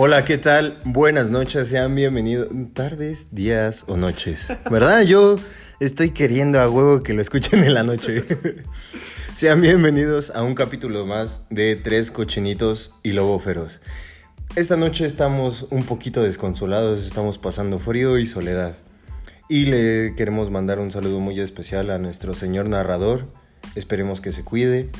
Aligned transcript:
Hola, 0.00 0.24
¿qué 0.24 0.38
tal? 0.38 0.78
Buenas 0.84 1.28
noches, 1.30 1.70
sean 1.70 1.92
bienvenidos. 1.96 2.46
Tardes, 2.72 3.34
días 3.34 3.84
o 3.88 3.96
noches. 3.96 4.46
¿Verdad? 4.70 5.02
Yo 5.02 5.40
estoy 5.80 6.10
queriendo 6.10 6.60
a 6.60 6.70
huevo 6.70 7.02
que 7.02 7.14
lo 7.14 7.20
escuchen 7.20 7.64
en 7.64 7.74
la 7.74 7.82
noche. 7.82 8.22
sean 9.32 9.60
bienvenidos 9.60 10.30
a 10.30 10.44
un 10.44 10.54
capítulo 10.54 11.04
más 11.04 11.46
de 11.50 11.74
Tres 11.74 12.12
Cochinitos 12.12 12.94
y 13.02 13.10
Lobo 13.10 13.40
Feroz. 13.40 13.80
Esta 14.54 14.76
noche 14.76 15.04
estamos 15.04 15.66
un 15.70 15.82
poquito 15.82 16.22
desconsolados, 16.22 17.04
estamos 17.04 17.36
pasando 17.36 17.80
frío 17.80 18.18
y 18.18 18.26
soledad. 18.26 18.76
Y 19.48 19.64
le 19.64 20.14
queremos 20.14 20.48
mandar 20.48 20.78
un 20.78 20.92
saludo 20.92 21.18
muy 21.18 21.40
especial 21.40 21.90
a 21.90 21.98
nuestro 21.98 22.36
señor 22.36 22.68
narrador. 22.68 23.26
Esperemos 23.74 24.20
que 24.20 24.30
se 24.30 24.44
cuide, 24.44 24.90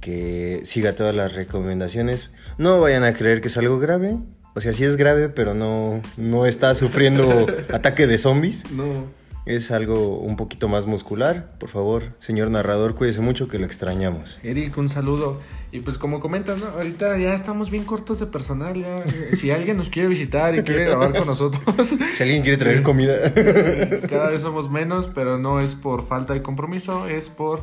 que 0.00 0.62
siga 0.64 0.94
todas 0.94 1.14
las 1.14 1.34
recomendaciones. 1.34 2.30
No 2.56 2.80
vayan 2.80 3.04
a 3.04 3.12
creer 3.12 3.42
que 3.42 3.48
es 3.48 3.56
algo 3.58 3.78
grave. 3.78 4.16
O 4.56 4.60
sea, 4.62 4.72
sí 4.72 4.84
es 4.84 4.96
grave, 4.96 5.28
pero 5.28 5.52
no, 5.52 6.00
no 6.16 6.46
está 6.46 6.74
sufriendo 6.74 7.46
ataque 7.74 8.06
de 8.06 8.16
zombies. 8.16 8.70
No. 8.70 9.04
Es 9.44 9.70
algo 9.70 10.18
un 10.18 10.36
poquito 10.36 10.66
más 10.66 10.86
muscular. 10.86 11.52
Por 11.60 11.68
favor, 11.68 12.14
señor 12.18 12.50
narrador, 12.50 12.94
cuídese 12.94 13.20
mucho 13.20 13.48
que 13.48 13.58
lo 13.58 13.66
extrañamos. 13.66 14.40
Eric, 14.42 14.78
un 14.78 14.88
saludo. 14.88 15.42
Y 15.72 15.80
pues 15.80 15.98
como 15.98 16.20
comentas, 16.20 16.58
¿no? 16.58 16.68
ahorita 16.68 17.18
ya 17.18 17.34
estamos 17.34 17.70
bien 17.70 17.84
cortos 17.84 18.18
de 18.18 18.26
personal. 18.26 18.74
Ya. 18.74 19.04
Si 19.36 19.50
alguien 19.50 19.76
nos 19.76 19.90
quiere 19.90 20.08
visitar 20.08 20.54
y 20.54 20.62
quiere 20.62 20.86
grabar 20.86 21.14
con 21.14 21.26
nosotros, 21.26 21.62
Si 22.16 22.22
alguien 22.22 22.42
quiere 22.42 22.56
traer 22.56 22.82
comida. 22.82 23.34
cada 24.08 24.30
vez 24.30 24.40
somos 24.40 24.70
menos, 24.70 25.06
pero 25.14 25.36
no 25.36 25.60
es 25.60 25.74
por 25.74 26.08
falta 26.08 26.32
de 26.32 26.40
compromiso, 26.40 27.06
es 27.08 27.28
por, 27.28 27.62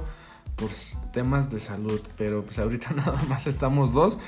por 0.55 0.69
temas 1.11 1.49
de 1.49 1.59
salud. 1.59 1.99
Pero 2.19 2.43
pues 2.43 2.59
ahorita 2.59 2.91
nada 2.95 3.19
más 3.27 3.47
estamos 3.47 3.93
dos. 3.93 4.19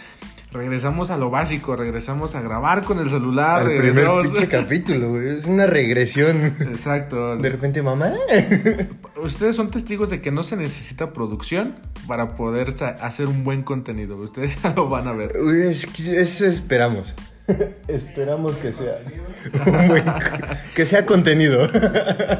Regresamos 0.56 1.10
a 1.12 1.18
lo 1.18 1.30
básico, 1.30 1.76
regresamos 1.76 2.34
a 2.34 2.42
grabar 2.42 2.84
con 2.84 3.00
el 3.00 3.10
celular. 3.10 3.64
Al 3.64 3.76
primer 3.76 4.08
pinche 4.24 4.48
capítulo, 4.48 5.10
güey. 5.10 5.28
Es 5.40 5.46
una 5.46 5.68
regresión. 5.68 6.42
Exacto. 6.62 7.36
De 7.36 7.50
repente, 7.50 7.82
mamá. 7.82 8.14
Ustedes 9.22 9.58
son 9.58 9.70
testigos 9.70 10.10
de 10.12 10.22
que 10.22 10.32
no 10.32 10.44
se 10.44 10.56
necesita 10.56 11.12
producción 11.12 11.76
para 12.08 12.38
poder 12.38 12.70
hacer 13.02 13.28
un 13.28 13.44
buen 13.44 13.64
contenido. 13.64 14.16
Ustedes 14.16 14.58
ya 14.64 14.70
lo 14.74 14.88
van 14.88 15.10
a 15.10 15.14
ver. 15.14 15.34
Es 15.36 15.86
eso 16.08 16.46
esperamos. 16.46 17.14
esperamos 17.88 18.58
que 18.58 18.74
sea 18.74 19.02
un 19.68 19.88
buen- 19.90 20.06
que 20.74 20.86
sea 20.86 21.06
contenido. 21.06 21.70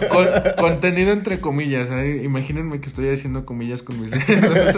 Con- 0.10 0.28
contenido 0.58 1.12
entre 1.12 1.40
comillas. 1.40 1.90
¿eh? 1.92 2.22
Imagínense 2.24 2.80
que 2.80 2.88
estoy 2.88 3.10
haciendo 3.10 3.46
comillas 3.46 3.84
con 3.84 4.00
mis 4.02 4.12
dedos. 4.28 4.76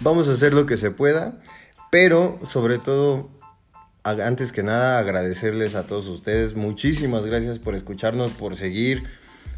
Vamos 0.00 0.28
a 0.28 0.32
hacer 0.32 0.52
lo 0.54 0.66
que 0.66 0.76
se 0.76 0.90
pueda, 0.90 1.38
pero 1.90 2.38
sobre 2.42 2.78
todo 2.78 3.30
antes 4.02 4.52
que 4.52 4.62
nada 4.62 4.98
agradecerles 4.98 5.74
a 5.74 5.86
todos 5.86 6.08
ustedes. 6.08 6.54
Muchísimas 6.54 7.26
gracias 7.26 7.58
por 7.58 7.74
escucharnos, 7.74 8.30
por 8.30 8.56
seguir, 8.56 9.04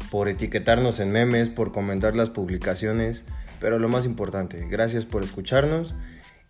por 0.09 0.27
etiquetarnos 0.27 0.99
en 0.99 1.11
memes, 1.11 1.49
por 1.49 1.71
comentar 1.71 2.15
las 2.15 2.29
publicaciones, 2.29 3.25
pero 3.59 3.79
lo 3.79 3.87
más 3.87 4.05
importante, 4.05 4.67
gracias 4.69 5.05
por 5.05 5.23
escucharnos 5.23 5.93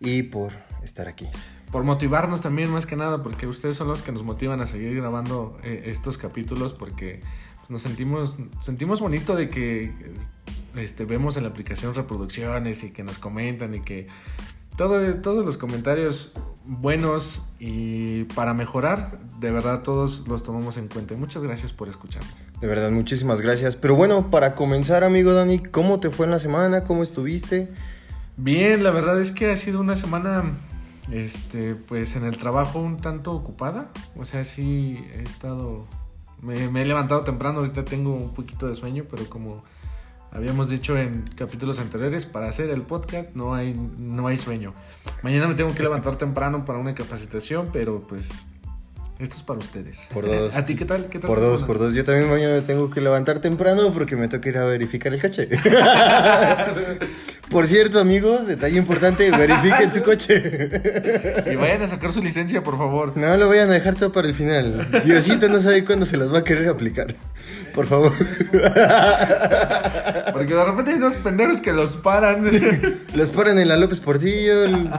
y 0.00 0.24
por 0.24 0.52
estar 0.82 1.08
aquí. 1.08 1.28
Por 1.70 1.84
motivarnos 1.84 2.42
también, 2.42 2.70
más 2.70 2.86
que 2.86 2.96
nada, 2.96 3.22
porque 3.22 3.46
ustedes 3.46 3.76
son 3.76 3.88
los 3.88 4.02
que 4.02 4.12
nos 4.12 4.24
motivan 4.24 4.60
a 4.60 4.66
seguir 4.66 4.94
grabando 4.96 5.58
eh, 5.62 5.84
estos 5.86 6.18
capítulos, 6.18 6.74
porque 6.74 7.20
pues, 7.58 7.70
nos 7.70 7.82
sentimos, 7.82 8.38
sentimos 8.58 9.00
bonito 9.00 9.36
de 9.36 9.48
que 9.48 9.92
este, 10.76 11.04
vemos 11.04 11.36
en 11.36 11.44
la 11.44 11.50
aplicación 11.50 11.94
reproducciones 11.94 12.84
y 12.84 12.90
que 12.90 13.02
nos 13.02 13.18
comentan 13.18 13.74
y 13.74 13.80
que 13.80 14.06
todo, 14.76 15.14
todos 15.20 15.44
los 15.44 15.56
comentarios 15.56 16.32
buenos 16.64 17.42
y 17.58 18.24
para 18.24 18.54
mejorar, 18.54 19.18
de 19.40 19.50
verdad 19.50 19.82
todos 19.82 20.26
los 20.28 20.42
tomamos 20.42 20.76
en 20.76 20.88
cuenta. 20.88 21.14
Y 21.14 21.16
muchas 21.16 21.42
gracias 21.42 21.72
por 21.72 21.88
escucharnos. 21.88 22.48
De 22.60 22.66
verdad, 22.66 22.90
muchísimas 22.90 23.40
gracias. 23.40 23.76
Pero 23.76 23.96
bueno, 23.96 24.30
para 24.30 24.54
comenzar, 24.54 25.04
amigo 25.04 25.32
Dani, 25.32 25.58
¿cómo 25.58 26.00
te 26.00 26.10
fue 26.10 26.26
en 26.26 26.32
la 26.32 26.40
semana? 26.40 26.84
¿Cómo 26.84 27.02
estuviste? 27.02 27.72
Bien, 28.36 28.82
la 28.82 28.90
verdad 28.90 29.20
es 29.20 29.30
que 29.30 29.50
ha 29.50 29.56
sido 29.56 29.80
una 29.80 29.96
semana, 29.96 30.52
este, 31.10 31.74
pues 31.74 32.16
en 32.16 32.24
el 32.24 32.36
trabajo 32.36 32.80
un 32.80 32.98
tanto 32.98 33.32
ocupada. 33.32 33.90
O 34.16 34.24
sea, 34.24 34.44
sí 34.44 35.04
he 35.14 35.22
estado, 35.22 35.86
me, 36.40 36.68
me 36.68 36.82
he 36.82 36.84
levantado 36.86 37.22
temprano, 37.22 37.58
ahorita 37.58 37.84
tengo 37.84 38.14
un 38.14 38.32
poquito 38.32 38.68
de 38.68 38.74
sueño, 38.74 39.04
pero 39.10 39.28
como 39.28 39.64
habíamos 40.32 40.68
dicho 40.68 40.96
en 40.96 41.22
capítulos 41.36 41.78
anteriores, 41.78 42.26
para 42.26 42.48
hacer 42.48 42.70
el 42.70 42.82
podcast 42.82 43.34
no 43.36 43.54
hay, 43.54 43.74
no 43.98 44.26
hay 44.26 44.36
sueño. 44.36 44.74
Mañana 45.22 45.48
me 45.48 45.54
tengo 45.54 45.74
que 45.74 45.82
levantar 45.82 46.16
temprano 46.16 46.64
para 46.64 46.78
una 46.78 46.94
capacitación, 46.94 47.68
pero 47.72 48.00
pues 48.00 48.30
esto 49.18 49.36
es 49.36 49.42
para 49.42 49.58
ustedes. 49.60 50.08
Por 50.12 50.26
dos. 50.26 50.54
¿A 50.54 50.64
ti 50.64 50.74
qué 50.74 50.84
tal? 50.84 51.06
¿Qué 51.06 51.18
tal 51.18 51.28
Por 51.28 51.40
dos, 51.40 51.60
semana? 51.60 51.66
por 51.66 51.78
dos. 51.78 51.94
Yo 51.94 52.04
también 52.04 52.30
mañana 52.30 52.54
me 52.54 52.62
tengo 52.62 52.90
que 52.90 53.00
levantar 53.00 53.38
temprano 53.40 53.92
porque 53.92 54.16
me 54.16 54.28
toca 54.28 54.48
ir 54.48 54.58
a 54.58 54.64
verificar 54.64 55.12
el 55.12 55.20
coche. 55.20 55.48
por 57.50 57.66
cierto, 57.68 58.00
amigos, 58.00 58.46
detalle 58.46 58.78
importante, 58.78 59.30
verifiquen 59.30 59.92
su 59.92 60.02
coche. 60.02 60.70
Y 61.52 61.56
vayan 61.56 61.82
a 61.82 61.88
sacar 61.88 62.12
su 62.12 62.22
licencia, 62.22 62.62
por 62.62 62.78
favor. 62.78 63.16
No 63.16 63.36
lo 63.36 63.48
vayan 63.48 63.70
a 63.70 63.74
dejar 63.74 63.94
todo 63.94 64.12
para 64.12 64.28
el 64.28 64.34
final. 64.34 64.88
Diosito 65.04 65.48
no 65.48 65.60
sabe 65.60 65.84
cuándo 65.84 66.06
se 66.06 66.16
las 66.16 66.32
va 66.32 66.38
a 66.38 66.44
querer 66.44 66.68
aplicar. 66.68 67.14
Por 67.74 67.86
favor. 67.86 68.12
Porque 70.32 70.54
de 70.54 70.64
repente 70.64 70.90
hay 70.92 70.96
unos 70.96 71.14
pendejos 71.14 71.60
que 71.60 71.72
los 71.72 71.96
paran. 71.96 72.42
Los 73.14 73.28
ponen 73.30 73.58
en 73.58 73.68
la 73.68 73.76
López 73.76 74.00
Portillo. 74.00 74.64
el- 74.64 74.90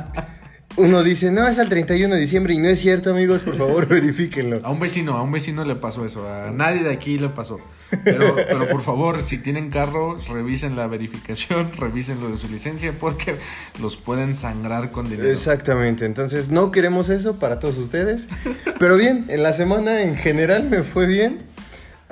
Uno 0.76 1.04
dice, 1.04 1.32
no, 1.32 1.48
es 1.48 1.60
al 1.60 1.70
31 1.70 2.16
de 2.16 2.20
diciembre 2.22 2.54
y 2.56 2.58
no 2.58 2.68
es 2.68 2.80
cierto, 2.80 3.12
amigos. 3.12 3.42
Por 3.42 3.58
favor, 3.58 3.88
verifíquenlo. 3.88 4.60
A 4.64 4.72
un 4.72 4.80
vecino, 4.80 5.18
a 5.18 5.22
un 5.24 5.32
vecino 5.32 5.64
le 5.66 5.76
pasó 5.76 6.06
eso, 6.06 6.28
a 6.28 6.52
nadie 6.52 6.84
de 6.84 6.92
aquí 6.92 7.18
le 7.20 7.30
pasó. 7.30 7.60
Pero, 8.04 8.36
pero 8.36 8.68
por 8.70 8.82
favor, 8.82 9.22
si 9.22 9.38
tienen 9.38 9.70
carro, 9.70 10.18
revisen 10.32 10.76
la 10.76 10.88
verificación, 10.88 11.72
revisen 11.78 12.20
lo 12.22 12.30
de 12.30 12.38
su 12.38 12.48
licencia, 12.50 12.92
porque 13.00 13.36
los 13.80 13.98
pueden 13.98 14.34
sangrar 14.34 14.90
con 14.92 15.10
dinero. 15.10 15.30
Exactamente, 15.30 16.06
entonces 16.06 16.50
no 16.50 16.72
queremos 16.72 17.10
eso 17.10 17.38
para 17.38 17.60
todos 17.60 17.78
ustedes. 17.78 18.28
Pero 18.80 18.98
bien, 18.98 19.26
en 19.30 19.44
la 19.44 19.54
semana 19.54 20.02
en 20.02 20.16
general 20.16 20.70
me 20.70 20.84
fue 20.84 21.06
bien. 21.06 21.42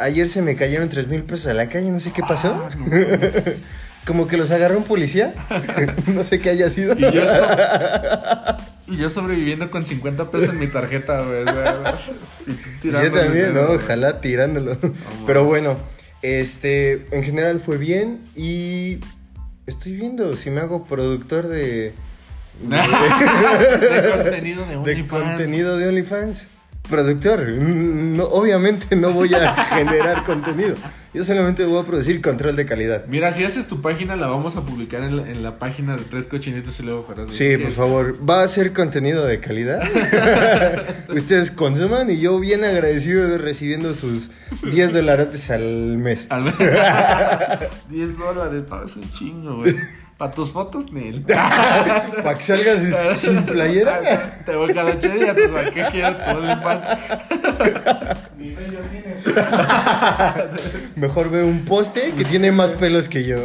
Ayer 0.01 0.29
se 0.29 0.41
me 0.41 0.55
cayeron 0.55 0.89
3 0.89 1.07
mil 1.07 1.23
pesos 1.23 1.47
a 1.47 1.53
la 1.53 1.69
calle, 1.69 1.89
no 1.91 1.99
sé 1.99 2.11
qué 2.11 2.21
pasó. 2.21 2.67
Ah, 2.69 2.75
no. 2.75 2.85
Como 4.05 4.27
que 4.27 4.35
los 4.35 4.49
agarró 4.49 4.77
un 4.77 4.83
policía. 4.83 5.33
no 6.07 6.23
sé 6.23 6.39
qué 6.41 6.49
haya 6.49 6.69
sido. 6.69 6.95
y, 6.97 7.01
yo 7.13 7.27
so- 7.27 7.47
y 8.87 8.97
yo 8.97 9.09
sobreviviendo 9.09 9.69
con 9.69 9.85
50 9.85 10.31
pesos 10.31 10.49
en 10.49 10.59
mi 10.59 10.67
tarjeta, 10.67 11.21
güey. 11.21 11.45
Yo 12.83 13.11
también, 13.11 13.53
¿no? 13.53 13.61
Ojalá 13.73 14.19
tirándolo. 14.19 14.77
Pero 15.27 15.45
bueno, 15.45 15.77
este, 16.23 17.05
en 17.11 17.23
general 17.23 17.59
fue 17.59 17.77
bien 17.77 18.21
y 18.35 18.97
estoy 19.67 19.93
viendo 19.93 20.35
si 20.35 20.49
me 20.49 20.61
hago 20.61 20.85
productor 20.85 21.47
de... 21.47 21.93
de 22.61 24.11
contenido 24.23 24.65
de 24.65 24.71
de 24.71 24.77
OnlyFans. 24.77 25.23
contenido 25.23 25.77
de 25.77 25.87
OnlyFans. 25.87 26.45
Productor, 26.91 27.47
no, 27.47 28.25
obviamente 28.25 28.95
no 28.95 29.11
voy 29.11 29.33
a 29.33 29.51
generar 29.75 30.23
contenido. 30.25 30.75
Yo 31.13 31.23
solamente 31.23 31.65
voy 31.65 31.81
a 31.81 31.85
producir 31.85 32.21
control 32.21 32.55
de 32.55 32.65
calidad. 32.65 33.05
Mira, 33.07 33.33
si 33.33 33.43
haces 33.43 33.67
tu 33.67 33.81
página, 33.81 34.15
la 34.15 34.27
vamos 34.27 34.55
a 34.55 34.61
publicar 34.61 35.01
en 35.03 35.17
la, 35.17 35.29
en 35.29 35.41
la 35.43 35.57
página 35.57 35.95
de 35.97 36.03
Tres 36.03 36.27
Cochinitos 36.27 36.79
y 36.79 36.83
Luego 36.83 37.03
Feroz. 37.05 37.33
Sí, 37.33 37.57
por 37.57 37.71
favor, 37.71 38.29
va 38.29 38.43
a 38.43 38.47
ser 38.47 38.71
contenido 38.71 39.25
de 39.25 39.39
calidad. 39.39 39.81
Ustedes 41.09 41.51
consuman 41.51 42.09
y 42.11 42.19
yo 42.19 42.39
bien 42.39 42.63
agradecido 42.63 43.27
de 43.27 43.37
recibiendo 43.37 43.93
sus 43.93 44.31
10 44.71 44.93
dolarotes 44.93 45.49
al 45.49 45.97
mes. 45.97 46.27
Al 46.29 46.43
menos 46.43 46.59
10 47.89 48.17
dólares, 48.19 48.63
no, 48.69 48.83
es 48.83 48.95
un 48.95 49.11
chingo, 49.11 49.57
güey. 49.57 49.75
Para 50.21 50.33
tus 50.33 50.51
fotos, 50.51 50.91
Neil. 50.91 51.21
Para 51.23 52.37
que 52.37 52.43
salgas 52.43 53.19
sin 53.19 53.43
playera. 53.43 54.39
Te 54.45 54.55
voy 54.55 54.71
cada 54.71 54.91
8 54.91 55.09
días, 55.09 55.35
o 55.35 55.49
sea, 55.51 55.71
¿qué 55.71 55.81
OnlyFans? 56.31 56.85
Ni 58.37 58.51
fe 58.51 58.69
yo 58.71 58.81
tienes. 58.91 59.17
Mejor 60.95 61.31
veo 61.31 61.47
un 61.47 61.65
poste 61.65 62.13
que 62.15 62.23
tiene 62.23 62.51
más 62.51 62.69
pelos 62.69 63.09
que 63.09 63.23
yo. 63.23 63.37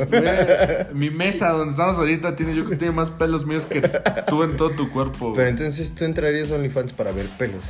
Mi 0.92 1.08
mesa 1.08 1.48
donde 1.48 1.70
estamos 1.70 1.96
ahorita 1.96 2.36
tiene, 2.36 2.54
yo 2.54 2.64
creo 2.64 2.72
que 2.72 2.76
tiene 2.76 2.92
más 2.92 3.08
pelos 3.08 3.46
míos 3.46 3.64
que 3.64 3.80
tú 4.28 4.42
en 4.42 4.58
todo 4.58 4.68
tu 4.68 4.90
cuerpo. 4.90 5.32
Pero 5.34 5.48
entonces 5.48 5.94
tú 5.94 6.04
entrarías 6.04 6.50
a 6.50 6.56
OnlyFans 6.56 6.92
para 6.92 7.10
ver 7.10 7.24
pelos. 7.38 7.62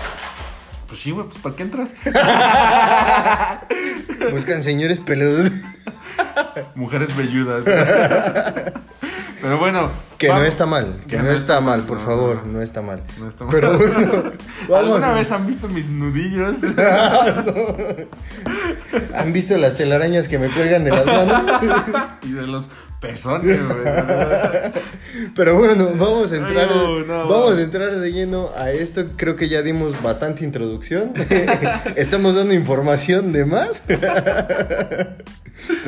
Pues 0.89 0.99
sí, 0.99 1.13
güey, 1.13 1.29
pues 1.29 1.41
¿para 1.41 1.55
qué 1.55 1.63
entras? 1.63 1.95
Buscan 4.33 4.65
señores 4.65 4.99
peludos. 4.99 5.53
Mujeres 6.75 7.17
velludas. 7.17 7.67
Pero 9.47 9.59
bueno, 9.59 9.91
Que 10.19 10.27
no 10.27 10.43
está 10.43 10.67
mal, 10.67 10.97
que, 11.07 11.19
no, 11.19 11.31
está 11.31 11.61
mal, 11.61 11.83
por 11.83 12.01
no, 12.01 12.05
favor, 12.05 12.45
no. 12.45 12.55
no 12.55 12.63
está 12.63 12.83
mal. 12.83 13.05
No 13.21 13.29
está 13.29 13.45
mal. 13.45 13.55
Pero 13.55 13.79
bueno, 13.79 14.33
vamos. 14.69 14.97
¿Alguna 14.97 15.13
vez 15.13 15.31
han 15.31 15.47
visto 15.47 15.69
mis 15.69 15.89
nudillos? 15.89 16.65
¿Han 19.15 19.33
visto 19.33 19.57
las 19.57 19.77
telarañas 19.77 20.27
que 20.27 20.41
me 20.41 20.51
cuelgan 20.51 20.83
de 20.83 20.91
las 20.91 21.07
manos? 21.07 21.43
y 22.25 22.33
de 22.33 22.45
los 22.45 22.69
pezones, 23.01 23.65
güey. 23.65 23.79
Pero 25.37 25.57
bueno, 25.57 25.91
vamos 25.95 26.33
a 26.33 26.37
entrar, 26.39 26.69
Ay, 26.69 26.77
no, 26.77 27.05
no. 27.05 27.29
vamos 27.29 27.59
a 27.59 27.63
entrar 27.63 27.95
de 27.95 28.13
lleno 28.13 28.51
a 28.59 28.73
esto. 28.73 29.05
Creo 29.15 29.37
que 29.37 29.49
ya 29.49 29.63
dimos 29.63 30.03
bastante 30.03 30.43
introducción. 30.43 31.13
Estamos 31.95 32.35
dando 32.35 32.53
información 32.53 33.33
de 33.33 33.45
más. 33.45 33.81
Pero 33.87 35.17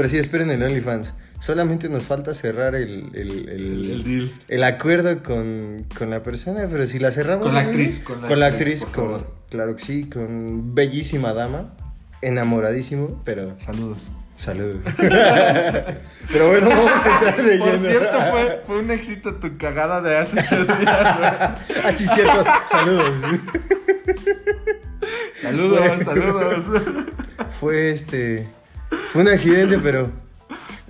sí, 0.09 0.17
esperen 0.17 0.49
el 0.53 0.63
OnlyFans. 0.63 1.13
Solamente 1.41 1.89
nos 1.89 2.03
falta 2.03 2.35
cerrar 2.35 2.75
el, 2.75 3.11
el, 3.15 3.49
el- 3.49 3.91
El 3.93 4.05
deal. 4.05 4.31
el 4.49 4.65
acuerdo 4.65 5.23
con, 5.23 5.87
con 5.97 6.11
la 6.11 6.23
persona, 6.23 6.67
pero 6.71 6.87
si 6.87 6.99
la 6.99 7.11
cerramos... 7.13 7.47
Con 7.47 7.55
la 7.55 7.61
actriz, 7.61 8.01
con 8.01 8.21
Con 8.21 8.41
la 8.41 8.47
actriz, 8.47 8.85
con, 8.85 9.25
claro 9.49 9.77
que 9.77 9.83
sí, 9.83 10.09
con 10.13 10.75
bellísima 10.75 11.33
dama, 11.33 11.75
enamoradísimo, 12.23 13.23
pero 13.25 13.55
Saludos. 13.59 14.09
saludos. 14.37 14.79
pero 14.97 16.49
bueno, 16.49 16.69
vamos 16.69 16.91
a 17.05 17.15
entrar 17.15 17.37
de 17.43 17.59
Por 17.59 17.69
lleno. 17.73 17.85
cierto, 17.85 18.19
fue, 18.33 18.63
fue 18.67 18.79
un 18.81 18.91
éxito 18.91 19.35
tu 19.37 19.57
cagada 19.57 20.01
de 20.01 20.17
hace 20.19 20.41
ocho 20.41 20.65
días, 20.65 21.19
güey. 21.19 21.85
Así 21.85 22.05
Ah, 22.09 22.15
cierto, 22.15 22.45
saludos. 22.69 23.11
Saludos, 25.35 26.03
saludos. 26.05 26.65
Fue 27.61 27.91
este. 27.91 28.49
Fue 29.13 29.23
un 29.23 29.29
accidente, 29.29 29.79
pero. 29.79 30.11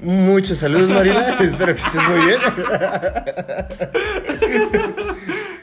Muchos 0.01 0.59
saludos, 0.59 0.91
Marila. 0.91 1.39
Espero 1.41 1.75
que 1.75 1.81
estés 1.83 2.09
muy 2.09 2.27
bien. 2.27 2.39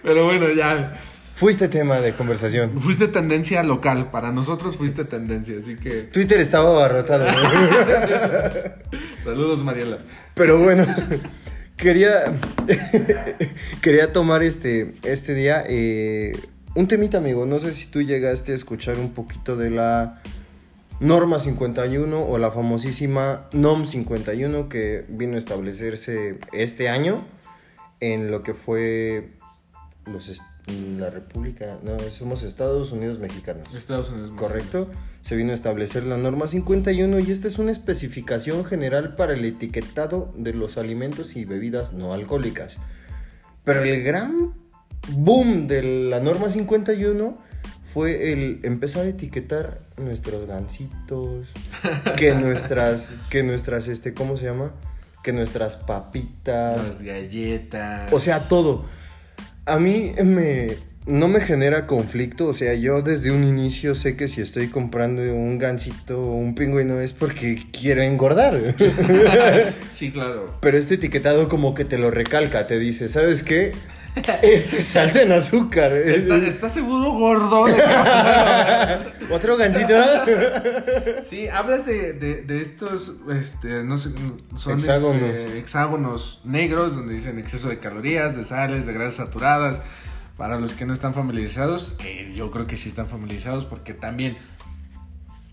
Pero 0.03 0.25
bueno, 0.25 0.51
ya. 0.53 0.99
Fuiste 1.35 1.67
tema 1.67 1.99
de 1.99 2.13
conversación. 2.13 2.79
Fuiste 2.81 3.07
tendencia 3.07 3.61
local. 3.63 4.09
Para 4.11 4.31
nosotros 4.31 4.77
fuiste 4.77 5.03
tendencia, 5.05 5.57
así 5.57 5.75
que. 5.75 6.03
Twitter 6.03 6.39
estaba 6.39 6.69
abarrotado. 6.69 7.25
¿no? 7.29 7.49
Saludos, 9.23 9.63
Mariela. 9.63 9.97
Pero 10.33 10.59
bueno, 10.59 10.85
quería. 11.75 12.37
quería 13.81 14.13
tomar 14.13 14.43
este, 14.43 14.95
este 15.03 15.33
día. 15.33 15.63
eh, 15.67 16.37
un 16.75 16.87
temita, 16.87 17.17
amigo. 17.17 17.45
No 17.45 17.59
sé 17.59 17.73
si 17.73 17.87
tú 17.87 18.01
llegaste 18.01 18.51
a 18.51 18.55
escuchar 18.55 18.97
un 18.97 19.11
poquito 19.13 19.55
de 19.57 19.71
la. 19.71 20.21
Norma 20.99 21.39
51 21.39 22.25
o 22.25 22.37
la 22.37 22.51
famosísima 22.51 23.49
NOM 23.51 23.85
51 23.85 24.69
que 24.69 25.05
vino 25.09 25.35
a 25.35 25.39
establecerse 25.39 26.39
este 26.53 26.89
año 26.89 27.25
en 27.99 28.31
lo 28.31 28.43
que 28.43 28.53
fue 28.53 29.31
los 30.05 30.29
la 30.67 31.11
República, 31.11 31.77
no, 31.83 31.99
somos 32.09 32.41
Estados 32.41 32.91
Unidos 32.91 33.19
Mexicanos. 33.19 33.67
Estados 33.75 34.09
Unidos. 34.09 34.31
Correcto, 34.35 34.89
se 35.21 35.35
vino 35.35 35.51
a 35.51 35.55
establecer 35.55 36.03
la 36.03 36.17
norma 36.17 36.47
51 36.47 37.19
y 37.19 37.31
esta 37.31 37.47
es 37.47 37.59
una 37.59 37.71
especificación 37.71 38.65
general 38.65 39.15
para 39.15 39.33
el 39.33 39.45
etiquetado 39.45 40.33
de 40.35 40.53
los 40.53 40.77
alimentos 40.77 41.35
y 41.35 41.45
bebidas 41.45 41.93
no 41.93 42.13
alcohólicas. 42.13 42.77
Pero 43.63 43.83
el 43.83 44.03
gran 44.03 44.53
boom 45.09 45.67
de 45.67 46.09
la 46.09 46.19
norma 46.19 46.49
51 46.49 47.37
fue 47.95 48.33
el 48.33 48.59
empezar 48.63 49.05
a 49.05 49.07
etiquetar 49.07 49.79
nuestros 49.95 50.45
gansitos, 50.47 51.47
que 52.17 52.35
nuestras, 52.35 53.15
que 53.29 53.41
nuestras, 53.41 53.87
este, 53.87 54.13
¿cómo 54.13 54.35
se 54.35 54.43
llama? 54.43 54.73
Que 55.23 55.31
nuestras 55.31 55.77
papitas, 55.77 56.75
Las 56.75 57.01
galletas. 57.01 58.11
o 58.11 58.19
sea, 58.19 58.49
todo. 58.49 58.83
A 59.65 59.79
mí 59.79 60.13
me 60.25 60.75
no 61.05 61.29
me 61.29 61.39
genera 61.39 61.87
conflicto, 61.87 62.47
o 62.47 62.53
sea, 62.53 62.73
yo 62.73 63.01
desde 63.01 63.31
un 63.31 63.45
inicio 63.45 63.95
sé 63.95 64.17
que 64.17 64.27
si 64.27 64.41
estoy 64.41 64.67
comprando 64.67 65.21
un 65.21 65.57
gansito 65.57 66.19
o 66.19 66.35
un 66.35 66.53
pingüino 66.53 66.99
es 66.99 67.13
porque 67.13 67.63
quiero 67.71 68.01
engordar. 68.01 68.75
Sí, 69.93 70.11
claro. 70.11 70.57
Pero 70.59 70.77
este 70.77 70.95
etiquetado 70.95 71.47
como 71.47 71.73
que 71.73 71.85
te 71.85 71.97
lo 71.97 72.11
recalca, 72.11 72.67
te 72.67 72.77
dice, 72.77 73.07
¿sabes 73.07 73.43
qué? 73.43 73.71
Este 74.15 74.79
es 74.79 74.95
alto 74.95 75.19
en 75.19 75.31
azúcar. 75.33 75.91
¿Estás, 75.91 76.43
estás 76.43 76.73
seguro, 76.73 77.11
gordo? 77.11 77.65
Otro 79.31 79.57
gansito. 79.57 79.93
Sí, 81.23 81.47
hablas 81.47 81.85
de, 81.85 82.13
de, 82.13 82.41
de 82.43 82.61
estos, 82.61 83.17
este, 83.37 83.83
no 83.83 83.97
sé, 83.97 84.11
son 84.55 84.79
Hexágonos. 84.79 85.21
este, 85.21 85.59
hexágonos 85.59 86.41
negros 86.45 86.95
donde 86.95 87.13
dicen 87.15 87.39
exceso 87.39 87.67
de 87.69 87.79
calorías, 87.79 88.35
de 88.37 88.45
sales, 88.45 88.85
de 88.85 88.93
grasas 88.93 89.15
saturadas. 89.15 89.81
Para 90.37 90.59
los 90.59 90.73
que 90.73 90.85
no 90.85 90.93
están 90.93 91.13
familiarizados, 91.13 91.93
que 91.97 92.33
yo 92.33 92.51
creo 92.51 92.67
que 92.67 92.75
sí 92.75 92.89
están 92.89 93.07
familiarizados 93.07 93.65
porque 93.65 93.93
también, 93.93 94.37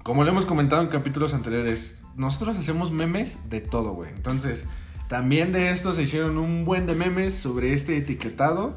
como 0.03 0.25
lo 0.25 0.31
hemos 0.31 0.45
comentado 0.45 0.83
en 0.83 0.89
capítulos 0.89 1.35
anteriores, 1.35 2.01
nosotros 2.17 2.57
hacemos 2.57 2.91
memes 2.91 3.49
de 3.49 3.61
todo, 3.61 3.93
güey. 3.93 4.11
Entonces, 4.11 4.65
también 5.13 5.53
de 5.53 5.71
esto 5.71 5.93
se 5.93 6.05
hicieron 6.05 6.39
un 6.39 6.65
buen 6.65 6.87
de 6.87 6.95
memes 6.95 7.35
sobre 7.35 7.75
este 7.75 7.99
etiquetado 7.99 8.75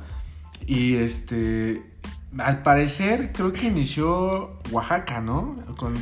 y 0.67 0.97
este... 0.97 1.81
Al 2.37 2.61
parecer, 2.61 3.31
creo 3.31 3.53
que 3.53 3.67
inició 3.67 4.59
Oaxaca, 4.69 5.21
¿no? 5.21 5.57
Con 5.77 5.95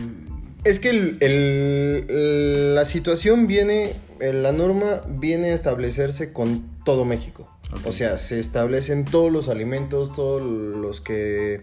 Es 0.63 0.79
que 0.79 0.89
el- 0.89 1.17
el- 1.21 2.73
la 2.73 2.85
situación 2.85 3.45
viene, 3.45 3.93
la 4.19 4.51
norma 4.51 5.03
viene 5.07 5.51
a 5.51 5.53
establecerse 5.53 6.33
con 6.33 6.63
todo 6.83 7.05
México. 7.05 7.47
O 7.85 7.91
sea, 7.91 8.17
se 8.17 8.39
establecen 8.39 9.05
todos 9.05 9.31
los 9.31 9.49
alimentos, 9.49 10.13
todos 10.13 10.41
los 10.41 10.99
que 10.99 11.61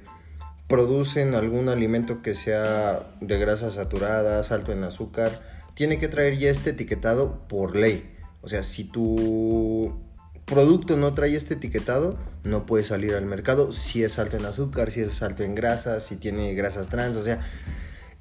producen 0.69 1.35
algún 1.35 1.69
alimento 1.69 2.23
que 2.23 2.37
sea 2.37 3.15
de 3.21 3.37
grasas 3.39 3.75
saturadas, 3.75 4.53
alto 4.53 4.71
en 4.71 4.85
azúcar, 4.85 5.43
tiene 5.75 5.99
que 5.99 6.07
traer 6.07 6.39
ya 6.39 6.51
este 6.51 6.71
etiquetado 6.71 7.49
por 7.49 7.75
ley. 7.75 8.10
O 8.43 8.49
sea, 8.49 8.63
si 8.63 8.85
tu 8.85 10.01
producto 10.47 10.97
no 10.97 11.13
trae 11.13 11.37
este 11.37 11.55
etiquetado, 11.55 12.19
no 12.43 12.67
puede 12.67 12.85
salir 12.85 13.15
al 13.15 13.27
mercado 13.27 13.73
si 13.73 14.03
es 14.03 14.19
alto 14.19 14.37
en 14.37 14.45
azúcar, 14.47 14.91
si 14.91 15.01
es 15.01 15.23
alto 15.23 15.43
en 15.45 15.55
grasas, 15.55 16.05
si 16.05 16.17
tiene 16.17 16.55
grasas 16.55 16.89
trans, 16.89 17.17
o 17.17 17.23
sea, 17.23 17.41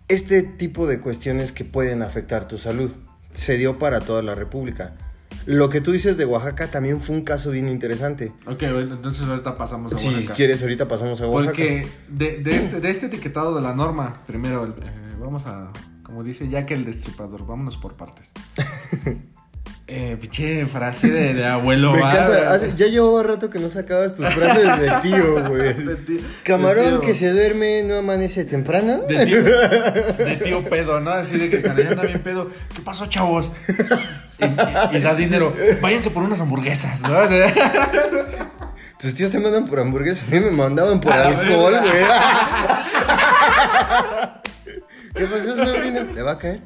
este 0.07 0.43
tipo 0.43 0.87
de 0.87 0.99
cuestiones 0.99 1.51
que 1.51 1.63
pueden 1.65 2.01
afectar 2.01 2.47
tu 2.47 2.57
salud. 2.57 2.91
Se 3.33 3.57
dio 3.57 3.77
para 3.77 3.99
toda 4.01 4.21
la 4.23 4.33
República. 4.35 4.95
Lo 5.45 5.69
que 5.69 5.81
tú 5.81 5.91
dices 5.91 6.17
de 6.17 6.25
Oaxaca 6.25 6.67
también 6.71 6.99
fue 6.99 7.15
un 7.15 7.23
caso 7.23 7.51
bien 7.51 7.69
interesante. 7.69 8.33
Ok, 8.47 8.59
bueno, 8.73 8.95
entonces 8.95 9.25
ahorita 9.27 9.55
pasamos 9.55 9.93
a 9.93 9.97
Si 9.97 10.07
Oaxaca. 10.07 10.33
quieres, 10.33 10.61
ahorita 10.63 10.87
pasamos 10.87 11.21
a 11.21 11.27
Oaxaca. 11.27 11.51
Porque 11.55 11.87
de, 12.09 12.39
de 12.39 12.57
este, 12.57 12.79
de 12.81 12.89
este 12.89 13.05
etiquetado 13.05 13.55
de 13.55 13.61
la 13.61 13.73
norma, 13.75 14.23
primero, 14.25 14.65
eh, 14.67 15.15
vamos 15.19 15.43
a, 15.45 15.71
como 16.03 16.23
dice 16.23 16.49
Jack 16.49 16.71
el 16.71 16.85
Destripador, 16.85 17.45
vámonos 17.45 17.77
por 17.77 17.95
partes. 17.95 18.31
Eh, 19.91 20.17
pinche 20.21 20.67
frase 20.67 21.09
de, 21.09 21.33
de 21.33 21.47
abuelo. 21.47 21.93
Me 21.93 21.97
encanta, 21.99 22.53
hace- 22.53 22.75
ya 22.75 22.85
llevaba 22.85 23.23
rato 23.23 23.49
que 23.49 23.57
no 23.57 23.71
sacabas 23.71 24.13
tus 24.13 24.23
frases 24.27 24.79
de 24.79 24.91
tío, 25.01 25.43
güey. 25.47 25.75
Camarón 26.43 26.83
de 26.85 26.91
tío- 26.91 27.01
que 27.01 27.15
se 27.15 27.31
duerme 27.31 27.81
no 27.81 27.95
amanece 27.97 28.45
temprano. 28.45 28.99
De 29.09 29.25
tío, 29.25 29.43
de 29.43 30.39
tío 30.43 30.63
pedo, 30.69 30.99
¿no? 30.99 31.09
Así 31.13 31.39
de 31.39 31.49
que 31.49 31.63
cuando 31.63 31.81
ya 31.81 31.89
anda 31.89 32.03
bien 32.03 32.19
pedo, 32.19 32.51
¿qué 32.75 32.83
pasó, 32.83 33.07
chavos? 33.07 33.51
Y, 34.37 34.45
y- 34.45 34.97
y 34.97 35.01
da 35.01 35.15
dinero, 35.15 35.55
váyanse 35.81 36.11
por 36.11 36.21
unas 36.21 36.39
hamburguesas, 36.39 37.01
¿no? 37.01 37.17
O 37.17 37.27
sea, 37.27 37.51
Tus 38.99 39.15
tíos 39.15 39.31
te 39.31 39.39
mandan 39.39 39.65
por 39.65 39.79
hamburguesas, 39.79 40.27
a 40.27 40.31
mí 40.31 40.39
me 40.39 40.51
mandaban 40.51 41.01
por 41.01 41.13
A 41.13 41.17
la 41.17 41.27
alcohol, 41.29 41.79
güey. 41.81 41.93
¿Qué 45.15 45.25
pasó, 45.25 45.55
sobrino? 45.65 46.01
¿Le 46.13 46.21
va 46.21 46.33
a 46.33 46.37
caer? 46.37 46.59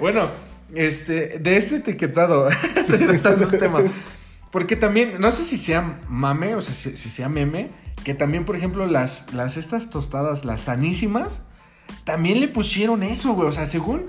Bueno, 0.00 0.30
este, 0.74 1.38
de 1.38 1.56
este 1.56 1.76
etiquetado, 1.76 2.48
regresando 2.88 3.46
al 3.46 3.58
tema, 3.58 3.82
porque 4.50 4.76
también, 4.76 5.20
no 5.20 5.30
sé 5.30 5.44
si 5.44 5.58
sea 5.58 6.00
mame, 6.08 6.54
o 6.54 6.60
sea, 6.60 6.74
si, 6.74 6.96
si 6.96 7.08
sea 7.08 7.28
meme, 7.28 7.70
que 8.04 8.14
también, 8.14 8.44
por 8.44 8.56
ejemplo, 8.56 8.86
las, 8.86 9.32
las 9.32 9.56
estas 9.56 9.90
tostadas, 9.90 10.44
las 10.44 10.62
sanísimas, 10.62 11.42
también 12.04 12.40
le 12.40 12.48
pusieron 12.48 13.02
eso, 13.02 13.34
güey, 13.34 13.48
o 13.48 13.52
sea, 13.52 13.66
según 13.66 14.06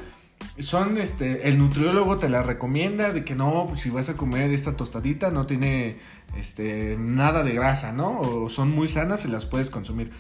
son, 0.60 0.98
este, 0.98 1.48
el 1.48 1.58
nutriólogo 1.58 2.18
te 2.18 2.28
la 2.28 2.44
recomienda 2.44 3.14
de 3.14 3.24
que 3.24 3.36
no, 3.36 3.66
pues, 3.68 3.82
si 3.82 3.90
vas 3.90 4.10
a 4.10 4.18
comer 4.18 4.52
esta 4.52 4.76
tostadita 4.76 5.32
no 5.32 5.46
tiene, 5.46 5.98
este, 6.38 6.98
nada 7.00 7.44
de 7.44 7.54
grasa, 7.54 7.94
¿no? 7.94 8.20
O 8.20 8.50
son 8.50 8.72
muy 8.72 8.88
sanas 8.88 9.26
y 9.26 9.30
las 9.30 9.46
puedes 9.46 9.70
consumir. 9.70 10.12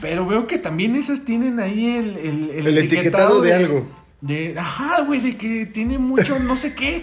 Pero 0.00 0.26
veo 0.26 0.46
que 0.46 0.58
también 0.58 0.96
esas 0.96 1.24
tienen 1.24 1.60
ahí 1.60 1.86
el, 1.86 2.16
el, 2.16 2.66
El 2.66 2.78
etiquetado 2.78 3.40
de 3.40 3.54
algo. 3.54 3.86
De, 4.22 4.54
ajá, 4.56 5.02
güey, 5.02 5.20
de 5.20 5.36
que 5.36 5.66
tiene 5.66 5.98
mucho 5.98 6.38
no 6.38 6.54
sé 6.56 6.74
qué. 6.74 7.02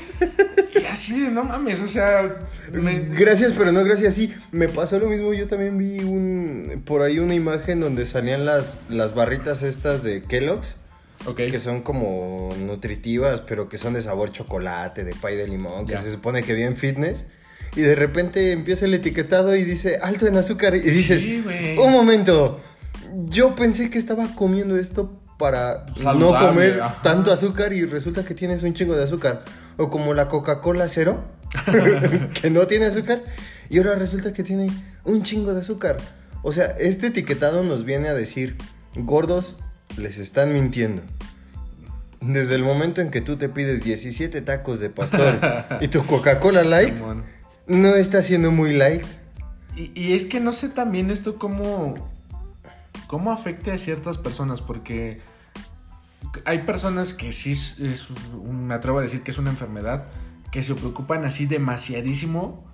Y 0.82 0.86
así 0.86 1.20
de, 1.20 1.30
no 1.30 1.44
mames, 1.44 1.82
o 1.82 1.88
sea. 1.88 2.38
me- 2.72 3.00
Gracias, 3.00 3.54
pero 3.58 3.74
no 3.74 3.84
gracias. 3.84 4.14
Sí, 4.14 4.34
me 4.54 4.70
pasó 4.70 4.98
lo 5.00 5.08
mismo. 5.10 5.34
Yo 5.34 5.46
también 5.46 5.78
vi 5.78 6.00
un 6.00 6.82
por 6.86 7.02
ahí 7.02 7.20
una 7.20 7.36
imagen 7.36 7.82
donde 7.82 8.06
salían 8.06 8.46
las, 8.46 8.78
las 8.88 9.14
barritas 9.16 9.64
estas 9.64 10.02
de 10.02 10.24
Kellogg's, 10.24 10.78
Ok. 11.26 11.36
que 11.52 11.60
son 11.60 11.82
como 11.82 12.56
nutritivas, 12.66 13.42
pero 13.42 13.68
que 13.68 13.78
son 13.78 13.94
de 13.96 14.02
sabor 14.02 14.32
chocolate, 14.32 15.04
de 15.04 15.14
pay 15.14 15.36
de 15.36 15.46
limón, 15.50 15.86
que 15.88 15.98
se 15.98 16.10
supone 16.10 16.44
que 16.44 16.54
bien 16.54 16.78
fitness. 16.78 17.26
y 17.76 17.82
de 17.82 17.96
repente 17.96 18.54
empieza 18.54 18.86
el 18.86 18.94
etiquetado 18.94 19.56
y 19.58 19.64
dice 19.66 19.98
alto 20.02 20.26
en 20.26 20.38
azúcar 20.38 20.74
y 20.74 20.80
dices, 20.80 21.22
Sí, 21.22 21.44
un 21.78 21.92
momento, 21.92 22.62
yo 23.26 23.56
pensé 23.56 23.90
que 23.90 24.00
estaba 24.00 24.34
comiendo 24.36 24.78
esto 24.78 25.19
para 25.40 25.86
no 25.88 26.04
Saludable, 26.04 26.48
comer 26.48 26.82
ajá. 26.82 27.02
tanto 27.02 27.32
azúcar 27.32 27.74
y 27.74 27.86
resulta 27.86 28.24
que 28.26 28.36
tienes 28.36 28.62
un 28.62 28.74
chingo 28.74 28.96
de 28.96 29.06
azúcar. 29.06 29.46
O 29.78 29.90
como 29.90 30.14
la 30.14 30.28
Coca-Cola 30.28 30.88
cero, 30.90 31.24
que 32.40 32.52
no 32.52 32.68
tiene 32.68 32.86
azúcar 32.86 33.24
y 33.70 33.78
ahora 33.78 33.96
resulta 33.96 34.34
que 34.34 34.44
tiene 34.44 34.70
un 35.06 35.24
chingo 35.24 35.54
de 35.54 35.62
azúcar. 35.62 35.98
O 36.44 36.52
sea, 36.52 36.66
este 36.78 37.08
etiquetado 37.08 37.64
nos 37.64 37.86
viene 37.86 38.10
a 38.10 38.14
decir, 38.14 38.58
gordos, 38.96 39.56
les 39.98 40.18
están 40.18 40.54
mintiendo. 40.54 41.02
Desde 42.20 42.56
el 42.56 42.64
momento 42.64 43.00
en 43.00 43.10
que 43.10 43.22
tú 43.22 43.38
te 43.38 43.48
pides 43.48 43.84
17 43.86 44.42
tacos 44.42 44.82
de 44.82 44.90
pastor 44.90 45.40
y 45.82 45.88
tu 45.88 46.06
Coca-Cola 46.06 46.64
light, 46.64 46.96
no 47.66 47.96
está 47.96 48.22
siendo 48.24 48.52
muy 48.52 48.74
light. 48.74 49.04
Y, 49.78 49.92
y 49.96 50.14
es 50.14 50.26
que 50.26 50.42
no 50.42 50.52
sé 50.52 50.68
también 50.68 51.12
esto 51.12 51.38
cómo, 51.38 52.10
cómo 53.08 53.32
afecte 53.32 53.72
a 53.72 53.78
ciertas 53.78 54.18
personas, 54.18 54.62
porque 54.62 55.20
hay 56.46 56.60
personas 56.64 57.14
que 57.14 57.32
sí 57.32 57.52
es, 57.52 58.10
me 58.44 58.74
atrevo 58.74 59.00
a 59.00 59.02
decir 59.02 59.22
que 59.22 59.32
es 59.32 59.38
una 59.38 59.50
enfermedad, 59.50 60.08
que 60.52 60.64
se 60.64 60.76
preocupan 60.76 61.26
así 61.26 61.46
demasiadísimo, 61.46 62.66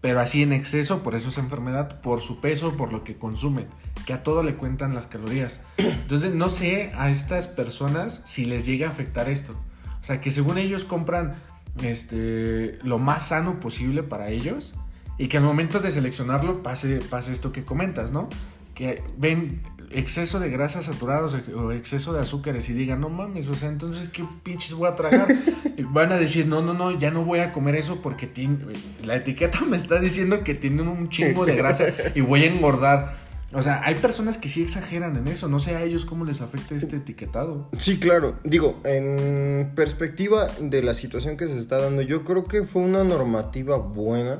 pero 0.00 0.20
así 0.20 0.42
en 0.42 0.52
exceso, 0.52 1.02
por 1.02 1.14
eso 1.14 1.28
es 1.28 1.38
enfermedad, 1.38 2.00
por 2.00 2.20
su 2.20 2.40
peso, 2.40 2.76
por 2.76 2.92
lo 2.92 3.02
que 3.02 3.16
consumen, 3.16 3.66
que 4.06 4.12
a 4.12 4.22
todo 4.22 4.42
le 4.42 4.54
cuentan 4.54 4.94
las 4.94 5.06
calorías. 5.06 5.60
Entonces 5.76 6.34
no 6.34 6.48
sé 6.48 6.92
a 6.96 7.10
estas 7.10 7.48
personas 7.48 8.22
si 8.24 8.44
les 8.44 8.66
llega 8.66 8.88
a 8.88 8.90
afectar 8.90 9.28
esto. 9.28 9.52
O 10.00 10.04
sea, 10.04 10.20
que 10.20 10.30
según 10.30 10.58
ellos 10.58 10.84
compran 10.84 11.34
este, 11.82 12.78
lo 12.82 12.98
más 12.98 13.28
sano 13.28 13.58
posible 13.60 14.02
para 14.02 14.28
ellos 14.28 14.74
y 15.18 15.28
que 15.28 15.38
al 15.38 15.44
momento 15.44 15.80
de 15.80 15.90
seleccionarlo 15.90 16.62
pase, 16.62 17.00
pase 17.10 17.32
esto 17.32 17.52
que 17.52 17.64
comentas, 17.64 18.12
¿no? 18.12 18.28
Que 18.74 19.02
ven 19.16 19.60
exceso 19.90 20.40
de 20.40 20.50
grasas 20.50 20.86
saturadas 20.86 21.36
o 21.54 21.72
exceso 21.72 22.12
de 22.12 22.20
azúcares 22.20 22.68
y 22.68 22.72
digan, 22.72 23.00
no 23.00 23.08
mames, 23.08 23.48
o 23.48 23.54
sea, 23.54 23.68
entonces, 23.68 24.08
¿qué 24.08 24.24
pinches 24.42 24.74
voy 24.74 24.88
a 24.88 24.96
tragar? 24.96 25.28
Y 25.78 25.82
van 25.82 26.10
a 26.10 26.16
decir, 26.16 26.46
no, 26.46 26.62
no, 26.62 26.72
no, 26.72 26.98
ya 26.98 27.10
no 27.10 27.22
voy 27.22 27.40
a 27.40 27.52
comer 27.52 27.74
eso 27.74 28.00
porque 28.00 28.26
tiene, 28.26 28.58
la 29.04 29.16
etiqueta 29.16 29.60
me 29.60 29.76
está 29.76 30.00
diciendo 30.00 30.42
que 30.42 30.54
tiene 30.54 30.80
un 30.80 31.10
chingo 31.10 31.44
de 31.44 31.54
grasa 31.54 31.88
y 32.14 32.22
voy 32.22 32.44
a 32.44 32.46
engordar. 32.46 33.16
O 33.52 33.60
sea, 33.60 33.82
hay 33.84 33.94
personas 33.96 34.38
que 34.38 34.48
sí 34.48 34.62
exageran 34.62 35.16
en 35.16 35.28
eso, 35.28 35.48
no 35.48 35.58
sé 35.58 35.76
a 35.76 35.82
ellos 35.82 36.06
cómo 36.06 36.24
les 36.24 36.40
afecta 36.40 36.74
este 36.74 36.96
etiquetado. 36.96 37.68
Sí, 37.76 37.98
claro. 37.98 38.36
Digo, 38.42 38.80
en 38.84 39.72
perspectiva 39.74 40.48
de 40.60 40.82
la 40.82 40.94
situación 40.94 41.36
que 41.36 41.46
se 41.46 41.58
está 41.58 41.78
dando, 41.78 42.00
yo 42.00 42.24
creo 42.24 42.44
que 42.44 42.64
fue 42.64 42.80
una 42.80 43.04
normativa 43.04 43.76
buena. 43.76 44.38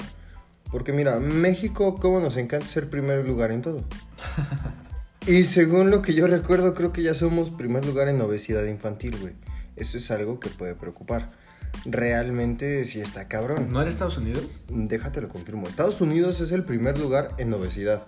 Porque 0.71 0.93
mira, 0.93 1.21
México, 1.21 1.97
cómo 1.97 2.19
nos 2.19 2.37
encanta 2.39 2.67
ser 2.67 2.89
primer 2.89 3.27
lugar 3.27 3.53
en 3.53 3.63
todo. 3.63 3.85
Y 5.27 5.43
según 5.43 5.91
lo 5.91 6.03
que 6.03 6.15
yo 6.15 6.29
recuerdo, 6.29 6.73
creo 6.75 6.93
que 6.93 7.03
ya 7.03 7.13
somos 7.13 7.51
primer 7.51 7.85
lugar 7.85 8.07
en 8.07 8.21
obesidad 8.21 8.65
infantil, 8.67 9.17
güey. 9.21 9.33
Eso 9.75 9.99
es 9.99 10.11
algo 10.13 10.39
que 10.39 10.49
puede 10.49 10.77
preocupar. 10.77 11.33
Realmente 11.85 12.85
sí 12.85 13.01
está 13.01 13.27
cabrón. 13.27 13.73
¿No 13.73 13.83
era 13.83 13.91
Estados 13.91 14.19
Unidos? 14.19 14.61
Déjate 14.69 15.21
lo 15.21 15.29
confirmo. 15.29 15.67
Estados 15.67 16.01
Unidos 16.01 16.41
es 16.41 16.53
el 16.53 16.63
primer 16.63 16.97
lugar 16.99 17.31
en 17.39 17.53
obesidad. 17.53 18.07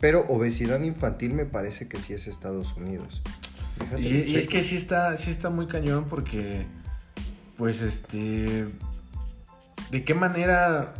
Pero 0.00 0.26
obesidad 0.28 0.82
infantil 0.82 1.34
me 1.34 1.46
parece 1.46 1.86
que 1.86 2.00
sí 2.00 2.14
es 2.14 2.26
Estados 2.26 2.74
Unidos. 2.76 3.22
Déjate 3.78 4.02
Y, 4.02 4.32
y 4.32 4.36
es 4.36 4.48
que 4.48 4.64
sí 4.64 4.74
está, 4.74 5.16
sí 5.16 5.30
está 5.30 5.50
muy 5.50 5.68
cañón 5.68 6.06
porque, 6.10 6.66
pues, 7.56 7.80
este, 7.80 8.66
¿de 9.92 10.04
qué 10.04 10.14
manera? 10.14 10.94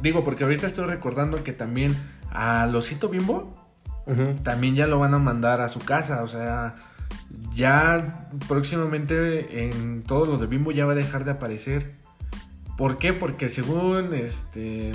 Digo, 0.00 0.24
porque 0.24 0.44
ahorita 0.44 0.68
estoy 0.68 0.86
recordando 0.86 1.42
que 1.42 1.52
también 1.52 1.94
a 2.30 2.66
Losito 2.66 3.08
Bimbo 3.08 3.53
También 4.42 4.74
ya 4.74 4.86
lo 4.86 4.98
van 4.98 5.14
a 5.14 5.18
mandar 5.18 5.60
a 5.60 5.68
su 5.68 5.80
casa, 5.80 6.22
o 6.22 6.28
sea, 6.28 6.74
ya 7.54 8.26
próximamente 8.48 9.66
en 9.68 10.02
todo 10.02 10.26
lo 10.26 10.38
de 10.38 10.46
Bimbo 10.46 10.72
ya 10.72 10.84
va 10.84 10.92
a 10.92 10.96
dejar 10.96 11.24
de 11.24 11.32
aparecer. 11.32 11.92
¿Por 12.76 12.98
qué? 12.98 13.12
Porque 13.12 13.48
según, 13.48 14.12
este, 14.12 14.92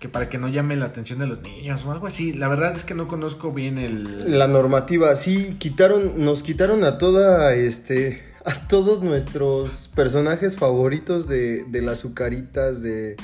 que 0.00 0.08
para 0.08 0.28
que 0.28 0.38
no 0.38 0.48
llame 0.48 0.76
la 0.76 0.86
atención 0.86 1.18
de 1.18 1.26
los 1.26 1.42
niños 1.42 1.84
o 1.84 1.92
algo 1.92 2.06
así, 2.06 2.32
la 2.32 2.48
verdad 2.48 2.72
es 2.72 2.84
que 2.84 2.94
no 2.94 3.06
conozco 3.06 3.52
bien 3.52 3.78
el... 3.78 4.38
La 4.38 4.48
normativa, 4.48 5.14
sí, 5.14 5.56
quitaron, 5.58 6.24
nos 6.24 6.42
quitaron 6.42 6.84
a 6.84 6.98
toda, 6.98 7.54
este, 7.54 8.22
a 8.44 8.54
todos 8.66 9.02
nuestros 9.02 9.90
personajes 9.94 10.56
favoritos 10.56 11.28
de, 11.28 11.64
de 11.64 11.82
las 11.82 11.98
azucaritas, 12.00 12.82
de, 12.82 13.16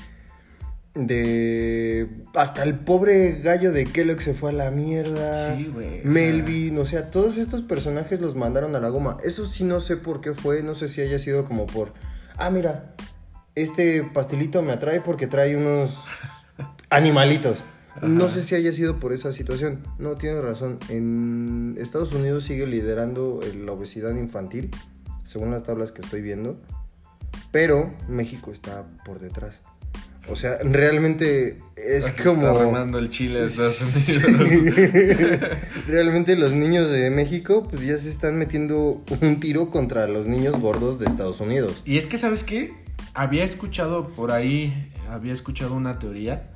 de, 0.95 2.09
hasta 2.35 2.65
el 2.65 2.79
pobre 2.79 3.41
gallo 3.41 3.73
de 3.73 3.85
Kellogg 3.85 4.21
se 4.21 4.35
fue 4.35 4.51
a 4.51 4.53
la 4.53 4.71
mierda. 4.71 5.57
Sí, 5.57 5.71
güey, 5.73 6.03
Melvin, 6.05 6.79
o 6.79 6.87
sea, 6.87 7.11
todos 7.11 7.37
estos 7.37 7.63
personajes 7.63 8.21
los 8.21 8.35
mandaron 8.35 8.75
a 8.75 8.81
la 8.81 8.89
goma. 8.89 9.19
Eso 9.23 9.47
sí 9.47 9.65
no 9.65 9.81
sé 9.81 9.97
por 9.97 10.21
qué 10.21 10.35
fue, 10.35 10.63
no 10.63 10.75
sé 10.75 10.89
si 10.89 11.01
haya 11.01 11.19
sido 11.19 11.45
como 11.45 11.67
por, 11.67 11.93
ah, 12.37 12.51
mira, 12.51 12.95
este 13.55 14.03
pastelito 14.03 14.63
me 14.63 14.73
atrae 14.73 15.01
porque 15.01 15.27
trae 15.27 15.57
unos 15.57 15.99
animalitos. 16.91 17.65
No 18.03 18.29
sé 18.29 18.43
si 18.43 18.55
haya 18.55 18.73
sido 18.73 18.97
por 18.99 19.13
esa 19.13 19.33
situación. 19.33 19.83
No, 19.99 20.15
tienes 20.15 20.41
razón. 20.41 20.79
En 20.89 21.77
Estados 21.79 22.15
Unidos 22.15 22.45
sigue 22.45 22.67
liderando 22.67 23.41
eh, 23.43 23.53
la 23.53 23.73
obesidad 23.73 24.15
infantil, 24.15 24.71
según 25.25 25.51
las 25.51 25.65
tablas 25.65 25.93
que 25.93 26.01
estoy 26.01 26.23
viendo. 26.23 26.59
Pero 27.51 27.93
México 28.09 28.53
está 28.53 28.87
por 29.05 29.19
detrás. 29.19 29.61
O 30.29 30.37
sea, 30.37 30.59
realmente 30.63 31.59
es 31.77 32.11
como... 32.11 32.49
Está 32.49 32.65
remando 32.65 32.99
el 32.99 33.11
chile 33.11 33.41
a 33.41 33.43
Estados. 33.45 34.19
Unidos. 34.25 35.49
Realmente 35.89 36.37
los 36.37 36.53
niños 36.53 36.91
de 36.91 37.11
México 37.11 37.67
pues 37.69 37.83
ya 37.83 37.99
se 37.99 38.09
están 38.09 38.37
metiendo 38.39 39.03
un 39.21 39.41
tiro 39.41 39.71
contra 39.71 40.07
los 40.07 40.27
niños 40.27 40.59
gordos 40.61 40.99
de 40.99 41.07
Estados 41.07 41.41
Unidos. 41.41 41.83
Y 41.85 41.97
es 41.97 42.07
que, 42.07 42.19
¿sabes 42.19 42.45
qué? 42.45 42.75
Había 43.15 43.45
escuchado 43.45 44.09
por 44.09 44.31
ahí, 44.31 44.93
había 45.11 45.33
escuchado 45.33 45.75
una 45.75 45.99
teoría 45.99 46.51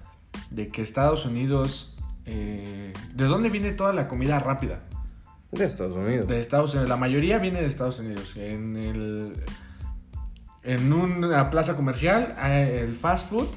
de 0.51 0.69
que 0.69 0.83
Estados 0.83 1.27
Unidos... 1.27 1.97
eh, 2.27 2.93
¿De 3.15 3.25
dónde 3.25 3.49
viene 3.49 3.73
toda 3.73 3.93
la 3.93 4.09
comida 4.09 4.39
rápida? 4.39 4.85
De 5.53 5.65
Estados 5.65 5.97
Unidos. 5.97 6.29
De 6.29 6.39
Estados 6.39 6.73
Unidos. 6.75 6.89
La 6.89 6.97
mayoría 6.97 7.39
viene 7.39 7.61
de 7.61 7.67
Estados 7.67 7.99
Unidos. 8.01 8.37
En 8.37 8.77
el... 8.77 9.33
En 10.65 10.93
una 10.93 11.51
plaza 11.51 11.77
comercial, 11.77 12.35
eh, 12.43 12.81
el 12.85 12.97
fast 12.97 13.29
food 13.31 13.49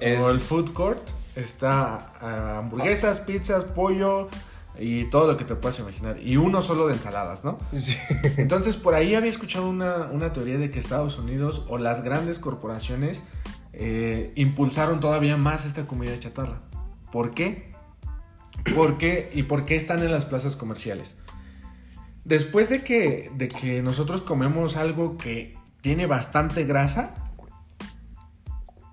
Es- 0.00 0.20
o 0.20 0.30
el 0.30 0.38
food 0.38 0.72
court 0.72 1.08
está 1.34 2.12
ah, 2.20 2.58
hamburguesas, 2.58 3.20
pizzas, 3.20 3.64
pollo 3.64 4.28
y 4.78 5.04
todo 5.08 5.26
lo 5.26 5.36
que 5.38 5.44
te 5.44 5.54
puedas 5.54 5.78
imaginar. 5.78 6.18
Y 6.20 6.36
uno 6.36 6.60
solo 6.60 6.86
de 6.88 6.94
ensaladas, 6.94 7.44
¿no? 7.44 7.58
Sí. 7.78 7.96
Entonces, 8.36 8.76
por 8.76 8.94
ahí 8.94 9.14
había 9.14 9.30
escuchado 9.30 9.68
una, 9.68 10.08
una 10.12 10.32
teoría 10.32 10.58
de 10.58 10.70
que 10.70 10.78
Estados 10.78 11.18
Unidos 11.18 11.64
o 11.68 11.78
las 11.78 12.02
grandes 12.02 12.38
corporaciones 12.38 13.22
eh, 13.72 14.32
impulsaron 14.36 15.00
todavía 15.00 15.36
más 15.38 15.64
esta 15.64 15.86
comida 15.86 16.18
chatarra. 16.18 16.58
¿Por 17.12 17.32
qué? 17.32 17.74
¿Por 18.74 18.98
qué? 18.98 19.30
¿Y 19.34 19.44
por 19.44 19.64
qué 19.64 19.76
están 19.76 20.00
en 20.00 20.12
las 20.12 20.26
plazas 20.26 20.56
comerciales? 20.56 21.14
Después 22.24 22.68
de 22.68 22.82
que, 22.82 23.30
de 23.34 23.48
que 23.48 23.80
nosotros 23.82 24.20
comemos 24.20 24.76
algo 24.76 25.16
que 25.16 25.56
tiene 25.86 26.06
bastante 26.06 26.64
grasa, 26.64 27.14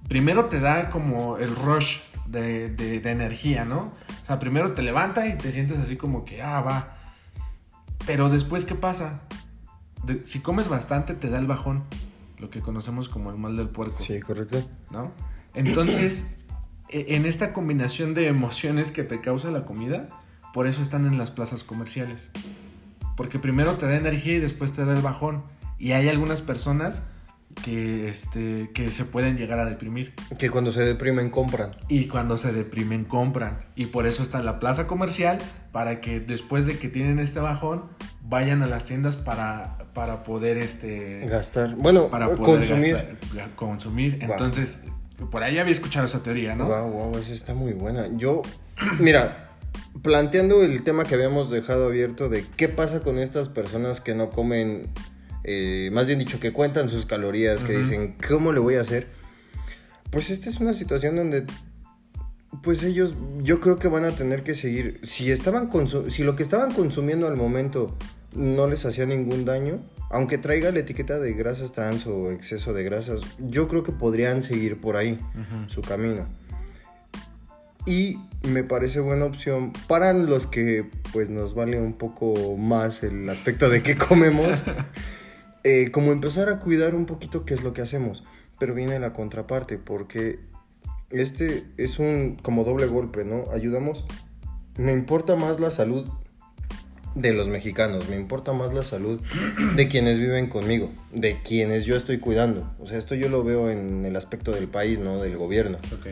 primero 0.07 0.45
te 0.45 0.59
da 0.59 0.91
como 0.91 1.39
el 1.39 1.55
rush 1.55 2.01
de, 2.27 2.69
de- 2.69 3.00
de 3.00 3.12
energía, 3.12 3.65
¿no? 3.65 3.91
O 4.21 4.25
sea, 4.27 4.38
primero 4.38 4.73
te 4.73 4.83
levanta 4.83 5.25
y 5.25 5.35
te 5.35 5.51
sientes 5.51 5.79
así 5.79 5.97
como 5.97 6.23
que, 6.23 6.43
ah, 6.43 6.62
va. 6.62 6.97
Pero 8.05 8.29
después, 8.29 8.63
¿qué 8.63 8.75
pasa? 8.75 9.21
De- 10.03 10.21
si 10.27 10.39
comes 10.41 10.67
bastante, 10.69 11.15
te 11.15 11.31
da 11.31 11.39
el 11.39 11.47
bajón, 11.47 11.83
lo 12.38 12.51
que 12.51 12.59
conocemos 12.62 13.09
como 13.09 13.31
el 13.31 13.38
mal 13.38 13.55
del 13.57 13.69
puerco. 13.69 13.97
Sí, 13.97 14.19
correcto. 14.19 14.62
¿no? 14.91 15.12
Entonces, 15.55 16.35
e- 16.89 17.15
en 17.15 17.25
esta 17.25 17.53
combinación 17.53 18.13
de 18.13 18.27
emociones 18.27 18.91
que 18.91 19.01
te 19.03 19.19
causa 19.19 19.50
la 19.50 19.65
comida, 19.65 20.09
por 20.53 20.67
eso 20.67 20.83
están 20.83 21.07
en 21.07 21.17
las 21.17 21.31
plazas 21.31 21.63
comerciales. 21.63 22.29
Porque 23.17 23.39
primero 23.39 23.77
te 23.77 23.88
da 23.88 23.95
energía 23.95 24.33
y 24.35 24.39
después 24.39 24.73
te 24.73 24.85
da 24.85 24.93
el 24.93 25.01
bajón. 25.01 25.41
Y 25.80 25.92
hay 25.92 26.10
algunas 26.10 26.42
personas 26.42 27.03
que, 27.63 28.10
este, 28.10 28.72
que 28.74 28.89
se 28.89 29.06
pueden 29.06 29.38
llegar 29.38 29.60
a 29.60 29.65
deprimir. 29.65 30.13
Que 30.38 30.50
cuando 30.50 30.72
se 30.72 30.82
deprimen 30.82 31.30
compran. 31.30 31.75
Y 31.88 32.08
cuando 32.08 32.38
se 32.38 32.51
deprimen, 32.51 33.06
compran. 33.06 33.60
Y 33.75 33.88
por 33.88 34.08
eso 34.08 34.24
está 34.24 34.39
en 34.39 34.46
la 34.46 34.60
plaza 34.60 34.88
comercial, 34.88 35.38
para 35.72 36.01
que 36.01 36.20
después 36.20 36.65
de 36.65 36.77
que 36.80 36.89
tienen 36.89 37.20
este 37.20 37.39
bajón, 37.39 37.84
vayan 38.24 38.63
a 38.63 38.68
las 38.68 38.86
tiendas 38.86 39.15
para, 39.15 39.77
para 39.94 40.24
poder 40.24 40.58
este, 40.58 41.20
Gastar. 41.27 41.75
Bueno, 41.75 42.10
para 42.10 42.27
poder 42.27 42.42
consumir. 42.42 42.96
gastar- 43.34 43.56
consumir. 43.56 44.18
Entonces, 44.22 44.82
por 45.32 45.44
ahí 45.44 45.58
había 45.58 45.72
escuchado 45.72 46.06
esa 46.06 46.24
teoría, 46.24 46.56
¿no? 46.56 46.65
Wow, 46.65 46.89
wow, 46.89 47.18
esa 47.18 47.34
está 47.34 47.53
muy 47.53 47.74
buena. 47.74 48.08
Yo, 48.13 48.42
mira, 49.00 49.51
planteando 50.01 50.63
el 50.63 50.84
tema 50.84 51.03
que 51.03 51.15
habíamos 51.15 51.50
dejado 51.50 51.88
abierto 51.88 52.30
de 52.30 52.46
qué 52.58 52.70
pasa 52.70 53.01
con 53.01 53.20
estas 53.20 53.50
personas 53.50 54.01
que 54.01 54.15
no 54.15 54.30
comen, 54.30 54.88
eh, 55.43 55.89
más 55.91 56.07
bien 56.07 56.19
dicho, 56.19 56.39
que 56.39 56.51
cuentan 56.51 56.89
sus 56.89 57.05
calorías, 57.05 57.63
que 57.63 57.73
Ujú. 57.73 57.81
dicen, 57.81 58.15
¿cómo 58.27 58.51
le 58.51 58.59
voy 58.59 58.75
a 58.75 58.81
hacer? 58.81 59.07
pues 60.13 60.29
esta 60.29 60.47
es 60.47 60.59
una 60.59 60.75
situación 60.75 61.15
donde 61.15 61.43
pues 62.62 62.83
ellos 62.83 63.15
yo 63.41 63.59
creo 63.59 63.79
que 63.79 63.88
van 63.88 64.05
a 64.05 64.12
tener 64.12 64.43
que 64.43 64.53
seguir 64.53 65.00
si 65.01 65.31
estaban 65.31 65.71
si 66.09 66.23
lo 66.23 66.35
que 66.35 66.43
estaban 66.43 66.71
consumiendo 66.71 67.25
al 67.25 67.35
momento 67.35 67.97
no 68.31 68.67
les 68.67 68.85
hacía 68.85 69.07
ningún 69.07 69.43
daño 69.43 69.79
aunque 70.12 70.38
traiga 70.38 70.71
la 70.71 70.79
etiqueta 70.79 71.19
de 71.19 71.33
grasas 71.33 71.71
trans 71.71 72.05
o 72.05 72.29
exceso 72.29 72.73
de 72.73 72.83
grasas 72.83 73.21
yo 73.39 73.67
creo 73.67 73.81
que 73.81 73.91
podrían 73.91 74.43
seguir 74.43 74.79
por 74.79 74.97
ahí 74.97 75.17
su 75.65 75.81
camino 75.81 76.27
y 77.88 78.19
me 78.47 78.63
parece 78.63 79.00
buena 79.00 79.25
opción 79.25 79.73
para 79.88 80.13
los 80.13 80.45
que 80.45 80.88
pues 81.12 81.31
nos 81.31 81.55
vale 81.55 81.79
un 81.79 81.93
poco 81.93 82.55
más 82.55 83.01
el 83.01 83.27
aspecto 83.29 83.67
de 83.67 83.81
qué 83.81 83.97
comemos 83.97 84.62
eh, 85.63 85.91
como 85.91 86.12
empezar 86.12 86.50
a 86.50 86.60
cuidar 86.60 86.96
un 86.96 87.05
poquito 87.05 87.46
qué 87.46 87.53
es 87.53 87.63
lo 87.63 87.74
que 87.74 87.82
hacemos 87.82 88.24
pero 88.60 88.74
viene 88.74 89.00
la 89.00 89.13
contraparte 89.13 89.77
porque 89.77 90.39
este 91.10 91.65
es 91.77 92.00
un 92.00 92.38
como 92.41 92.63
doble 92.63 92.86
golpe, 92.86 93.25
¿no? 93.25 93.46
Ayudamos. 93.51 94.05
Me 94.77 94.91
importa 94.91 95.36
más 95.36 95.60
la 95.60 95.70
salud 95.70 96.08
de 97.13 97.34
los 97.34 97.48
mexicanos, 97.48 98.10
me 98.10 98.15
importa 98.15 98.53
más 98.53 98.74
la 98.74 98.84
salud 98.84 99.22
de 99.75 99.88
quienes 99.88 100.17
viven 100.17 100.48
conmigo, 100.48 100.91
de 101.12 101.41
quienes 101.41 101.86
yo 101.86 101.96
estoy 101.96 102.20
cuidando. 102.20 102.74
O 102.79 102.88
sea, 102.88 102.98
esto 102.98 103.15
yo 103.15 103.29
lo 103.29 103.43
veo 103.43 103.70
en 103.70 104.05
el 104.05 104.15
aspecto 104.15 104.51
del 104.51 104.67
país, 104.67 105.00
¿no? 105.00 105.22
Del 105.22 105.38
gobierno. 105.38 105.77
Ok. 105.93 106.08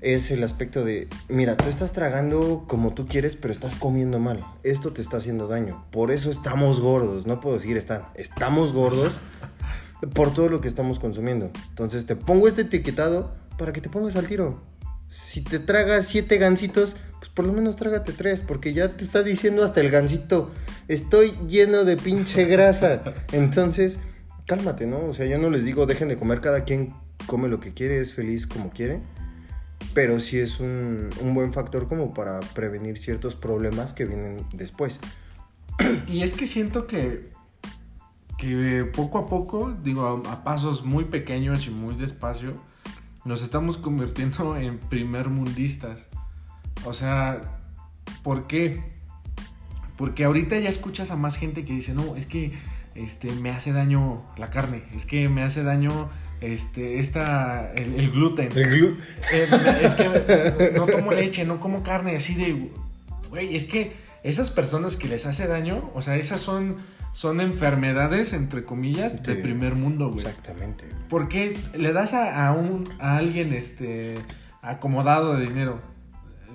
Es 0.00 0.30
el 0.30 0.42
aspecto 0.42 0.82
de, 0.82 1.08
mira, 1.28 1.58
tú 1.58 1.68
estás 1.68 1.92
tragando 1.92 2.64
como 2.66 2.94
tú 2.94 3.06
quieres, 3.06 3.36
pero 3.36 3.52
estás 3.52 3.76
comiendo 3.76 4.18
mal. 4.18 4.42
Esto 4.62 4.92
te 4.92 5.02
está 5.02 5.18
haciendo 5.18 5.46
daño. 5.46 5.84
Por 5.90 6.10
eso 6.10 6.30
estamos 6.30 6.80
gordos. 6.80 7.26
No 7.26 7.40
puedo 7.40 7.56
decir 7.56 7.76
están. 7.76 8.04
Estamos 8.14 8.72
gordos 8.72 9.20
por 10.14 10.32
todo 10.32 10.48
lo 10.48 10.62
que 10.62 10.68
estamos 10.68 10.98
consumiendo. 10.98 11.50
Entonces 11.68 12.06
te 12.06 12.16
pongo 12.16 12.48
este 12.48 12.62
etiquetado 12.62 13.34
para 13.58 13.72
que 13.74 13.82
te 13.82 13.90
pongas 13.90 14.16
al 14.16 14.26
tiro. 14.26 14.62
Si 15.10 15.42
te 15.42 15.58
tragas 15.58 16.06
siete 16.06 16.38
gancitos, 16.38 16.96
pues 17.18 17.28
por 17.28 17.44
lo 17.44 17.52
menos 17.52 17.76
trágate 17.76 18.12
tres, 18.12 18.40
porque 18.40 18.72
ya 18.72 18.96
te 18.96 19.04
está 19.04 19.22
diciendo 19.22 19.62
hasta 19.62 19.80
el 19.80 19.90
gancito, 19.90 20.50
estoy 20.88 21.32
lleno 21.46 21.84
de 21.84 21.98
pinche 21.98 22.46
grasa. 22.46 23.02
Entonces, 23.32 23.98
cálmate, 24.46 24.86
¿no? 24.86 25.04
O 25.04 25.12
sea, 25.12 25.26
yo 25.26 25.36
no 25.36 25.50
les 25.50 25.64
digo, 25.64 25.84
dejen 25.84 26.08
de 26.08 26.16
comer, 26.16 26.40
cada 26.40 26.64
quien 26.64 26.94
come 27.26 27.48
lo 27.48 27.60
que 27.60 27.74
quiere, 27.74 27.98
es 27.98 28.14
feliz 28.14 28.46
como 28.46 28.70
quiere. 28.70 29.00
Pero 29.94 30.20
sí 30.20 30.38
es 30.38 30.60
un, 30.60 31.10
un 31.20 31.34
buen 31.34 31.52
factor 31.52 31.88
como 31.88 32.14
para 32.14 32.40
prevenir 32.40 32.98
ciertos 32.98 33.34
problemas 33.34 33.92
que 33.92 34.04
vienen 34.04 34.44
después. 34.54 35.00
Y 36.06 36.22
es 36.22 36.34
que 36.34 36.46
siento 36.46 36.86
que, 36.86 37.30
que 38.38 38.90
poco 38.94 39.18
a 39.18 39.26
poco, 39.28 39.76
digo, 39.82 40.22
a, 40.26 40.44
pasos 40.44 40.84
muy 40.84 41.04
pequeños 41.04 41.66
y 41.66 41.70
muy 41.70 41.94
despacio, 41.94 42.54
nos 43.24 43.42
estamos 43.42 43.78
convirtiendo 43.78 44.56
en 44.58 44.78
primer 44.78 45.28
mundistas. 45.28 46.08
O 46.84 46.92
sea, 46.92 47.40
¿por 48.22 48.46
qué? 48.46 48.82
Porque 49.96 50.24
ahorita 50.24 50.58
ya 50.58 50.68
escuchas 50.68 51.10
a 51.10 51.16
más 51.16 51.36
gente 51.36 51.64
que 51.64 51.74
dice, 51.74 51.92
no, 51.92 52.16
es 52.16 52.26
que 52.26 52.52
este, 52.94 53.32
me 53.32 53.50
hace 53.50 53.72
daño 53.72 54.22
la 54.36 54.50
carne, 54.50 54.84
es 54.94 55.04
que 55.04 55.28
me 55.28 55.42
hace 55.42 55.62
daño 55.62 56.08
este, 56.40 56.98
esta, 56.98 57.72
el, 57.72 57.94
el 57.94 58.10
gluten. 58.10 58.48
El 58.56 58.70
glu- 58.70 58.96
Eh, 59.32 59.48
es 59.82 59.94
que 59.94 60.72
no 60.74 60.86
tomo 60.86 61.12
leche, 61.12 61.44
no 61.44 61.60
como 61.60 61.82
carne, 61.82 62.16
así 62.16 62.34
de, 62.34 62.70
güey, 63.28 63.56
es 63.56 63.64
que 63.66 63.92
esas 64.22 64.50
personas 64.50 64.96
que 64.96 65.08
les 65.08 65.26
hace 65.26 65.46
daño, 65.46 65.90
o 65.94 66.02
sea, 66.02 66.16
esas 66.16 66.40
son, 66.40 66.76
son 67.12 67.40
enfermedades, 67.40 68.32
entre 68.34 68.64
comillas, 68.64 69.22
de 69.22 69.34
primer 69.36 69.74
mundo, 69.74 70.08
güey. 70.10 70.18
Exactamente. 70.26 70.84
Porque 71.08 71.58
le 71.74 71.92
das 71.92 72.12
a, 72.14 72.46
a 72.46 72.52
un, 72.52 72.84
a 73.00 73.16
alguien 73.16 73.52
este, 73.54 74.16
acomodado 74.62 75.34
de 75.34 75.46
dinero, 75.46 75.80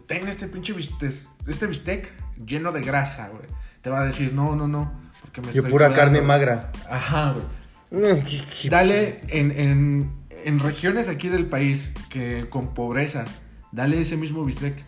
ten 0.08 0.27
este 0.27 0.48
pinche 0.48 0.74
bistec, 0.74 1.12
este 1.48 1.65
bistec 1.68 2.12
lleno 2.46 2.72
de 2.72 2.82
grasa, 2.84 3.30
güey. 3.30 3.46
Te 3.82 3.89
va 3.89 4.01
a 4.01 4.06
decir, 4.06 4.34
no, 4.34 4.56
no, 4.56 4.68
no, 4.68 4.92
porque 5.22 5.42
me 5.42 5.48
Yo 5.48 5.62
estoy 5.62 5.72
pura 5.72 5.88
cuidando". 5.88 5.96
carne 6.13 6.22
magra. 6.22 6.72
Ajá, 6.89 7.32
güey. 7.32 7.46
Dale 8.70 9.22
en, 9.30 9.51
en, 9.51 10.12
en 10.44 10.60
regiones 10.60 11.08
aquí 11.10 11.30
del 11.30 11.46
país 11.48 11.94
que 12.10 12.48
con 12.50 12.74
pobreza, 12.74 13.26
dale 13.71 14.02
ese 14.02 14.17
mismo 14.17 14.43
bistec. 14.45 14.84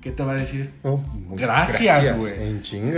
¿Qué 0.00 0.12
te 0.12 0.22
va 0.22 0.32
a 0.32 0.36
decir? 0.36 0.70
no, 1.28 1.34
Gracias, 1.34 1.98
güey. 2.16 2.32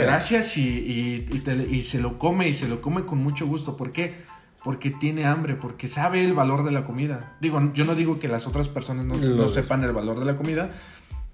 Gracias 0.04 0.56
y, 0.58 0.68
y, 0.68 1.26
y 1.32 1.38
te- 1.38 1.54
y 1.68 1.82
se 1.82 2.00
lo 2.00 2.18
come 2.18 2.48
y 2.48 2.52
se 2.52 2.68
lo 2.68 2.82
come 2.82 3.06
con 3.06 3.18
mucho 3.22 3.46
gusto. 3.46 3.78
¿Por 3.78 3.90
qué? 3.92 4.16
Porque 4.62 4.90
tiene 4.90 5.24
hambre, 5.24 5.54
porque 5.54 5.88
sabe 5.88 6.22
el 6.22 6.34
valor 6.34 6.64
de 6.64 6.72
la 6.72 6.84
comida. 6.84 7.36
Digo, 7.40 7.72
yo 7.72 7.84
no 7.86 7.94
digo 7.94 8.18
que 8.18 8.28
las 8.28 8.46
otras 8.46 8.68
personas 8.68 9.06
no, 9.06 9.14
no 9.14 9.48
sepan 9.48 9.82
el 9.84 9.92
valor 9.92 10.18
de 10.18 10.26
la 10.26 10.36
comida, 10.36 10.70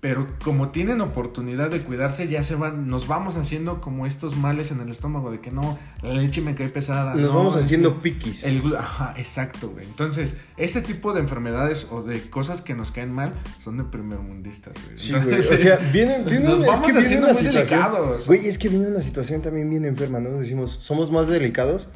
pero 0.04 0.26
como 0.44 0.68
tienen 0.68 1.00
oportunidad 1.00 1.70
de 1.70 1.80
cuidarse, 1.80 2.28
ya 2.28 2.42
se 2.42 2.56
van, 2.56 2.88
nos 2.88 3.08
vamos 3.08 3.38
haciendo 3.38 3.80
como 3.80 4.04
estos 4.04 4.36
males 4.36 4.70
en 4.70 4.80
el 4.80 4.90
estómago 4.90 5.30
de 5.30 5.40
que 5.40 5.50
no, 5.50 5.78
la 6.02 6.12
leche 6.12 6.42
me 6.42 6.54
cae 6.54 6.68
pesada. 6.68 7.14
Nos 7.14 7.32
no, 7.32 7.38
vamos 7.38 7.56
haciendo 7.56 8.02
piquis. 8.02 8.44
el 8.44 8.76
Ajá, 8.76 9.14
exacto, 9.16 9.70
güey. 9.70 9.86
Entonces, 9.86 10.36
ese 10.58 10.82
tipo 10.82 11.14
de 11.14 11.20
enfermedades 11.20 11.88
o 11.90 12.02
de 12.02 12.20
cosas 12.28 12.60
que 12.60 12.74
nos 12.74 12.90
caen 12.90 13.12
mal 13.12 13.32
son 13.58 13.78
de 13.78 13.84
primermundistas, 13.84 14.74
güey. 14.84 14.98
Sí, 14.98 15.12
güey. 15.12 15.22
Entonces, 15.22 15.50
O 15.50 15.56
sea, 15.56 15.76
viene, 15.90 16.18
viene 16.26 16.50
nos 16.50 16.60
es 16.60 16.66
vamos 16.66 16.80
que 16.82 16.92
viene 16.92 17.06
haciendo 17.06 17.26
una 17.28 17.32
muy 17.32 17.42
situación. 17.42 17.80
delicados. 17.80 18.26
Güey, 18.26 18.46
es 18.46 18.58
que 18.58 18.68
viene 18.68 18.86
una 18.88 19.00
situación 19.00 19.40
también 19.40 19.70
bien 19.70 19.86
enferma, 19.86 20.20
¿no? 20.20 20.32
Decimos, 20.32 20.76
somos 20.82 21.10
más 21.10 21.28
delicados, 21.28 21.88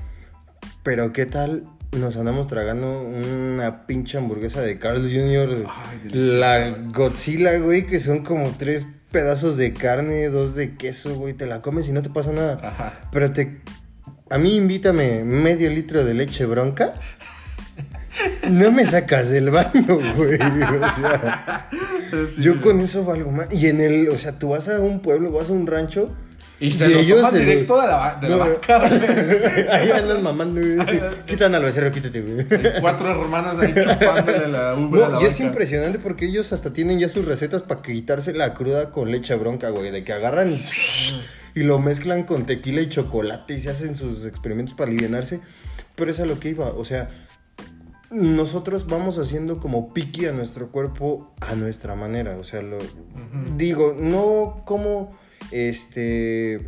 pero 0.83 1.13
¿qué 1.13 1.27
tal 1.27 1.69
nos 1.93 2.17
andamos 2.17 2.49
tragando 2.49 3.03
una 3.03 3.87
pinche 3.87 4.19
hamburguesa 4.19 4.61
de 4.61 4.79
Carl 4.79 5.01
Jr.? 5.01 5.67
Ay, 5.69 6.11
la. 6.13 6.71
Godzilla, 6.93 7.59
güey, 7.59 7.87
que 7.87 8.01
son 8.01 8.25
como 8.25 8.55
tres 8.59 8.87
pedazos 9.11 9.57
de 9.57 9.73
carne, 9.73 10.29
dos 10.29 10.55
de 10.55 10.75
queso, 10.75 11.15
güey, 11.15 11.35
te 11.35 11.47
la 11.47 11.63
comes 11.63 11.89
y 11.89 11.93
no 11.93 12.03
te 12.03 12.11
pasa 12.11 12.33
nada. 12.33 12.61
Ajá. 12.63 13.01
Pero 13.11 13.33
te... 13.33 13.61
A 14.31 14.37
mí 14.37 14.57
invítame 14.57 15.25
medio 15.25 15.71
litro 15.71 16.05
de 16.05 16.13
leche 16.13 16.45
bronca. 16.45 16.95
No 18.51 18.71
me 18.73 18.85
sacas 18.85 19.31
del 19.31 19.51
baño, 19.51 19.99
güey. 20.17 20.35
O 20.35 20.97
sea, 20.97 21.71
Sí, 22.27 22.43
yo 22.43 22.61
con 22.61 22.81
eso 22.81 23.05
valgo 23.05 23.31
más. 23.31 23.53
Y 23.53 23.67
en 23.67 23.81
el, 23.81 24.09
o 24.09 24.17
sea, 24.17 24.39
tú 24.39 24.51
vas 24.51 24.69
a 24.69 24.81
un 24.81 25.01
pueblo, 25.01 25.31
vas 25.31 25.51
a 25.51 25.53
un 25.53 25.67
rancho. 25.67 26.15
Y 26.61 26.73
se 26.73 26.89
lo 26.89 26.99
ellos 26.99 27.19
toman 27.19 27.35
directo 27.39 27.81
de 27.81 27.87
la, 27.87 27.97
va- 27.97 28.15
de 28.21 28.29
la 28.29 28.37
No. 28.37 28.45
vaca, 28.51 28.79
güey. 28.89 29.69
Ahí 29.71 29.91
andan 29.93 30.23
mamando, 30.25 30.61
güey. 30.61 31.01
Quitan 31.27 31.55
al 31.55 31.63
becerro, 31.63 31.91
quítate, 31.93 32.21
güey. 32.21 32.47
Cuatro 32.81 33.11
hermanos 33.13 33.59
ahí 33.61 33.73
chupándole 33.75 34.49
la 34.49 34.75
ubre 34.75 35.05
a 35.05 35.09
la 35.09 35.15
No, 35.17 35.23
y 35.23 35.27
es 35.27 35.39
impresionante 35.39 35.99
porque 36.01 36.25
ellos 36.27 36.53
hasta 36.53 36.73
tienen 36.73 36.99
ya 36.99 37.09
sus 37.09 37.25
recetas 37.27 37.63
para 37.63 37.81
quitarse 37.83 38.33
la 38.33 38.55
cruda 38.55 38.91
con 38.91 39.13
leche 39.13 39.37
bronca, 39.37 39.69
güey. 39.71 39.93
De 39.93 40.03
que 40.03 40.13
agarran 40.13 40.51
y, 40.51 40.59
y 41.55 41.63
lo 41.63 41.79
mezclan 41.79 42.25
con 42.25 42.45
tequila 42.45 42.81
y 42.81 42.89
chocolate 42.89 43.55
y 43.55 43.59
se 43.61 43.71
hacen 43.71 43.95
sus 43.95 44.25
experimentos 44.25 44.75
para 44.75 44.91
alivianarse. 44.91 45.41
Pero 45.95 46.11
es 46.11 46.19
a 46.19 46.27
lo 46.27 46.41
que 46.41 46.49
iba, 46.51 46.67
o 46.67 46.85
sea, 46.85 47.09
nosotros 48.11 48.87
vamos 48.87 49.19
haciendo 49.19 49.59
como 49.59 49.93
piqui 49.93 50.27
a 50.27 50.33
nuestro 50.33 50.69
cuerpo 50.73 51.35
a 51.41 51.55
nuestra 51.55 51.95
manera. 51.95 52.37
O 52.39 52.45
sea, 52.45 52.63
lo 52.63 52.79
digo, 53.57 53.95
no 53.99 54.63
como 54.65 55.17
este 55.51 56.67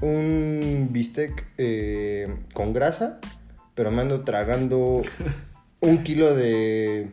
un 0.00 0.88
bistec 0.90 1.44
eh, 1.58 2.28
con 2.52 2.72
grasa, 2.72 3.18
pero 3.74 3.90
me 3.90 4.02
ando 4.02 4.20
tragando 4.22 5.02
un 5.80 6.02
kilo 6.04 6.34
de. 6.34 7.08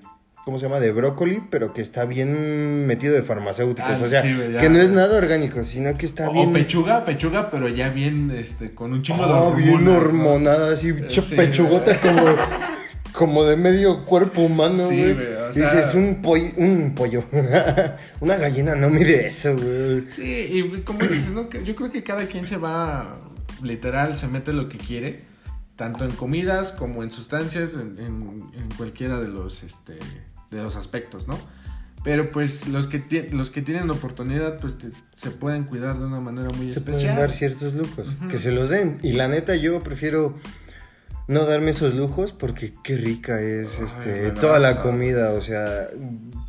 ¿Cómo 0.45 0.59
se 0.59 0.67
llama? 0.67 0.79
De 0.79 0.91
brócoli, 0.91 1.41
pero 1.49 1.73
que 1.73 1.81
está 1.81 2.05
bien 2.05 2.85
metido 2.85 3.15
de 3.15 3.23
farmacéuticos. 3.23 3.99
Ah, 3.99 4.03
o 4.03 4.07
sea, 4.07 4.21
sí, 4.21 4.27
que 4.59 4.69
no 4.69 4.77
es 4.79 4.91
nada 4.91 5.17
orgánico, 5.17 5.63
sino 5.63 5.97
que 5.97 6.05
está 6.05 6.29
O, 6.29 6.33
bien. 6.33 6.49
o 6.49 6.53
pechuga, 6.53 7.03
pechuga, 7.03 7.49
pero 7.49 7.67
ya 7.67 7.89
bien, 7.89 8.29
este, 8.29 8.69
con 8.69 8.93
un 8.93 9.01
chingo 9.01 9.25
de 9.25 9.33
Oh, 9.33 9.47
hormonas. 9.47 9.65
bien 9.65 9.83
¿no? 9.85 9.95
hormonada, 9.95 10.73
así, 10.73 10.93
Sí, 11.09 11.21
pechugota 11.35 11.99
como, 11.99 12.21
como 13.11 13.43
de 13.43 13.57
medio 13.57 14.05
cuerpo 14.05 14.41
humano, 14.41 14.87
Sí, 14.87 15.01
güey. 15.01 15.15
O 15.49 15.53
Dices, 15.53 15.91
sea- 15.91 15.99
un 15.99 16.21
pollo, 16.21 16.45
un 16.57 16.93
pollo. 16.95 17.23
Una 18.19 18.35
gallina 18.37 18.75
no 18.75 18.89
mide 18.89 19.27
eso, 19.27 19.55
güey. 19.55 20.05
Sí, 20.11 20.23
y 20.23 20.81
como 20.81 20.99
dices, 20.99 21.31
¿no? 21.33 21.49
Yo 21.49 21.75
creo 21.75 21.91
que 21.91 22.03
cada 22.03 22.25
quien 22.27 22.45
se 22.47 22.57
va, 22.57 23.17
literal, 23.63 24.17
se 24.17 24.27
mete 24.27 24.53
lo 24.53 24.69
que 24.69 24.77
quiere, 24.77 25.23
tanto 25.75 26.05
en 26.05 26.11
comidas 26.11 26.71
como 26.71 27.03
en 27.03 27.11
sustancias, 27.11 27.73
en, 27.73 27.97
en- 27.99 28.43
en 28.57 28.69
cualquiera 28.77 29.19
de 29.19 29.27
los, 29.27 29.63
este, 29.63 29.93
de 30.51 30.57
los 30.63 30.75
aspectos, 30.75 31.27
¿no? 31.27 31.37
Pero 32.03 32.29
pues 32.29 32.67
los 32.67 32.85
que, 32.85 33.29
los 33.31 33.49
que 33.49 33.63
tienen 33.63 33.87
la 33.87 33.93
oportunidad, 33.93 34.59
pues 34.59 34.77
te- 34.77 34.91
se 35.15 35.31
pueden 35.31 35.63
cuidar 35.63 35.97
de 35.97 36.05
una 36.05 36.19
manera 36.19 36.49
muy 36.55 36.71
Se 36.71 36.77
especial. 36.79 37.01
pueden 37.01 37.15
dar 37.17 37.31
ciertos 37.31 37.73
lujos, 37.73 38.07
que 38.29 38.37
se 38.37 38.51
los 38.51 38.69
den. 38.69 38.99
Y 39.01 39.13
la 39.13 39.27
neta, 39.27 39.55
yo 39.55 39.81
prefiero 39.81 40.37
no 41.27 41.45
darme 41.45 41.71
esos 41.71 41.93
lujos 41.93 42.31
porque 42.31 42.73
qué 42.83 42.97
rica 42.97 43.41
es 43.41 43.79
Ay, 43.79 43.85
este 43.85 44.31
toda 44.31 44.59
la 44.59 44.81
comida. 44.81 45.31
O 45.31 45.41
sea, 45.41 45.89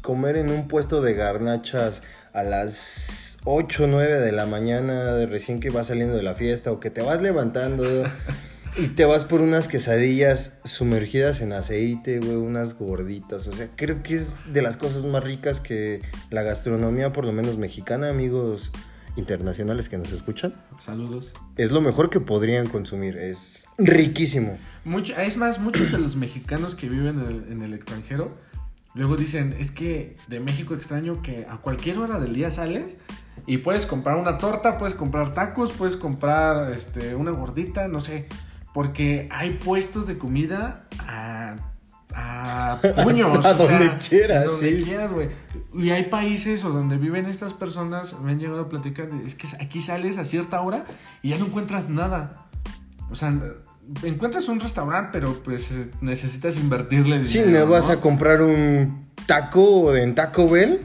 comer 0.03 0.37
en 0.37 0.51
un 0.51 0.69
puesto 0.69 1.01
de 1.01 1.15
garnachas 1.15 2.03
a 2.33 2.43
las 2.43 3.39
8 3.45 3.85
o 3.85 3.87
9 3.87 4.21
de 4.21 4.33
la 4.33 4.47
mañana, 4.47 5.15
de 5.15 5.27
recién 5.27 5.61
que 5.61 5.71
vas 5.71 5.87
saliendo 5.87 6.17
de 6.17 6.23
la 6.23 6.35
fiesta 6.35 6.73
o 6.73 6.81
que 6.81 6.91
te 6.91 7.03
vas 7.03 7.23
levantando. 7.23 7.85
Y 8.79 8.89
te 8.89 9.07
vas 9.07 9.25
por 9.25 9.41
unas 9.41 9.69
quesadillas 9.69 10.59
sumergidas 10.67 11.41
en 11.41 11.55
aceite, 11.55 12.19
güey, 12.19 12.37
unas 12.37 12.75
gorditas. 12.75 13.49
O 13.49 13.53
sea, 13.55 13.71
creo 13.75 14.03
que 14.03 14.17
es 14.17 14.53
de 14.53 14.61
las 14.61 14.77
cosas 14.77 15.03
más 15.05 15.25
ricas 15.25 15.61
que 15.61 16.03
la 16.29 16.43
gastronomía, 16.43 17.11
por 17.11 17.25
lo 17.25 17.33
menos 17.33 17.57
mexicana, 17.57 18.11
amigos 18.11 18.71
internacionales 19.17 19.89
que 19.89 19.99
nos 19.99 20.13
escuchan. 20.13 20.55
Saludos. 20.79 21.33
Es 21.57 21.71
lo 21.71 21.81
mejor 21.81 22.11
que 22.11 22.21
podrían 22.21 22.69
consumir. 22.69 23.17
Es 23.17 23.67
riquísimo. 23.79 24.59
Mucho, 24.85 25.17
es 25.17 25.37
más, 25.37 25.59
muchos 25.59 25.93
de 25.93 25.99
los 25.99 26.17
mexicanos 26.17 26.75
que 26.75 26.89
viven 26.89 27.21
en 27.21 27.27
el, 27.27 27.53
en 27.53 27.63
el 27.63 27.75
extranjero 27.75 28.37
luego 28.97 29.17
dicen, 29.17 29.55
es 29.59 29.71
que 29.71 30.17
de 30.27 30.41
México 30.41 30.75
extraño 30.75 31.23
que 31.23 31.47
a 31.49 31.59
cualquier 31.59 31.99
hora 31.99 32.19
del 32.19 32.35
día 32.35 32.51
sales 32.51 32.97
y 33.47 33.59
puedes 33.59 33.87
comprar 33.87 34.17
una 34.17 34.39
torta, 34.39 34.79
puedes 34.79 34.95
comprar 34.95 35.35
tacos, 35.35 35.73
puedes 35.73 35.97
comprar 35.97 36.73
este, 36.73 37.15
una 37.15 37.31
gordita, 37.31 37.87
no 37.89 38.01
sé. 38.01 38.27
Porque 38.73 39.29
hay 39.31 39.55
puestos 39.55 40.07
de 40.07 40.19
comida 40.19 40.89
a, 41.01 41.57
a 42.17 42.81
puños. 43.05 43.37
A 43.37 43.39
o 43.39 43.43
sea, 43.43 43.55
donde 43.55 43.93
quieras, 44.09 44.47
Donde 44.47 44.79
sí. 44.79 44.85
quieras, 44.85 45.13
güey. 45.13 45.29
Y 45.75 45.91
hay 45.91 46.05
países 46.05 46.65
o 46.65 46.71
donde 46.71 46.97
viven 46.97 47.27
estas 47.27 47.53
personas, 47.53 48.19
me 48.21 48.33
han 48.33 48.39
llegado 48.39 48.63
a 48.63 48.69
platicar, 48.69 49.09
es 49.25 49.35
que 49.35 49.47
aquí 49.61 49.81
sales 49.81 50.19
a 50.19 50.25
cierta 50.25 50.61
hora 50.61 50.87
y 51.23 51.31
ya 51.31 51.39
no 51.39 51.47
encuentras 51.47 51.91
nada. 51.91 52.47
O 53.11 53.15
sea, 53.15 53.33
encuentras 54.03 54.49
un 54.49 54.61
restaurante, 54.61 55.11
pero 55.13 55.35
pues 55.43 55.71
eh, 55.71 55.91
necesitas 56.01 56.57
invertirle 56.57 57.23
Sí, 57.25 57.39
dinero, 57.39 57.67
no 57.67 57.73
vas 57.73 57.87
¿no? 57.89 57.93
a 57.95 58.01
comprar 58.01 58.43
un 58.43 59.05
taco 59.27 59.95
en 59.95 60.15
Taco 60.15 60.49
Bell 60.49 60.81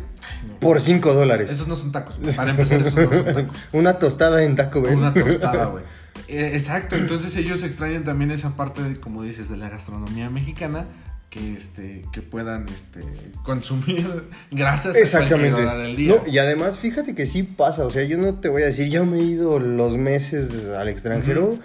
por 0.60 0.80
5 0.80 1.14
dólares. 1.14 1.50
Esos 1.50 1.68
no 1.68 1.76
son 1.76 1.92
tacos. 1.92 2.18
Para 2.36 2.52
empezar, 2.52 2.82
esos 2.82 2.94
no 2.94 3.14
son 3.14 3.26
tacos. 3.26 3.58
Una 3.72 3.98
tostada 4.00 4.44
en 4.44 4.56
Taco 4.56 4.82
Bell. 4.82 4.98
Una 4.98 5.14
tostada, 5.14 5.66
güey. 5.68 5.84
Eh, 6.28 6.52
exacto, 6.54 6.96
entonces 6.96 7.36
ellos 7.36 7.64
extrañan 7.64 8.04
también 8.04 8.32
esa 8.32 8.56
parte, 8.56 8.82
de, 8.82 9.00
como 9.00 9.24
dices, 9.24 9.50
de 9.50 9.58
la 9.58 9.70
gastronomía 9.70 10.30
mexicana, 10.30 10.86
que, 11.32 11.54
este, 11.56 12.04
que 12.12 12.22
puedan 12.22 12.68
este, 12.70 13.02
consumir 13.44 14.30
grasas 14.52 14.96
a 14.96 15.00
Exactamente. 15.00 15.62
hora 15.62 15.76
del 15.76 15.96
día. 15.96 16.16
No, 16.18 16.30
y 16.30 16.38
además, 16.38 16.78
fíjate 16.78 17.16
que 17.16 17.26
sí 17.26 17.42
pasa. 17.44 17.86
O 17.86 17.90
sea, 17.90 18.04
yo 18.04 18.18
no 18.18 18.36
te 18.36 18.50
voy 18.50 18.64
a 18.64 18.66
decir, 18.66 18.90
yo 18.90 19.06
me 19.06 19.18
he 19.20 19.24
ido 19.24 19.58
los 19.58 19.98
meses 19.98 20.68
al 20.78 20.90
extranjero, 20.90 21.58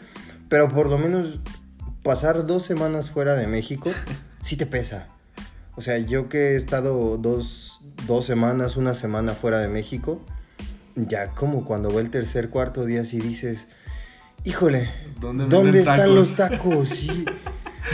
pero 0.48 0.68
por 0.68 0.88
lo 0.88 0.98
menos 0.98 1.40
pasar 2.04 2.46
dos 2.46 2.62
semanas 2.62 3.10
fuera 3.10 3.34
de 3.34 3.48
México 3.48 3.90
sí 4.40 4.56
te 4.56 4.66
pesa. 4.66 5.08
O 5.74 5.80
sea, 5.80 5.98
yo 5.98 6.28
que 6.28 6.52
he 6.52 6.56
estado 6.56 7.18
dos, 7.18 7.80
dos 8.06 8.24
semanas, 8.24 8.76
una 8.76 8.94
semana 8.94 9.34
fuera 9.34 9.58
de 9.58 9.68
México, 9.68 10.24
ya 10.94 11.32
como 11.32 11.64
cuando 11.64 11.92
va 11.92 12.00
el 12.00 12.10
tercer, 12.10 12.50
cuarto 12.50 12.86
día, 12.86 13.04
sí 13.04 13.18
dices, 13.18 13.66
híjole, 14.44 14.88
¿Dónde 15.20 15.46
¿dónde, 15.46 15.56
venden 15.56 15.80
están 15.80 15.98
tacos? 15.98 16.14
los 16.14 16.34
tacos? 16.36 16.88
Sí. 16.88 17.24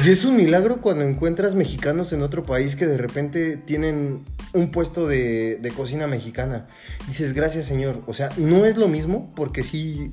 Y 0.05 0.11
es 0.11 0.25
un 0.25 0.37
milagro 0.37 0.81
cuando 0.81 1.05
encuentras 1.05 1.55
mexicanos 1.55 2.13
en 2.13 2.23
otro 2.23 2.45
país 2.45 2.77
que 2.77 2.87
de 2.87 2.97
repente 2.97 3.57
tienen 3.57 4.25
un 4.53 4.71
puesto 4.71 5.07
de, 5.07 5.59
de 5.61 5.71
cocina 5.71 6.07
mexicana. 6.07 6.67
Dices, 7.07 7.35
gracias 7.35 7.67
señor. 7.67 8.03
O 8.07 8.15
sea, 8.15 8.31
no 8.37 8.65
es 8.65 8.77
lo 8.77 8.89
mismo 8.89 9.31
porque 9.37 9.63
sí 9.63 10.11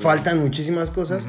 faltan 0.00 0.38
muchísimas 0.38 0.90
cosas, 0.90 1.26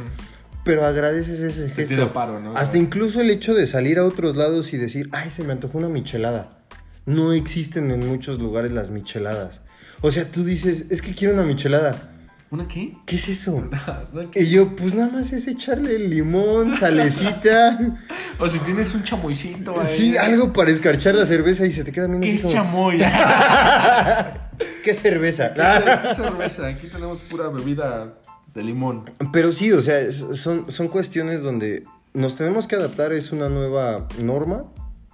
pero 0.64 0.86
agradeces 0.86 1.40
ese 1.42 1.70
gesto. 1.70 2.14
paro, 2.14 2.40
¿no? 2.40 2.56
Hasta 2.56 2.78
incluso 2.78 3.22
el 3.22 3.30
hecho 3.32 3.54
de 3.54 3.66
salir 3.66 3.98
a 3.98 4.06
otros 4.06 4.36
lados 4.36 4.72
y 4.74 4.78
decir, 4.78 5.10
ay, 5.12 5.32
se 5.32 5.44
me 5.44 5.54
antojó 5.54 5.78
una 5.78 5.90
michelada. 5.90 6.58
No 7.06 7.34
existen 7.34 7.90
en 7.92 8.08
muchos 8.08 8.40
lugares 8.40 8.72
las 8.72 8.92
micheladas. 8.92 9.62
O 10.02 10.12
sea, 10.12 10.26
tú 10.26 10.44
dices, 10.44 10.86
es 10.90 11.02
que 11.02 11.16
quiero 11.16 11.34
una 11.34 11.44
michelada. 11.44 12.12
¿Una 12.52 12.68
qué? 12.68 12.98
¿Qué 13.06 13.16
es 13.16 13.30
eso? 13.30 13.54
¿Una 14.14 14.32
qué? 14.32 14.42
Y 14.42 14.50
yo, 14.50 14.76
pues 14.76 14.96
nada 14.96 15.12
más 15.12 15.32
es 15.32 15.48
echarle 15.48 16.00
limón, 16.00 16.76
salecita. 16.76 17.78
O 18.42 18.48
si 18.48 18.58
tienes 18.60 18.96
un 18.96 19.04
chamoycito 19.04 19.78
ahí. 19.78 19.86
sí, 19.86 20.18
algo 20.18 20.54
para 20.54 20.72
escarchar 20.72 21.14
la 21.14 21.26
cerveza 21.26 21.66
y 21.66 21.74
se 21.74 21.84
te 21.84 21.92
queda 21.92 22.08
bien 22.08 22.22
¿Qué 22.22 22.36
es 22.36 22.42
como, 22.42 22.54
chamoy? 22.54 23.00
¿Qué 24.84 24.94
cerveza? 24.94 25.54
¿Qué 25.54 26.16
cerveza? 26.16 26.68
Aquí 26.68 26.88
tenemos 26.88 27.20
pura 27.24 27.50
bebida 27.50 28.14
de 28.54 28.64
limón. 28.64 29.12
Pero 29.34 29.52
sí, 29.52 29.74
o 29.74 29.82
sea, 29.82 30.10
son, 30.10 30.72
son 30.72 30.88
cuestiones 30.88 31.42
donde 31.42 31.84
nos 32.14 32.38
tenemos 32.38 32.66
que 32.68 32.78
adaptar, 32.78 33.12
es 33.12 33.34
una 33.34 33.50
nueva 33.50 34.08
norma, 34.20 34.64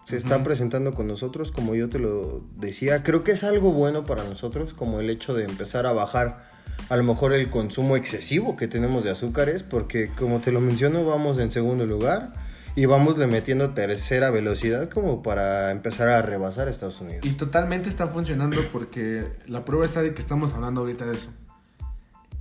se 0.03 0.17
está 0.17 0.43
presentando 0.43 0.93
con 0.93 1.07
nosotros, 1.07 1.51
como 1.51 1.73
yo 1.73 1.89
te 1.89 1.97
lo 1.97 2.43
decía, 2.57 3.01
creo 3.01 3.23
que 3.23 3.31
es 3.31 3.43
algo 3.43 3.71
bueno 3.71 4.05
para 4.05 4.23
nosotros, 4.23 4.75
como 4.75 4.99
el 4.99 5.09
hecho 5.09 5.33
de 5.33 5.45
empezar 5.45 5.87
a 5.87 5.93
bajar 5.93 6.54
a 6.89 6.95
lo 6.95 7.04
mejor 7.04 7.34
el 7.34 7.49
consumo 7.49 7.95
excesivo 7.95 8.56
que 8.56 8.67
tenemos 8.67 9.04
de 9.04 9.12
azúcares, 9.12 9.63
porque 9.63 10.10
como 10.10 10.39
te 10.39 10.51
lo 10.51 10.62
menciono, 10.62 11.06
vamos 11.06 11.39
en 11.39 11.51
segundo 11.51 11.86
lugar 11.86 12.34
y 12.75 12.86
vamos 12.86 13.17
le 13.17 13.28
metiendo 13.28 13.73
tercera 13.73 14.30
velocidad 14.30 14.89
como 14.89 15.23
para 15.23 15.71
empezar 15.71 16.10
a 16.10 16.21
rebasar 16.21 16.67
Estados 16.67 16.99
Unidos. 17.01 17.25
Y 17.25 17.32
totalmente 17.32 17.89
está 17.89 18.08
funcionando 18.08 18.62
porque 18.71 19.28
la 19.47 19.63
prueba 19.63 19.86
está 19.86 20.01
de 20.01 20.13
que 20.13 20.21
estamos 20.21 20.54
hablando 20.54 20.82
ahorita 20.82 21.06
de 21.06 21.13
eso. 21.13 21.34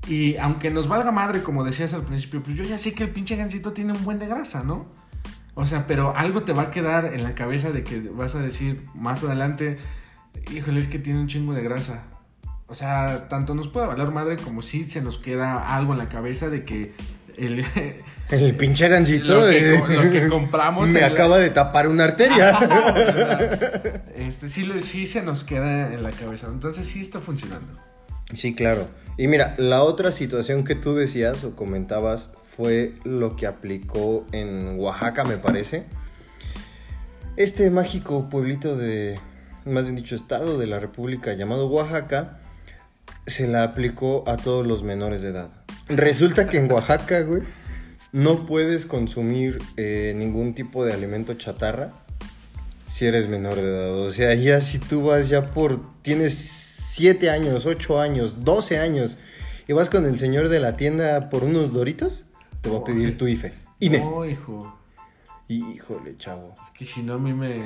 Y 0.08 0.36
aunque 0.36 0.70
nos 0.70 0.88
valga 0.88 1.12
madre, 1.12 1.42
como 1.42 1.64
decías 1.64 1.94
al 1.94 2.02
principio, 2.02 2.42
pues 2.42 2.56
yo 2.56 2.64
ya 2.64 2.76
sé 2.76 2.92
que 2.92 3.04
el 3.04 3.10
pinche 3.10 3.36
gancito 3.36 3.72
tiene 3.72 3.92
un 3.92 4.04
buen 4.04 4.18
de 4.18 4.26
grasa, 4.26 4.62
¿no? 4.62 4.86
O 5.54 5.66
sea, 5.66 5.86
pero 5.86 6.14
algo 6.16 6.42
te 6.42 6.52
va 6.52 6.62
a 6.62 6.70
quedar 6.70 7.14
en 7.14 7.22
la 7.22 7.34
cabeza 7.34 7.70
de 7.70 7.84
que 7.84 8.00
vas 8.00 8.34
a 8.34 8.40
decir 8.40 8.82
más 8.94 9.22
adelante, 9.22 9.78
híjole, 10.52 10.80
es 10.80 10.88
que 10.88 10.98
tiene 10.98 11.20
un 11.20 11.28
chingo 11.28 11.54
de 11.54 11.62
grasa. 11.62 12.02
O 12.66 12.74
sea, 12.74 13.28
tanto 13.28 13.54
nos 13.54 13.68
puede 13.68 13.86
valer 13.86 14.08
madre 14.08 14.36
como 14.36 14.62
si 14.62 14.88
se 14.88 15.00
nos 15.02 15.18
queda 15.18 15.76
algo 15.76 15.92
en 15.92 15.98
la 15.98 16.08
cabeza 16.08 16.48
de 16.48 16.64
que 16.64 16.94
el, 17.36 17.64
El 18.30 18.56
pinche 18.56 18.88
gancito 18.88 19.34
lo, 19.34 19.46
que, 19.46 19.74
eh, 19.74 19.82
lo 19.88 20.10
que 20.10 20.28
compramos 20.28 20.88
me 20.90 21.04
acaba 21.04 21.38
de 21.38 21.50
tapar 21.50 21.88
una 21.88 22.04
arteria. 22.04 22.58
este, 24.16 24.48
sí, 24.48 24.66
sí 24.80 25.06
se 25.06 25.22
nos 25.22 25.44
queda 25.44 25.92
en 25.92 26.02
la 26.02 26.10
cabeza. 26.10 26.48
Entonces 26.48 26.86
sí 26.86 27.02
está 27.02 27.20
funcionando. 27.20 27.78
Sí, 28.32 28.54
claro. 28.54 28.88
Y 29.18 29.28
mira, 29.28 29.54
la 29.58 29.82
otra 29.82 30.10
situación 30.10 30.64
que 30.64 30.74
tú 30.74 30.94
decías 30.94 31.44
o 31.44 31.54
comentabas 31.54 32.32
fue 32.56 32.94
lo 33.04 33.36
que 33.36 33.46
aplicó 33.46 34.26
en 34.32 34.78
Oaxaca, 34.78 35.24
me 35.24 35.36
parece. 35.36 35.84
Este 37.36 37.70
mágico 37.70 38.30
pueblito 38.30 38.76
de, 38.76 39.18
más 39.66 39.84
bien 39.84 39.96
dicho, 39.96 40.14
estado 40.14 40.58
de 40.58 40.66
la 40.66 40.80
República 40.80 41.34
llamado 41.34 41.66
Oaxaca, 41.66 42.40
se 43.26 43.46
la 43.46 43.62
aplicó 43.62 44.24
a 44.26 44.36
todos 44.36 44.66
los 44.66 44.82
menores 44.82 45.22
de 45.22 45.30
edad. 45.30 45.50
Resulta 45.88 46.48
que 46.48 46.58
en 46.58 46.70
Oaxaca, 46.70 47.20
güey, 47.20 47.42
no 48.12 48.46
puedes 48.46 48.86
consumir 48.86 49.58
eh, 49.76 50.14
ningún 50.16 50.54
tipo 50.54 50.84
de 50.84 50.92
alimento 50.92 51.34
chatarra 51.34 51.90
si 52.88 53.06
eres 53.06 53.28
menor 53.28 53.56
de 53.56 53.62
edad. 53.62 53.98
O 53.98 54.10
sea, 54.10 54.34
ya 54.34 54.60
si 54.60 54.78
tú 54.78 55.02
vas 55.02 55.28
ya 55.28 55.46
por. 55.46 55.80
Tienes 56.02 56.34
7 56.34 57.30
años, 57.30 57.66
8 57.66 58.00
años, 58.00 58.44
12 58.44 58.78
años 58.78 59.18
y 59.66 59.72
vas 59.72 59.90
con 59.90 60.04
el 60.04 60.18
señor 60.18 60.48
de 60.48 60.60
la 60.60 60.76
tienda 60.76 61.30
por 61.30 61.44
unos 61.44 61.72
doritos, 61.72 62.24
te 62.60 62.70
va 62.70 62.78
a 62.78 62.84
pedir 62.84 63.16
tu 63.16 63.26
IFE. 63.26 63.52
INE. 63.80 63.98
No, 63.98 64.24
hijo. 64.24 64.78
Híjole, 65.48 66.16
chavo. 66.16 66.54
Es 66.54 66.70
que 66.72 66.84
si 66.84 67.02
no 67.02 67.14
a 67.14 67.18
mí 67.18 67.34
me, 67.34 67.62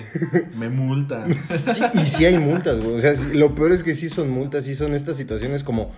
me 0.57 0.69
multan. 0.69 1.33
Sí, 1.49 1.85
y 1.95 2.07
sí 2.09 2.25
hay 2.27 2.39
multas, 2.39 2.81
güey. 2.83 2.97
O 2.97 3.01
sea, 3.01 3.13
lo 3.33 3.55
peor 3.55 3.73
es 3.73 3.83
que 3.83 3.95
sí 3.95 4.09
son 4.09 4.31
multas, 4.31 4.65
sí 4.65 4.75
son 4.75 4.95
estas 4.95 5.17
situaciones 5.17 5.63
como, 5.63 5.93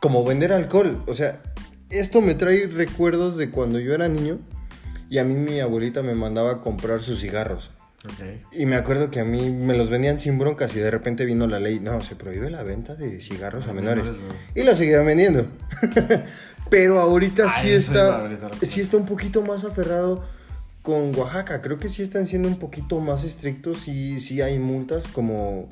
como 0.00 0.24
vender 0.24 0.52
alcohol. 0.52 1.02
O 1.06 1.14
sea, 1.14 1.40
esto 1.90 2.20
me 2.20 2.34
trae 2.34 2.66
recuerdos 2.66 3.36
de 3.36 3.50
cuando 3.50 3.78
yo 3.78 3.94
era 3.94 4.08
niño 4.08 4.38
y 5.08 5.18
a 5.18 5.24
mí 5.24 5.34
mi 5.34 5.60
abuelita 5.60 6.02
me 6.02 6.14
mandaba 6.14 6.52
a 6.52 6.60
comprar 6.60 7.00
sus 7.02 7.20
cigarros. 7.20 7.70
Ok. 8.04 8.52
Y 8.52 8.66
me 8.66 8.76
acuerdo 8.76 9.10
que 9.10 9.20
a 9.20 9.24
mí 9.24 9.50
me 9.50 9.76
los 9.76 9.88
vendían 9.88 10.18
sin 10.18 10.38
broncas 10.38 10.74
y 10.74 10.80
de 10.80 10.90
repente 10.90 11.24
vino 11.24 11.46
la 11.46 11.60
ley, 11.60 11.78
no, 11.80 12.00
se 12.00 12.16
prohíbe 12.16 12.50
la 12.50 12.62
venta 12.62 12.94
de 12.94 13.20
cigarros 13.20 13.68
a 13.68 13.70
A 13.70 13.74
menores. 13.74 14.04
menores, 14.10 14.34
Y 14.54 14.64
lo 14.64 14.74
seguían 14.74 15.06
vendiendo. 15.06 15.46
Pero 16.70 16.98
ahorita 16.98 17.44
Ay, 17.54 17.68
sí 17.68 17.74
está, 17.74 18.28
sí 18.62 18.80
está 18.80 18.96
un 18.96 19.06
poquito 19.06 19.42
más 19.42 19.64
aferrado 19.64 20.24
con 20.82 21.14
Oaxaca. 21.16 21.62
Creo 21.62 21.78
que 21.78 21.88
sí 21.88 22.02
están 22.02 22.26
siendo 22.26 22.48
un 22.48 22.58
poquito 22.58 23.00
más 23.00 23.24
estrictos 23.24 23.88
y 23.88 24.20
sí 24.20 24.42
hay 24.42 24.58
multas 24.58 25.08
como, 25.08 25.68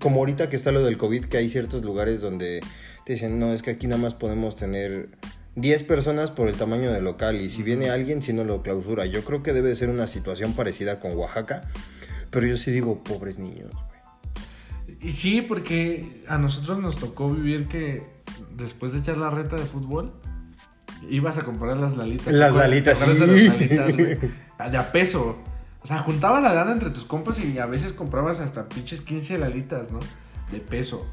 como 0.00 0.20
ahorita 0.20 0.48
que 0.48 0.56
está 0.56 0.72
lo 0.72 0.84
del 0.84 0.98
COVID, 0.98 1.26
que 1.26 1.36
hay 1.36 1.48
ciertos 1.48 1.82
lugares 1.82 2.20
donde 2.20 2.60
te 3.04 3.12
dicen, 3.12 3.38
no, 3.38 3.52
es 3.52 3.62
que 3.62 3.70
aquí 3.70 3.86
nada 3.86 4.00
más 4.00 4.14
podemos 4.14 4.56
tener 4.56 5.08
10 5.56 5.82
personas 5.84 6.30
por 6.30 6.48
el 6.48 6.56
tamaño 6.56 6.92
del 6.92 7.04
local 7.04 7.40
y 7.40 7.50
si 7.50 7.62
viene 7.62 7.90
alguien, 7.90 8.22
si 8.22 8.32
no 8.32 8.44
lo 8.44 8.62
clausura. 8.62 9.06
Yo 9.06 9.24
creo 9.24 9.42
que 9.42 9.52
debe 9.52 9.74
ser 9.76 9.90
una 9.90 10.06
situación 10.06 10.54
parecida 10.54 11.00
con 11.00 11.16
Oaxaca, 11.16 11.62
pero 12.30 12.46
yo 12.46 12.56
sí 12.56 12.70
digo, 12.70 13.02
pobres 13.02 13.38
niños. 13.38 13.72
Y 15.00 15.10
sí, 15.10 15.42
porque 15.42 16.24
a 16.26 16.38
nosotros 16.38 16.78
nos 16.78 16.96
tocó 16.96 17.30
vivir 17.30 17.68
que 17.68 18.02
después 18.56 18.92
de 18.92 18.98
echar 18.98 19.16
la 19.16 19.30
reta 19.30 19.56
de 19.56 19.62
fútbol, 19.62 20.12
ibas 21.10 21.38
a 21.38 21.42
comprar 21.42 21.76
las 21.76 21.96
lalitas. 21.96 22.26
Las 22.32 22.52
¿Te 22.52 22.58
acuerdas- 22.58 22.68
lalitas, 22.70 22.98
sí. 22.98 23.06
las 23.06 23.18
lalitas, 23.20 23.96
güey? 23.96 24.18
De 24.70 24.76
a 24.76 24.92
peso. 24.92 25.38
O 25.82 25.86
sea, 25.86 25.98
juntabas 25.98 26.42
la 26.42 26.52
lana 26.52 26.72
entre 26.72 26.90
tus 26.90 27.04
compas 27.04 27.38
y 27.38 27.58
a 27.58 27.66
veces 27.66 27.92
comprabas 27.92 28.40
hasta 28.40 28.68
pinches 28.68 29.00
15 29.00 29.38
lalitas, 29.38 29.90
¿no? 29.90 30.00
De 30.50 30.58
peso. 30.58 31.06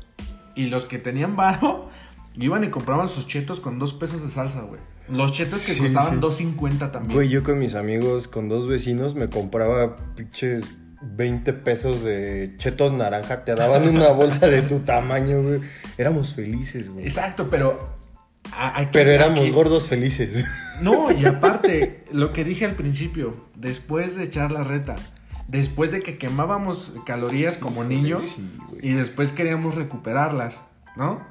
Y 0.55 0.65
los 0.67 0.85
que 0.85 0.97
tenían 0.97 1.35
varo, 1.35 1.89
iban 2.33 2.63
y 2.63 2.69
compraban 2.69 3.07
sus 3.07 3.27
chetos 3.27 3.59
con 3.59 3.77
dos 3.77 3.93
pesos 3.93 4.21
de 4.23 4.29
salsa, 4.29 4.61
güey. 4.61 4.81
Los 5.07 5.33
chetos 5.33 5.65
que 5.65 5.77
costaban 5.77 6.19
sí. 6.31 6.45
2.50 6.57 6.91
también. 6.91 7.13
Güey, 7.13 7.29
yo 7.29 7.43
con 7.43 7.59
mis 7.59 7.75
amigos, 7.75 8.27
con 8.27 8.49
dos 8.49 8.67
vecinos, 8.67 9.13
me 9.13 9.29
compraba 9.29 9.95
pinches 10.15 10.65
20 11.03 11.53
pesos 11.53 12.03
de 12.03 12.55
chetos 12.57 12.91
naranja. 12.91 13.45
Te 13.45 13.53
daban 13.53 13.87
una 13.87 14.07
bolsa 14.09 14.47
de 14.47 14.63
tu 14.63 14.79
tamaño, 14.79 15.43
güey. 15.43 15.61
Éramos 15.99 16.33
felices, 16.33 16.89
güey. 16.89 17.05
Exacto, 17.05 17.47
pero... 17.51 17.93
a- 18.53 18.79
aquí- 18.79 18.89
Pero 18.93 19.11
éramos 19.11 19.39
aquí- 19.41 19.51
gordos 19.51 19.87
felices. 19.87 20.45
No, 20.81 21.09
y 21.09 21.25
aparte, 21.25 22.03
lo 22.11 22.33
que 22.33 22.43
dije 22.43 22.65
al 22.65 22.75
principio, 22.75 23.45
después 23.55 24.17
de 24.17 24.25
echar 24.25 24.51
la 24.51 24.65
reta, 24.65 24.95
después 25.47 25.91
de 25.93 26.01
que 26.03 26.17
quemábamos 26.17 26.91
calorías 27.05 27.55
como 27.57 27.85
niños 27.85 28.35
Sí, 28.35 28.49
güey. 28.67 28.79
y 28.89 28.91
después 28.91 29.31
queríamos 29.31 29.75
recuperarlas, 29.75 30.63
¿no? 30.97 31.21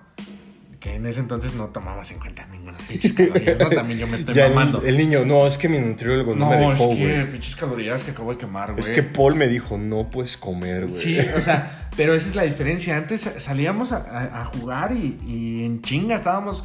Que 0.81 0.95
en 0.95 1.05
ese 1.07 1.21
entonces 1.21 1.53
no 1.55 1.67
tomaba 1.67 2.05
50 2.05 2.47
ninguna 2.47 2.79
pinches 2.89 3.13
calorías, 3.13 3.59
¿no? 3.59 3.69
También 3.69 3.99
yo 3.99 4.07
me 4.07 4.17
estoy 4.17 4.35
Ya 4.35 4.47
el, 4.47 4.55
mamando. 4.55 4.83
el 4.83 4.97
niño, 4.97 5.27
no, 5.27 5.47
es 5.47 5.59
que 5.59 5.69
mi 5.69 5.79
nutriólogo 5.79 6.35
no, 6.35 6.49
me 6.49 6.57
no, 6.61 6.71
dejó, 6.71 6.93
es 6.93 6.99
que 6.99 7.05
güey. 7.17 7.31
pinches 7.31 7.57
calorías 7.57 8.03
que 8.03 8.11
acabo 8.13 8.33
de 8.33 8.39
quemar, 8.39 8.69
güey. 8.73 8.81
Es 8.81 8.89
que 8.89 9.03
Paul 9.03 9.35
me 9.35 9.49
dijo, 9.49 9.77
no 9.77 10.09
puedes 10.09 10.39
comer, 10.39 10.87
güey. 10.87 10.95
Sí, 10.95 11.19
o 11.37 11.41
sea, 11.43 11.89
pero 11.99 12.15
esa 12.15 12.31
es 12.31 12.35
la 12.35 12.45
diferencia. 12.45 12.97
Antes 12.97 13.29
salíamos 13.37 13.93
a, 13.93 13.97
a- 13.99 14.41
a 14.41 14.45
jugar 14.47 14.93
y, 14.93 15.19
y 15.27 15.65
en 15.67 15.83
chinga 15.83 16.17
estábamos 16.17 16.65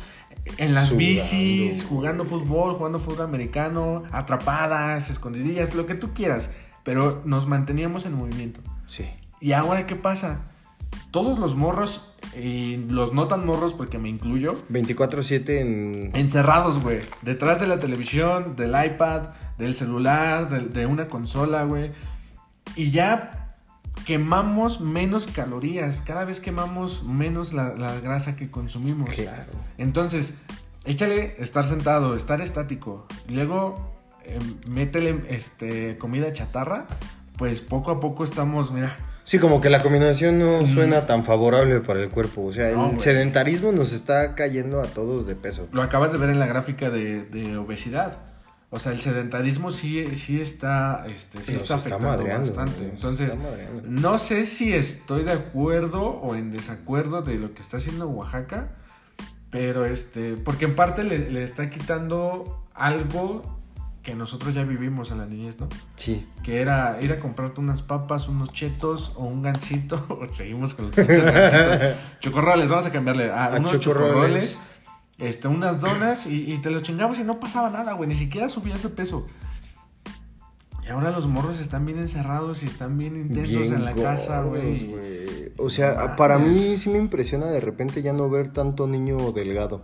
en 0.58 0.74
las 0.74 0.90
Sudando, 0.90 1.08
bicis, 1.08 1.84
jugando 1.84 2.24
fútbol, 2.26 2.76
jugando 2.76 3.00
fútbol 3.00 3.26
americano, 3.26 4.04
atrapadas, 4.12 5.10
escondidillas, 5.10 5.76
lo 5.76 5.86
que 5.86 5.96
tú 5.96 6.14
quieras. 6.14 6.50
Pero 6.84 7.22
nos 7.26 7.48
manteníamos 7.48 8.06
en 8.06 8.14
movimiento. 8.14 8.62
Sí. 8.88 9.06
¿Y 9.42 9.54
ahora 9.54 9.86
qué 9.86 9.96
pasa? 9.96 10.52
Todos 11.12 11.40
los 11.40 11.56
morros, 11.56 12.14
y 12.36 12.78
los 12.78 13.14
no 13.14 13.28
tan 13.28 13.46
morros 13.46 13.74
porque 13.74 13.98
me 13.98 14.10
incluyo, 14.10 14.56
24-7 14.70 15.50
en... 15.50 16.12
encerrados, 16.14 16.82
güey. 16.82 17.00
Detrás 17.22 17.60
de 17.60 17.68
la 17.68 17.80
televisión, 17.80 18.56
del 18.56 18.70
iPad, 18.70 19.30
del 19.58 19.76
celular, 19.76 20.50
de, 20.50 20.62
de 20.62 20.86
una 20.86 21.08
consola, 21.08 21.64
güey. 21.64 21.92
Y 22.76 22.92
ya 22.92 23.39
quemamos 24.06 24.82
menos 24.82 25.28
calorías. 25.28 26.02
Cada 26.02 26.26
vez 26.26 26.40
quemamos 26.40 27.04
menos 27.04 27.54
la, 27.54 27.74
la 27.76 28.00
grasa 28.00 28.36
que 28.36 28.50
consumimos. 28.52 29.10
Claro. 29.12 29.52
Entonces, 29.78 30.36
échale 30.86 31.36
estar 31.40 31.66
sentado, 31.66 32.16
estar 32.16 32.42
estático. 32.42 33.08
Luego, 33.28 33.94
eh, 34.26 34.40
métele 34.68 35.24
este, 35.30 35.98
comida 35.98 36.32
chatarra. 36.34 36.88
Pues 37.38 37.62
poco 37.62 37.92
a 37.92 38.00
poco 38.00 38.24
estamos, 38.24 38.72
mira. 38.72 38.96
Sí, 39.24 39.38
como 39.38 39.62
que 39.62 39.70
la 39.70 39.82
combinación 39.82 40.40
no 40.40 40.66
suena 40.66 41.06
tan 41.06 41.24
favorable 41.24 41.80
para 41.82 42.02
el 42.02 42.10
cuerpo. 42.10 42.46
O 42.46 42.52
sea, 42.52 42.72
No, 42.72 42.90
el 42.90 43.00
sedentarismo 43.00 43.72
nos 43.72 43.94
está 43.94 44.34
cayendo 44.34 44.82
a 44.82 44.88
todos 44.88 45.28
de 45.28 45.36
peso. 45.36 45.68
Lo 45.72 45.84
acabas 45.84 46.12
de 46.12 46.18
ver 46.18 46.32
en 46.32 46.40
la 46.40 46.48
gráfica 46.48 46.90
de, 46.90 47.24
de 47.24 47.56
obesidad. 47.56 48.29
O 48.72 48.78
sea, 48.78 48.92
el 48.92 49.00
sedentarismo 49.02 49.72
sí, 49.72 50.16
sí 50.16 50.40
está, 50.40 51.06
este, 51.08 51.42
sí 51.42 51.56
está 51.56 51.76
afectando 51.76 52.24
bastante. 52.24 52.84
Entonces, 52.86 53.34
no 53.84 54.18
sé 54.20 54.46
si 54.46 54.74
estoy 54.74 55.24
de 55.24 55.32
acuerdo 55.32 56.04
o 56.04 56.36
en 56.36 56.52
desacuerdo 56.52 57.24
de 57.24 57.40
lo 57.40 57.54
que 57.56 57.62
está 57.62 57.78
haciendo 57.78 58.08
Oaxaca, 58.08 58.76
pero 59.50 59.86
este, 59.86 60.38
porque 60.38 60.66
en 60.66 60.76
parte 60.76 61.04
le, 61.04 61.32
le 61.32 61.42
está 61.44 61.72
quitando 61.72 62.68
algo 62.76 63.60
que 64.04 64.16
nosotros 64.16 64.54
ya 64.54 64.64
vivimos 64.64 65.12
en 65.12 65.18
la 65.18 65.26
niñez, 65.26 65.60
¿no? 65.60 65.68
Sí. 65.96 66.28
Que 66.44 66.62
era 66.62 67.00
ir 67.02 67.12
a 67.12 67.20
comprarte 67.20 67.60
unas 67.60 67.82
papas, 67.82 68.30
unos 68.30 68.52
chetos 68.54 69.12
o 69.16 69.26
un 69.26 69.42
gansito. 69.42 70.06
o 70.10 70.26
Seguimos 70.32 70.74
con 70.74 70.86
los 70.86 70.96
gansitos. 70.96 71.34
Chocorroles, 72.20 72.70
vamos 72.70 72.86
a 72.86 72.92
cambiarle. 72.92 73.32
A, 73.32 73.46
A 73.46 73.58
unos 73.58 73.80
chocorroles. 73.80 74.54
chocorroles, 74.54 74.60
este, 75.20 75.48
unas 75.48 75.80
donas 75.80 76.26
y, 76.26 76.52
y 76.52 76.58
te 76.60 76.70
los 76.72 76.82
chingabas 76.82 77.20
y 77.20 77.24
no 77.24 77.40
pasaba 77.40 77.70
nada, 77.70 77.94
güey. 77.94 78.10
Ni 78.10 78.16
siquiera 78.16 78.50
subías 78.50 78.82
de 78.84 78.90
peso. 78.90 79.28
Y 80.86 80.90
ahora 80.90 81.12
los 81.12 81.28
morros 81.28 81.60
están 81.60 81.86
bien 81.86 82.00
encerrados 82.00 82.64
y 82.64 82.66
están 82.66 82.98
bien 82.98 83.16
intensos 83.16 83.62
Bien 83.62 83.74
en 83.76 83.86
la 83.86 83.94
casa, 83.94 84.42
güey. 84.42 85.52
O 85.58 85.70
sea, 85.70 86.16
para 86.16 86.40
mí 86.40 86.78
sí 86.78 86.90
me 86.90 86.98
impresiona 86.98 87.48
de 87.48 87.60
repente 87.60 88.02
ya 88.02 88.14
no 88.14 88.30
ver 88.30 88.54
tanto 88.54 88.88
niño 88.88 89.32
delgado. 89.34 89.84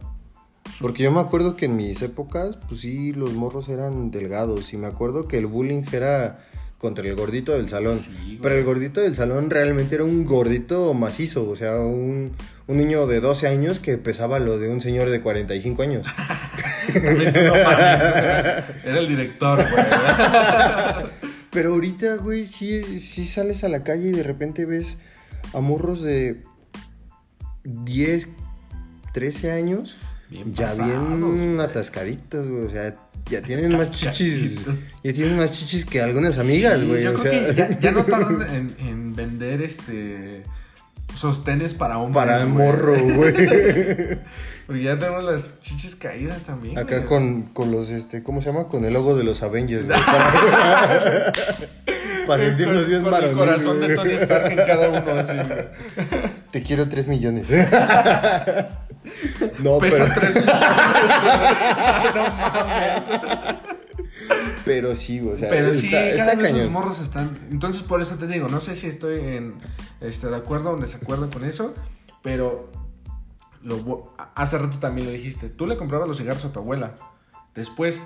Porque 0.80 1.04
yo 1.04 1.12
me 1.12 1.19
acuerdo 1.19 1.56
que 1.56 1.65
en 1.65 1.76
mis 1.76 2.02
épocas, 2.02 2.58
pues 2.58 2.82
sí, 2.82 3.13
los 3.13 3.34
morros 3.34 3.69
eran 3.69 4.10
delgados. 4.10 4.74
Y 4.74 4.78
me 4.78 4.88
acuerdo 4.88 5.28
que 5.28 5.38
el 5.38 5.45
bullying 5.45 5.84
era 5.91 6.39
contra 6.86 7.08
el 7.08 7.15
gordito 7.15 7.54
del 7.54 7.67
salón. 7.67 7.98
Sí. 7.98 8.38
Pero 8.39 8.54
el 8.54 8.63
gordito 8.63 9.02
del 9.02 9.15
salón 9.15 9.50
realmente 9.50 9.95
era 9.95 10.04
un 10.04 10.24
gordito 10.24 10.93
macizo. 10.93 11.50
O 11.50 11.56
sea, 11.56 11.80
un, 11.80 12.32
un 12.67 12.78
niño 12.78 13.08
de 13.08 13.21
12 13.21 13.48
años 13.48 13.80
que 13.80 13.98
pesaba 13.98 14.38
lo 14.38 14.60
de 14.60 14.69
un 14.69 14.82
señor 14.82 15.10
de 15.10 15.19
45 15.19 15.82
años. 15.82 16.06
También 16.93 17.34
tú 17.34 17.39
no. 17.39 17.56
Era 17.56 19.00
el 19.00 19.08
director, 19.08 19.65
güey. 19.67 19.84
Pero 21.52 21.74
ahorita, 21.74 22.17
güey, 22.17 22.45
sí, 22.45 23.00
sí 23.00 23.26
sales 23.26 23.63
a 23.63 23.69
la 23.69 23.84
calle 23.84 24.10
y 24.10 24.12
de 24.12 24.21
repente 24.21 24.65
ves 24.65 25.00
a 25.54 25.60
morros 25.60 26.04
de 26.04 26.43
10, 27.63 28.30
13 29.12 29.52
años. 29.54 29.98
Bien 30.30 30.54
ya 30.54 30.67
pasados, 30.67 31.34
bien 31.34 31.60
atascaditos, 31.60 32.48
güey. 32.48 32.65
O 32.65 32.69
sea, 32.69 32.93
ya 33.29 33.41
tienen 33.41 33.77
más 33.77 33.91
chichis. 33.95 34.59
Ya 35.03 35.13
tienen 35.13 35.38
más 35.38 35.51
chichis 35.51 35.85
que 35.85 36.01
algunas 36.01 36.38
amigas, 36.39 36.81
Sí, 36.81 36.88
güey. 36.88 37.03
Yo 37.03 37.11
o 37.11 37.13
creo 37.15 37.31
sea, 37.31 37.47
que 37.47 37.55
ya, 37.55 37.79
ya 37.79 37.91
no 37.91 38.05
tardan 38.05 38.41
en, 38.53 38.75
en 38.88 39.15
vender 39.15 39.61
este 39.61 40.43
sostenes 41.13 41.73
para 41.73 41.97
hombres. 41.97 42.25
para 42.25 42.41
el 42.41 42.47
morro, 42.49 42.93
güey. 42.99 43.33
Porque 44.67 44.81
ya 44.81 44.97
tenemos 44.97 45.23
las 45.23 45.61
chichis 45.61 45.95
caídas 45.95 46.41
también. 46.43 46.77
Acá 46.79 46.97
güey. 46.97 47.07
con, 47.07 47.43
con 47.43 47.71
los, 47.71 47.89
este, 47.91 48.23
¿cómo 48.23 48.41
se 48.41 48.47
llama? 48.51 48.67
Con 48.67 48.83
el 48.83 48.93
logo 48.93 49.15
de 49.15 49.23
los 49.23 49.43
Avengers, 49.43 49.85
güey. 49.85 49.99
Para, 52.27 52.43
sentirnos 52.43 52.88
bien 52.88 53.03
Con 53.03 53.23
el 53.23 53.31
corazón 53.31 53.81
de. 53.81 53.95
Tony 53.95 54.13
Stark 54.13 54.51
en 54.51 54.57
cada 54.57 54.89
uno, 54.89 55.11
así. 55.19 55.33
Te 56.51 56.63
quiero 56.63 56.88
3 56.88 57.07
millones. 57.07 57.47
no, 59.59 59.77
Pesa 59.79 60.05
pero... 60.05 60.15
tres 60.15 60.45
No 62.15 62.23
mames. 62.38 63.03
Pero 64.63 64.95
sí, 64.95 65.19
o 65.21 65.38
sea, 65.38 65.49
Pero 65.49 65.73
sí, 65.73 65.85
está, 65.85 65.97
cada 65.97 66.09
está 66.11 66.25
vez 66.25 66.41
los 66.41 66.51
cañón. 66.51 66.71
morros 66.73 66.99
están. 66.99 67.38
Entonces, 67.51 67.83
por 67.83 68.01
eso 68.01 68.15
te 68.15 68.25
digo, 68.27 68.47
no 68.47 68.59
sé 68.59 68.75
si 68.75 68.88
estoy 68.88 69.19
en, 69.19 69.55
este, 70.01 70.27
de 70.27 70.35
acuerdo 70.35 70.71
o 70.71 70.75
en 70.75 70.81
desacuerdo 70.81 71.29
con 71.29 71.45
eso, 71.45 71.73
pero 72.23 72.71
lo, 73.61 74.13
hace 74.33 74.57
rato 74.57 74.79
también 74.79 75.07
lo 75.07 75.13
dijiste. 75.13 75.49
Tú 75.49 75.67
le 75.67 75.77
comprabas 75.77 76.07
los 76.07 76.17
cigarros 76.17 76.45
a 76.45 76.51
tu 76.51 76.59
abuela. 76.59 76.95
Después, 77.53 78.01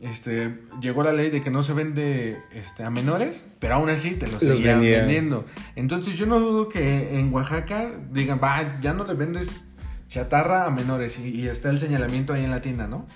este, 0.00 0.60
llegó 0.80 1.02
la 1.02 1.12
ley 1.12 1.30
de 1.30 1.42
que 1.42 1.50
no 1.50 1.62
se 1.62 1.72
vende 1.72 2.38
este, 2.52 2.84
a 2.84 2.90
menores, 2.90 3.44
pero 3.58 3.74
aún 3.74 3.90
así 3.90 4.12
te 4.12 4.26
los 4.26 4.42
Los 4.42 4.56
seguían 4.56 4.80
vendiendo. 4.80 5.44
Entonces, 5.76 6.16
yo 6.16 6.26
no 6.26 6.38
dudo 6.38 6.68
que 6.68 7.18
en 7.18 7.32
Oaxaca 7.32 7.90
digan, 8.10 8.40
va, 8.42 8.80
ya 8.80 8.92
no 8.92 9.04
le 9.04 9.14
vendes 9.14 9.64
chatarra 10.08 10.64
a 10.64 10.70
menores 10.70 11.18
y, 11.18 11.28
y 11.28 11.48
está 11.48 11.70
el 11.70 11.78
señalamiento 11.78 12.32
ahí 12.32 12.44
en 12.44 12.50
la 12.50 12.60
tienda, 12.60 12.86
¿no? 12.86 13.06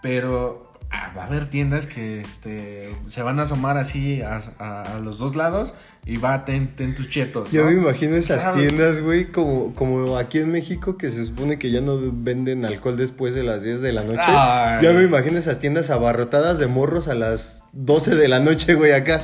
Pero 0.00 0.71
ah, 0.92 1.12
va 1.16 1.24
a 1.24 1.26
haber 1.26 1.48
tiendas 1.50 1.86
que 1.86 2.20
este, 2.20 2.94
se 3.08 3.22
van 3.22 3.40
a 3.40 3.44
asomar 3.44 3.76
así 3.78 4.22
a, 4.22 4.38
a- 4.58 4.82
a 4.82 4.98
los 5.00 5.18
dos 5.18 5.34
lados 5.36 5.74
y 6.04 6.16
va, 6.16 6.44
ten, 6.44 6.74
ten 6.74 6.94
tus 6.94 7.08
chetos. 7.08 7.50
Yo 7.52 7.64
¿no? 7.64 7.70
me 7.70 7.76
imagino 7.76 8.16
esas 8.16 8.42
¿Sabes? 8.42 8.60
tiendas, 8.66 9.00
güey, 9.00 9.26
como, 9.26 9.74
como 9.74 10.16
aquí 10.18 10.38
en 10.38 10.50
México, 10.52 10.96
que 10.96 11.10
se 11.10 11.24
supone 11.24 11.58
que 11.58 11.70
ya 11.70 11.80
no 11.80 11.98
venden 12.12 12.64
alcohol 12.64 12.96
después 12.96 13.34
de 13.34 13.42
las 13.44 13.62
10 13.62 13.82
de 13.82 13.92
la 13.92 14.02
noche. 14.02 14.20
Ay. 14.24 14.82
Ya 14.82 14.92
me 14.92 15.02
imagino 15.04 15.38
esas 15.38 15.58
tiendas 15.60 15.90
abarrotadas 15.90 16.58
de 16.58 16.66
morros 16.66 17.08
a 17.08 17.14
las 17.14 17.64
12 17.72 18.16
de 18.16 18.28
la 18.28 18.40
noche, 18.40 18.74
güey, 18.74 18.92
acá. 18.92 19.22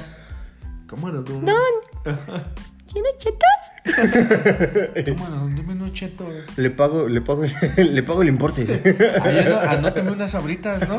¿Cómo 0.89 1.09
era 1.09 1.23
tú? 1.25 1.43
¿Tiene 2.93 3.09
chetos? 3.19 3.49
¿Cómo 5.17 5.27
era? 5.29 5.55
Dime 5.55 5.73
unos 5.73 5.93
chetos. 5.93 6.29
Le 6.57 6.71
pago, 6.71 7.09
le 7.09 7.21
pago, 7.21 7.45
le 7.77 8.03
pago 8.03 8.23
el 8.23 8.29
importe. 8.29 8.83
Ano- 9.23 9.61
anótame 9.61 10.11
unas 10.13 10.31
sabritas, 10.33 10.89
¿no? 10.89 10.99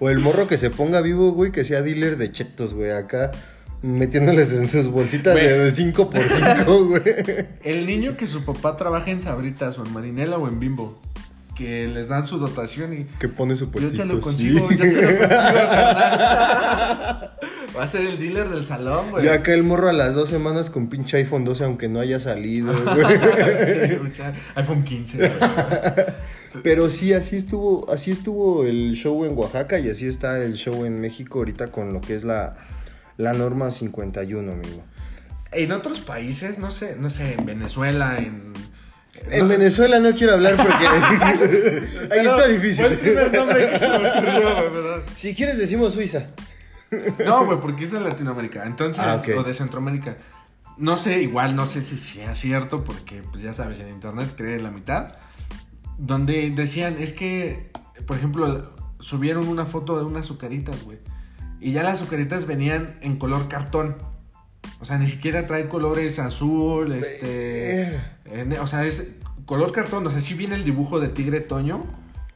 o 0.00 0.10
el 0.10 0.18
morro 0.18 0.46
que 0.46 0.56
se 0.56 0.70
ponga 0.70 1.00
vivo, 1.00 1.32
güey, 1.32 1.50
que 1.52 1.64
sea 1.64 1.82
dealer 1.82 2.16
de 2.16 2.30
chetos, 2.32 2.74
güey, 2.74 2.90
acá. 2.90 3.30
Metiéndoles 3.82 4.52
en 4.52 4.68
sus 4.68 4.88
bolsitas 4.88 5.32
Güey. 5.32 5.48
de 5.48 5.70
5 5.72 6.10
por 6.10 6.20
5 6.28 6.84
güey. 6.84 7.02
El 7.64 7.86
niño 7.86 8.14
que 8.14 8.26
su 8.26 8.44
papá 8.44 8.76
trabaja 8.76 9.10
en 9.10 9.22
sabritas 9.22 9.78
o 9.78 9.86
en 9.86 9.92
marinela 9.94 10.36
o 10.36 10.46
en 10.48 10.60
bimbo. 10.60 11.00
Que 11.60 11.86
les 11.88 12.08
dan 12.08 12.26
su 12.26 12.38
dotación 12.38 12.94
y 12.98 13.04
Que 13.18 13.28
pone 13.28 13.54
su 13.54 13.66
Yo 13.66 13.72
puestito. 13.72 13.96
te 13.98 14.04
lo 14.06 14.14
sí. 14.16 14.20
consigo, 14.22 14.70
yo 14.70 14.78
te 14.78 14.84
lo 14.86 14.92
consigo, 15.18 15.28
carnal. 15.70 17.30
Va 17.76 17.82
a 17.82 17.86
ser 17.86 18.06
el 18.06 18.18
dealer 18.18 18.48
del 18.48 18.64
salón, 18.64 19.10
güey. 19.10 19.26
Y 19.26 19.28
acá 19.28 19.52
el 19.52 19.62
morro 19.62 19.90
a 19.90 19.92
las 19.92 20.14
dos 20.14 20.30
semanas 20.30 20.70
con 20.70 20.88
pinche 20.88 21.18
iPhone 21.18 21.44
12, 21.44 21.64
aunque 21.64 21.88
no 21.88 22.00
haya 22.00 22.18
salido, 22.18 22.72
güey. 22.84 23.06
Sí, 23.56 23.74
iPhone 24.54 24.84
15. 24.84 25.18
güey. 25.18 25.32
Pero 26.62 26.88
sí, 26.88 27.12
así 27.12 27.36
estuvo, 27.36 27.90
así 27.92 28.10
estuvo 28.10 28.64
el 28.64 28.94
show 28.94 29.22
en 29.26 29.36
Oaxaca 29.36 29.78
y 29.78 29.90
así 29.90 30.06
está 30.06 30.42
el 30.42 30.54
show 30.54 30.86
en 30.86 30.98
México 31.00 31.40
ahorita 31.40 31.70
con 31.70 31.92
lo 31.92 32.00
que 32.00 32.14
es 32.14 32.24
la, 32.24 32.54
la 33.18 33.34
norma 33.34 33.70
51, 33.70 34.50
amigo. 34.50 34.82
En 35.52 35.72
otros 35.72 36.00
países, 36.00 36.58
no 36.58 36.70
sé, 36.70 36.96
no 36.98 37.10
sé, 37.10 37.34
en 37.38 37.44
Venezuela, 37.44 38.16
en, 38.18 38.52
En 39.30 39.48
Venezuela 39.48 40.00
no 40.00 40.12
quiero 40.14 40.34
hablar 40.34 40.56
porque 40.56 40.86
ahí 42.10 42.18
está 42.20 42.34
Fue 42.34 42.44
el 42.46 42.60
difícil. 42.60 42.98
primer 42.98 43.32
nombre 43.32 43.70
que 43.70 43.78
se 43.78 43.88
me 43.88 43.96
ocurrió, 44.10 44.40
güey, 44.56 44.70
¿verdad? 44.82 45.02
Si 45.16 45.34
quieres 45.34 45.58
decimos 45.58 45.92
Suiza. 45.94 46.26
No, 47.24 47.44
güey, 47.46 47.60
porque 47.60 47.84
es 47.84 47.92
de 47.92 48.00
Latinoamérica. 48.00 48.64
Entonces, 48.64 49.02
Ah, 49.04 49.16
ok. 49.16 49.28
o 49.38 49.42
de 49.44 49.54
Centroamérica. 49.54 50.16
No 50.76 50.96
sé, 50.96 51.20
igual 51.22 51.54
no 51.54 51.66
sé 51.66 51.82
si 51.82 51.96
sea 51.96 52.34
cierto, 52.34 52.82
porque 52.84 53.22
pues 53.30 53.42
ya 53.42 53.52
sabes, 53.52 53.80
en 53.80 53.88
internet 53.90 54.32
cree 54.36 54.58
la 54.60 54.70
mitad. 54.70 55.12
Donde 55.98 56.50
decían, 56.50 56.96
es 56.98 57.12
que, 57.12 57.70
por 58.06 58.16
ejemplo, 58.16 58.72
subieron 58.98 59.46
una 59.48 59.66
foto 59.66 59.98
de 59.98 60.04
unas 60.04 60.24
azucaritas, 60.24 60.82
güey. 60.82 60.98
Y 61.60 61.72
ya 61.72 61.82
las 61.82 61.94
azucaritas 61.94 62.46
venían 62.46 62.98
en 63.02 63.18
color 63.18 63.46
cartón. 63.48 63.96
O 64.80 64.84
sea, 64.84 64.98
ni 64.98 65.06
siquiera 65.06 65.46
trae 65.46 65.68
colores 65.68 66.18
azul, 66.18 66.92
este... 66.92 68.00
en- 68.26 68.52
o 68.60 68.66
sea, 68.66 68.84
es 68.86 69.08
color 69.44 69.72
cartón. 69.72 70.06
O 70.06 70.10
sea, 70.10 70.20
sí 70.20 70.34
viene 70.34 70.54
el 70.54 70.64
dibujo 70.64 71.00
de 71.00 71.08
tigre 71.08 71.40
toño 71.40 71.84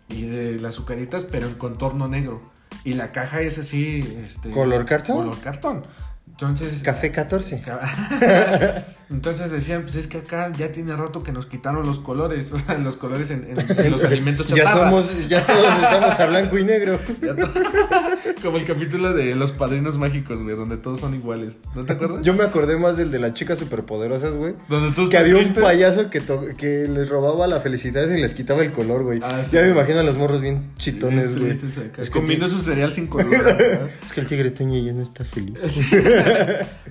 y 0.09 0.23
de 0.23 0.59
las 0.61 0.75
azucaritas, 0.75 1.25
pero 1.25 1.47
en 1.47 1.55
contorno 1.55 2.09
negro. 2.09 2.53
Y 2.85 2.95
la 2.95 3.13
caja 3.13 3.41
es 3.41 3.59
así, 3.59 4.01
este... 4.25 4.51
¿Color 4.51 4.85
cartón? 4.85 5.17
Color 5.17 5.41
cartón. 5.41 5.87
Entonces... 6.29 6.83
Café 6.83 7.11
14. 7.13 7.63
Entonces 9.11 9.51
decían, 9.51 9.83
pues 9.83 9.97
es 9.97 10.07
que 10.07 10.19
acá 10.19 10.51
ya 10.57 10.73
tiene 10.73 10.97
rato 10.97 11.23
que 11.23 11.31
nos 11.33 11.47
quitaron 11.47 11.87
los 11.87 12.01
colores, 12.01 12.51
o 12.53 12.59
sea, 12.59 12.79
los 12.79 12.97
colores 12.97 13.31
en, 13.31 13.49
en- 13.51 13.79
en 13.87 13.91
los 13.91 14.03
alimentos 14.05 14.47
Ya 14.49 14.57
chatarra. 14.65 14.85
somos, 14.91 15.29
ya 15.29 15.47
todos 15.47 15.67
estamos 15.83 16.21
a 16.21 16.27
blanco 16.27 16.59
y 16.59 16.65
negro. 16.65 16.99
Ya 17.23 17.35
Como 18.43 18.57
el 18.59 18.65
capítulo 18.65 19.13
de 19.15 19.35
Los 19.35 19.53
Padrinos 19.53 19.97
Mágicos, 19.99 20.41
güey, 20.43 20.55
donde 20.57 20.77
todos 20.77 21.01
son 21.01 21.15
iguales. 21.15 21.59
¿No 21.75 21.85
te 21.85 21.93
acuerdas? 21.95 22.21
Yo 22.25 22.35
me 22.35 22.45
acordé 22.45 22.77
más 22.77 22.97
del 22.97 23.11
de 23.11 23.19
las 23.19 23.33
chicas 23.35 23.59
superpoderosas, 23.59 24.35
güey. 24.35 24.55
donde 24.69 24.95
todos 24.95 25.09
Que 25.11 25.17
había 25.19 25.37
un 25.37 25.53
payaso 25.55 26.11
que, 26.11 26.21
que 26.57 26.87
les 26.89 27.09
robaba 27.09 27.47
la 27.47 27.61
felicidad 27.61 28.09
y 28.09 28.21
les 28.21 28.35
quitaba 28.35 28.63
el 28.63 28.73
color, 28.73 29.03
güey. 29.03 29.21
Ah, 29.23 29.43
sí. 29.45 29.57
ya 29.57 29.63
me 29.63 29.71
imagino 29.71 30.01
a 30.01 30.03
los 30.03 30.17
morros 30.17 30.41
bien 30.41 30.71
chitones, 30.77 31.39
güey. 31.39 31.51
Es 31.99 32.11
su 32.49 32.61
cereal 32.61 32.93
sin 32.93 33.07
color. 33.07 33.31
¿verdad? 33.31 33.89
es 34.07 34.13
que 34.13 34.21
el 34.21 34.27
tigre 34.27 34.51
ya 34.85 34.93
no 34.93 35.03
está 35.03 35.25
feliz. 35.25 35.59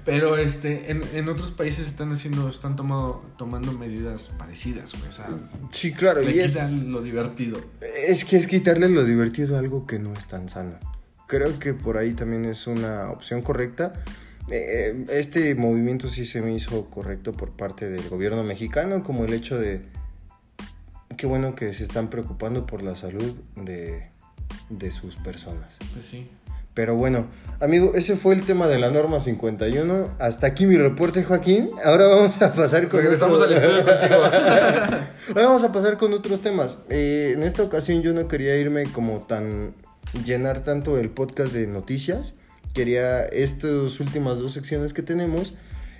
Pero 0.06 0.38
este, 0.38 0.92
en, 0.92 1.02
en 1.14 1.30
otros 1.30 1.52
países 1.52 1.88
están 1.88 2.12
haciendo, 2.14 2.50
están 2.50 2.76
tomado, 2.76 3.24
tomando 3.38 3.72
medidas 3.74 4.32
parecidas, 4.38 4.94
güey. 4.98 5.10
O 5.10 5.12
sea, 5.12 5.28
Sí, 5.72 5.92
claro, 5.94 6.22
le 6.22 6.36
y 6.36 6.40
es, 6.40 6.54
quitan 6.54 6.92
lo 6.92 7.02
divertido. 7.02 7.60
es 7.82 8.26
que 8.26 8.38
es 8.38 8.48
quitarle 8.48 8.90
lo 8.90 9.04
divertido 9.04 9.56
a 9.56 9.60
algo 9.60 9.86
que 9.86 10.00
no 10.00 10.14
es 10.14 10.28
tan 10.28 10.50
sano. 10.50 10.76
Creo 11.28 11.60
que 11.60 11.74
por 11.74 11.98
ahí 11.98 12.14
también 12.14 12.46
es 12.46 12.68
una 12.68 13.10
opción 13.12 13.42
correcta. 13.42 13.94
Eh, 14.50 15.06
este 15.10 15.56
movimiento 15.56 16.10
sí 16.10 16.26
se 16.26 16.42
me 16.42 16.54
hizo 16.54 16.90
correcto 16.90 17.32
por 17.32 17.52
parte 17.52 17.90
del 17.90 18.08
gobierno 18.10 18.44
mexicano, 18.44 19.04
como 19.04 19.26
el 19.26 19.34
hecho 19.34 19.58
de 19.58 19.82
qué 21.18 21.26
bueno 21.28 21.56
que 21.56 21.74
se 21.74 21.84
están 21.84 22.10
preocupando 22.10 22.66
por 22.66 22.82
la 22.84 22.96
salud 22.96 23.36
de, 23.56 24.10
de 24.70 24.92
sus 24.92 25.16
personas. 25.16 25.76
Pues 25.94 26.06
sí. 26.06 26.28
Pero 26.74 26.96
bueno, 26.96 27.28
amigo, 27.60 27.92
ese 27.94 28.16
fue 28.16 28.34
el 28.34 28.44
tema 28.46 28.68
de 28.68 28.80
la 28.80 28.90
norma 28.90 29.20
51. 29.20 30.10
Hasta 30.20 30.48
aquí 30.48 30.66
mi 30.66 30.76
reporte, 30.76 31.24
Joaquín. 31.24 31.70
Ahora 31.86 32.08
vamos 32.08 32.42
a 32.42 32.54
pasar 32.54 32.90
con 32.90 33.02
Regresamos 33.02 33.40
otro- 33.40 33.56
al 33.56 33.64
estudio 33.64 33.84
contigo. 33.86 34.16
Ahora 35.30 35.48
vamos 35.48 35.64
a 35.64 35.72
pasar 35.72 35.98
con 35.98 36.14
otros 36.14 36.42
temas. 36.42 36.80
Eh, 36.90 37.34
en 37.36 37.44
esta 37.44 37.62
ocasión 37.64 38.02
yo 38.02 38.14
no 38.14 38.28
quería 38.28 38.56
irme 38.58 38.84
como 38.92 39.20
tan 39.28 39.76
llenar 40.26 40.64
tanto 40.64 40.98
el 40.98 41.10
podcast 41.12 41.54
de 41.54 41.68
noticias. 41.68 42.34
Quería 42.74 43.24
estas 43.26 44.00
últimas 44.00 44.40
dos 44.40 44.54
secciones 44.54 44.94
que 44.94 45.04
tenemos 45.04 45.54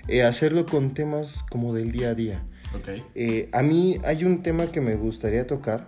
eh, 0.08 0.24
hacerlo 0.24 0.66
con 0.66 0.96
temas 0.96 1.44
como 1.52 1.74
del 1.76 1.92
día 1.92 2.10
a 2.10 2.14
día. 2.16 2.44
ok. 2.76 3.04
Eh, 3.14 3.50
a 3.52 3.62
mí 3.62 4.00
hay 4.06 4.26
un 4.26 4.42
tema 4.42 4.66
que 4.68 4.82
me 4.82 4.96
gustaría 4.96 5.46
tocar. 5.46 5.86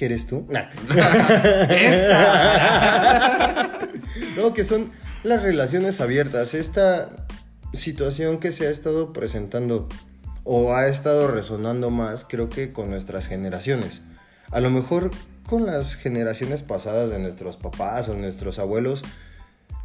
¿Qué 0.00 0.06
eres 0.06 0.26
tú? 0.26 0.46
Nah. 0.48 0.64
no, 4.34 4.54
que 4.54 4.64
son 4.64 4.90
las 5.24 5.42
relaciones 5.42 6.00
abiertas. 6.00 6.54
Esta 6.54 7.10
situación 7.74 8.40
que 8.40 8.50
se 8.50 8.66
ha 8.66 8.70
estado 8.70 9.12
presentando 9.12 9.90
o 10.44 10.72
ha 10.72 10.88
estado 10.88 11.28
resonando 11.28 11.90
más, 11.90 12.24
creo 12.24 12.48
que 12.48 12.72
con 12.72 12.88
nuestras 12.88 13.26
generaciones. 13.26 14.00
A 14.50 14.60
lo 14.60 14.70
mejor 14.70 15.10
con 15.46 15.66
las 15.66 15.96
generaciones 15.96 16.62
pasadas 16.62 17.10
de 17.10 17.18
nuestros 17.18 17.58
papás 17.58 18.08
o 18.08 18.14
nuestros 18.14 18.58
abuelos 18.58 19.02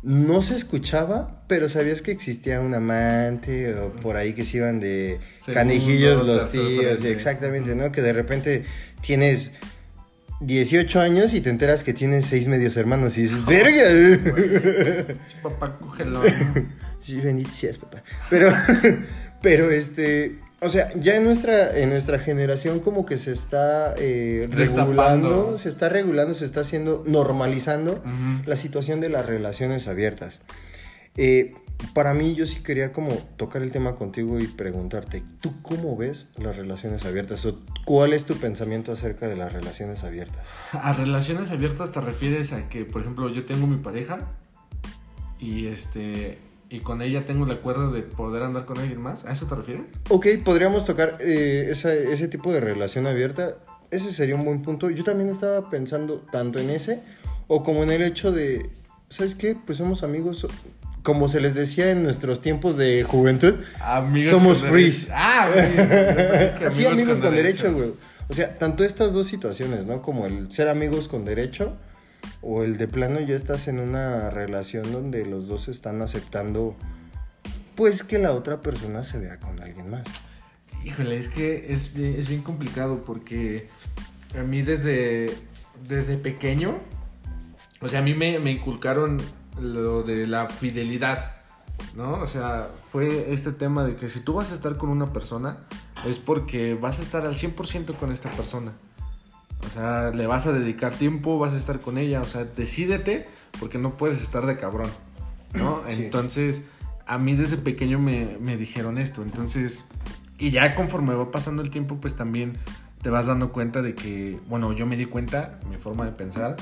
no 0.01 0.41
se 0.43 0.55
escuchaba, 0.55 1.43
pero 1.47 1.67
sabías 1.67 2.01
que 2.01 2.11
existía 2.11 2.61
un 2.61 2.73
amante 2.73 3.77
o 3.77 3.91
por 3.91 4.15
ahí 4.15 4.31
que 4.31 4.45
se 4.45 4.57
iban 4.57 4.79
de 4.79 5.19
Segundo, 5.39 5.53
canijillos 5.55 6.25
los 6.25 6.51
tíos, 6.51 7.03
exactamente, 7.03 7.75
¿no? 7.75 7.91
Que 7.91 8.01
de 8.01 8.13
repente 8.13 8.63
tienes 9.01 9.51
18 10.41 10.99
años 10.99 11.33
y 11.33 11.41
te 11.41 11.49
enteras 11.49 11.83
que 11.83 11.93
tienes 11.93 12.25
seis 12.25 12.47
medios 12.47 12.77
hermanos 12.77 13.17
y 13.17 13.23
dices, 13.23 13.45
¡verga! 13.47 15.15
Papá, 15.41 15.77
cógelo. 15.79 16.21
Sí, 17.01 17.21
bendito 17.21 17.51
seas, 17.51 17.77
papá. 17.77 18.01
Pero, 18.31 18.51
pero 19.43 19.69
este, 19.69 20.39
o 20.59 20.69
sea, 20.69 20.89
ya 20.95 21.15
en 21.17 21.23
nuestra, 21.23 21.77
en 21.77 21.91
nuestra 21.91 22.17
generación 22.17 22.79
como 22.79 23.05
que 23.05 23.19
se 23.19 23.31
está 23.31 23.93
eh, 23.99 24.47
regulando, 24.49 25.55
se 25.55 25.69
está 25.69 25.87
regulando, 25.87 26.33
se 26.33 26.45
está 26.45 26.61
haciendo, 26.61 27.03
normalizando 27.05 28.01
la 28.47 28.55
situación 28.55 29.01
de 29.01 29.09
las 29.09 29.27
relaciones 29.27 29.87
abiertas. 29.87 30.39
Eh, 31.15 31.53
para 31.93 32.13
mí 32.13 32.35
yo 32.35 32.45
sí 32.45 32.61
quería 32.63 32.91
como 32.93 33.13
tocar 33.37 33.61
el 33.61 33.71
tema 33.71 33.95
contigo 33.95 34.39
y 34.39 34.47
preguntarte, 34.47 35.23
¿tú 35.41 35.53
cómo 35.61 35.95
ves 35.97 36.27
las 36.37 36.55
relaciones 36.55 37.05
abiertas? 37.05 37.45
¿O 37.45 37.59
cuál 37.85 38.13
es 38.13 38.25
tu 38.25 38.35
pensamiento 38.35 38.91
acerca 38.91 39.27
de 39.27 39.35
las 39.35 39.53
relaciones 39.53 40.03
abiertas? 40.03 40.47
A 40.73 40.93
relaciones 40.93 41.51
abiertas 41.51 41.91
te 41.91 42.01
refieres 42.01 42.53
a 42.53 42.69
que, 42.69 42.85
por 42.85 43.01
ejemplo, 43.01 43.29
yo 43.29 43.45
tengo 43.45 43.67
mi 43.67 43.77
pareja 43.77 44.19
y 45.39 45.67
este 45.67 46.39
y 46.69 46.79
con 46.79 47.01
ella 47.01 47.25
tengo 47.25 47.45
el 47.45 47.51
acuerdo 47.51 47.91
de 47.91 48.01
poder 48.01 48.41
andar 48.43 48.65
con 48.65 48.79
alguien 48.79 48.99
más. 48.99 49.23
¿A 49.25 49.31
eso 49.31 49.45
te 49.45 49.55
refieres? 49.55 49.85
Ok, 50.09 50.27
podríamos 50.43 50.83
tocar 50.83 51.17
eh, 51.21 51.67
esa- 51.69 51.93
ese 51.93 52.27
tipo 52.27 52.51
de 52.51 52.59
relación 52.59 53.05
abierta. 53.05 53.55
Ese 53.91 54.11
sería 54.11 54.35
un 54.35 54.43
buen 54.43 54.61
punto. 54.63 54.89
Yo 54.89 55.03
también 55.03 55.29
estaba 55.29 55.69
pensando 55.69 56.25
tanto 56.31 56.57
en 56.59 56.71
ese 56.71 57.03
o 57.47 57.63
como 57.63 57.83
en 57.83 57.91
el 57.91 58.01
hecho 58.01 58.31
de, 58.31 58.69
¿sabes 59.09 59.35
qué? 59.35 59.55
Pues 59.55 59.77
somos 59.77 60.01
amigos, 60.03 60.47
como 61.05 61.27
se 61.29 61.39
les 61.39 61.53
decía 61.55 61.91
en 61.91 62.03
nuestros 62.03 62.41
tiempos 62.41 62.75
de 62.77 63.03
juventud. 63.03 63.53
Amigos 63.79 64.31
Somos 64.31 64.63
frees. 64.63 65.07
Ah, 65.13 65.49
güey. 65.53 66.67
Así 66.67 66.85
amigos 66.87 67.19
con 67.21 67.33
derecho, 67.33 67.71
güey. 67.71 67.93
O 68.27 68.33
sea, 68.33 68.57
tanto 68.57 68.83
estas 68.83 69.13
dos 69.13 69.27
situaciones, 69.27 69.85
¿no? 69.85 70.01
Como 70.01 70.25
el 70.25 70.51
ser 70.51 70.67
amigos 70.67 71.07
con 71.07 71.23
derecho 71.23 71.77
o 72.41 72.63
el 72.63 72.77
de 72.77 72.87
plano 72.87 73.19
ya 73.19 73.35
estás 73.35 73.67
en 73.67 73.79
una 73.79 74.31
relación 74.31 74.91
donde 74.91 75.25
los 75.27 75.47
dos 75.47 75.67
están 75.67 76.01
aceptando 76.01 76.75
pues 77.75 78.03
que 78.03 78.17
la 78.17 78.31
otra 78.31 78.61
persona 78.61 79.03
se 79.03 79.19
vea 79.19 79.39
con 79.39 79.61
alguien 79.61 79.91
más. 79.91 80.03
Híjole, 80.83 81.17
es 81.19 81.29
que 81.29 81.67
es, 81.71 81.93
bien- 81.93 82.15
es 82.17 82.27
bien 82.27 82.41
complicado 82.41 83.05
porque 83.05 83.67
a 84.35 84.41
mí 84.41 84.63
desde, 84.63 85.31
desde 85.87 86.17
pequeño, 86.17 86.79
o 87.79 87.89
sea, 87.89 87.99
a 87.99 88.01
mí 88.01 88.15
me, 88.15 88.39
me 88.39 88.49
inculcaron 88.51 89.17
lo 89.59 90.03
de 90.03 90.27
la 90.27 90.47
fidelidad, 90.47 91.35
¿no? 91.95 92.13
O 92.21 92.27
sea, 92.27 92.69
fue 92.91 93.33
este 93.33 93.51
tema 93.51 93.85
de 93.85 93.95
que 93.95 94.09
si 94.09 94.19
tú 94.19 94.33
vas 94.33 94.51
a 94.51 94.53
estar 94.53 94.77
con 94.77 94.89
una 94.89 95.07
persona, 95.07 95.57
es 96.05 96.19
porque 96.19 96.75
vas 96.75 96.99
a 96.99 97.03
estar 97.03 97.25
al 97.25 97.35
100% 97.35 97.95
con 97.97 98.11
esta 98.11 98.29
persona. 98.31 98.73
O 99.65 99.69
sea, 99.69 100.11
le 100.11 100.27
vas 100.27 100.45
a 100.47 100.51
dedicar 100.53 100.93
tiempo, 100.93 101.39
vas 101.39 101.53
a 101.53 101.57
estar 101.57 101.81
con 101.81 101.97
ella, 101.97 102.21
o 102.21 102.25
sea, 102.25 102.45
decídete 102.45 103.27
porque 103.59 103.77
no 103.77 103.97
puedes 103.97 104.21
estar 104.21 104.45
de 104.45 104.57
cabrón, 104.57 104.89
¿no? 105.53 105.81
Sí. 105.89 106.05
Entonces, 106.05 106.63
a 107.07 107.17
mí 107.17 107.35
desde 107.35 107.57
pequeño 107.57 107.99
me, 107.99 108.37
me 108.39 108.57
dijeron 108.57 108.97
esto, 108.97 109.21
entonces, 109.21 109.85
y 110.37 110.49
ya 110.49 110.75
conforme 110.75 111.13
va 111.13 111.31
pasando 111.31 111.61
el 111.61 111.69
tiempo, 111.69 111.97
pues 112.01 112.15
también 112.15 112.57
te 113.01 113.09
vas 113.09 113.27
dando 113.27 113.51
cuenta 113.51 113.81
de 113.81 113.93
que, 113.93 114.39
bueno, 114.47 114.73
yo 114.73 114.85
me 114.85 114.97
di 114.97 115.05
cuenta, 115.05 115.59
mi 115.69 115.77
forma 115.77 116.05
de 116.05 116.11
pensar, 116.11 116.55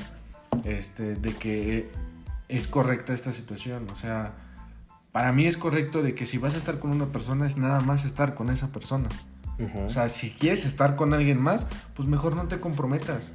este, 0.64 1.14
de 1.14 1.32
que 1.32 1.90
es 2.48 2.66
correcta 2.66 3.12
esta 3.12 3.32
situación, 3.32 3.86
o 3.92 3.96
sea, 3.96 4.34
para 5.12 5.32
mí 5.32 5.46
es 5.46 5.56
correcto 5.56 6.02
de 6.02 6.14
que 6.14 6.26
si 6.26 6.38
vas 6.38 6.54
a 6.54 6.58
estar 6.58 6.78
con 6.78 6.90
una 6.90 7.06
persona 7.12 7.46
es 7.46 7.56
nada 7.56 7.80
más 7.80 8.04
estar 8.04 8.34
con 8.34 8.50
esa 8.50 8.68
persona. 8.68 9.08
O 9.86 9.90
sea, 9.90 10.08
si 10.08 10.30
quieres 10.30 10.64
estar 10.64 10.96
con 10.96 11.14
alguien 11.14 11.40
más, 11.40 11.68
pues 11.94 12.08
mejor 12.08 12.34
no 12.34 12.48
te 12.48 12.58
comprometas. 12.58 13.30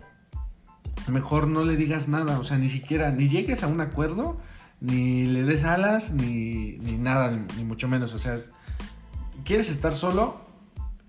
Mejor 1.07 1.47
no 1.47 1.63
le 1.63 1.77
digas 1.77 2.09
nada, 2.09 2.39
o 2.39 2.43
sea, 2.43 2.57
ni 2.57 2.67
siquiera, 2.69 3.09
ni 3.11 3.29
llegues 3.29 3.63
a 3.63 3.67
un 3.67 3.79
acuerdo, 3.79 4.37
ni 4.81 5.25
le 5.25 5.43
des 5.43 5.63
alas, 5.63 6.11
ni, 6.11 6.77
ni 6.79 6.97
nada, 6.97 7.31
ni 7.55 7.63
mucho 7.63 7.87
menos. 7.87 8.13
O 8.13 8.19
sea, 8.19 8.35
es- 8.35 8.51
quieres 9.45 9.69
estar 9.69 9.95
solo, 9.95 10.41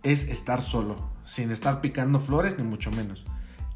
es 0.05 0.29
estar 0.29 0.63
solo, 0.63 0.97
sin 1.25 1.51
estar 1.51 1.81
picando 1.81 2.21
flores, 2.21 2.57
ni 2.57 2.63
mucho 2.63 2.91
menos. 2.93 3.27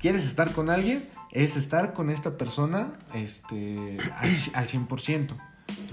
Quieres 0.04 0.26
estar 0.26 0.52
con 0.52 0.68
alguien, 0.68 1.06
es 1.32 1.56
estar 1.56 1.94
con 1.94 2.10
esta 2.10 2.36
persona 2.36 2.92
este, 3.14 3.96
al, 4.18 4.28
al 4.52 4.66
100%. 4.68 5.28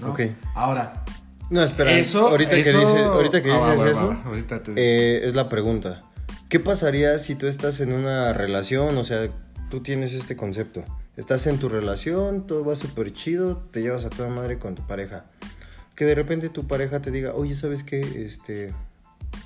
¿no? 0.02 0.10
Ok. 0.10 0.20
Ahora, 0.54 1.02
No, 1.48 1.62
espera. 1.62 1.92
Eso, 1.92 2.28
ahorita 2.28 2.56
eso- 2.56 2.72
que 2.78 2.84
dices, 2.84 3.06
ahorita 3.06 3.42
que 3.42 3.50
Ah, 3.50 3.54
dices 3.72 3.78
va, 3.80 3.84
va, 3.84 3.90
eso, 3.90 4.08
va, 4.08 4.22
ahorita 4.26 4.62
te- 4.62 4.72
eh, 4.76 5.26
es 5.26 5.34
la 5.34 5.48
pregunta. 5.48 6.02
¿Qué 6.50 6.60
pasaría 6.60 7.16
si 7.16 7.36
tú 7.36 7.46
estás 7.46 7.80
en 7.80 7.94
una 7.94 8.34
relación? 8.34 8.98
O 8.98 9.04
sea, 9.06 9.30
tú 9.70 9.80
tienes 9.80 10.12
este 10.12 10.36
concepto. 10.36 10.84
Estás 11.16 11.46
en 11.46 11.56
tu 11.58 11.70
relación, 11.70 12.46
todo 12.46 12.66
va 12.66 12.76
súper 12.76 13.14
chido, 13.14 13.62
te 13.70 13.80
llevas 13.80 14.04
a 14.04 14.10
toda 14.10 14.28
madre 14.28 14.58
con 14.58 14.74
tu 14.74 14.86
pareja. 14.86 15.24
Que 15.96 16.04
de 16.04 16.14
repente 16.14 16.50
tu 16.50 16.66
pareja 16.66 17.00
te 17.00 17.10
diga, 17.10 17.32
oye, 17.32 17.54
¿sabes 17.54 17.82
qué? 17.82 18.00
Este, 18.26 18.74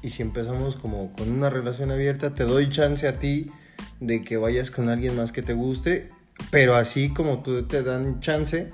y 0.03 0.11
si 0.11 0.23
empezamos 0.23 0.75
como 0.75 1.13
con 1.13 1.31
una 1.31 1.51
relación 1.51 1.93
abierta, 1.93 2.35
te 2.35 2.43
doy 2.43 2.69
chance 2.69 3.07
a 3.07 3.21
ti 3.21 3.53
de 4.01 4.23
que 4.23 4.37
vayas 4.37 4.71
con 4.71 4.89
alguien 4.89 5.17
más 5.17 5.33
que 5.33 5.43
te 5.43 5.53
guste, 5.53 6.09
pero 6.51 6.75
así 6.75 7.11
como 7.11 7.43
tú 7.43 7.67
te 7.67 7.83
dan 7.83 8.21
chance, 8.21 8.71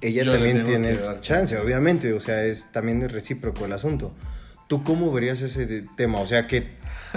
ella 0.00 0.24
Yo 0.24 0.32
también 0.32 0.64
tiene 0.64 0.96
chance, 1.20 1.58
obviamente, 1.58 2.12
o 2.12 2.20
sea, 2.20 2.44
es 2.44 2.72
también 2.72 3.02
es 3.02 3.12
recíproco 3.12 3.66
el 3.66 3.72
asunto. 3.72 4.14
¿Tú 4.66 4.82
cómo 4.82 5.12
verías 5.12 5.42
ese 5.42 5.84
tema? 5.96 6.20
O 6.20 6.26
sea, 6.26 6.46
que 6.46 6.68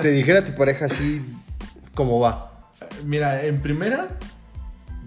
te 0.01 0.11
dijera 0.11 0.43
tu 0.43 0.53
pareja 0.55 0.86
así 0.86 1.21
como 1.93 2.19
va. 2.19 2.71
Mira, 3.05 3.45
en 3.45 3.61
primera, 3.61 4.09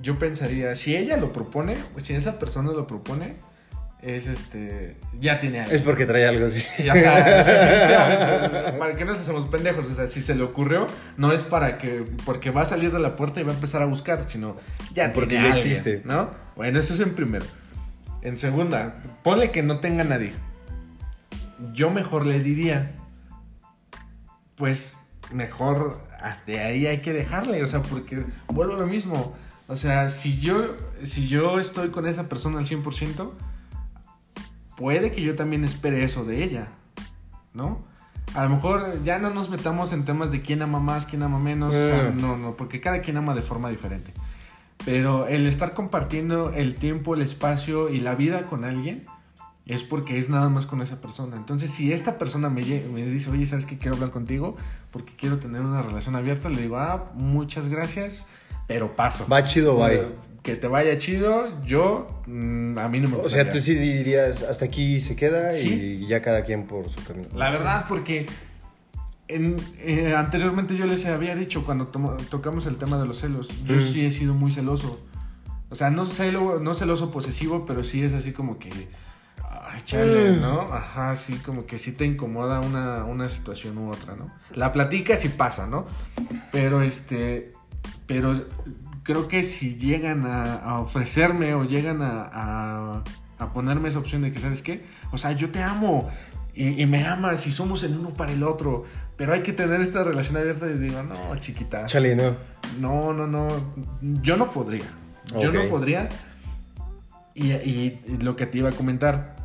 yo 0.01 0.19
pensaría, 0.19 0.75
si 0.75 0.97
ella 0.97 1.17
lo 1.17 1.33
propone, 1.33 1.77
si 1.99 2.15
esa 2.15 2.39
persona 2.39 2.73
lo 2.73 2.87
propone, 2.87 3.35
es 4.07 4.29
este, 4.29 4.97
ya 5.21 5.41
tiene 5.41 5.61
algo. 5.61 5.73
Es 5.73 5.83
porque 5.83 6.07
trae 6.07 6.27
algo 6.27 6.47
así. 6.47 6.63
Ya, 6.83 6.95
o 6.95 6.97
sea, 6.97 8.77
para 8.79 8.95
que 8.95 9.05
nos 9.05 9.19
hacemos 9.19 9.47
pendejos, 9.47 9.87
o 9.87 9.95
sea, 9.95 10.07
si 10.07 10.23
se 10.23 10.37
le 10.37 10.45
ocurrió, 10.45 10.87
no 11.17 11.33
es 11.33 11.43
para 11.43 11.77
que, 11.77 12.05
porque 12.25 12.51
va 12.51 12.63
a 12.63 12.65
salir 12.65 12.93
de 12.93 13.01
la 13.01 13.17
puerta 13.17 13.41
y 13.41 13.45
va 13.45 13.51
a 13.51 13.55
empezar 13.55 13.83
a 13.83 13.87
buscar, 13.87 14.29
sino 14.29 14.57
ya 14.95 15.13
Porque 15.13 15.31
tiene 15.31 15.49
ya 15.49 15.55
alguien, 15.55 15.73
existe. 15.73 16.03
¿no? 16.05 16.31
Bueno, 16.55 16.79
eso 16.79 16.95
es 16.95 17.01
en 17.01 17.15
primero. 17.15 17.45
En 18.23 18.39
segunda, 18.39 19.03
ponle 19.25 19.51
que 19.51 19.65
no 19.65 19.81
tenga 19.81 20.05
nadie. 20.05 20.33
Yo 21.73 21.91
mejor 21.91 22.27
le 22.27 22.39
diría, 22.39 22.93
pues 24.55 24.97
mejor 25.33 26.01
hasta 26.21 26.53
ahí 26.53 26.87
hay 26.87 27.01
que 27.01 27.13
dejarle, 27.13 27.63
o 27.63 27.67
sea, 27.67 27.83
porque 27.83 28.25
vuelvo 28.47 28.75
a 28.75 28.79
lo 28.79 28.87
mismo. 28.87 29.37
O 29.67 29.75
sea, 29.75 30.09
si 30.09 30.39
yo, 30.39 30.77
si 31.03 31.27
yo 31.27 31.59
estoy 31.59 31.89
con 31.89 32.07
esa 32.07 32.29
persona 32.29 32.61
al 32.61 32.67
100%, 32.67 33.33
puede 34.77 35.11
que 35.13 35.23
yo 35.23 35.35
también 35.35 35.65
espere 35.65 36.05
eso 36.05 36.25
de 36.25 36.45
ella, 36.45 36.69
¿no? 37.55 37.85
A 38.35 38.43
lo 38.45 38.51
mejor 38.51 39.03
ya 39.05 39.19
no 39.19 39.31
nos 39.31 39.49
metamos 39.51 39.93
en 39.93 40.05
temas 40.05 40.31
de 40.31 40.41
quién 40.41 40.61
ama 40.63 40.81
más, 40.81 41.07
quién 41.07 41.23
ama 41.23 41.39
menos, 41.39 41.75
o 41.75 41.87
sea, 41.87 42.11
Mm. 42.11 42.21
no, 42.21 42.37
no, 42.37 42.57
porque 42.57 42.81
cada 42.81 43.01
quien 43.01 43.17
ama 43.17 43.35
de 43.35 43.43
forma 43.43 43.71
diferente. 43.71 44.13
Pero 44.85 45.27
el 45.27 45.47
estar 45.47 45.73
compartiendo 45.75 46.51
el 46.53 46.75
tiempo, 46.75 47.15
el 47.15 47.23
espacio 47.23 47.89
y 47.89 48.01
la 48.01 48.15
vida 48.15 48.47
con 48.47 48.65
alguien 48.65 49.07
es 49.65 49.83
porque 49.83 50.19
es 50.19 50.29
nada 50.29 50.49
más 50.49 50.67
con 50.67 50.83
esa 50.83 51.01
persona. 51.01 51.37
Entonces, 51.37 51.71
si 51.71 51.93
esta 51.93 52.19
persona 52.19 52.51
me, 52.51 52.61
dice, 52.63 53.31
oye, 53.31 53.47
¿sabes 53.47 53.65
qué? 53.67 53.79
Quiero 53.79 53.95
hablar 53.95 54.11
contigo 54.11 54.57
porque 54.91 55.15
quiero 55.17 55.39
tener 55.39 55.63
una 55.63 55.83
relación 55.83 56.15
abierta, 56.15 56.49
le 56.49 56.63
digo, 56.63 56.77
ah, 56.77 57.11
muchas 57.15 57.69
gracias, 57.69 58.27
pero 58.67 58.95
paso. 58.95 59.27
Va 59.29 59.43
chido, 59.45 59.77
bye. 59.77 60.26
Que 60.47 60.55
te 60.55 60.69
vaya 60.69 60.97
chido, 60.97 61.61
yo, 61.65 62.23
mm, 62.29 62.79
a 62.79 62.89
mí 62.89 63.01
no 63.01 63.09
me 63.09 63.17
O 63.17 63.23
gustaría. 63.23 63.45
sea, 63.47 63.53
tú 63.53 63.59
sí 63.59 63.75
dirías, 63.75 64.43
hasta 64.43 64.67
aquí 64.67 65.01
se 65.01 65.17
queda 65.17 65.51
Sí. 65.51 65.99
y 66.03 66.07
ya 66.07 66.23
cada 66.23 66.45
quien 66.45 66.67
por 66.69 66.89
su 66.89 67.03
camino. 67.03 67.27
La 67.35 67.51
verdad, 67.51 67.87
porque 67.89 68.27
en- 69.27 69.57
eh, 69.81 70.15
anteriormente 70.17 70.77
yo 70.77 70.87
les 70.87 71.05
había 71.07 71.35
dicho 71.35 71.65
cuando 71.65 71.89
tomo- 71.89 72.17
tocamos 72.31 72.67
el 72.67 72.77
tema 72.77 72.97
de 72.97 73.07
los 73.07 73.19
celos, 73.19 73.49
yo 73.65 73.75
Mm. 73.75 73.81
sí 73.81 74.07
he 74.07 74.13
sido 74.13 74.35
muy 74.35 74.53
celoso. 74.53 75.01
O 75.69 75.75
sea, 75.75 75.91
no, 75.91 76.05
celo, 76.05 76.61
no 76.61 76.75
celoso 76.75 77.11
posesivo, 77.11 77.67
pero 77.67 77.83
sí 77.83 78.05
es 78.05 78.13
así 78.13 78.31
como 78.33 78.57
que... 78.57 78.71
Ay, 79.69 79.83
chale, 79.85 80.31
Mm. 80.31 80.41
¿no? 80.43 80.61
Ajá, 80.73 81.17
sí, 81.17 81.35
como 81.45 81.67
que 81.67 81.77
sí 81.77 81.91
te 81.91 82.05
incomoda 82.05 82.61
una, 82.61 83.05
una 83.05 83.29
situación 83.29 83.77
u 83.79 83.91
otra, 83.91 84.15
¿no? 84.15 84.31
La 84.55 84.71
platicas 84.73 85.25
y 85.25 85.29
pasa, 85.29 85.67
¿no? 85.67 85.87
Pero 86.53 86.83
este... 86.83 87.53
Pero 88.07 88.33
creo 89.07 89.29
que 89.29 89.43
si 89.45 89.77
llegan 89.79 90.27
a, 90.27 90.57
a 90.57 90.81
ofrecerme 90.81 91.55
o 91.55 91.65
llegan 91.65 92.03
a, 92.03 92.29
a, 92.33 93.05
a 93.39 93.53
ponerme 93.53 93.89
esa 93.89 94.01
opción 94.01 94.23
de 94.23 94.33
que, 94.33 94.41
¿sabes 94.41 94.61
qué? 94.63 94.85
O 95.13 95.17
sea, 95.19 95.33
yo 95.33 95.51
te 95.51 95.63
amo 95.63 96.11
y, 96.55 96.83
y 96.83 96.87
me 96.87 97.07
amas 97.07 97.47
y 97.47 97.53
somos 97.53 97.83
el 97.85 97.97
uno 97.97 98.11
para 98.11 98.33
el 98.33 98.43
otro, 98.43 98.85
pero 99.17 99.33
hay 99.33 99.43
que 99.43 99.53
tener 99.53 99.81
esta 99.81 100.03
relación 100.05 100.37
abierta 100.37 100.67
y 100.69 100.75
digo, 100.75 101.03
no, 101.05 101.37
chiquita. 101.39 101.87
Chale, 101.87 102.17
no. 102.17 102.35
No, 102.81 103.13
no, 103.13 103.27
no. 103.29 103.47
Yo 104.23 104.37
no 104.37 104.51
podría. 104.51 104.85
Yo 105.41 105.53
no 105.53 105.69
podría. 105.71 106.09
Y, 107.35 107.53
y- 107.53 108.01
y 108.07 108.17
lo 108.19 108.35
que 108.37 108.47
te 108.47 108.59
iba 108.59 108.71
a 108.71 108.73
comentar. 108.73 109.37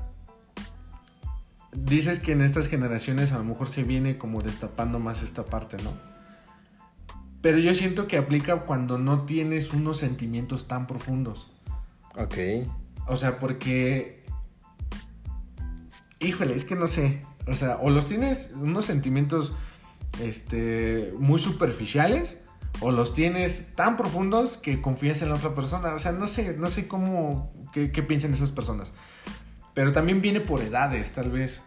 Dices 1.74 2.20
que 2.20 2.34
en 2.34 2.42
estas 2.42 2.68
generaciones 2.68 3.32
a 3.32 3.38
lo 3.38 3.44
mejor 3.46 3.70
se 3.70 3.84
viene 3.84 4.18
como 4.18 4.42
destapando 4.42 5.00
más 5.00 5.22
esta 5.24 5.44
parte, 5.46 5.78
¿no? 5.84 5.92
Pero 7.42 7.58
yo 7.58 7.74
siento 7.74 8.08
que 8.08 8.18
aplica 8.18 8.62
cuando 8.62 8.98
no 8.98 9.26
tienes 9.26 9.74
unos 9.74 9.98
sentimientos 9.98 10.68
tan 10.68 10.86
profundos. 10.86 11.52
Ok. 12.16 12.36
O 13.08 13.18
sea, 13.18 13.40
porque. 13.40 14.24
Híjole, 16.20 16.56
es 16.56 16.66
que 16.66 16.76
no 16.76 16.86
sé. 16.86 17.26
O 17.48 17.54
sea, 17.54 17.78
o 17.78 17.90
los 17.90 18.06
tienes 18.06 18.52
unos 18.54 18.86
sentimientos 18.86 19.54
este, 20.22 21.12
muy 21.18 21.40
superficiales, 21.40 22.38
o 22.80 22.92
los 22.92 23.16
tienes 23.16 23.74
tan 23.76 23.98
profundos 23.98 24.58
que 24.58 24.80
confías 24.80 25.24
en 25.24 25.30
la 25.30 25.36
otra 25.36 25.56
persona. 25.56 25.96
O 25.96 26.00
sea, 26.00 26.12
no 26.12 26.28
sé, 26.28 26.56
no 26.58 26.70
sé 26.70 26.88
cómo. 26.88 27.52
qué, 27.74 27.92
qué 27.92 28.04
piensan 28.04 28.34
esas 28.34 28.52
personas. 28.52 28.94
Pero 29.74 29.94
también 29.94 30.22
viene 30.22 30.42
por 30.42 30.62
edades, 30.62 31.12
tal 31.14 31.32
vez. 31.32 31.64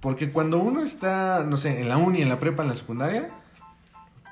Porque 0.00 0.30
cuando 0.30 0.58
uno 0.58 0.82
está, 0.82 1.44
no 1.46 1.58
sé, 1.58 1.80
en 1.80 1.90
la 1.90 1.98
uni, 1.98 2.22
en 2.22 2.30
la 2.30 2.38
prepa, 2.38 2.62
en 2.62 2.70
la 2.70 2.74
secundaria, 2.74 3.30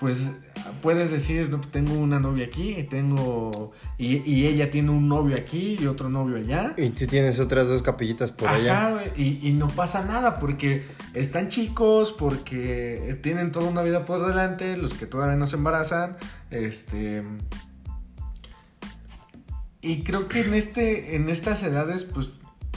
pues 0.00 0.38
puedes 0.82 1.10
decir, 1.10 1.50
tengo 1.70 1.94
una 1.94 2.20
novia 2.20 2.46
aquí, 2.46 2.76
y 2.76 2.84
tengo. 2.84 3.72
Y, 3.96 4.18
y 4.30 4.46
ella 4.46 4.70
tiene 4.70 4.90
un 4.90 5.08
novio 5.08 5.36
aquí 5.36 5.76
y 5.78 5.86
otro 5.86 6.08
novio 6.08 6.36
allá. 6.36 6.74
Y 6.76 6.90
tú 6.90 7.06
tienes 7.06 7.40
otras 7.40 7.66
dos 7.66 7.82
capillitas 7.82 8.30
por 8.30 8.48
allá. 8.48 8.88
Ajá, 8.88 9.02
y, 9.16 9.46
y 9.46 9.52
no 9.52 9.68
pasa 9.68 10.04
nada 10.04 10.38
porque 10.38 10.84
están 11.14 11.48
chicos, 11.48 12.12
porque 12.12 13.18
tienen 13.22 13.50
toda 13.50 13.68
una 13.68 13.82
vida 13.82 14.04
por 14.04 14.26
delante, 14.26 14.76
los 14.76 14.94
que 14.94 15.06
todavía 15.06 15.36
no 15.36 15.46
se 15.46 15.56
embarazan, 15.56 16.16
este... 16.50 17.24
Y 19.80 20.02
creo 20.02 20.26
que 20.28 20.40
en, 20.40 20.54
este, 20.54 21.14
en 21.14 21.28
estas 21.28 21.62
edades, 21.62 22.02
pues, 22.02 22.30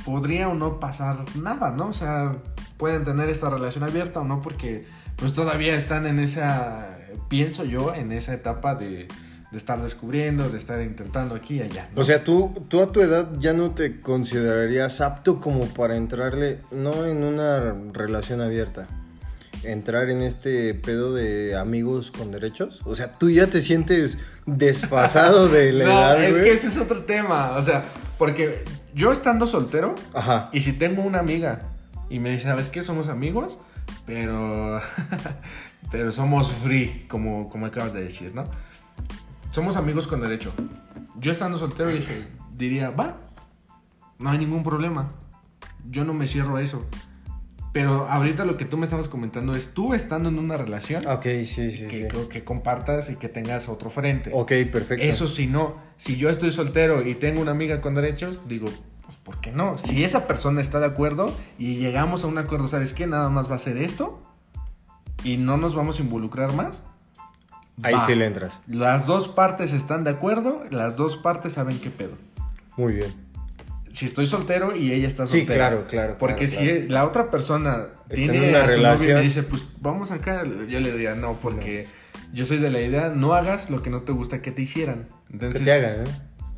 podría 0.06 0.48
o 0.50 0.54
no 0.54 0.80
pasar 0.80 1.18
nada, 1.36 1.72
¿no? 1.72 1.88
O 1.88 1.94
sea, 1.94 2.38
pueden 2.78 3.04
tener 3.04 3.28
esta 3.28 3.50
relación 3.50 3.84
abierta 3.84 4.20
o 4.20 4.24
no 4.24 4.44
porque, 4.44 4.86
pues, 5.16 5.34
todavía 5.34 5.76
están 5.76 6.06
en 6.06 6.20
esa, 6.20 7.00
pienso 7.32 7.64
yo, 7.64 7.96
en 7.96 8.12
esa 8.12 8.34
etapa 8.34 8.76
de, 8.76 9.08
de 9.52 9.58
estar 9.58 9.82
descubriendo, 9.82 10.50
de 10.50 10.58
estar 10.58 10.82
intentando 10.82 11.34
aquí 11.34 11.56
y 11.56 11.62
allá. 11.62 11.88
¿no? 11.96 12.02
O 12.02 12.04
sea, 12.04 12.26
tú, 12.26 12.54
tú 12.68 12.82
a 12.82 12.92
tu 12.92 13.00
edad 13.00 13.30
ya 13.40 13.54
no 13.54 13.72
te 13.72 14.02
considerarías 14.02 15.00
apto 15.00 15.40
como 15.40 15.66
para 15.68 15.96
entrarle, 15.96 16.60
no 16.72 17.06
en 17.06 17.24
una 17.24 17.74
relación 17.94 18.42
abierta, 18.42 18.90
entrar 19.64 20.10
en 20.10 20.24
este 20.24 20.74
pedo 20.74 21.14
de 21.14 21.56
amigos 21.56 22.12
con 22.12 22.32
derechos. 22.32 22.82
O 22.84 22.96
sea, 22.96 23.18
tú 23.18 23.30
ya 23.30 23.48
te 23.48 23.62
sientes 23.62 24.18
desfasado 24.46 25.48
de 25.50 25.72
la 25.72 25.86
no, 25.86 25.92
edad, 25.92 26.24
es 26.26 26.38
que 26.38 26.52
ese 26.52 26.68
es 26.68 26.78
otro 26.78 27.06
tema. 27.06 27.56
O 27.56 27.62
sea, 27.62 27.86
porque 28.18 28.66
yo 28.94 29.14
estando 29.14 29.48
soltero, 29.48 29.96
Ajá. 30.14 30.50
y 30.52 30.60
si 30.60 30.74
tengo 30.74 31.02
una 31.02 31.20
amiga 31.20 31.71
y 32.12 32.20
me 32.20 32.30
dice, 32.32 32.44
¿sabes 32.44 32.70
qué? 32.70 32.82
Somos 32.82 33.08
amigos, 33.10 33.60
pero. 34.06 34.80
pero 35.92 36.12
somos 36.12 36.52
free, 36.52 37.06
como, 37.08 37.50
como 37.50 37.66
acabas 37.66 37.94
de 37.94 38.04
decir, 38.04 38.34
¿no? 38.36 38.44
Somos 39.52 39.76
amigos 39.76 40.08
con 40.08 40.22
derecho. 40.22 40.54
Yo 41.20 41.32
estando 41.32 41.58
soltero 41.58 41.90
dije, 41.90 42.26
diría, 42.58 42.90
va, 42.92 43.18
no 44.20 44.30
hay 44.30 44.38
ningún 44.38 44.64
problema. 44.64 45.12
Yo 45.90 46.06
no 46.06 46.14
me 46.14 46.28
cierro 46.28 46.56
a 46.58 46.62
eso. 46.62 46.86
Pero 47.74 48.08
ahorita 48.10 48.44
lo 48.44 48.58
que 48.58 48.66
tú 48.66 48.78
me 48.78 48.84
estabas 48.84 49.08
comentando 49.08 49.56
es 49.56 49.74
tú 49.74 49.94
estando 49.94 50.28
en 50.28 50.38
una 50.40 50.58
relación 50.58 51.08
Ok, 51.08 51.24
sí, 51.46 51.72
sí, 51.72 51.88
que, 51.88 52.02
sí. 52.02 52.08
que- 52.10 52.28
que 52.28 52.44
compartas 52.44 53.10
y 53.10 53.16
que 53.16 53.30
tengas 53.30 53.70
otro 53.70 53.90
frente. 53.90 54.30
Ok, 54.34 54.52
perfecto. 54.72 55.04
Eso 55.04 55.28
si 55.30 55.48
no, 55.48 55.76
si 55.96 56.18
yo 56.18 56.30
estoy 56.30 56.52
soltero 56.52 57.02
y 57.08 57.16
tengo 57.16 57.42
una 57.42 57.52
amiga 57.52 57.80
con 57.80 57.96
derechos, 57.96 58.40
digo, 58.48 58.68
pues 59.12 59.20
¿por 59.24 59.42
qué 59.42 59.52
no? 59.52 59.78
Si 59.78 60.04
esa 60.06 60.26
persona 60.26 60.62
está 60.62 60.80
de 60.80 60.86
acuerdo 60.86 61.36
y 61.58 61.76
llegamos 61.76 62.24
a 62.24 62.28
un 62.28 62.38
acuerdo, 62.38 62.68
¿sabes 62.68 62.94
qué? 62.94 63.08
Nada 63.08 63.28
más 63.30 63.52
va 63.52 63.56
a 63.56 63.60
ser 63.60 63.76
esto 63.78 64.22
y 65.24 65.36
no 65.38 65.58
nos 65.58 65.76
vamos 65.76 66.00
a 66.00 66.04
involucrar 66.04 66.54
más. 66.54 66.84
Ahí 67.84 67.94
va. 67.96 68.06
sí 68.06 68.16
le 68.16 68.26
entras. 68.26 68.52
Las 68.68 69.06
dos 69.06 69.28
partes 69.28 69.74
están 69.74 70.04
de 70.06 70.12
acuerdo, 70.12 70.64
las 70.70 70.96
dos 70.96 71.18
partes 71.18 71.54
saben 71.54 71.78
qué 71.80 71.90
pedo. 71.90 72.12
Muy 72.78 72.94
bien. 72.94 73.14
Si 73.92 74.06
estoy 74.06 74.26
soltero 74.28 74.76
y 74.76 74.94
ella 74.94 75.08
está 75.08 75.28
Sí, 75.28 75.40
soltera. 75.40 75.68
claro, 75.70 75.88
claro, 75.88 76.16
Porque 76.18 76.46
claro, 76.48 76.66
si 76.82 76.88
la 76.88 77.06
otra 77.06 77.30
persona 77.30 77.88
Está 78.04 78.16
tiene 78.16 78.38
en 78.38 78.50
una 78.56 78.60
a 78.60 78.62
su 78.62 78.68
novio 78.68 78.78
y 78.78 78.84
relación. 78.84 79.18
me 79.18 79.22
dice, 79.24 79.44
pues 79.44 79.66
vamos 79.82 80.12
acá, 80.12 80.44
yo 80.46 80.80
le 80.80 80.92
diría 80.94 81.16
no, 81.16 81.34
porque 81.34 81.88
yo 82.32 82.46
soy 82.46 82.60
de 82.60 82.70
la 82.70 82.80
idea, 82.80 83.10
no 83.10 83.34
hagas 83.34 83.70
lo 83.70 83.82
que 83.84 83.90
no 83.90 84.04
te 84.04 84.14
gusta 84.14 84.42
que 84.42 84.52
te 84.52 84.62
hicieran. 84.62 85.10
Que 85.28 85.34
Entonces, 85.34 85.66
te 85.66 85.72
hagan, 85.74 86.06
¿eh? 86.08 86.12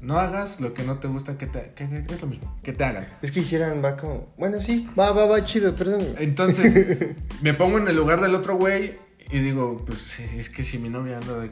No 0.04 0.20
hagas 0.20 0.60
lo 0.60 0.74
que 0.74 0.84
no 0.84 1.00
te 1.00 1.08
gusta 1.08 1.38
que 1.38 1.48
te 1.48 1.72
que 1.76 1.86
es 1.86 2.22
lo 2.22 2.28
mismo, 2.28 2.54
que 2.62 2.74
te 2.74 2.84
hagan. 2.84 3.08
Es 3.22 3.32
que 3.32 3.40
hicieran, 3.40 3.82
va 3.82 3.96
como. 3.96 4.34
Bueno, 4.38 4.60
sí, 4.60 4.90
va, 5.00 5.14
va, 5.14 5.26
va, 5.26 5.46
chido, 5.46 5.74
perdón. 5.76 6.06
Entonces, 6.20 7.16
me 7.42 7.54
pongo 7.54 7.78
en 7.78 7.88
el 7.88 7.96
lugar 7.96 8.20
del 8.20 8.36
otro 8.36 8.58
güey 8.58 8.98
y 9.32 9.40
digo, 9.40 9.82
pues 9.86 10.20
es 10.20 10.50
que 10.50 10.62
si 10.62 10.78
mi 10.78 10.90
novia 10.90 11.20
anda 11.20 11.40
de, 11.40 11.52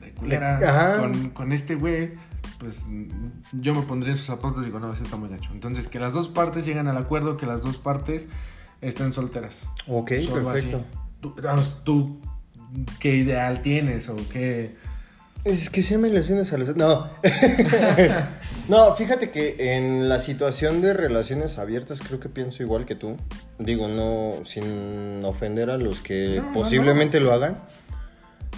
de 0.00 0.12
culera 0.14 1.00
con, 1.00 1.30
con 1.30 1.50
este 1.50 1.74
güey, 1.74 2.12
pues 2.60 2.86
yo 3.52 3.74
me 3.74 3.82
pondría 3.82 4.12
en 4.12 4.18
sus 4.18 4.28
zapatos 4.28 4.62
y 4.62 4.66
digo, 4.66 4.78
no, 4.78 4.92
eso 4.92 5.02
está 5.02 5.16
muy 5.16 5.28
gacho. 5.28 5.50
Entonces, 5.52 5.88
que 5.88 5.98
las 5.98 6.12
dos 6.12 6.28
partes 6.28 6.64
lleguen 6.64 6.86
al 6.86 6.96
acuerdo, 6.96 7.36
que 7.36 7.46
las 7.46 7.62
dos 7.62 7.78
partes 7.78 8.28
estén 8.80 9.12
solteras. 9.12 9.66
Ok, 9.88 10.12
Solo 10.22 10.52
perfecto. 10.52 10.76
así. 10.76 10.86
Tú, 11.20 11.34
vamos, 11.42 11.80
tú, 11.82 12.20
¿qué 13.00 13.16
ideal 13.16 13.60
tienes 13.60 14.08
o 14.08 14.16
qué...? 14.30 14.76
Es 15.44 15.68
que 15.68 15.82
se 15.82 15.98
me 15.98 16.08
lesiones 16.08 16.52
a 16.54 16.56
los... 16.56 16.74
No. 16.74 17.10
no, 18.68 18.96
fíjate 18.96 19.30
que 19.30 19.76
en 19.76 20.08
la 20.08 20.18
situación 20.18 20.80
de 20.80 20.94
relaciones 20.94 21.58
abiertas 21.58 22.00
creo 22.00 22.18
que 22.18 22.30
pienso 22.30 22.62
igual 22.62 22.86
que 22.86 22.94
tú. 22.94 23.18
Digo, 23.58 23.88
no 23.88 24.42
sin 24.44 25.22
ofender 25.22 25.68
a 25.68 25.76
los 25.76 26.00
que 26.00 26.36
No, 26.36 26.46
no, 26.46 26.52
posiblemente 26.54 27.20
lo 27.20 27.32
hagan. 27.32 27.62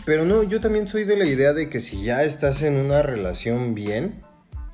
Pero 0.05 0.25
no, 0.25 0.45
yo 0.45 0.61
también 0.61 0.87
soy 0.87 1.03
de 1.03 1.17
la 1.17 1.27
idea 1.27 1.53
de 1.53 1.69
que 1.69 1.81
si 1.81 2.05
ya 2.05 2.23
estás 2.23 2.63
en 2.63 2.77
una 2.77 3.03
relación 3.03 3.75
bien, 3.75 4.23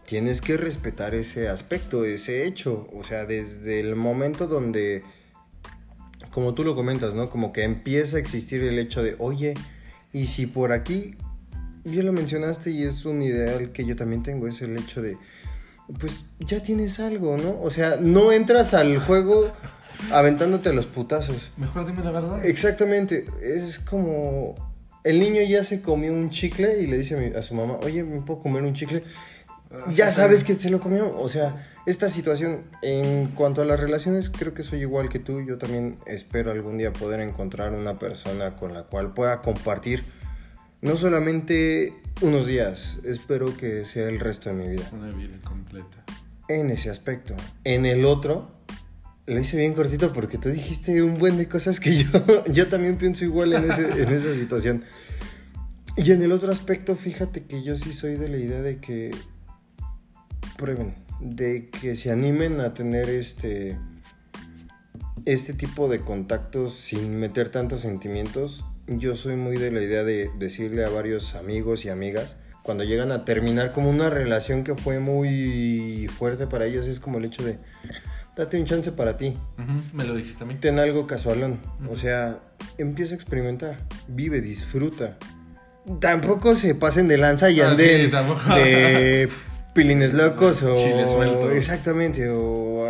tienes 0.04 0.42
que 0.42 0.58
respetar 0.58 1.14
ese 1.14 1.48
aspecto, 1.48 2.04
ese 2.04 2.46
hecho. 2.46 2.88
O 2.92 3.04
sea, 3.04 3.24
desde 3.24 3.80
el 3.80 3.96
momento 3.96 4.48
donde, 4.48 5.02
como 6.30 6.52
tú 6.52 6.62
lo 6.62 6.74
comentas, 6.74 7.14
¿no? 7.14 7.30
Como 7.30 7.54
que 7.54 7.62
empieza 7.62 8.18
a 8.18 8.20
existir 8.20 8.62
el 8.62 8.78
hecho 8.78 9.02
de, 9.02 9.16
oye, 9.18 9.54
y 10.12 10.26
si 10.26 10.44
por 10.44 10.72
aquí 10.72 11.16
bien 11.84 12.06
lo 12.06 12.12
mencionaste 12.12 12.70
y 12.70 12.84
es 12.84 13.04
un 13.04 13.22
ideal 13.22 13.72
que 13.72 13.84
yo 13.84 13.96
también 13.96 14.22
tengo, 14.22 14.46
es 14.48 14.62
el 14.62 14.76
hecho 14.76 15.02
de, 15.02 15.16
pues 15.98 16.24
ya 16.40 16.62
tienes 16.62 17.00
algo, 17.00 17.36
¿no? 17.36 17.60
O 17.62 17.70
sea, 17.70 17.96
no 18.00 18.32
entras 18.32 18.74
al 18.74 18.98
juego 18.98 19.52
aventándote 20.12 20.70
a 20.70 20.72
los 20.72 20.86
putazos. 20.86 21.50
Mejor 21.56 21.86
dime 21.86 22.02
la 22.02 22.10
verdad. 22.10 22.44
Exactamente, 22.44 23.26
es 23.42 23.78
como 23.78 24.54
el 25.04 25.18
niño 25.20 25.42
ya 25.42 25.64
se 25.64 25.82
comió 25.82 26.12
un 26.12 26.30
chicle 26.30 26.80
y 26.80 26.86
le 26.86 26.98
dice 26.98 27.16
a, 27.16 27.18
mi- 27.20 27.34
a 27.36 27.42
su 27.42 27.54
mamá, 27.54 27.78
oye, 27.82 28.02
¿me 28.04 28.20
puedo 28.20 28.40
comer 28.40 28.62
un 28.62 28.74
chicle? 28.74 29.02
Ah, 29.72 29.86
Ya 29.90 30.12
sabes 30.12 30.44
que 30.44 30.54
se 30.54 30.70
lo 30.70 30.80
comió. 30.80 31.16
O 31.18 31.28
sea, 31.28 31.66
esta 31.86 32.08
situación, 32.08 32.60
en 32.82 33.28
cuanto 33.28 33.62
a 33.62 33.64
las 33.64 33.80
relaciones, 33.80 34.28
creo 34.30 34.52
que 34.54 34.62
soy 34.62 34.80
igual 34.80 35.08
que 35.08 35.18
tú. 35.18 35.40
Yo 35.40 35.56
también 35.58 35.96
espero 36.06 36.52
algún 36.52 36.78
día 36.78 36.92
poder 36.92 37.20
encontrar 37.20 37.72
una 37.72 37.98
persona 37.98 38.54
con 38.54 38.74
la 38.74 38.82
cual 38.84 39.14
pueda 39.14 39.40
compartir 39.40 40.04
no 40.82 40.96
solamente 40.96 41.94
unos 42.20 42.46
días, 42.46 42.98
espero 43.04 43.56
que 43.56 43.84
sea 43.84 44.08
el 44.08 44.20
resto 44.20 44.50
de 44.50 44.56
mi 44.56 44.68
vida. 44.68 44.88
Una 44.92 45.10
vida 45.12 45.38
completa. 45.44 46.04
En 46.48 46.70
ese 46.70 46.90
aspecto. 46.90 47.34
En 47.64 47.86
el 47.86 48.04
otro, 48.04 48.50
lo 49.26 49.38
hice 49.38 49.56
bien 49.56 49.74
cortito 49.74 50.12
porque 50.12 50.38
tú 50.38 50.48
dijiste 50.50 51.02
un 51.02 51.18
buen 51.18 51.36
de 51.38 51.48
cosas 51.48 51.80
que 51.80 51.96
yo, 51.96 52.08
yo 52.52 52.66
también 52.68 52.96
pienso 52.98 53.24
igual 53.24 53.52
en, 53.54 53.70
ese- 53.70 54.02
en 54.02 54.08
esa 54.10 54.34
situación. 54.34 54.84
Y 55.96 56.10
en 56.12 56.22
el 56.22 56.32
otro 56.32 56.50
aspecto, 56.52 56.96
fíjate 56.96 57.44
que 57.44 57.62
yo 57.62 57.76
sí 57.76 57.92
soy 57.92 58.16
de 58.16 58.28
la 58.28 58.38
idea 58.38 58.60
de 58.62 58.78
que 58.78 59.10
prueben, 60.56 60.94
de 61.20 61.68
que 61.70 61.96
se 61.96 62.10
animen 62.10 62.60
a 62.60 62.72
tener 62.74 63.08
este, 63.08 63.78
este 65.26 65.52
tipo 65.54 65.88
de 65.88 66.00
contactos 66.00 66.74
sin 66.74 67.16
meter 67.18 67.50
tantos 67.50 67.82
sentimientos. 67.82 68.64
Yo 68.86 69.16
soy 69.16 69.36
muy 69.36 69.56
de 69.56 69.70
la 69.70 69.80
idea 69.80 70.02
de 70.02 70.30
decirle 70.38 70.84
a 70.84 70.88
varios 70.88 71.34
amigos 71.34 71.84
y 71.84 71.88
amigas, 71.88 72.36
cuando 72.62 72.84
llegan 72.84 73.12
a 73.12 73.24
terminar 73.24 73.72
como 73.72 73.88
una 73.90 74.10
relación 74.10 74.64
que 74.64 74.74
fue 74.74 74.98
muy 74.98 76.08
fuerte 76.16 76.46
para 76.46 76.66
ellos, 76.66 76.86
es 76.86 77.00
como 77.00 77.18
el 77.18 77.24
hecho 77.24 77.44
de, 77.44 77.58
date 78.36 78.58
un 78.58 78.64
chance 78.66 78.90
para 78.92 79.16
ti, 79.16 79.34
Me 79.92 80.04
lo 80.04 80.14
dijiste 80.14 80.44
a 80.44 80.46
mí. 80.46 80.56
ten 80.60 80.78
algo 80.78 81.06
casualón. 81.06 81.60
O 81.90 81.96
sea, 81.96 82.40
empieza 82.78 83.14
a 83.14 83.16
experimentar, 83.16 83.78
vive, 84.08 84.40
disfruta. 84.40 85.16
Tampoco 86.00 86.54
se 86.56 86.74
pasen 86.74 87.08
de 87.08 87.18
lanza 87.18 87.50
y 87.50 87.60
Ah, 87.60 87.70
anden 87.70 88.10
sí, 88.10 88.16
de 88.54 89.28
pilines 89.74 90.12
locos 90.12 90.62
o... 90.62 90.76
Chile 90.76 91.06
suelto. 91.06 91.50
Exactamente, 91.50 92.28
o, 92.30 92.84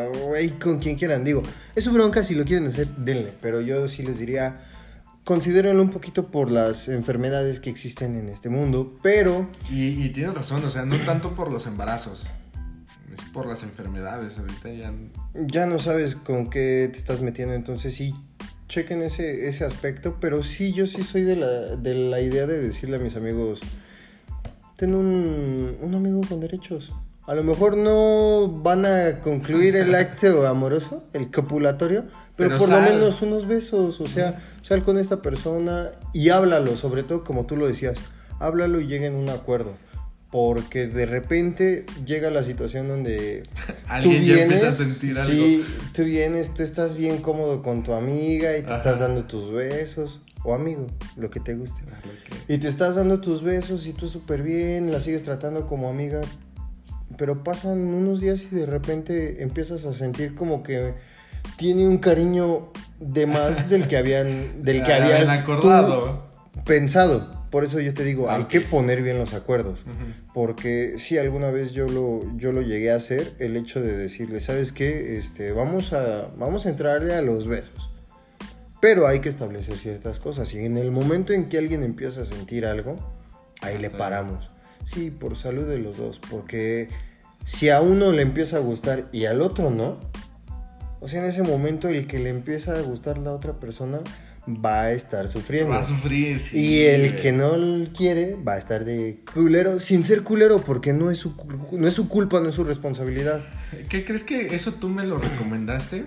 con 0.61 0.79
quien 0.79 0.97
quieran. 0.97 1.25
Digo, 1.25 1.43
es 1.75 1.85
su 1.85 1.93
bronca, 1.93 2.23
si 2.25 2.35
lo 2.35 2.45
quieren 2.45 2.67
hacer, 2.67 2.89
denle. 2.99 3.33
Pero 3.41 3.61
yo 3.63 3.89
sí 3.89 4.03
les 4.03 4.19
diría, 4.19 4.59
considérenlo 5.25 5.83
un 5.83 5.91
poquito 5.91 6.29
por 6.29 6.51
las 6.51 6.89
enfermedades 6.89 7.61
que 7.61 7.71
existen 7.71 8.17
en 8.17 8.29
este 8.29 8.49
mundo. 8.49 8.95
Pero 9.03 9.47
Y, 9.71 10.05
y 10.05 10.11
tienes 10.11 10.35
razón, 10.35 10.65
o 10.65 10.71
sea, 10.71 10.85
no 10.85 10.99
tanto 11.05 11.35
por 11.35 11.51
los 11.51 11.67
embarazos, 11.67 12.27
es 13.13 13.29
por 13.33 13.47
las 13.47 13.63
enfermedades. 13.63 14.39
Ahorita 14.39 14.71
ya. 14.71 14.93
ya 15.35 15.67
no 15.67 15.79
sabes 15.79 16.17
con 16.17 16.51
qué 16.51 16.89
te 16.91 16.99
estás 16.99 17.21
metiendo, 17.21 17.55
entonces 17.55 17.95
sí, 17.95 18.15
chequen 18.69 19.03
ese, 19.03 19.49
ese 19.49 19.65
aspecto, 19.65 20.17
pero 20.21 20.43
sí, 20.43 20.73
yo 20.73 20.87
sí 20.87 21.03
soy 21.03 21.23
de 21.23 21.37
la, 21.37 21.77
de 21.77 21.95
la 21.95 22.21
idea 22.21 22.47
de 22.47 22.61
decirle 22.61 22.97
a 22.97 22.99
mis 22.99 23.17
amigos, 23.17 23.61
ten 24.77 24.95
un, 24.95 25.77
un 25.81 25.95
amigo 25.95 26.23
con 26.29 26.41
derechos. 26.41 26.93
A 27.27 27.35
lo 27.35 27.45
mejor 27.45 27.77
no 27.77 28.49
van 28.49 28.85
a 28.85 29.21
concluir 29.21 29.77
el 29.77 29.95
acto 29.95 30.47
amoroso, 30.47 31.05
el 31.13 31.31
copulatorio, 31.31 32.05
pero, 32.37 32.51
Pero 32.51 32.59
por 32.59 32.69
sal. 32.69 32.85
lo 32.85 32.91
menos 32.93 33.23
unos 33.23 33.47
besos, 33.47 34.01
o 34.01 34.07
sea, 34.07 34.43
sal 34.63 34.83
con 34.83 34.99
esta 34.99 35.23
persona 35.23 35.91
y 36.13 36.31
háblalo, 36.31 36.77
sobre 36.77 37.05
todo 37.05 37.23
como 37.23 37.47
tú 37.47 37.57
lo 37.57 37.67
decías, 37.69 37.99
háblalo 38.41 38.81
y 38.81 38.87
lleguen 38.87 39.15
a 39.15 39.19
un 39.19 39.29
acuerdo. 39.31 39.73
Porque 40.33 40.87
de 40.87 41.05
repente 41.05 41.85
llega 42.07 42.31
la 42.31 42.43
situación 42.43 42.89
donde 42.89 43.43
Alguien 43.89 44.25
ya 44.25 44.43
empieza 44.43 44.69
a 44.69 44.73
sentir 44.73 45.17
algo. 45.19 45.31
Sí, 45.31 45.65
tú 45.93 46.05
vienes, 46.05 46.55
tú 46.55 46.63
estás 46.63 46.97
bien 46.97 47.19
cómodo 47.19 47.63
con 47.63 47.83
tu 47.83 47.93
amiga 47.93 48.57
y 48.57 48.63
te 48.63 48.69
Ajá. 48.69 48.77
estás 48.77 48.99
dando 49.01 49.25
tus 49.25 49.53
besos. 49.53 50.23
O 50.43 50.55
amigo, 50.55 50.87
lo 51.17 51.31
que 51.31 51.39
te 51.39 51.55
guste. 51.55 51.83
Ah, 51.93 51.99
Y 52.49 52.59
te 52.59 52.67
estás 52.67 52.97
dando 52.97 53.21
tus 53.21 53.43
besos 53.43 53.87
y 53.87 53.93
tú 53.93 54.07
súper 54.09 54.43
bien, 54.43 54.91
la 54.91 55.01
sigues 55.01 55.23
tratando 55.23 55.67
como 55.69 55.89
amiga. 55.91 56.23
Pero 57.17 57.43
pasan 57.43 57.79
unos 57.79 58.21
días 58.21 58.47
y 58.51 58.55
de 58.55 58.67
repente 58.67 59.43
empiezas 59.43 59.85
a 59.85 59.95
sentir 59.95 60.35
como 60.35 60.63
que 60.63 60.95
tiene 61.57 61.87
un 61.87 61.99
cariño 61.99 62.71
de 63.01 63.27
más 63.27 63.69
del 63.71 63.89
que 63.89 63.97
habían, 63.97 64.63
del 64.63 64.83
que 64.83 64.93
habías 64.93 65.45
tú 65.45 65.53
acordado. 65.53 66.27
pensado. 66.65 67.43
Por 67.51 67.65
eso 67.65 67.81
yo 67.81 67.93
te 67.93 68.03
digo, 68.03 68.31
hay 68.31 68.45
que 68.45 68.63
poner 68.63 69.03
bien 69.03 69.19
los 69.19 69.35
acuerdos. 69.35 69.85
Porque 70.33 70.95
sí, 70.97 71.19
alguna 71.19 71.51
vez 71.51 71.73
yo 71.73 71.87
lo, 71.87 72.23
yo 72.39 72.51
lo 72.51 72.63
llegué 72.63 72.91
a 72.93 72.97
hacer, 72.97 73.35
el 73.41 73.59
hecho 73.59 73.83
de 73.83 73.95
decirle, 73.95 74.41
¿sabes 74.41 74.73
qué? 74.73 75.19
Este, 75.19 75.53
vamos, 75.53 75.93
a, 75.93 76.29
vamos 76.39 76.65
a 76.65 76.71
entrarle 76.71 77.15
a 77.15 77.21
los 77.21 77.49
besos. 77.49 77.91
Pero 78.81 79.07
hay 79.07 79.21
que 79.21 79.29
establecer 79.29 79.77
ciertas 79.77 80.19
cosas. 80.19 80.55
Y 80.55 80.65
en 80.65 80.79
el 80.79 80.91
momento 80.91 81.35
en 81.35 81.51
que 81.51 81.59
alguien 81.59 81.83
empieza 81.83 82.23
a 82.23 82.25
sentir 82.25 82.65
algo, 82.65 82.97
ahí 83.61 83.77
le 83.77 83.89
Hasta 83.89 83.99
paramos. 83.99 84.51
Sí, 84.85 85.11
por 85.11 85.37
salud 85.37 85.67
de 85.67 85.79
los 85.79 85.97
dos. 85.97 86.21
Porque 86.31 86.89
si 87.45 87.69
a 87.69 87.81
uno 87.81 88.13
le 88.13 88.23
empieza 88.23 88.57
a 88.57 88.61
gustar 88.61 89.09
y 89.13 89.25
al 89.25 89.41
otro 89.41 89.71
no, 89.71 89.99
o 91.01 91.09
sea, 91.09 91.21
en 91.21 91.29
ese 91.29 91.43
momento 91.43 91.89
el 91.89 92.07
que 92.07 92.19
le 92.19 92.31
empieza 92.31 92.77
a 92.77 92.81
gustar 92.81 93.19
la 93.19 93.33
otra 93.33 93.55
persona 93.55 94.01
va 94.49 94.83
a 94.83 94.93
estar 94.93 95.29
sufriendo. 95.29 95.71
Va 95.71 95.81
a 95.81 95.83
sufrir, 95.83 96.41
sí. 96.41 96.59
Y 96.59 96.83
el 96.83 97.17
que 97.17 97.33
no 97.33 97.55
quiere 97.93 98.37
va 98.37 98.55
a 98.55 98.59
estar 98.59 98.85
de 98.85 99.21
culero, 99.33 99.81
sin 99.81 100.05
ser 100.05 100.23
culero, 100.23 100.61
porque 100.61 100.93
no 100.93 101.11
es 101.11 101.19
su, 101.19 101.35
no 101.73 101.89
es 101.89 101.95
su 101.95 102.09
culpa, 102.09 102.41
no 102.41 102.49
es 102.49 102.55
su 102.55 102.65
responsabilidad. 102.65 103.45
¿Qué 103.89 104.05
crees 104.05 104.25
que 104.25 104.55
eso 104.55 104.73
tú 104.73 104.89
me 104.89 105.05
lo 105.05 105.19
recomendaste? 105.19 106.07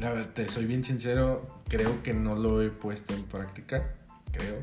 La 0.00 0.10
verdad, 0.10 0.30
te 0.34 0.48
soy 0.48 0.64
bien 0.66 0.84
sincero, 0.84 1.46
creo 1.68 2.02
que 2.02 2.14
no 2.14 2.34
lo 2.34 2.62
he 2.62 2.70
puesto 2.70 3.14
en 3.14 3.24
práctica, 3.24 3.94
creo. 4.32 4.56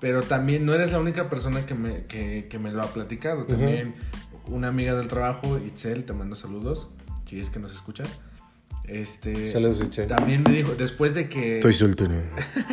Pero 0.00 0.22
también 0.22 0.66
no 0.66 0.74
eres 0.74 0.92
la 0.92 1.00
única 1.00 1.30
persona 1.30 1.64
que 1.64 1.74
me, 1.74 2.02
que, 2.02 2.48
que 2.48 2.58
me 2.58 2.72
lo 2.72 2.82
ha 2.82 2.86
platicado. 2.86 3.44
También 3.44 3.94
una 4.46 4.68
amiga 4.68 4.94
del 4.94 5.08
trabajo, 5.08 5.58
Itzel, 5.58 6.04
te 6.04 6.12
mando 6.12 6.36
saludos, 6.36 6.88
si 7.26 7.40
es 7.40 7.50
que 7.50 7.58
nos 7.58 7.72
escuchas. 7.72 8.20
Este, 8.84 9.48
Saludos, 9.48 9.80
Itzel. 9.80 10.08
También 10.08 10.42
me 10.42 10.52
dijo, 10.52 10.74
después 10.74 11.14
de 11.14 11.28
que... 11.28 11.72
soltero. 11.72 12.12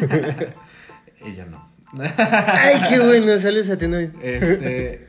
Ella 1.23 1.45
no. 1.45 1.69
Ay, 1.97 2.81
qué 2.89 2.99
bueno, 2.99 3.39
saludos 3.39 3.69
a 3.69 3.77
ti, 3.77 3.87
no. 3.87 3.97
Este, 3.97 5.07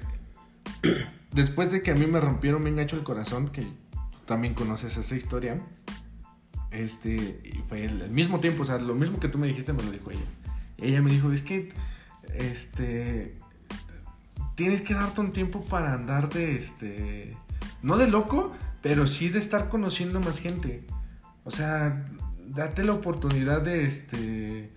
después 1.33 1.71
de 1.71 1.83
que 1.83 1.91
a 1.91 1.95
mí 1.95 2.07
me 2.07 2.21
rompieron 2.21 2.63
bien 2.63 2.77
gacho 2.77 2.97
el 2.97 3.03
corazón, 3.03 3.51
que 3.51 3.63
tú 3.63 4.19
también 4.27 4.55
conoces 4.55 4.97
esa 4.97 5.15
historia, 5.15 5.61
este, 6.71 7.41
y 7.45 7.63
fue 7.69 7.85
el, 7.85 8.03
el 8.03 8.11
mismo 8.11 8.41
tiempo, 8.41 8.63
o 8.63 8.67
sea, 8.67 8.79
lo 8.79 8.95
mismo 8.95 9.19
que 9.19 9.29
tú 9.29 9.39
me 9.39 9.47
dijiste 9.47 9.73
me 9.73 9.83
lo 9.83 9.91
dijo 9.91 10.11
ella. 10.11 10.21
Ella 10.81 11.03
me 11.03 11.11
dijo, 11.11 11.33
es 11.33 11.43
que, 11.43 11.69
este, 12.35 13.37
tienes 14.55 14.81
que 14.81 14.95
darte 14.95 15.21
un 15.21 15.33
tiempo 15.33 15.65
para 15.65 15.95
andar 15.95 16.29
de, 16.29 16.57
este, 16.57 17.37
no 17.83 17.97
de 17.97 18.07
loco, 18.07 18.53
pero 18.83 19.07
sí 19.07 19.29
de 19.29 19.39
estar 19.39 19.69
conociendo 19.69 20.21
más 20.21 20.39
gente. 20.39 20.85
O 21.45 21.51
sea, 21.51 22.07
date 22.49 22.85
la 22.85 22.93
oportunidad 22.93 23.63
de, 23.63 23.87
este, 23.87 24.73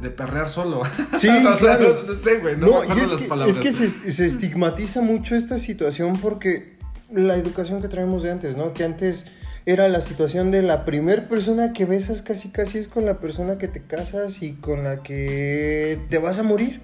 de 0.00 0.10
perrear 0.10 0.48
solo. 0.48 0.82
Sí, 1.18 1.28
O 1.28 1.42
sea, 1.42 1.56
claro. 1.56 2.02
No, 2.02 2.12
no 2.12 2.14
sé, 2.14 2.38
güey. 2.38 2.56
No, 2.56 2.82
me 2.82 3.02
es 3.02 3.10
las 3.10 3.22
que, 3.22 3.50
es 3.50 3.58
que 3.58 3.72
se, 3.72 4.10
se 4.10 4.26
estigmatiza 4.26 5.00
mucho 5.02 5.34
esta 5.34 5.58
situación 5.58 6.18
porque 6.18 6.78
la 7.10 7.36
educación 7.36 7.80
que 7.80 7.88
traemos 7.88 8.22
de 8.22 8.32
antes, 8.32 8.56
¿no? 8.56 8.72
Que 8.72 8.84
antes 8.84 9.26
era 9.68 9.86
la 9.90 10.00
situación 10.00 10.50
de 10.50 10.62
la 10.62 10.86
primer 10.86 11.28
persona 11.28 11.74
que 11.74 11.84
besas 11.84 12.22
casi 12.22 12.48
casi 12.48 12.78
es 12.78 12.88
con 12.88 13.04
la 13.04 13.18
persona 13.18 13.58
que 13.58 13.68
te 13.68 13.82
casas 13.82 14.42
y 14.42 14.54
con 14.54 14.82
la 14.82 15.02
que 15.02 16.00
te 16.08 16.16
vas 16.16 16.38
a 16.38 16.42
morir. 16.42 16.80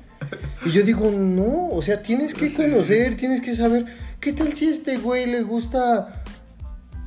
Y 0.67 0.71
yo 0.71 0.83
digo, 0.83 1.11
no, 1.11 1.69
o 1.69 1.81
sea, 1.81 2.03
tienes 2.03 2.35
que 2.35 2.53
conocer, 2.53 3.17
tienes 3.17 3.41
que 3.41 3.57
saber, 3.57 3.87
¿qué 4.21 4.35
tal 4.35 4.53
si 4.53 4.69
este 4.69 4.99
güey 4.99 5.25
le 5.25 5.41
gusta 5.41 6.25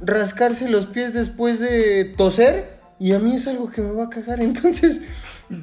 rascarse 0.02 0.68
los 0.68 0.88
pies 0.88 1.14
después 1.14 1.60
de 1.60 2.06
toser? 2.06 2.80
Y 3.00 3.12
a 3.12 3.20
mí 3.20 3.36
es 3.36 3.46
algo 3.46 3.70
que 3.70 3.84
me 3.84 3.92
va 3.92 4.06
a 4.06 4.10
cagar, 4.10 4.42
entonces, 4.42 5.02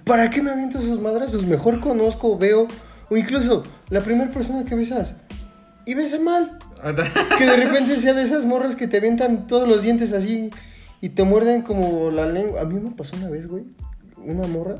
¿para 0.04 0.30
qué 0.30 0.42
me 0.42 0.52
aviento 0.52 0.78
esos 0.78 1.00
madrazos? 1.00 1.44
Mejor 1.44 1.80
conozco, 1.80 2.38
veo, 2.38 2.68
o 3.10 3.16
incluso 3.16 3.64
la 3.90 4.00
primera 4.00 4.30
persona 4.30 4.64
que 4.64 4.76
besas 4.76 5.14
y 5.86 5.94
besa 5.94 6.20
mal. 6.20 6.56
Que 7.38 7.46
de 7.46 7.56
repente 7.56 7.96
sea 8.00 8.14
de 8.14 8.22
esas 8.22 8.44
morras 8.44 8.76
que 8.76 8.88
te 8.88 8.98
avientan 8.98 9.46
todos 9.46 9.68
los 9.68 9.82
dientes 9.82 10.12
así 10.12 10.50
y 11.00 11.10
te 11.10 11.24
muerden 11.24 11.62
como 11.62 12.10
la 12.10 12.26
lengua. 12.26 12.60
A 12.60 12.64
mí 12.64 12.78
me 12.80 12.90
pasó 12.90 13.16
una 13.16 13.30
vez, 13.30 13.46
güey, 13.46 13.64
una 14.18 14.46
morra. 14.46 14.76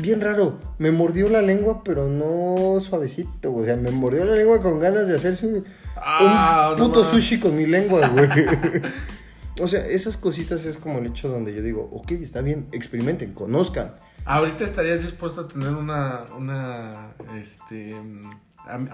Bien 0.00 0.20
raro, 0.20 0.58
me 0.78 0.90
mordió 0.90 1.28
la 1.30 1.40
lengua, 1.40 1.82
pero 1.82 2.06
no 2.08 2.80
suavecito, 2.80 3.50
güey. 3.50 3.62
O 3.62 3.66
sea, 3.66 3.76
me 3.76 3.90
mordió 3.90 4.24
la 4.24 4.34
lengua 4.34 4.62
con 4.62 4.78
ganas 4.78 5.08
de 5.08 5.16
hacerse 5.16 5.46
un, 5.46 5.64
Ah, 5.96 6.70
un 6.70 6.76
puto 6.76 7.10
sushi 7.10 7.40
con 7.40 7.56
mi 7.56 7.66
lengua, 7.66 8.08
güey. 8.08 8.28
o 9.60 9.66
sea, 9.66 9.86
esas 9.86 10.16
cositas 10.16 10.66
es 10.66 10.76
como 10.76 10.98
el 10.98 11.06
hecho 11.06 11.28
donde 11.28 11.54
yo 11.54 11.62
digo, 11.62 11.88
ok, 11.92 12.12
está 12.12 12.42
bien, 12.42 12.68
experimenten, 12.72 13.32
conozcan. 13.32 13.94
Ahorita 14.24 14.64
estarías 14.64 15.02
dispuesto 15.02 15.42
a 15.42 15.48
tener 15.48 15.70
una, 15.70 16.22
una, 16.36 17.14
este, 17.40 17.94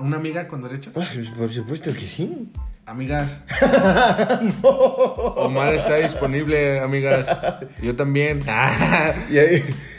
una 0.01 0.16
amiga 0.16 0.49
con 0.49 0.62
derecho. 0.62 0.91
Ay, 0.95 1.07
pues, 1.14 1.29
por 1.31 1.49
supuesto 1.49 1.93
que 1.93 2.07
sí. 2.07 2.51
Amigas. 2.85 3.45
Omar 4.62 5.75
está 5.75 5.97
disponible, 5.97 6.81
amigas. 6.81 7.29
Yo 7.83 7.95
también. 7.97 8.41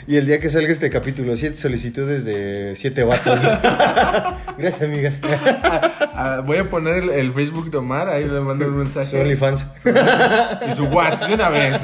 Y, 0.05 0.17
el 0.17 0.25
día 0.25 0.41
que 0.41 0.49
salga 0.49 0.69
este 0.69 0.89
capítulo, 0.89 1.37
siete 1.37 1.55
solicitudes 1.55 2.25
de 2.25 2.73
siete 2.75 3.03
vatos. 3.05 3.39
Gracias, 4.57 4.81
amigas. 4.81 5.21
Ah, 5.23 6.41
voy 6.45 6.57
a 6.57 6.69
poner 6.69 7.03
el, 7.03 7.09
el 7.09 7.31
Facebook 7.31 7.71
de 7.71 7.77
Omar, 7.77 8.09
ahí 8.09 8.25
le 8.25 8.41
mando 8.41 8.65
un 8.65 8.73
Su 8.73 8.77
mensaje. 8.79 9.21
OnlyFans. 9.21 9.65
Y 10.69 10.75
su 10.75 10.83
WhatsApp 10.87 11.29
de 11.29 11.35
una 11.35 11.49
vez. 11.49 11.81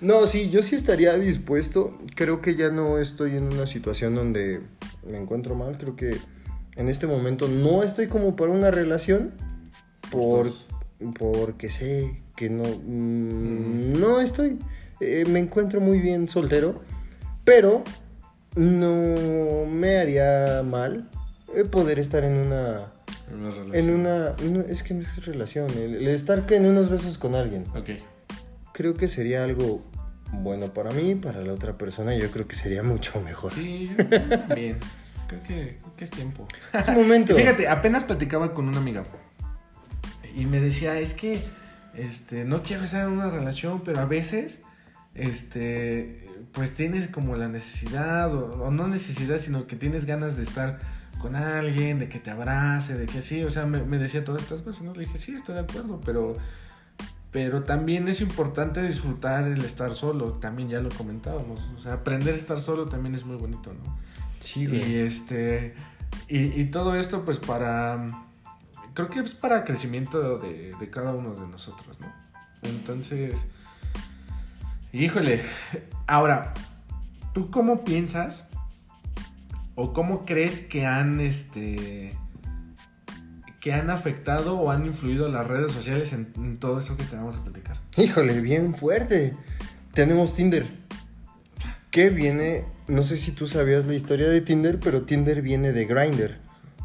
No, 0.00 0.28
sí, 0.28 0.48
yo 0.48 0.62
sí 0.62 0.76
estaría 0.76 1.18
dispuesto. 1.18 1.98
Creo 2.14 2.40
que 2.40 2.54
ya 2.54 2.70
no 2.70 2.98
estoy 2.98 3.36
en 3.36 3.52
una 3.52 3.66
situación 3.66 4.14
donde 4.14 4.60
me 5.04 5.18
encuentro 5.18 5.56
mal. 5.56 5.78
Creo 5.78 5.96
que 5.96 6.16
en 6.76 6.88
este 6.88 7.06
momento 7.06 7.48
no 7.48 7.82
estoy 7.82 8.06
como 8.06 8.36
para 8.36 8.52
una 8.52 8.70
relación. 8.70 9.32
Por, 10.10 10.48
porque 11.18 11.70
sé 11.70 12.20
que 12.36 12.48
no. 12.48 12.64
mm, 12.64 13.92
No 13.98 14.20
estoy. 14.20 14.58
Eh, 15.00 15.24
me 15.28 15.40
encuentro 15.40 15.80
muy 15.80 15.98
bien 16.00 16.28
soltero. 16.28 16.80
Pero 17.44 17.82
no 18.54 19.66
me 19.70 19.98
haría 19.98 20.62
mal 20.64 21.08
eh, 21.54 21.64
poder 21.64 21.98
estar 21.98 22.24
en 22.24 22.34
una. 22.34 22.92
Una 23.32 23.50
relación. 23.50 23.74
En 23.74 23.90
una. 23.90 24.34
es 24.68 24.82
que 24.82 24.94
no 24.94 25.00
es 25.00 25.24
relación. 25.24 25.70
El, 25.70 25.96
el 25.96 26.08
estar 26.08 26.44
en 26.50 26.66
unos 26.66 26.88
besos 26.90 27.18
con 27.18 27.34
alguien. 27.34 27.64
Ok. 27.74 27.90
Creo 28.72 28.94
que 28.94 29.08
sería 29.08 29.42
algo 29.42 29.82
bueno 30.32 30.72
para 30.72 30.90
mí, 30.90 31.14
para 31.14 31.40
la 31.42 31.52
otra 31.52 31.78
persona, 31.78 32.14
yo 32.14 32.30
creo 32.30 32.46
que 32.46 32.56
sería 32.56 32.82
mucho 32.82 33.20
mejor. 33.20 33.52
Sí, 33.52 33.90
yo 33.96 34.06
también. 34.28 34.78
Creo 35.26 35.42
que, 35.42 35.78
creo 35.80 35.96
que 35.96 36.04
es 36.04 36.10
tiempo. 36.10 36.46
Es 36.72 36.88
un 36.88 36.94
momento. 36.94 37.34
Fíjate, 37.34 37.68
apenas 37.68 38.04
platicaba 38.04 38.54
con 38.54 38.68
una 38.68 38.78
amiga 38.78 39.04
y 40.36 40.44
me 40.44 40.60
decía, 40.60 41.00
es 41.00 41.14
que 41.14 41.42
este, 41.94 42.44
no 42.44 42.62
quiero 42.62 42.84
estar 42.84 43.06
en 43.06 43.12
una 43.12 43.30
relación, 43.30 43.80
pero 43.80 44.00
a 44.00 44.04
veces 44.04 44.62
este, 45.14 46.28
pues 46.52 46.74
tienes 46.74 47.08
como 47.08 47.36
la 47.36 47.48
necesidad, 47.48 48.34
o, 48.34 48.64
o 48.64 48.70
no 48.70 48.86
necesidad, 48.86 49.38
sino 49.38 49.66
que 49.66 49.76
tienes 49.76 50.04
ganas 50.04 50.36
de 50.36 50.42
estar 50.42 50.78
con 51.18 51.34
alguien, 51.34 51.98
de 51.98 52.10
que 52.10 52.18
te 52.18 52.30
abrace, 52.30 52.98
de 52.98 53.06
que 53.06 53.18
así, 53.18 53.42
o 53.44 53.50
sea, 53.50 53.64
me, 53.64 53.82
me 53.82 53.96
decía 53.98 54.24
todas 54.24 54.42
estas 54.42 54.60
cosas, 54.60 54.82
¿no? 54.82 54.92
Le 54.92 55.06
dije, 55.06 55.16
sí, 55.16 55.34
estoy 55.34 55.54
de 55.54 55.62
acuerdo, 55.62 56.02
pero, 56.04 56.36
pero 57.30 57.62
también 57.62 58.06
es 58.08 58.20
importante 58.20 58.82
disfrutar 58.82 59.44
el 59.44 59.64
estar 59.64 59.94
solo, 59.94 60.34
también 60.34 60.68
ya 60.68 60.80
lo 60.80 60.90
comentábamos, 60.90 61.66
o 61.76 61.80
sea, 61.80 61.94
aprender 61.94 62.34
a 62.34 62.36
estar 62.36 62.60
solo 62.60 62.86
también 62.86 63.14
es 63.14 63.24
muy 63.24 63.36
bonito, 63.36 63.72
¿no? 63.72 63.98
Sí, 64.40 64.66
Y 64.66 64.96
este. 64.96 65.74
Y, 66.28 66.60
y 66.60 66.64
todo 66.66 66.96
esto, 66.96 67.24
pues 67.24 67.38
para. 67.38 68.06
Creo 68.94 69.10
que 69.10 69.20
es 69.20 69.34
para 69.34 69.64
crecimiento 69.64 70.38
de, 70.38 70.74
de 70.78 70.90
cada 70.90 71.12
uno 71.12 71.34
de 71.34 71.46
nosotros, 71.46 72.00
¿no? 72.00 72.12
Entonces. 72.62 73.46
Híjole. 74.92 75.42
Ahora, 76.06 76.54
¿tú 77.34 77.50
cómo 77.50 77.84
piensas? 77.84 78.48
¿O 79.74 79.92
cómo 79.92 80.24
crees 80.24 80.60
que 80.60 80.86
han 80.86 81.20
este. 81.20 82.16
que 83.60 83.72
han 83.74 83.90
afectado 83.90 84.58
o 84.58 84.70
han 84.70 84.86
influido 84.86 85.28
las 85.28 85.46
redes 85.46 85.72
sociales 85.72 86.12
en, 86.12 86.32
en 86.36 86.58
todo 86.58 86.78
eso 86.78 86.96
que 86.96 87.04
te 87.04 87.16
vamos 87.16 87.36
a 87.36 87.42
platicar? 87.42 87.78
Híjole, 87.96 88.40
bien 88.40 88.74
fuerte. 88.74 89.36
Tenemos 89.92 90.34
Tinder. 90.34 90.66
Que 91.90 92.10
viene, 92.10 92.64
no 92.88 93.02
sé 93.02 93.16
si 93.18 93.32
tú 93.32 93.46
sabías 93.46 93.86
la 93.86 93.94
historia 93.94 94.28
de 94.28 94.40
Tinder, 94.40 94.78
pero 94.78 95.02
Tinder 95.02 95.42
viene 95.42 95.72
de 95.72 95.84
Grindr. 95.86 96.38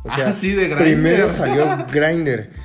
O 0.03 0.09
sea, 0.09 0.29
Ah, 0.29 0.31
sí, 0.31 0.49
de 0.53 0.67
Grindr. 0.67 0.83
primero 0.83 1.29
salió 1.29 1.85
Grindr. 1.91 2.49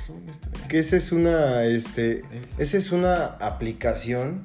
Que 0.67 0.79
esa 0.79 0.97
es 0.97 1.13
una, 1.13 1.63
este, 1.63 2.23
esa 2.57 2.75
es 2.75 2.91
una 2.91 3.23
aplicación, 3.39 4.43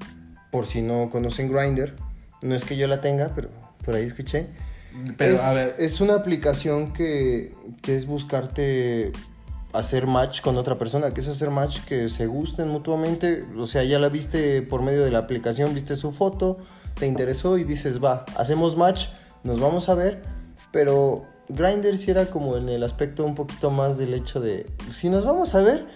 por 0.52 0.66
si 0.66 0.80
no 0.80 1.10
conocen 1.10 1.50
Grindr. 1.52 1.96
No 2.42 2.54
es 2.54 2.64
que 2.64 2.76
yo 2.76 2.86
la 2.86 3.00
tenga, 3.00 3.32
pero 3.34 3.48
por 3.84 3.96
ahí 3.96 4.04
escuché. 4.04 4.46
Pero, 5.16 5.34
es, 5.34 5.40
a 5.40 5.52
ver. 5.52 5.74
es 5.78 6.00
una 6.00 6.14
aplicación 6.14 6.92
que, 6.92 7.54
que 7.80 7.96
es 7.96 8.06
buscarte 8.06 9.10
hacer 9.72 10.06
match 10.06 10.42
con 10.42 10.56
otra 10.58 10.78
persona, 10.78 11.12
que 11.12 11.22
es 11.22 11.28
hacer 11.28 11.50
match 11.50 11.80
que 11.88 12.08
se 12.08 12.26
gusten 12.26 12.68
mutuamente, 12.68 13.44
o 13.56 13.66
sea, 13.66 13.82
ya 13.82 13.98
la 13.98 14.08
viste 14.08 14.62
por 14.62 14.82
medio 14.82 15.02
de 15.02 15.10
la 15.10 15.18
aplicación, 15.18 15.74
viste 15.74 15.96
su 15.96 16.12
foto, 16.12 16.58
te 16.94 17.06
interesó 17.06 17.58
y 17.58 17.64
dices, 17.64 18.02
va, 18.02 18.24
hacemos 18.36 18.76
match, 18.76 19.06
nos 19.44 19.60
vamos 19.60 19.88
a 19.88 19.94
ver, 19.94 20.22
pero 20.70 21.26
Grindr 21.48 21.96
sí 21.98 22.10
era 22.10 22.26
como 22.26 22.56
en 22.56 22.68
el 22.68 22.82
aspecto 22.82 23.24
un 23.24 23.34
poquito 23.34 23.70
más 23.70 23.98
del 23.98 24.14
hecho 24.14 24.40
de, 24.40 24.66
si 24.90 25.08
nos 25.08 25.24
vamos 25.24 25.54
a 25.54 25.62
ver, 25.62 25.86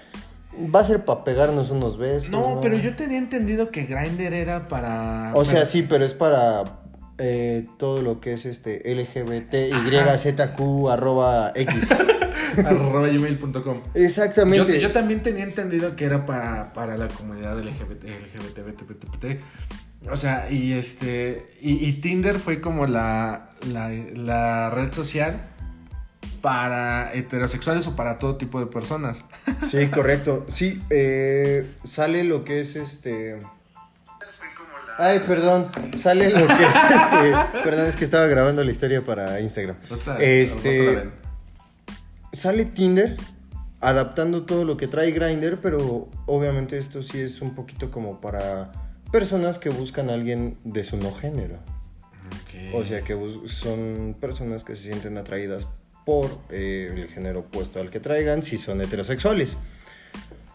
va 0.74 0.80
a 0.80 0.84
ser 0.84 1.04
para 1.04 1.24
pegarnos 1.24 1.70
unos 1.70 1.98
besos. 1.98 2.30
No, 2.30 2.58
pero 2.60 2.76
yo 2.76 2.96
tenía 2.96 3.18
entendido 3.18 3.70
que 3.70 3.84
Grindr 3.84 4.32
era 4.32 4.68
para. 4.68 5.32
O 5.34 5.44
sea, 5.44 5.54
para- 5.54 5.66
sí, 5.66 5.82
pero 5.82 6.04
es 6.04 6.14
para 6.14 6.64
eh, 7.18 7.66
todo 7.78 8.02
lo 8.02 8.20
que 8.20 8.32
es 8.32 8.46
este 8.46 8.82
LGBT, 8.94 9.72
arroba 10.90 11.52
X. 11.54 11.88
arroba 12.64 13.08
gmail.com. 13.08 13.80
Exactamente. 13.94 14.74
Yo, 14.74 14.88
yo 14.88 14.92
también 14.92 15.22
tenía 15.22 15.44
entendido 15.44 15.96
que 15.96 16.04
era 16.04 16.26
para, 16.26 16.72
para 16.72 16.96
la 16.96 17.08
comunidad 17.08 17.58
LGBT, 17.58 18.04
LGBT, 18.04 18.58
LGBT, 18.58 19.40
O 20.10 20.16
sea, 20.16 20.50
y 20.50 20.72
este. 20.72 21.46
Y, 21.60 21.84
y 21.84 21.94
Tinder 21.94 22.38
fue 22.38 22.60
como 22.60 22.86
la, 22.86 23.50
la, 23.66 23.88
la 23.90 24.70
red 24.70 24.92
social 24.92 25.40
para 26.40 27.12
heterosexuales 27.12 27.86
o 27.88 27.96
para 27.96 28.18
todo 28.18 28.36
tipo 28.36 28.60
de 28.60 28.66
personas. 28.66 29.24
Sí, 29.68 29.88
correcto. 29.88 30.44
Sí, 30.48 30.80
eh, 30.90 31.68
sale 31.82 32.22
lo 32.22 32.44
que 32.44 32.60
es 32.60 32.76
este. 32.76 33.38
Ay, 34.96 35.20
perdón. 35.26 35.70
Sale 35.96 36.30
lo 36.30 36.46
que 36.46 36.62
es 36.62 36.76
este. 36.76 37.60
Perdón, 37.64 37.86
es 37.86 37.96
que 37.96 38.04
estaba 38.04 38.26
grabando 38.26 38.62
la 38.62 38.70
historia 38.70 39.04
para 39.04 39.40
Instagram. 39.40 39.76
La 40.06 40.16
Este. 40.18 41.10
Sale 42.32 42.64
Tinder 42.64 43.16
adaptando 43.80 44.44
todo 44.44 44.64
lo 44.64 44.76
que 44.76 44.86
trae 44.86 45.10
Grindr, 45.10 45.58
pero 45.60 46.08
obviamente 46.26 46.78
esto 46.78 47.02
sí 47.02 47.18
es 47.18 47.40
un 47.40 47.54
poquito 47.54 47.90
como 47.90 48.20
para 48.20 48.70
personas 49.10 49.58
que 49.58 49.70
buscan 49.70 50.10
a 50.10 50.14
alguien 50.14 50.58
de 50.64 50.84
su 50.84 50.96
no 50.96 51.12
género. 51.12 51.58
O 52.74 52.84
sea 52.84 53.02
que 53.02 53.16
son 53.46 54.16
personas 54.20 54.64
que 54.64 54.74
se 54.74 54.88
sienten 54.88 55.16
atraídas 55.18 55.68
por 56.04 56.38
eh, 56.50 56.92
el 56.94 57.08
género 57.08 57.40
opuesto 57.40 57.80
al 57.80 57.90
que 57.90 58.00
traigan, 58.00 58.42
si 58.42 58.58
son 58.58 58.80
heterosexuales. 58.80 59.56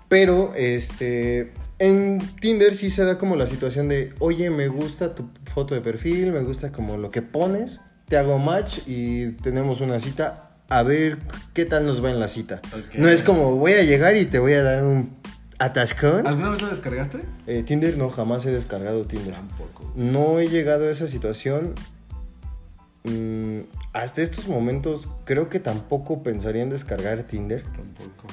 Pero 0.10 0.54
este 0.56 1.54
en 1.82 2.20
Tinder 2.40 2.76
sí 2.76 2.90
se 2.92 3.04
da 3.04 3.18
como 3.18 3.36
la 3.36 3.48
situación 3.48 3.88
de, 3.88 4.14
oye, 4.20 4.52
me 4.52 4.68
gusta 4.68 5.16
tu 5.16 5.30
foto 5.46 5.74
de 5.74 5.82
perfil, 5.82 6.32
me 6.32 6.42
gusta 6.42 6.72
como 6.72 6.96
lo 6.96 7.10
que 7.10 7.24
pones, 7.24 7.80
te 8.08 8.18
hago 8.18 8.38
match 8.38 8.80
y 8.86 9.32
tenemos 9.42 9.82
una 9.82 10.00
cita, 10.00 10.52
a 10.70 10.84
ver 10.84 11.18
qué 11.56 11.66
tal 11.66 11.88
nos 11.88 12.04
va 12.04 12.12
en 12.12 12.20
la 12.20 12.28
cita. 12.28 12.62
No 12.96 13.10
es 13.10 13.24
como 13.24 13.56
voy 13.56 13.74
a 13.74 13.84
llegar 13.84 14.16
y 14.16 14.26
te 14.26 14.38
voy 14.38 14.54
a 14.54 14.62
dar 14.62 14.84
un 14.84 15.18
atascón. 15.64 16.28
¿Alguna 16.28 16.50
vez 16.50 16.62
lo 16.62 16.68
descargaste? 16.70 17.22
Eh, 17.48 17.64
Tinder 17.64 17.98
no, 17.98 18.10
jamás 18.10 18.46
he 18.46 18.52
descargado 18.52 19.06
Tinder. 19.06 19.34
Tampoco. 19.34 19.92
No 19.96 20.40
he 20.40 20.48
llegado 20.50 20.88
a 20.88 20.92
esa 20.92 21.08
situación. 21.08 21.74
mm, 23.04 23.62
hasta 23.94 24.22
estos 24.22 24.48
momentos 24.48 25.08
creo 25.26 25.50
que 25.50 25.60
tampoco 25.60 26.22
pensaría 26.24 26.62
en 26.64 26.70
descargar 26.70 27.24
Tinder. 27.24 27.64
Tampoco. 27.64 28.28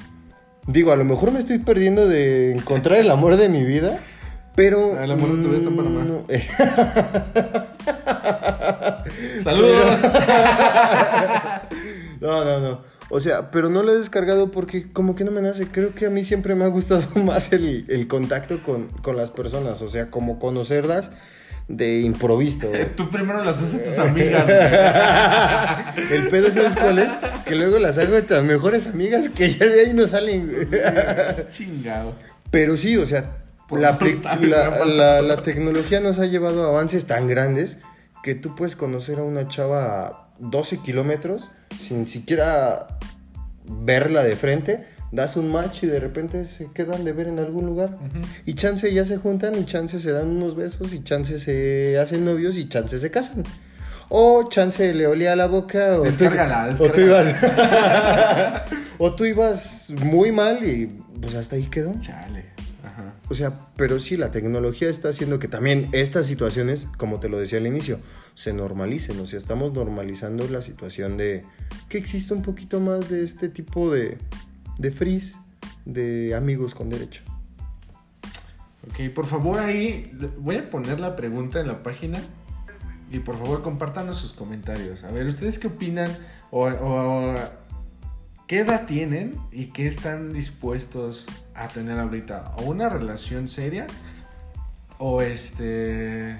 Digo, 0.67 0.91
a 0.91 0.95
lo 0.95 1.05
mejor 1.05 1.31
me 1.31 1.39
estoy 1.39 1.57
perdiendo 1.59 2.07
de 2.07 2.51
encontrar 2.51 2.99
el 2.99 3.09
amor 3.09 3.35
de 3.37 3.49
mi 3.49 3.63
vida, 3.63 3.99
pero... 4.55 4.95
Ah, 4.99 5.05
el 5.05 5.11
amor 5.11 5.35
de 5.35 5.41
tu 5.41 5.47
vida 5.49 5.57
está 5.57 5.69
en 5.69 5.77
Panamá. 5.77 6.03
no, 6.05 6.25
¡Saludos! 9.41 9.99
No, 12.21 12.43
no, 12.43 12.59
no. 12.59 12.81
O 13.11 13.19
sea, 13.19 13.49
pero 13.51 13.69
no 13.69 13.81
lo 13.83 13.91
he 13.93 13.97
descargado 13.97 14.51
porque 14.51 14.91
como 14.91 15.15
que 15.15 15.23
no 15.23 15.31
me 15.31 15.41
nace. 15.41 15.67
Creo 15.67 15.93
que 15.95 16.05
a 16.05 16.09
mí 16.09 16.23
siempre 16.23 16.53
me 16.55 16.63
ha 16.65 16.67
gustado 16.67 17.03
más 17.23 17.51
el, 17.53 17.85
el 17.89 18.07
contacto 18.07 18.59
con, 18.63 18.87
con 19.01 19.17
las 19.17 19.31
personas. 19.31 19.81
O 19.81 19.89
sea, 19.89 20.11
como 20.11 20.37
conocerlas 20.39 21.09
de 21.67 22.01
improviso. 22.01 22.67
Tú 22.95 23.09
primero 23.09 23.43
las 23.43 23.61
haces 23.61 23.81
a 23.81 23.83
tus 23.83 23.97
amigas, 23.99 24.45
güey. 26.07 26.17
El 26.17 26.27
pedo, 26.29 26.51
¿sabes 26.51 26.75
cuál 26.75 26.99
es? 26.99 27.09
Que 27.45 27.55
luego 27.55 27.79
las 27.79 27.97
hago 27.97 28.13
de 28.13 28.21
tus 28.21 28.43
mejores 28.43 28.87
amigas 28.87 29.29
que 29.29 29.53
ya 29.53 29.65
de 29.65 29.81
ahí 29.81 29.93
no 29.93 30.05
salen. 30.07 30.51
Chingado. 31.49 32.13
Pero 32.51 32.77
sí, 32.77 32.97
o 32.97 33.05
sea, 33.05 33.37
la, 33.71 33.97
la- 34.41 34.85
la- 34.85 35.21
la 35.21 35.41
tecnología 35.43 35.99
nos 35.99 36.17
ha 36.19 36.25
llevado 36.25 36.65
a 36.65 36.69
avances 36.69 37.05
tan 37.05 37.27
grandes 37.27 37.77
que 38.23 38.35
tú 38.35 38.55
puedes 38.55 38.75
conocer 38.75 39.19
a 39.19 39.23
una 39.23 39.47
chava 39.47 40.28
12 40.39 40.77
kilómetros 40.79 41.51
sin 41.81 42.07
siquiera 42.07 42.87
verla 43.65 44.23
de 44.23 44.35
frente. 44.35 44.85
Das 45.11 45.37
un 45.37 45.51
match 45.51 45.83
y 45.83 45.87
de 45.87 45.99
repente 45.99 46.45
se 46.45 46.71
quedan 46.71 47.03
de 47.03 47.13
ver 47.13 47.27
en 47.27 47.39
algún 47.39 47.65
lugar. 47.65 47.97
Y 48.45 48.53
chance 48.53 48.93
ya 48.93 49.03
se 49.05 49.17
juntan 49.17 49.55
y 49.55 49.65
chance 49.65 49.99
se 49.99 50.11
dan 50.11 50.27
unos 50.27 50.55
besos 50.55 50.93
y 50.93 51.03
chance 51.03 51.39
se 51.39 51.97
hacen 51.97 52.25
novios 52.25 52.57
y 52.57 52.69
chance 52.69 52.97
se 52.99 53.09
casan. 53.09 53.43
O 54.09 54.47
chance 54.49 54.93
le 54.93 55.07
olía 55.07 55.35
la 55.35 55.47
boca 55.47 55.93
o 55.95 55.99
tú- 55.99 56.03
Descárgala, 56.05 56.75
o 56.79 56.89
tú 56.91 56.99
ibas 57.01 57.35
o 58.99 59.13
tú 59.15 59.25
ibas 59.25 59.87
muy 60.05 60.31
mal 60.31 60.63
y 60.67 60.85
pues 61.21 61.33
hasta 61.35 61.55
ahí 61.55 61.63
quedó. 61.65 61.93
Chale. 61.99 62.45
O 63.29 63.35
sea, 63.35 63.67
pero 63.75 63.99
sí, 63.99 64.17
la 64.17 64.31
tecnología 64.31 64.89
está 64.89 65.09
haciendo 65.09 65.37
que 65.37 65.47
también 65.47 65.89
estas 65.91 66.25
situaciones, 66.25 66.87
como 66.97 67.19
te 67.19 67.29
lo 67.29 67.37
decía 67.39 67.59
al 67.59 67.67
inicio, 67.67 67.99
se 68.33 68.53
normalicen. 68.53 69.19
O 69.19 69.27
sea, 69.27 69.37
estamos 69.37 69.71
normalizando 69.73 70.47
la 70.47 70.61
situación 70.61 71.15
de 71.17 71.45
que 71.89 71.99
existe 71.99 72.33
un 72.33 72.41
poquito 72.41 72.79
más 72.79 73.09
de 73.09 73.23
este 73.23 73.49
tipo 73.49 73.91
de, 73.91 74.17
de 74.79 74.91
frizz, 74.91 75.35
de 75.85 76.33
amigos 76.35 76.73
con 76.73 76.89
derecho. 76.89 77.21
Ok, 78.89 79.13
por 79.13 79.27
favor 79.27 79.59
ahí 79.59 80.11
voy 80.39 80.55
a 80.55 80.69
poner 80.69 80.99
la 80.99 81.15
pregunta 81.15 81.59
en 81.59 81.67
la 81.67 81.83
página 81.83 82.19
y 83.11 83.19
por 83.19 83.37
favor 83.37 83.61
compártanos 83.61 84.17
sus 84.17 84.33
comentarios. 84.33 85.03
A 85.03 85.11
ver, 85.11 85.27
¿ustedes 85.27 85.59
qué 85.59 85.67
opinan 85.67 86.09
o- 86.51 87.35
qué 88.49 88.61
edad 88.61 88.87
tienen 88.87 89.39
y 89.51 89.65
qué 89.65 89.85
están 89.85 90.33
dispuestos 90.33 91.27
a 91.53 91.67
tener 91.67 91.99
ahorita? 91.99 92.55
¿O 92.57 92.63
una 92.63 92.89
relación 92.89 93.47
seria? 93.47 93.85
¿O 94.97 95.21
este... 95.21 96.35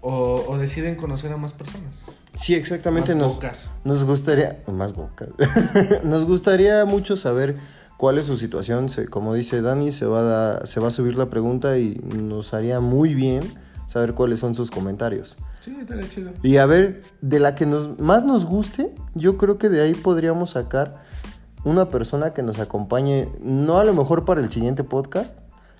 O, 0.00 0.44
o 0.48 0.58
deciden 0.58 0.96
conocer 0.96 1.32
a 1.32 1.36
más 1.36 1.52
personas? 1.52 2.04
Sí, 2.34 2.54
exactamente. 2.54 3.14
Más 3.14 3.22
nos, 3.22 3.34
bocas. 3.34 3.70
nos 3.84 4.04
gustaría, 4.04 4.58
más 4.66 4.94
boca, 4.94 5.26
nos 6.02 6.24
gustaría 6.26 6.84
mucho 6.84 7.16
saber 7.16 7.56
cuál 7.96 8.18
es 8.18 8.26
su 8.26 8.36
situación. 8.36 8.88
Como 9.08 9.32
dice 9.32 9.62
Dani, 9.62 9.92
se 9.92 10.06
va, 10.06 10.56
a 10.56 10.66
se 10.66 10.80
va 10.80 10.88
a 10.88 10.90
subir 10.90 11.16
la 11.16 11.30
pregunta 11.30 11.78
y 11.78 11.94
nos 12.14 12.52
haría 12.52 12.80
muy 12.80 13.14
bien 13.14 13.42
saber 13.86 14.14
cuáles 14.14 14.40
son 14.40 14.54
sus 14.54 14.70
comentarios. 14.70 15.36
Sí, 15.60 15.76
estaría 15.80 16.08
chido. 16.08 16.30
Y 16.42 16.56
a 16.58 16.66
ver, 16.66 17.02
de 17.20 17.38
la 17.40 17.54
que 17.54 17.66
nos, 17.66 17.98
más 17.98 18.24
nos 18.24 18.44
guste, 18.44 18.94
yo 19.14 19.36
creo 19.38 19.58
que 19.58 19.68
de 19.68 19.80
ahí 19.82 19.94
podríamos 19.94 20.50
sacar 20.50 21.02
una 21.64 21.88
persona 21.88 22.32
que 22.32 22.42
nos 22.42 22.58
acompañe, 22.60 23.28
no 23.40 23.78
a 23.78 23.84
lo 23.84 23.92
mejor 23.92 24.24
para 24.24 24.40
el 24.40 24.50
siguiente 24.50 24.84
podcast, 24.84 25.38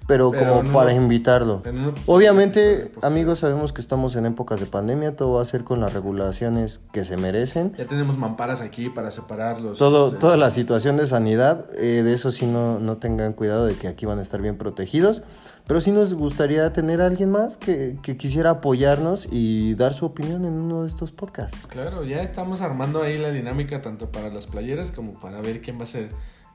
pero, 0.09 0.31
Pero 0.31 0.51
como 0.51 0.63
no- 0.63 0.73
para 0.73 0.93
invitarlo. 0.93 1.63
Obviamente, 2.07 2.93
amigos, 3.03 3.41
sabemos 3.41 3.73
que 3.73 3.81
estamos 3.81 4.15
en 4.15 4.25
épocas 4.27 4.61
de 4.61 4.67
pandemia, 4.67 5.17
todo 5.17 5.33
va 5.35 5.43
a 5.43 5.45
ser 5.45 5.65
con 5.65 5.81
las 5.81 5.93
regulaciones 5.95 6.81
que 6.93 7.05
se 7.05 7.17
merecen. 7.17 7.73
Ya 7.77 7.87
tenemos 7.87 8.17
mamparas 8.17 8.61
aquí 8.61 8.89
para 8.89 9.11
separarlos. 9.11 9.79
Todo, 9.79 10.09
este, 10.09 10.19
toda 10.21 10.37
la 10.37 10.51
situación 10.51 10.97
de 10.97 11.07
sanidad, 11.09 11.67
eh, 11.77 12.03
de 12.05 12.13
eso 12.13 12.31
sí 12.31 12.47
no, 12.47 12.79
no 12.79 12.99
tengan 12.99 13.33
cuidado 13.33 13.67
de 13.67 13.75
que 13.75 13.89
aquí 13.89 14.07
van 14.07 14.21
a 14.21 14.23
estar 14.23 14.41
bien 14.41 14.57
protegidos. 14.57 15.23
Pero 15.67 15.81
sí 15.81 15.91
nos 15.91 16.15
gustaría 16.15 16.73
tener 16.73 17.01
a 17.01 17.07
alguien 17.07 17.31
más 17.31 17.57
que, 17.57 17.97
que 18.03 18.17
quisiera 18.17 18.51
apoyarnos 18.51 19.27
y 19.33 19.75
dar 19.75 19.95
su 19.95 20.07
opinión 20.07 20.45
en 20.45 20.53
uno 20.53 20.83
de 20.83 20.89
estos 20.89 21.11
podcasts. 21.11 21.67
Claro, 21.67 22.05
ya 22.05 22.23
estamos 22.23 22.61
armando 22.61 23.03
ahí 23.03 23.19
la 23.19 23.31
dinámica 23.33 23.83
tanto 23.83 24.13
para 24.13 24.29
las 24.29 24.47
playeras 24.47 24.93
como 24.93 25.19
para 25.19 25.41
ver 25.41 25.61
quién 25.63 25.79
va 25.81 25.85
a 25.85 25.89
ser 25.89 26.11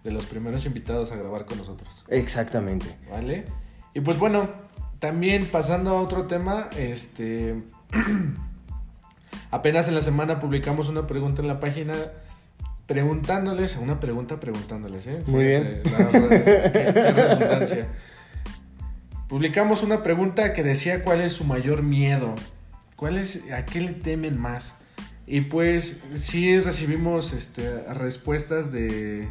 de 0.06 0.12
los 0.12 0.26
primeros 0.26 0.66
invitados 0.66 1.12
a 1.12 1.18
grabar 1.18 1.46
con 1.46 1.58
nosotros. 1.58 2.06
Exactamente. 2.08 2.86
¿Vale? 3.10 3.46
Y 3.94 4.00
pues 4.00 4.18
bueno, 4.18 4.50
también 5.00 5.46
pasando 5.46 5.92
a 5.92 6.02
otro 6.02 6.28
tema, 6.28 6.70
este 6.78 7.64
apenas 9.52 9.90
en 9.90 9.96
la 9.96 10.02
semana 10.02 10.40
publicamos 10.40 10.88
una 10.88 11.06
pregunta 11.06 11.42
en 11.42 11.50
la 11.50 11.60
página 11.60 11.94
preguntándoles, 12.88 13.76
una 13.76 14.00
pregunta 14.00 14.40
preguntándoles, 14.40 15.08
¿eh? 15.08 15.20
Muy 15.28 15.44
bien. 15.44 15.82
La- 15.92 17.12
redundancia. 17.12 17.88
Publicamos 19.32 19.82
una 19.82 20.04
pregunta 20.04 20.52
que 20.54 20.62
decía 20.62 21.04
cuál 21.04 21.22
es 21.22 21.32
su 21.32 21.46
mayor 21.46 21.82
miedo, 21.84 22.36
cuál 22.98 23.18
es, 23.18 23.50
a 23.52 23.66
qué 23.66 23.80
le 23.82 23.94
temen 23.94 24.38
más. 24.40 24.76
Y 25.26 25.42
pues 25.42 26.02
sí 26.14 26.60
recibimos 26.60 27.32
este, 27.32 27.82
respuestas 27.94 28.74
de, 28.74 29.30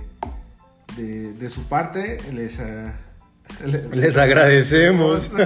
de, 0.96 1.34
de 1.34 1.48
su 1.50 1.64
parte, 1.64 2.16
les, 2.32 2.58
le- 3.66 3.82
Les 3.94 4.16
agradecemos. 4.16 5.30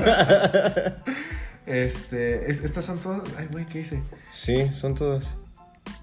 Este, 1.67 2.51
es- 2.51 2.63
estas 2.63 2.85
son 2.85 3.01
todas. 3.01 3.23
Ay, 3.39 3.49
güey, 3.51 3.65
¿qué 3.67 3.81
hice? 3.81 4.03
Sí, 4.33 4.69
son 4.69 4.95
todas. 4.95 5.35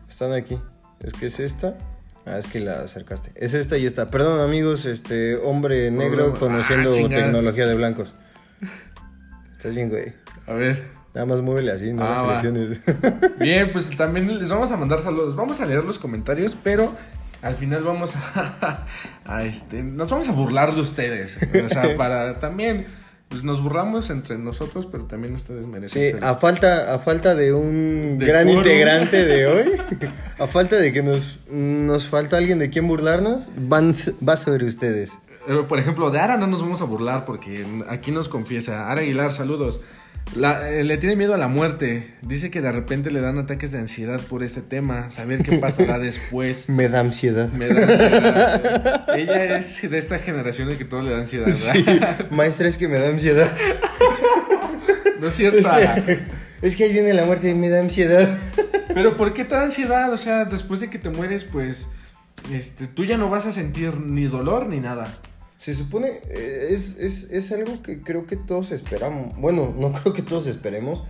Están 0.09 0.33
aquí. 0.33 0.59
Es 0.99 1.13
que 1.13 1.27
es 1.27 1.39
esta. 1.39 1.77
Ah, 2.25 2.39
es 2.39 2.47
que 2.47 2.59
la 2.59 2.81
acercaste. 2.81 3.29
Es 3.35 3.53
esta 3.53 3.77
y 3.77 3.85
esta. 3.85 4.09
Perdón, 4.09 4.39
amigos, 4.41 4.85
este 4.85 5.35
hombre 5.35 5.91
negro 5.91 6.33
conociendo 6.33 6.89
Ah, 6.89 6.93
chingada. 6.95 7.25
tecnología 7.25 7.67
de 7.67 7.75
blancos. 7.75 8.15
Estás 9.61 9.75
bien, 9.75 9.89
güey. 9.89 10.11
A 10.47 10.53
ver. 10.53 10.83
Nada 11.13 11.27
más 11.27 11.41
muévele 11.43 11.71
así, 11.71 11.93
no 11.93 12.03
Ah, 12.03 12.09
las 12.09 12.41
selecciones. 12.41 12.81
Bien, 13.39 13.71
pues 13.71 13.95
también 13.95 14.39
les 14.39 14.49
vamos 14.49 14.71
a 14.71 14.77
mandar 14.77 15.01
saludos. 15.01 15.35
Vamos 15.35 15.61
a 15.61 15.67
leer 15.67 15.83
los 15.83 15.99
comentarios, 15.99 16.57
pero 16.63 16.95
al 17.43 17.55
final 17.55 17.83
vamos 17.83 18.15
a, 18.15 18.87
a, 19.25 19.43
este, 19.43 19.83
nos 19.83 20.09
vamos 20.09 20.29
a 20.29 20.31
burlar 20.31 20.73
de 20.73 20.81
ustedes. 20.81 21.37
O 21.63 21.69
sea, 21.69 21.95
para 21.97 22.39
también 22.39 22.87
pues, 23.29 23.43
nos 23.43 23.61
burlamos 23.61 24.09
entre 24.09 24.39
nosotros, 24.39 24.87
pero 24.91 25.03
también 25.03 25.35
ustedes 25.35 25.67
merecen. 25.67 26.01
Sí, 26.01 26.11
ser- 26.13 26.25
a 26.25 26.35
falta, 26.37 26.91
a 26.93 26.97
falta 26.97 27.35
de 27.35 27.53
un 27.53 28.17
De 28.17 28.25
gran 28.25 28.49
integrante 28.49 29.23
de 29.23 29.45
hoy, 29.45 29.71
a 30.39 30.47
falta 30.47 30.77
de 30.77 30.91
que 30.91 31.03
nos, 31.03 31.39
nos 31.51 32.07
falta 32.07 32.37
alguien 32.37 32.57
de 32.57 32.71
quien 32.71 32.87
burlarnos, 32.87 33.51
van, 33.57 33.93
va 34.27 34.37
sobre 34.37 34.65
ustedes. 34.65 35.11
Eh, 35.47 35.63
Por 35.67 35.79
ejemplo, 35.79 36.11
de 36.11 36.19
Ara 36.19 36.37
no 36.37 36.47
nos 36.47 36.61
vamos 36.61 36.81
a 36.81 36.85
burlar 36.85 37.25
porque 37.25 37.65
aquí 37.89 38.11
nos 38.11 38.29
confiesa. 38.29 38.89
Ara 38.91 39.01
Aguilar, 39.01 39.31
saludos. 39.31 39.81
La- 40.35 40.69
eh, 40.71 40.83
le 40.83 40.97
tiene 40.97 41.15
miedo 41.15 41.33
a 41.33 41.37
la 41.37 41.47
muerte. 41.47 42.13
Dice 42.21 42.51
que 42.51 42.61
de 42.61 42.71
repente 42.71 43.09
le 43.11 43.21
dan 43.21 43.37
ataques 43.39 43.71
de 43.71 43.79
ansiedad 43.79 44.19
por 44.21 44.43
este 44.43 44.61
tema. 44.61 45.09
Saber 45.09 45.41
qué 45.43 45.57
pasará 45.57 45.97
después. 45.99 46.69
Me 46.69 46.87
da 46.89 46.99
ansiedad. 46.99 47.49
Me 47.51 47.67
da 47.67 47.81
ansiedad. 47.81 49.09
Ella 49.17 49.57
es 49.57 49.89
de 49.89 49.97
esta 49.97 50.19
generación 50.19 50.69
de 50.69 50.77
que 50.77 50.85
todo 50.85 51.01
le 51.01 51.11
da 51.11 51.17
ansiedad. 51.17 51.47
¿verdad? 51.47 52.15
Sí, 52.19 52.25
maestra, 52.35 52.67
es 52.67 52.77
que 52.77 52.87
me 52.87 52.99
da 52.99 53.07
ansiedad. 53.09 53.51
No 55.19 55.27
es 55.27 55.33
cierto. 55.35 55.67
Ara. 55.69 55.95
Es 56.61 56.75
que 56.75 56.83
ahí 56.83 56.93
viene 56.93 57.13
la 57.13 57.25
muerte 57.25 57.49
y 57.49 57.55
me 57.55 57.69
da 57.69 57.79
ansiedad. 57.79 58.37
Pero 58.93 59.17
¿por 59.17 59.33
qué 59.33 59.43
te 59.45 59.55
da 59.55 59.63
ansiedad? 59.63 60.11
O 60.13 60.17
sea, 60.17 60.45
después 60.45 60.79
de 60.81 60.89
que 60.89 60.99
te 60.99 61.09
mueres, 61.09 61.43
pues 61.43 61.87
este, 62.53 62.85
tú 62.87 63.03
ya 63.05 63.17
no 63.17 63.29
vas 63.29 63.45
a 63.47 63.51
sentir 63.51 63.97
ni 63.97 64.25
dolor 64.25 64.67
ni 64.67 64.79
nada. 64.79 65.07
Se 65.61 65.75
supone, 65.75 66.21
eh, 66.27 66.69
es, 66.71 66.97
es, 66.97 67.29
es 67.31 67.51
algo 67.51 67.83
que 67.83 68.01
creo 68.01 68.25
que 68.25 68.35
todos 68.35 68.71
esperamos. 68.71 69.37
Bueno, 69.37 69.71
no 69.77 69.93
creo 70.01 70.11
que 70.11 70.23
todos 70.23 70.47
esperemos, 70.47 71.03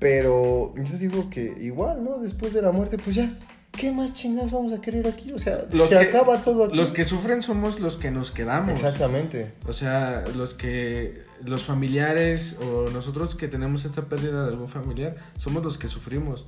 pero 0.00 0.74
yo 0.76 0.98
digo 0.98 1.30
que 1.30 1.54
igual, 1.60 2.02
¿no? 2.02 2.18
Después 2.18 2.52
de 2.52 2.62
la 2.62 2.72
muerte, 2.72 2.98
pues 2.98 3.14
ya, 3.14 3.38
¿qué 3.70 3.92
más 3.92 4.12
chingas 4.12 4.50
vamos 4.50 4.72
a 4.72 4.80
querer 4.80 5.06
aquí? 5.06 5.32
O 5.32 5.38
sea, 5.38 5.60
Los 5.70 5.88
se 5.88 5.98
que- 6.00 6.04
acaba 6.08 6.38
todo 6.42 6.64
aquí. 6.64 6.76
Los 6.76 6.90
que 6.90 7.04
sufren 7.04 7.42
somos 7.42 7.78
los 7.78 7.96
que 7.96 8.10
nos 8.10 8.32
quedamos. 8.32 8.72
Exactamente. 8.72 9.52
O 9.68 9.72
sea, 9.72 10.24
los 10.36 10.54
que 10.54 11.22
los 11.44 11.62
familiares 11.62 12.56
o 12.60 12.90
nosotros 12.90 13.36
que 13.36 13.46
tenemos 13.46 13.84
esta 13.84 14.02
pérdida 14.02 14.42
de 14.46 14.48
algún 14.48 14.66
familiar 14.68 15.14
somos 15.38 15.62
los 15.62 15.78
que 15.78 15.86
sufrimos. 15.86 16.44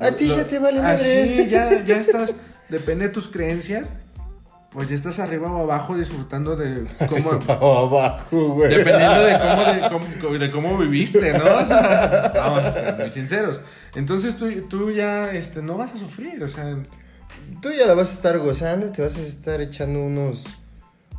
A 0.00 0.10
ti 0.16 0.26
ya 0.26 0.44
te 0.48 0.58
vale 0.58 0.80
madre. 0.82 1.44
sí, 1.44 1.46
ya, 1.48 1.84
ya 1.84 2.00
estás, 2.00 2.34
depende 2.68 3.06
de 3.06 3.12
tus 3.12 3.28
creencias. 3.28 3.92
Pues 4.70 4.88
ya 4.88 4.94
estás 4.94 5.18
arriba 5.18 5.50
o 5.50 5.62
abajo 5.62 5.96
disfrutando 5.96 6.56
de 6.56 6.86
cómo... 7.08 7.30
Abajo, 7.48 8.54
güey. 8.54 8.68
Dependiendo 8.74 9.22
de 9.22 9.38
cómo, 9.38 9.64
de, 9.64 9.90
cómo, 10.20 10.38
de 10.38 10.50
cómo 10.50 10.78
viviste, 10.78 11.32
¿no? 11.32 11.56
O 11.58 11.64
sea, 11.64 12.32
vamos 12.34 12.64
a 12.64 12.72
ser 12.72 12.96
muy 12.96 13.08
sinceros. 13.10 13.60
Entonces 13.94 14.36
tú, 14.36 14.50
tú 14.68 14.90
ya 14.90 15.32
este, 15.32 15.62
no 15.62 15.76
vas 15.76 15.92
a 15.92 15.96
sufrir, 15.96 16.42
o 16.42 16.48
sea... 16.48 16.76
Tú 17.62 17.70
ya 17.70 17.86
la 17.86 17.94
vas 17.94 18.10
a 18.10 18.14
estar 18.14 18.38
gozando, 18.38 18.90
te 18.90 19.02
vas 19.02 19.16
a 19.16 19.22
estar 19.22 19.60
echando 19.60 20.00
unos, 20.02 20.44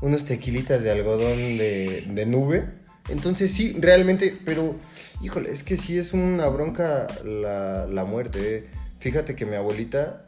unos 0.02 0.26
tequilitas 0.26 0.84
de 0.84 0.92
algodón 0.92 1.38
de, 1.58 2.06
de 2.10 2.26
nube. 2.26 2.66
Entonces 3.10 3.52
sí, 3.54 3.76
realmente, 3.80 4.38
pero 4.46 4.76
híjole, 5.22 5.52
es 5.52 5.64
que 5.64 5.78
sí 5.78 5.98
es 5.98 6.14
una 6.14 6.48
bronca 6.48 7.08
la, 7.24 7.86
la 7.88 8.04
muerte. 8.04 8.58
eh. 8.58 8.68
Fíjate 9.00 9.36
que 9.36 9.46
mi 9.46 9.56
abuelita 9.56 10.26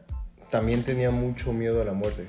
también 0.50 0.82
tenía 0.84 1.10
mucho 1.10 1.52
miedo 1.52 1.82
a 1.82 1.84
la 1.84 1.92
muerte. 1.92 2.26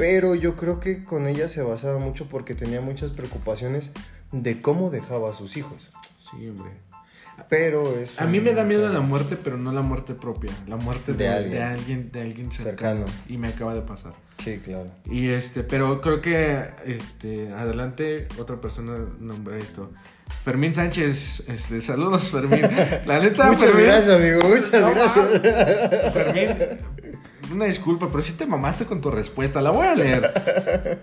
Pero 0.00 0.34
yo 0.34 0.56
creo 0.56 0.80
que 0.80 1.04
con 1.04 1.26
ella 1.28 1.48
se 1.48 1.62
basaba 1.62 1.98
mucho 1.98 2.26
porque 2.28 2.54
tenía 2.54 2.80
muchas 2.80 3.10
preocupaciones 3.12 3.92
de 4.32 4.58
cómo 4.60 4.90
dejaba 4.90 5.30
a 5.30 5.34
sus 5.34 5.56
hijos. 5.56 5.88
Sí, 6.20 6.48
hombre. 6.48 6.72
Pero 7.48 7.98
es 7.98 8.20
A 8.20 8.26
mí 8.26 8.38
me 8.38 8.52
da 8.52 8.64
miedo 8.64 8.86
la 8.90 9.00
muerte, 9.00 9.36
pero 9.42 9.56
no 9.56 9.72
la 9.72 9.80
muerte 9.82 10.12
propia. 10.14 10.50
La 10.66 10.76
muerte 10.76 11.12
de, 11.12 11.24
De 11.24 11.24
de 11.30 11.34
alguien. 11.34 11.62
alguien. 11.62 12.12
de 12.12 12.20
alguien, 12.20 12.52
cercano. 12.52 13.06
Cercano. 13.06 13.24
Y 13.28 13.38
me 13.38 13.48
acaba 13.48 13.74
de 13.74 13.80
pasar. 13.80 14.12
Sí, 14.38 14.58
claro. 14.58 14.86
Y 15.06 15.28
este, 15.30 15.62
pero 15.62 16.00
creo 16.00 16.20
que 16.20 16.66
este, 16.86 17.50
adelante 17.52 18.28
otra 18.38 18.60
persona 18.60 18.94
nombra 19.20 19.56
esto. 19.58 19.90
Fermín 20.44 20.72
Sánchez, 20.74 21.44
este, 21.48 21.80
saludos 21.80 22.30
Fermín. 22.30 22.62
La 23.06 23.18
neta, 23.20 23.46
Muchas 23.50 23.70
Fermín, 23.70 23.86
gracias, 23.86 24.16
amigo. 24.16 24.40
Muchas 24.48 24.72
No, 24.72 24.90
gracias. 24.94 26.12
Fermín, 26.14 26.48
una 27.52 27.66
disculpa, 27.66 28.08
pero 28.10 28.22
sí 28.22 28.32
te 28.32 28.46
mamaste 28.46 28.86
con 28.86 29.00
tu 29.00 29.10
respuesta. 29.10 29.60
La 29.60 29.70
voy 29.70 29.86
a 29.86 29.94
leer. 29.94 31.00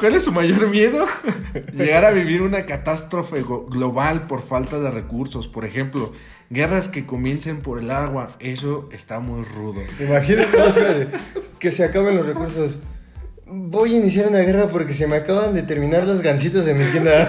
¿Cuál 0.00 0.14
es 0.14 0.24
su 0.24 0.32
mayor 0.32 0.68
miedo? 0.68 1.04
Llegar 1.74 2.06
a 2.06 2.10
vivir 2.10 2.40
una 2.40 2.64
catástrofe 2.64 3.42
global 3.42 4.26
por 4.26 4.40
falta 4.40 4.80
de 4.80 4.90
recursos. 4.90 5.46
Por 5.46 5.66
ejemplo, 5.66 6.12
guerras 6.48 6.88
que 6.88 7.04
comiencen 7.04 7.60
por 7.60 7.78
el 7.78 7.90
agua. 7.90 8.30
Eso 8.40 8.88
está 8.92 9.20
muy 9.20 9.44
rudo. 9.44 9.82
Imagínate 10.00 11.08
que 11.58 11.70
se 11.70 11.84
acaben 11.84 12.16
los 12.16 12.24
recursos. 12.24 12.78
Voy 13.52 13.94
a 13.94 13.96
iniciar 13.96 14.28
una 14.28 14.38
guerra 14.38 14.68
porque 14.68 14.94
se 14.94 15.08
me 15.08 15.16
acaban 15.16 15.54
de 15.54 15.62
terminar 15.62 16.04
las 16.04 16.22
gancitas 16.22 16.66
de 16.66 16.74
mi 16.74 16.84
tienda. 16.92 17.28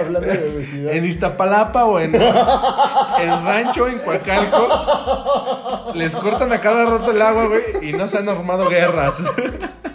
Hablando 0.00 0.26
de 0.26 0.50
obesidad. 0.54 0.94
En 0.94 1.04
Iztapalapa 1.04 1.84
o 1.84 2.00
en, 2.00 2.14
en 2.14 3.44
Rancho, 3.44 3.88
en 3.88 3.98
Coacalco, 3.98 5.92
les 5.94 6.16
cortan 6.16 6.50
a 6.50 6.62
cada 6.62 6.86
rato 6.86 7.10
el 7.10 7.20
agua, 7.20 7.46
güey, 7.46 7.90
y 7.90 7.92
no 7.92 8.08
se 8.08 8.16
han 8.16 8.28
armado 8.30 8.70
guerras. 8.70 9.22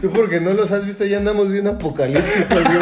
Tú 0.00 0.10
porque 0.12 0.40
no 0.40 0.52
los 0.52 0.70
has 0.70 0.84
visto, 0.86 1.04
ya 1.04 1.18
andamos 1.18 1.50
bien 1.52 1.66
apocalípticos, 1.66 2.62
güey. 2.64 2.78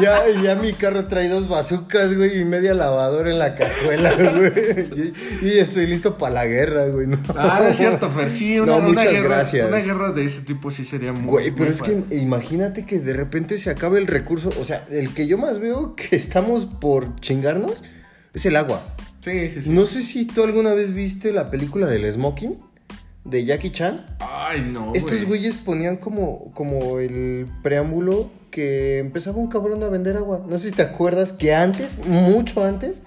Ya, 0.00 0.22
ya 0.42 0.54
mi 0.56 0.72
carro 0.72 1.06
trae 1.06 1.28
dos 1.28 1.48
bazucas, 1.48 2.14
güey, 2.16 2.40
y 2.40 2.44
media 2.44 2.74
lavadora 2.74 3.30
en 3.30 3.38
la 3.38 3.54
cajuela, 3.54 4.12
güey. 4.14 4.52
Y, 5.42 5.46
y 5.46 5.58
estoy 5.58 5.86
listo 5.86 6.18
para 6.18 6.34
la 6.34 6.46
guerra, 6.46 6.86
güey. 6.86 7.06
No. 7.06 7.18
Ah, 7.36 7.60
no 7.62 7.68
es 7.68 7.76
cierto, 7.76 8.10
Fer, 8.10 8.28
sí, 8.30 8.58
una, 8.58 8.72
No, 8.72 8.78
una 8.78 8.88
muchas 8.88 9.12
guerra, 9.12 9.28
gracias. 9.28 9.68
una 9.68 9.78
guerra 9.78 10.10
de 10.12 10.24
ese 10.24 10.42
tipo 10.42 10.70
sí 10.70 10.84
sería 10.84 11.12
muy 11.12 11.22
Güey, 11.30 11.50
pero 11.52 11.64
muy 11.66 11.72
es 11.72 11.78
padre. 11.80 12.02
que 12.10 12.16
imagínate 12.16 12.84
que 12.84 12.98
de 12.98 13.12
repente 13.12 13.58
se 13.58 13.70
acabe 13.70 13.98
el 13.98 14.06
recurso. 14.06 14.50
O 14.60 14.64
sea, 14.64 14.84
el 14.90 15.14
que 15.14 15.26
yo 15.26 15.38
más 15.38 15.58
veo 15.60 15.94
que 15.94 16.16
estamos 16.16 16.66
por 16.66 17.14
chingarnos 17.20 17.82
es 18.34 18.44
el 18.46 18.56
agua. 18.56 18.82
Sí, 19.20 19.48
sí, 19.50 19.62
sí. 19.62 19.70
No 19.70 19.86
sé 19.86 20.02
si 20.02 20.24
tú 20.26 20.42
alguna 20.44 20.74
vez 20.74 20.92
viste 20.92 21.32
la 21.32 21.50
película 21.50 21.86
del 21.86 22.10
Smoking 22.12 22.58
de 23.28 23.44
Jackie 23.44 23.70
Chan. 23.70 24.04
Ay, 24.20 24.68
no, 24.72 24.92
Estos 24.94 25.12
güey. 25.12 25.24
güeyes 25.26 25.54
ponían 25.56 25.96
como, 25.96 26.50
como 26.54 26.98
el 27.00 27.46
preámbulo 27.62 28.30
que 28.50 28.98
empezaba 28.98 29.36
un 29.38 29.48
cabrón 29.48 29.82
a 29.82 29.88
vender 29.88 30.16
agua. 30.16 30.44
No 30.48 30.58
sé 30.58 30.70
si 30.70 30.74
te 30.76 30.82
acuerdas 30.82 31.32
que 31.32 31.54
antes, 31.54 31.98
mucho 32.06 32.64
antes, 32.64 33.02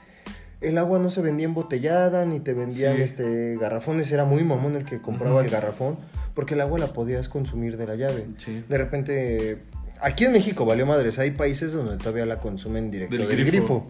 el 0.61 0.77
agua 0.77 0.99
no 0.99 1.09
se 1.09 1.21
vendía 1.21 1.45
embotellada, 1.45 2.25
ni 2.25 2.39
te 2.39 2.53
vendían 2.53 2.97
Sí. 2.97 3.01
este 3.03 3.57
garrafones. 3.57 4.11
Era 4.11 4.25
muy 4.25 4.43
mamón 4.43 4.75
el 4.75 4.85
que 4.85 5.01
compraba 5.01 5.41
el 5.41 5.49
garrafón, 5.49 5.97
porque 6.35 6.53
el 6.53 6.61
agua 6.61 6.77
la 6.79 6.87
podías 6.87 7.29
consumir 7.29 7.77
de 7.77 7.87
la 7.87 7.95
llave. 7.95 8.25
Sí. 8.37 8.63
De 8.67 8.77
repente, 8.77 9.59
aquí 10.01 10.25
en 10.25 10.33
México 10.33 10.65
valió 10.65 10.85
madres. 10.85 11.17
Hay 11.17 11.31
países 11.31 11.71
donde 11.73 11.97
todavía 11.97 12.25
la 12.25 12.39
consumen 12.41 12.91
directo 12.91 13.15
Del 13.15 13.27
del, 13.29 13.45
grifo. 13.45 13.85
grifo. 13.85 13.87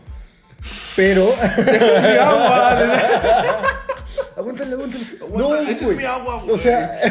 Pero. 0.96 1.28
Aguántale, 4.38 4.74
aguántale. 4.74 5.05
Aguanta, 5.22 5.62
esa 5.64 5.72
es 5.72 5.84
güey. 5.84 5.97
mi 5.97 6.03
agua, 6.05 6.41
güey. 6.41 6.51
O 6.53 6.57
sea. 6.57 6.99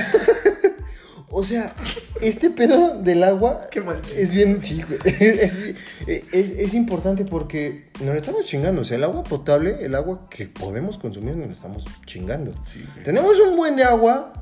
O 1.30 1.44
sea, 1.44 1.74
este 2.22 2.49
pedo 2.49 3.03
del 3.03 3.22
agua 3.22 3.66
Qué 3.70 3.82
mal 3.82 4.01
chiste. 4.01 4.22
es 4.22 4.32
bien, 4.32 4.61
sí, 4.64 4.82
güey. 4.82 4.99
Es, 5.20 5.62
es- 6.32 6.51
es 6.53 6.72
importante 6.72 7.26
porque 7.26 7.90
nos 8.01 8.07
lo 8.14 8.14
estamos 8.14 8.46
chingando. 8.46 8.80
O 8.80 8.84
sea, 8.86 8.96
el 8.96 9.05
agua 9.05 9.24
potable, 9.24 9.76
el 9.84 9.94
agua 9.94 10.26
que 10.30 10.46
podemos 10.46 10.96
consumir, 10.96 11.36
nos 11.36 11.46
lo 11.49 11.53
estamos 11.53 11.84
chingando. 12.07 12.55
Sí, 12.64 12.82
güey. 12.94 13.05
Tenemos 13.05 13.38
un 13.40 13.59
buen 13.59 13.76
de 13.76 13.84
agua 13.84 14.32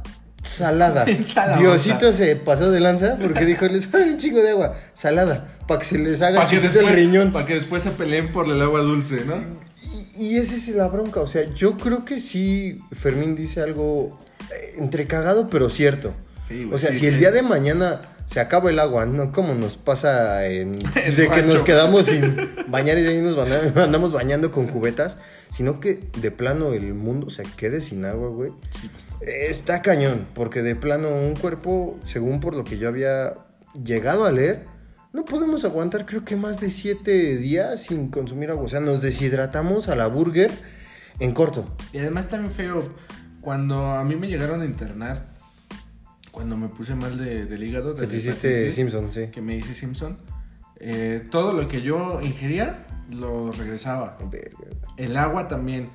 salada. 0.45 1.05
Diosito 1.59 2.13
se 2.13 2.37
pasó 2.37 2.71
de 2.71 2.79
lanza 2.79 3.17
porque 3.21 3.45
dijo, 3.45 3.67
les 3.67 3.91
dan 3.91 4.11
un 4.11 4.17
chingo 4.17 4.41
de 4.41 4.51
agua 4.51 4.77
salada 4.95 5.57
para 5.67 5.81
que 5.81 5.87
se 5.87 5.99
les 5.99 6.23
haga 6.23 6.37
Para 6.39 6.49
que, 6.49 6.57
chiquito 6.59 6.69
el 6.79 6.85
después, 6.87 6.95
riñón. 6.95 7.33
para 7.33 7.47
que 7.47 7.55
después 7.55 7.83
se 7.83 7.91
peleen 7.91 8.31
por 8.31 8.47
el 8.49 8.63
agua 8.63 8.81
dulce, 8.83 9.25
¿no? 9.27 9.35
Y, 10.19 10.37
esa 10.37 10.55
es 10.55 10.69
la 10.69 10.89
bronca. 10.89 11.21
O 11.21 11.27
sea, 11.27 11.43
yo 11.55 11.77
creo 11.77 12.05
que 12.05 12.19
sí, 12.19 12.81
Fermín 12.93 13.37
dice 13.37 13.61
algo 13.61 14.19
eh, 14.53 14.75
entre 14.79 15.07
cagado, 15.07 15.49
pero 15.51 15.71
cierto. 15.71 16.15
Sí, 16.47 16.65
güey, 16.65 16.75
o 16.75 16.79
sea, 16.79 16.93
sí, 16.93 17.01
si 17.01 17.07
el 17.07 17.19
día 17.19 17.31
de 17.31 17.43
mañana 17.43 18.01
se 18.27 18.41
acaba 18.41 18.71
el 18.71 18.79
agua, 18.79 19.07
no 19.07 19.33
como 19.33 19.55
nos 19.55 19.77
pasa 19.77 20.47
en, 20.47 20.79
de 21.17 21.31
que 21.33 21.43
nos 21.43 21.63
quedamos 21.63 22.07
sin 22.07 22.37
bañar 22.69 22.99
y 22.99 23.03
de 23.03 23.09
ahí 23.11 23.19
nos 23.19 23.37
andamos 23.77 24.13
bañando 24.13 24.51
con 24.51 24.67
cubetas, 24.67 25.17
sino 25.51 25.81
que 25.81 26.01
de 26.19 26.31
plano 26.31 26.73
el 26.73 26.93
mundo 26.95 27.31
se 27.31 27.45
quede 27.57 27.81
sin 27.81 28.05
agua, 28.05 28.29
güey. 28.29 28.51
Pues, 28.51 29.31
Está 29.51 29.81
cañón, 29.81 30.27
porque 30.35 30.63
de 30.63 30.77
plano 30.77 31.09
un 31.09 31.35
cuerpo, 31.35 31.99
según 32.05 32.41
por 32.41 32.55
lo 32.55 32.65
que 32.65 32.79
yo 32.79 32.89
había 32.89 33.35
llegado 33.83 34.27
a 34.27 34.33
leer, 34.33 34.65
no 35.17 35.25
podemos 35.25 35.65
aguantar 35.65 36.05
creo 36.07 36.25
que 36.25 36.37
más 36.37 36.61
de 36.61 36.71
siete 36.71 37.37
días 37.39 37.83
sin 37.85 38.09
consumir 38.11 38.51
agua. 38.51 38.65
O 38.65 38.69
sea, 38.69 38.81
nos 38.81 39.01
deshidratamos 39.03 39.89
a 39.89 39.97
la 39.97 40.07
burger 40.07 40.51
en 41.19 41.33
corto. 41.33 41.65
Y 41.93 41.99
además 41.99 42.29
también 42.29 42.53
feo, 42.53 42.93
cuando 43.41 43.87
a 43.93 44.05
mí 44.05 44.15
me 44.15 44.29
llegaron 44.29 44.61
a 44.61 44.67
internar, 44.67 45.29
cuando 46.31 46.57
me 46.57 46.69
puse 46.69 46.95
mal 46.95 47.17
de, 47.17 47.47
del 47.47 47.65
hígado, 47.65 47.95
de 47.95 48.03
Que 48.03 48.07
te 48.09 48.17
hiciste 48.17 48.71
Simpson, 48.73 49.11
sí. 49.11 49.29
que 49.33 49.41
me 49.41 49.57
hice 49.57 49.75
Simpson, 49.75 50.19
eh, 50.79 51.27
todo 51.31 51.55
lo 51.55 51.67
que 51.67 51.81
yo 51.81 52.21
ingería 52.23 52.87
lo 53.11 53.51
regresaba. 53.53 54.19
El 54.99 55.17
agua 55.17 55.49
también. 55.49 55.89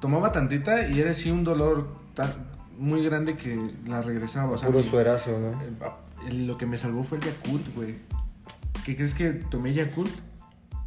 Tomaba 0.00 0.32
tantita 0.32 0.88
y 0.88 0.98
era 1.00 1.10
así 1.10 1.30
un 1.30 1.44
dolor 1.44 1.88
tan- 2.14 2.32
muy 2.78 3.04
grande 3.04 3.36
que 3.36 3.54
la 3.86 4.00
regresaba. 4.00 4.52
O 4.52 4.56
sea, 4.58 4.68
Puro 4.68 4.78
mi- 4.78 4.84
suerazo, 4.88 5.38
¿no? 5.38 5.94
lo 6.32 6.56
que 6.56 6.64
me 6.64 6.78
salvó 6.78 7.04
fue 7.04 7.18
el 7.18 7.24
Yakult, 7.24 7.74
güey. 7.76 7.96
¿Qué 8.84 8.96
crees 8.96 9.14
que 9.14 9.30
tomé 9.32 9.72
Yakult? 9.72 10.10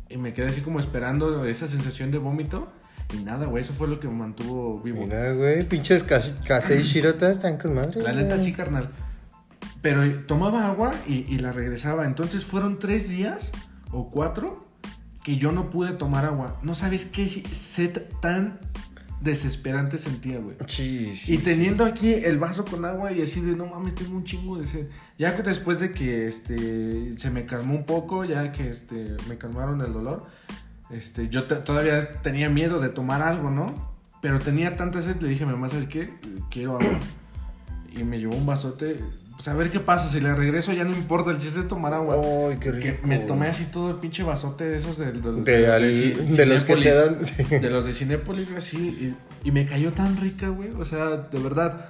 Y 0.09 0.17
me 0.17 0.33
quedé 0.33 0.47
así 0.47 0.61
como 0.61 0.79
esperando 0.79 1.45
esa 1.45 1.67
sensación 1.67 2.11
de 2.11 2.17
vómito. 2.17 2.71
Y 3.13 3.23
nada, 3.23 3.45
güey, 3.45 3.61
eso 3.61 3.73
fue 3.73 3.87
lo 3.87 3.99
que 3.99 4.07
me 4.07 4.13
mantuvo 4.15 4.79
vivo. 4.81 5.03
Mira, 5.03 5.31
güey, 5.33 5.67
pinches 5.67 6.03
cas- 6.03 6.33
Kasei 6.45 6.83
Shirota 6.83 7.31
están 7.31 7.57
con 7.57 7.75
madre. 7.75 8.01
La 8.01 8.11
neta 8.13 8.37
sí, 8.37 8.53
carnal. 8.53 8.89
Pero 9.81 10.25
tomaba 10.25 10.65
agua 10.67 10.93
y, 11.07 11.25
y 11.33 11.39
la 11.39 11.51
regresaba. 11.51 12.05
Entonces 12.05 12.43
fueron 12.45 12.79
tres 12.79 13.09
días 13.09 13.51
o 13.91 14.09
cuatro 14.09 14.65
que 15.23 15.37
yo 15.37 15.51
no 15.51 15.69
pude 15.69 15.91
tomar 15.93 16.25
agua. 16.25 16.59
No 16.63 16.75
sabes 16.75 17.05
qué 17.05 17.43
sed 17.51 18.01
tan 18.21 18.59
desesperante 19.21 19.97
sentía, 19.97 20.39
güey. 20.39 20.57
Sí, 20.67 21.15
sí. 21.15 21.35
Y 21.35 21.37
teniendo 21.39 21.85
aquí 21.85 22.13
el 22.13 22.37
vaso 22.37 22.65
con 22.65 22.85
agua 22.85 23.11
y 23.11 23.21
así 23.21 23.41
de 23.41 23.55
no 23.55 23.65
mames, 23.65 23.95
tengo 23.95 24.15
un 24.15 24.23
chingo 24.23 24.57
de 24.57 24.67
sed. 24.67 24.87
Ya 25.17 25.35
que 25.35 25.43
después 25.43 25.79
de 25.79 25.91
que 25.91 26.27
este 26.27 27.17
se 27.17 27.31
me 27.31 27.45
calmó 27.45 27.75
un 27.75 27.85
poco, 27.85 28.25
ya 28.25 28.51
que 28.51 28.69
este 28.69 29.17
me 29.27 29.37
calmaron 29.37 29.81
el 29.81 29.93
dolor, 29.93 30.25
este 30.89 31.29
yo 31.29 31.45
todavía 31.45 32.21
tenía 32.21 32.49
miedo 32.49 32.79
de 32.79 32.89
tomar 32.89 33.21
algo, 33.21 33.49
¿no? 33.49 33.97
Pero 34.21 34.39
tenía 34.39 34.75
tanta 34.75 35.01
sed, 35.01 35.21
le 35.21 35.29
dije 35.29 35.43
a 35.43 35.47
mi 35.47 35.53
mamá, 35.53 35.69
¿sabes 35.69 35.87
qué? 35.87 36.13
Quiero 36.49 36.79
agua. 36.79 36.99
Y 37.91 38.03
me 38.03 38.19
llevó 38.19 38.35
un 38.35 38.45
vasote. 38.45 38.99
Pues 39.37 39.47
a 39.49 39.53
ver 39.53 39.69
qué 39.69 39.79
pasa, 39.79 40.07
si 40.09 40.19
le 40.19 40.33
regreso 40.33 40.73
ya 40.73 40.83
no 40.83 40.91
importa, 40.91 41.29
el 41.31 41.37
chiste 41.37 41.59
es 41.59 41.67
tomar 41.67 41.93
agua. 41.93 42.15
Ay, 42.49 42.57
qué 42.57 42.71
Que 42.71 42.91
rico. 42.93 43.07
me 43.07 43.19
tomé 43.19 43.47
así 43.47 43.65
todo 43.65 43.91
el 43.91 43.97
pinche 43.97 44.23
vasote 44.23 44.63
de 44.65 44.77
esos 44.77 44.97
de, 44.97 45.11
de- 45.11 45.21
de- 45.21 45.41
De, 45.43 45.57
de 45.59 45.71
al- 45.71 45.91
Ci- 45.91 46.15
de 46.15 46.45
los 46.47 46.63
que 46.63 46.75
te 46.75 46.91
dan. 46.93 47.17
sí. 47.23 47.43
De 47.43 47.69
los 47.69 47.85
de 47.85 47.93
Cinépolis, 47.93 48.49
así. 48.57 48.77
Y, 49.43 49.47
y 49.47 49.51
me 49.51 49.65
cayó 49.67 49.93
tan 49.93 50.17
rica, 50.17 50.49
güey. 50.49 50.71
O 50.71 50.83
sea, 50.85 51.17
de 51.17 51.39
verdad. 51.39 51.85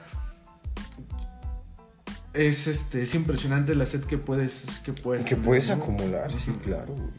Es 2.33 2.67
este 2.67 3.01
es 3.01 3.15
impresionante 3.15 3.73
la 3.73 3.85
sed 3.87 4.03
que 4.03 4.17
puedes 4.19 4.81
que 4.85 4.93
puedes 4.93 5.23
Que 5.23 5.31
tener, 5.31 5.45
puedes 5.45 5.67
¿no? 5.69 5.75
acumular, 5.75 6.31
sí, 6.31 6.51
claro, 6.63 6.93
güey. 6.93 7.09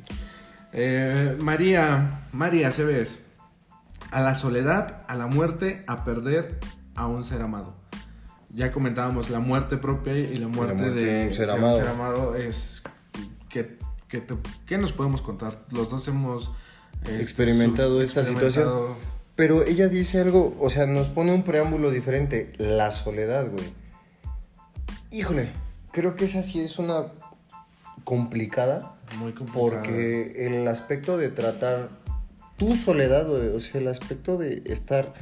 Eh, 0.73 1.37
María, 1.41 2.21
María 2.33 2.71
Cebes. 2.71 3.23
A 4.11 4.21
la 4.21 4.35
soledad, 4.35 5.03
a 5.09 5.15
la 5.17 5.27
muerte, 5.27 5.85
a 5.87 6.05
perder 6.05 6.59
a 6.95 7.07
un 7.07 7.25
ser 7.25 7.43
amado. 7.43 7.77
Ya 8.55 8.73
comentábamos 8.73 9.31
la 9.31 9.41
muerte 9.41 9.77
propia 9.77 10.17
y 10.19 10.37
la 10.39 10.49
muerte, 10.49 10.75
muerte 10.75 11.01
de, 11.05 11.27
un 11.27 11.33
ser 11.33 11.47
de 11.49 11.53
amado. 11.53 11.89
amado 11.89 12.35
es 12.37 12.83
que, 13.49 13.79
que 14.09 14.21
te- 14.21 14.37
¿qué 14.67 14.79
nos 14.79 14.93
podemos 14.93 15.23
contar? 15.23 15.61
Los 15.71 15.91
dos 15.91 16.07
hemos 16.09 16.51
este, 17.05 17.21
Experimentado 17.21 17.97
su- 17.99 18.03
esta 18.03 18.21
experimentado- 18.23 18.97
Pero 19.37 19.63
ella 19.65 19.89
dice 19.89 20.21
algo, 20.21 20.57
o 20.61 20.69
sea, 20.71 20.87
nos 20.87 21.07
pone 21.09 21.33
un 21.33 21.43
preámbulo 21.45 21.91
diferente. 21.91 22.53
La 22.59 22.91
soledad, 22.91 23.49
güey. 23.51 23.65
Híjole, 25.11 25.51
creo 25.93 26.17
que 26.17 26.25
esa 26.25 26.43
sí 26.43 26.61
es 26.61 26.79
una 26.79 27.07
complicada. 28.05 28.97
Muy 29.19 29.33
complicado. 29.33 29.71
Porque 29.71 30.47
el 30.47 30.67
aspecto 30.69 31.17
de 31.17 31.29
tratar 31.29 31.89
tu 32.57 32.75
soledad, 32.75 33.27
güey, 33.27 33.49
o 33.49 33.61
sea, 33.61 33.81
el 33.81 33.89
aspecto 33.89 34.37
de 34.37 34.63
estar 34.67 35.15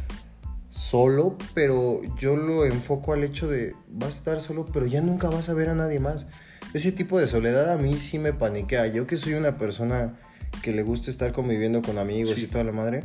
solo, 0.76 1.36
pero 1.54 2.02
yo 2.18 2.36
lo 2.36 2.66
enfoco 2.66 3.14
al 3.14 3.24
hecho 3.24 3.48
de 3.48 3.74
vas 3.88 4.14
a 4.14 4.18
estar 4.18 4.40
solo, 4.42 4.66
pero 4.70 4.84
ya 4.84 5.00
nunca 5.00 5.30
vas 5.30 5.48
a 5.48 5.54
ver 5.54 5.70
a 5.70 5.74
nadie 5.74 6.00
más. 6.00 6.26
Ese 6.74 6.92
tipo 6.92 7.18
de 7.18 7.26
soledad 7.26 7.72
a 7.72 7.78
mí 7.78 7.96
sí 7.96 8.18
me 8.18 8.34
paniquea. 8.34 8.86
Yo 8.88 9.06
que 9.06 9.16
soy 9.16 9.32
una 9.34 9.56
persona 9.56 10.16
que 10.62 10.72
le 10.72 10.82
gusta 10.82 11.10
estar 11.10 11.32
conviviendo 11.32 11.80
con 11.80 11.96
amigos 11.96 12.34
Sí. 12.34 12.42
y 12.42 12.46
toda 12.46 12.62
la 12.64 12.72
madre, 12.72 13.04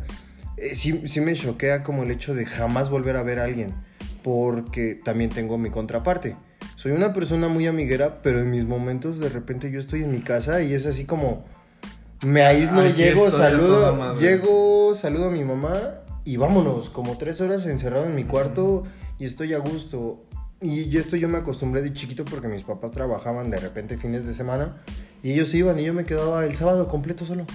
eh, 0.58 0.76
sí, 0.76 1.04
sí 1.08 1.22
me 1.22 1.34
choquea 1.34 1.82
como 1.84 2.04
el 2.04 2.12
hecho 2.12 2.36
de 2.36 2.46
jamás 2.46 2.90
volver 2.90 3.16
a 3.16 3.24
ver 3.24 3.40
a 3.40 3.46
alguien, 3.46 3.74
porque 4.22 5.00
también 5.02 5.30
tengo 5.30 5.58
mi 5.58 5.70
contraparte. 5.70 6.36
Soy 6.76 6.92
una 6.92 7.14
persona 7.14 7.48
muy 7.48 7.68
amiguera, 7.68 8.22
pero 8.22 8.40
en 8.42 8.50
mis 8.52 8.66
momentos 8.66 9.20
de 9.20 9.30
repente 9.30 9.72
yo 9.72 9.80
estoy 9.80 10.04
en 10.04 10.12
mi 10.12 10.20
casa 10.20 10.62
y 10.62 10.74
es 10.74 10.86
así 10.86 11.06
como 11.06 11.46
me 12.26 12.44
aíslo, 12.44 12.82
Aquí 12.82 12.94
llego, 13.02 13.32
saludo, 13.32 14.16
llego, 14.20 14.94
saludo 14.94 15.28
a 15.28 15.32
mi 15.32 15.44
mamá 15.44 16.01
y 16.26 16.38
vámonos, 16.38 16.90
como 16.90 17.18
tres 17.18 17.42
horas 17.42 17.66
encerrado 17.66 18.06
en 18.06 18.16
mi 18.16 18.24
cuarto 18.26 18.84
y 19.20 19.26
estoy 19.26 19.54
a 19.54 19.60
gusto. 19.60 20.24
Y 20.62 20.96
esto 20.98 21.16
yo 21.16 21.28
me 21.28 21.40
acostumbré 21.40 21.82
de 21.82 21.92
chiquito 21.94 22.24
porque 22.24 22.48
mis 22.48 22.62
papás 22.64 22.92
trabajaban 22.92 23.50
de 23.50 23.60
repente 23.60 23.98
fines 23.98 24.28
de 24.28 24.34
semana 24.36 24.76
y 25.24 25.32
ellos 25.34 25.52
iban 25.56 25.80
y 25.80 25.86
yo 25.86 25.94
me 25.94 26.06
quedaba 26.06 26.46
el 26.46 26.56
sábado 26.56 26.88
completo 26.88 27.26
solo 27.26 27.46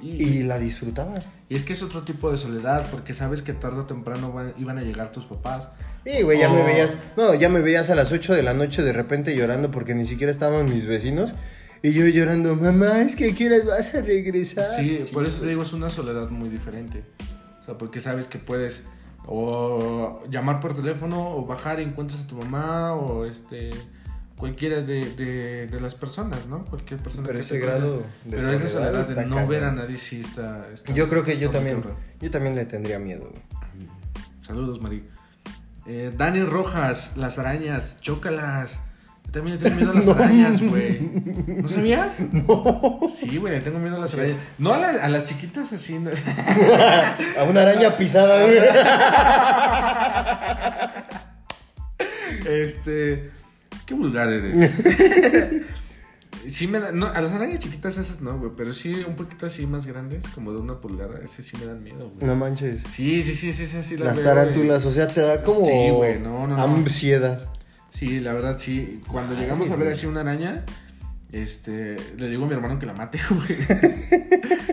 Y, 0.00 0.10
y 0.22 0.42
la 0.44 0.58
disfrutaba. 0.58 1.14
y 1.48 1.56
es 1.56 1.64
que 1.64 1.72
es 1.72 1.82
otro 1.82 2.02
tipo 2.04 2.30
de 2.30 2.38
soledad, 2.38 2.86
porque 2.92 3.12
sabes 3.14 3.42
que 3.42 3.52
tarde 3.54 3.80
o 3.80 3.84
temprano 3.86 4.30
van- 4.32 4.54
iban 4.58 4.78
a 4.78 4.82
llegar 4.82 5.10
tus 5.10 5.24
papás. 5.24 5.70
Y 6.04 6.22
güey, 6.22 6.38
ya 6.38 6.48
me 6.48 6.62
Oh. 6.62 6.64
veías, 6.64 6.96
no, 7.16 7.34
ya 7.34 7.48
me 7.48 7.60
veías 7.60 7.90
a 7.90 7.96
las 7.96 8.12
8 8.12 8.34
de 8.34 8.42
la 8.44 8.54
noche 8.54 8.82
de 8.82 8.92
repente 8.92 9.34
llorando 9.34 9.72
porque 9.72 9.94
ni 9.96 10.06
siquiera 10.06 10.30
estaban 10.30 10.66
mis 10.66 10.86
vecinos 10.86 11.34
y 11.82 11.92
yo 11.92 12.06
llorando, 12.06 12.54
mamá, 12.54 13.00
es 13.02 13.16
que 13.16 13.34
quieres 13.34 13.66
vas 13.66 13.92
a 13.96 14.02
regresar. 14.02 14.66
Sí, 14.76 15.00
por 15.12 15.26
eso 15.26 15.40
te 15.40 15.48
digo, 15.48 15.62
es 15.62 15.72
una 15.72 15.90
soledad 15.90 16.28
muy 16.30 16.48
diferente. 16.50 17.02
O 17.66 17.70
sea, 17.70 17.78
porque 17.78 18.00
sabes 18.00 18.28
que 18.28 18.38
puedes 18.38 18.84
o 19.26 20.22
llamar 20.30 20.60
por 20.60 20.74
teléfono 20.76 21.36
o 21.36 21.44
bajar 21.44 21.80
y 21.80 21.82
encuentras 21.82 22.22
a 22.22 22.26
tu 22.28 22.36
mamá 22.36 22.94
o 22.94 23.24
este 23.24 23.70
cualquiera 24.36 24.82
de, 24.82 25.14
de, 25.14 25.66
de 25.66 25.80
las 25.80 25.94
personas, 25.96 26.46
¿no? 26.46 26.64
Cualquier 26.66 27.00
persona. 27.00 27.24
Pero 27.26 27.38
que 27.38 27.40
ese 27.42 27.58
grado 27.58 27.96
de 28.24 28.36
Pero 28.36 28.52
esa 28.52 28.68
soledad 28.68 29.08
de 29.08 29.26
no 29.26 29.46
ver 29.48 29.64
a 29.64 29.72
nadie 29.72 29.96
sí 29.98 30.20
está... 30.20 30.68
está- 30.72 30.92
Yo 30.92 31.08
creo 31.08 31.24
que 31.24 31.38
yo 31.38 31.50
también, 31.50 31.82
yo 32.20 32.30
también 32.30 32.54
le 32.54 32.66
tendría 32.66 32.98
miedo. 32.98 33.32
Saludos, 34.42 34.80
Mari. 34.80 35.04
Eh, 35.86 36.12
Dani 36.16 36.42
Rojas, 36.44 37.16
las 37.16 37.38
arañas, 37.38 37.98
chócalas. 38.00 38.82
También 39.32 39.58
le 39.58 39.62
tengo 39.62 39.76
miedo 39.76 39.90
a 39.90 39.94
las 39.94 40.08
arañas, 40.16 40.62
güey. 40.62 40.98
¿No 41.46 41.68
sabías? 41.68 42.16
No. 42.32 43.00
Sí, 43.08 43.36
güey, 43.38 43.54
le 43.54 43.60
tengo 43.60 43.78
miedo 43.78 43.96
a 43.96 44.00
las 44.00 44.14
arañas. 44.14 44.36
No 44.58 44.72
a, 44.72 44.78
la- 44.78 45.04
a 45.04 45.08
las 45.08 45.24
chiquitas 45.24 45.72
así. 45.72 45.98
no. 45.98 46.10
A 47.38 47.44
una 47.44 47.62
araña 47.62 47.96
pisada, 47.96 48.42
güey. 48.44 48.58
Este. 52.48 53.30
Qué 53.86 53.94
vulgar 53.94 54.28
eres. 54.32 54.70
sí 56.48 56.66
me 56.66 56.80
da- 56.80 56.92
no, 56.92 57.06
a 57.06 57.20
las 57.20 57.32
arañas 57.32 57.60
chiquitas 57.60 57.98
esas 57.98 58.20
no, 58.20 58.38
güey. 58.38 58.52
Pero 58.56 58.72
sí 58.72 59.04
un 59.06 59.14
poquito 59.16 59.46
así 59.46 59.66
más 59.66 59.86
grandes, 59.86 60.26
como 60.28 60.52
de 60.52 60.58
una 60.58 60.74
pulgada. 60.76 61.20
Ese 61.22 61.42
sí 61.42 61.56
me 61.58 61.66
dan 61.66 61.82
miedo, 61.82 62.10
güey. 62.14 62.26
No 62.26 62.34
manches. 62.36 62.80
Sí, 62.90 63.22
sí, 63.22 63.34
sí, 63.34 63.52
sí, 63.52 63.66
sí, 63.66 63.82
sí. 63.82 63.96
Las 63.96 64.16
veo, 64.16 64.24
tarántulas, 64.24 64.84
o 64.86 64.90
sea, 64.90 65.08
te 65.08 65.20
da 65.20 65.42
como 65.42 65.66
Sí, 65.66 65.90
güey, 65.90 66.18
no, 66.18 66.46
no, 66.46 66.56
no. 66.56 66.62
ansiedad. 66.62 67.36
güey. 67.44 67.56
Sí, 67.96 68.20
la 68.20 68.34
verdad, 68.34 68.58
sí. 68.58 69.00
Cuando 69.10 69.34
llegamos 69.34 69.70
a 69.70 69.76
ver 69.76 69.88
así 69.88 70.04
una 70.04 70.20
araña, 70.20 70.64
este. 71.32 71.96
Le 72.18 72.28
digo 72.28 72.44
a 72.44 72.46
mi 72.46 72.52
hermano 72.52 72.78
que 72.78 72.84
la 72.84 72.92
mate, 72.92 73.18
güey. 73.30 73.56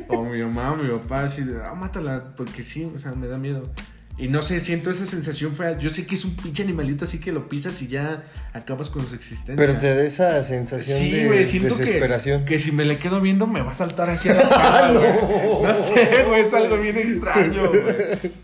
o 0.09 0.23
mi 0.25 0.41
mamá 0.41 0.73
o 0.73 0.75
mi 0.75 0.89
papá, 0.89 1.23
así 1.23 1.41
de, 1.43 1.63
ah, 1.63 1.73
mátala. 1.73 2.33
Porque 2.35 2.63
sí, 2.63 2.91
o 2.93 2.99
sea, 2.99 3.13
me 3.13 3.27
da 3.27 3.37
miedo. 3.37 3.71
Y 4.17 4.27
no 4.27 4.41
sé, 4.41 4.59
siento 4.59 4.91
esa 4.91 5.05
sensación 5.05 5.55
fea. 5.55 5.77
Yo 5.79 5.89
sé 5.89 6.05
que 6.05 6.15
es 6.15 6.25
un 6.25 6.35
pinche 6.35 6.63
animalito 6.63 7.05
así 7.05 7.19
que 7.19 7.31
lo 7.31 7.47
pisas 7.47 7.81
y 7.81 7.87
ya 7.87 8.23
acabas 8.51 8.89
con 8.89 9.07
su 9.07 9.15
existencia. 9.15 9.55
Pero 9.55 9.79
te 9.79 9.95
da 9.95 10.03
esa 10.03 10.43
sensación 10.43 10.99
Sí, 10.99 11.11
de 11.11 11.25
güey, 11.27 11.45
siento 11.45 11.77
que, 11.77 11.83
desesperación. 11.85 12.43
que 12.45 12.59
si 12.59 12.73
me 12.73 12.83
le 12.83 12.97
quedo 12.97 13.21
viendo 13.21 13.47
me 13.47 13.61
va 13.61 13.71
a 13.71 13.73
saltar 13.73 14.09
hacia 14.09 14.33
la 14.35 14.49
cara, 14.49 14.91
güey. 14.91 15.63
no. 15.63 15.73
sé, 15.75 16.25
güey, 16.27 16.41
es 16.41 16.53
algo 16.53 16.77
bien 16.77 16.97
extraño, 16.97 17.69
güey. 17.69 17.85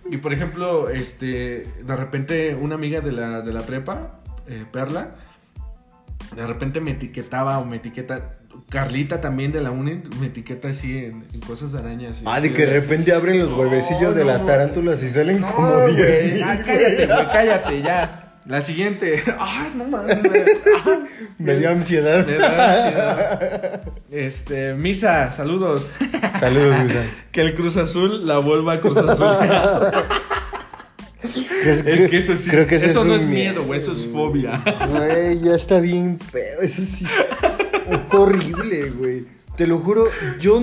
Y 0.09 0.17
por 0.17 0.31
ejemplo, 0.33 0.89
este, 0.89 1.67
de 1.85 1.95
repente 1.95 2.55
una 2.55 2.75
amiga 2.75 3.01
de 3.01 3.11
la, 3.11 3.41
de 3.41 3.53
la 3.53 3.61
prepa, 3.61 4.21
eh, 4.49 4.65
Perla, 4.71 5.11
de 6.35 6.45
repente 6.45 6.81
me 6.81 6.91
etiquetaba 6.91 7.59
o 7.59 7.65
me 7.65 7.77
etiqueta, 7.77 8.35
Carlita 8.69 9.21
también 9.21 9.51
de 9.51 9.61
la 9.61 9.71
uni, 9.71 10.01
me 10.19 10.27
etiqueta 10.27 10.69
así 10.69 10.97
en, 10.97 11.25
en 11.33 11.39
cosas 11.39 11.71
de 11.71 11.79
arañas. 11.79 12.21
Ah, 12.25 12.39
de 12.41 12.51
que 12.53 12.65
de 12.65 12.73
repente 12.81 13.13
abren 13.13 13.39
los 13.39 13.49
No, 13.51 13.57
huevecillos 13.57 14.13
de 14.15 14.21
no, 14.25 14.31
las 14.31 14.45
tarántulas 14.45 15.01
y 15.03 15.09
salen 15.09 15.41
No, 15.41 15.47
como 15.55 15.69
güey, 15.71 15.95
10 15.95 16.23
mil. 16.25 16.37
ya, 16.37 16.61
cállate, 16.63 17.05
güey, 17.07 17.27
cállate, 17.31 17.81
ya. 17.81 18.25
La 18.45 18.61
siguiente. 18.61 19.21
Ay, 19.39 19.71
no 19.75 19.83
mames. 19.85 20.17
Me 21.37 21.55
dio 21.55 21.69
ansiedad. 21.69 22.25
Me 22.25 22.35
da 22.37 22.71
ansiedad. 22.71 23.81
Este, 24.09 24.73
Misa, 24.73 25.29
saludos. 25.29 25.87
Saludos, 26.39 26.79
Luisa. 26.79 27.03
Que 27.31 27.41
el 27.41 27.53
Cruz 27.53 27.77
Azul 27.77 28.25
la 28.25 28.39
vuelva 28.39 28.73
a 28.73 28.81
Cruz 28.81 28.97
Azul. 28.97 29.35
Es, 31.65 31.85
es 31.85 32.09
que 32.09 32.17
eso 32.17 32.35
sí. 32.37 32.49
creo 32.49 32.65
que 32.67 32.75
eso 32.75 32.85
es 32.87 32.95
no 33.05 33.15
es 33.15 33.25
miedo, 33.25 33.65
güey, 33.65 33.79
eso 33.79 33.91
es 33.91 34.05
fobia. 34.05 34.61
Güey, 34.89 35.39
ya 35.41 35.55
está 35.55 35.79
bien 35.79 36.19
feo. 36.19 36.61
Eso 36.61 36.81
sí. 36.83 37.05
Está 37.89 38.19
horrible, 38.19 38.89
güey. 38.91 39.25
Te 39.57 39.67
lo 39.67 39.79
juro, 39.79 40.07
yo 40.39 40.61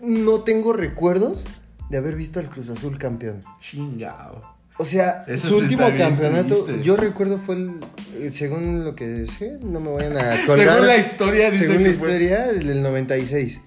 no 0.00 0.40
tengo 0.40 0.72
recuerdos 0.72 1.46
de 1.90 1.98
haber 1.98 2.16
visto 2.16 2.40
al 2.40 2.48
Cruz 2.48 2.70
Azul 2.70 2.96
campeón. 2.98 3.40
Chingao. 3.60 4.50
O 4.78 4.86
sea, 4.86 5.24
Eso 5.28 5.48
su 5.48 5.56
último 5.58 5.86
campeonato, 5.98 6.64
triste. 6.64 6.82
yo 6.82 6.96
recuerdo 6.96 7.36
fue 7.36 7.56
el, 7.56 7.72
eh, 8.18 8.30
según 8.32 8.84
lo 8.84 8.94
que 8.96 9.26
sé, 9.26 9.58
no 9.60 9.80
me 9.80 9.90
vayan 9.92 10.16
a 10.16 10.46
colgar. 10.46 10.68
Según 10.72 10.86
la 10.86 10.96
historia, 10.96 11.50
dice 11.50 11.66
según 11.66 11.82
la 11.84 11.92
fue- 11.92 12.08
historia, 12.08 12.46
el 12.48 12.66
del 12.66 12.82
96. 12.82 13.60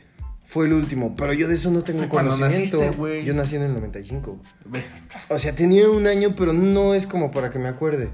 Fue 0.45 0.65
el 0.67 0.73
último, 0.73 1.15
pero 1.15 1.33
yo 1.33 1.47
de 1.47 1.55
eso 1.55 1.71
no 1.71 1.83
tengo 1.83 1.99
Fue 1.99 2.07
conocimiento. 2.09 2.79
naciste, 2.79 3.23
yo 3.23 3.33
nací 3.33 3.55
en 3.55 3.63
el 3.63 3.73
95. 3.73 4.39
Ve. 4.65 4.83
O 5.29 5.39
sea, 5.39 5.53
tenía 5.55 5.89
un 5.89 6.07
año, 6.07 6.35
pero 6.37 6.53
no 6.53 6.93
es 6.93 7.07
como 7.07 7.31
para 7.31 7.49
que 7.49 7.59
me 7.59 7.67
acuerde. 7.67 8.09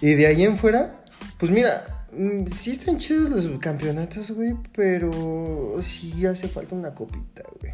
Y 0.00 0.14
de 0.14 0.26
ahí 0.26 0.42
en 0.44 0.56
fuera, 0.58 1.04
pues 1.38 1.50
mira, 1.52 2.04
mm, 2.16 2.46
sí 2.46 2.72
están 2.72 2.98
chidos 2.98 3.30
los 3.30 3.48
campeonatos, 3.60 4.30
güey, 4.32 4.54
pero 4.74 5.76
sí 5.82 6.26
hace 6.26 6.48
falta 6.48 6.74
una 6.74 6.94
copita, 6.94 7.42
güey. 7.60 7.72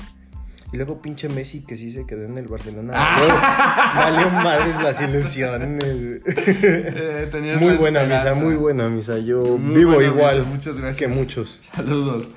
Y 0.73 0.77
luego 0.77 1.01
pinche 1.01 1.29
Messi 1.29 1.61
que 1.65 1.77
sí 1.77 1.93
se 1.93 2.05
quedó 2.07 2.25
en 2.25 2.37
el 2.39 2.49
Barcelona. 2.49 2.93
Ah. 2.97 3.93
Valió 3.97 4.31
madres 4.31 4.83
las 4.83 5.01
ilusiones. 5.01 5.81
Eh, 6.27 7.57
Muy 7.61 7.77
buena 7.77 8.03
misa, 8.05 8.35
muy 8.35 8.57
buena 8.57 8.89
misa. 8.89 9.19
Yo 9.19 9.43
Muy 9.59 9.77
vivo 9.77 10.03
igual 10.03 10.41
misa, 10.41 10.51
muchas 10.51 10.77
gracias. 10.77 10.97
que 11.11 11.17
muchos. 11.17 11.59
Saludos. 11.61 12.31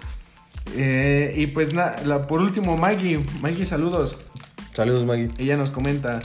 Eh, 0.76 1.34
y 1.38 1.48
pues 1.48 1.74
nada, 1.74 2.22
por 2.28 2.42
último, 2.42 2.78
Maggie. 2.78 3.22
Maggie, 3.42 3.66
saludos. 3.66 4.18
Saludos, 4.74 5.06
Maggie. 5.06 5.30
Ella 5.38 5.58
nos 5.58 5.72
comenta, 5.72 6.20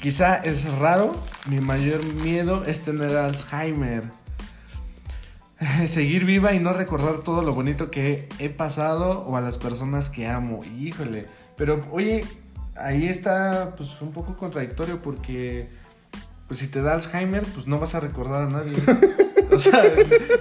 quizá 0.00 0.36
es 0.36 0.64
raro, 0.78 1.14
mi 1.46 1.58
mayor 1.58 2.02
miedo 2.14 2.62
es 2.64 2.82
tener 2.82 3.16
Alzheimer. 3.16 4.04
Seguir 5.86 6.24
viva 6.24 6.54
y 6.54 6.60
no 6.60 6.72
recordar 6.72 7.18
todo 7.18 7.42
lo 7.42 7.52
bonito 7.52 7.90
que 7.90 8.28
he 8.38 8.48
pasado 8.48 9.20
o 9.20 9.36
a 9.36 9.40
las 9.40 9.58
personas 9.58 10.08
que 10.08 10.26
amo. 10.26 10.62
Híjole, 10.78 11.26
pero 11.56 11.84
oye, 11.90 12.24
ahí 12.76 13.08
está 13.08 13.74
pues 13.76 14.00
un 14.00 14.12
poco 14.12 14.36
contradictorio 14.36 15.02
porque 15.02 15.68
pues 16.48 16.60
si 16.60 16.68
te 16.68 16.80
da 16.82 16.94
Alzheimer, 16.94 17.44
pues 17.44 17.66
no 17.66 17.78
vas 17.78 17.94
a 17.94 18.00
recordar 18.00 18.42
a 18.42 18.48
nadie. 18.48 18.76
O 19.50 19.58
sea, 19.58 19.82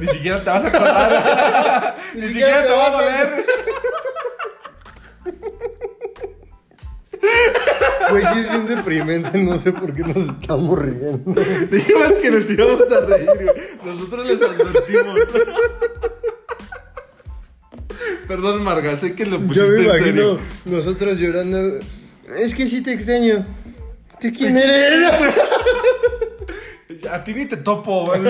ni 0.02 0.08
siquiera 0.08 0.44
te 0.44 0.50
vas 0.50 0.66
a 0.66 0.68
acordar. 0.68 1.96
ni, 2.14 2.22
siquiera 2.24 2.62
te 2.62 2.72
vas 2.72 2.94
a 2.94 3.02
ver. 3.02 3.46
Pues 8.10 8.28
sí 8.34 8.40
es 8.40 8.50
bien 8.50 8.68
deprimente, 8.68 9.38
no 9.44 9.58
sé 9.58 9.72
por 9.72 9.94
qué 9.94 10.02
nos 10.02 10.18
estamos 10.18 10.78
riendo. 10.78 11.34
Dijimos 11.72 12.14
que 12.22 12.32
nos 12.32 12.50
íbamos 12.50 12.92
a 12.92 13.00
reír, 13.00 13.30
güey. 13.34 13.56
Nosotros 13.86 14.28
les 14.28 14.42
advertimos. 14.42 15.20
Perdón, 18.28 18.64
Marga, 18.64 18.96
sé 18.98 19.16
que 19.16 19.26
lo 19.26 19.40
pusiste 19.42 19.84
Yo 19.84 19.90
me 19.90 19.98
en 19.98 20.04
serio. 20.04 20.40
nosotros 20.66 21.18
llorando. 21.18 21.80
Es 22.38 22.54
que 22.54 22.68
sí 22.68 22.82
te 22.82 22.92
extraño. 22.92 23.46
¿De 24.22 24.34
quién 24.34 24.58
eres? 24.58 25.12
A 27.12 27.24
ti 27.24 27.34
ni 27.34 27.46
te 27.46 27.58
topo. 27.58 28.06
güey. 28.06 28.22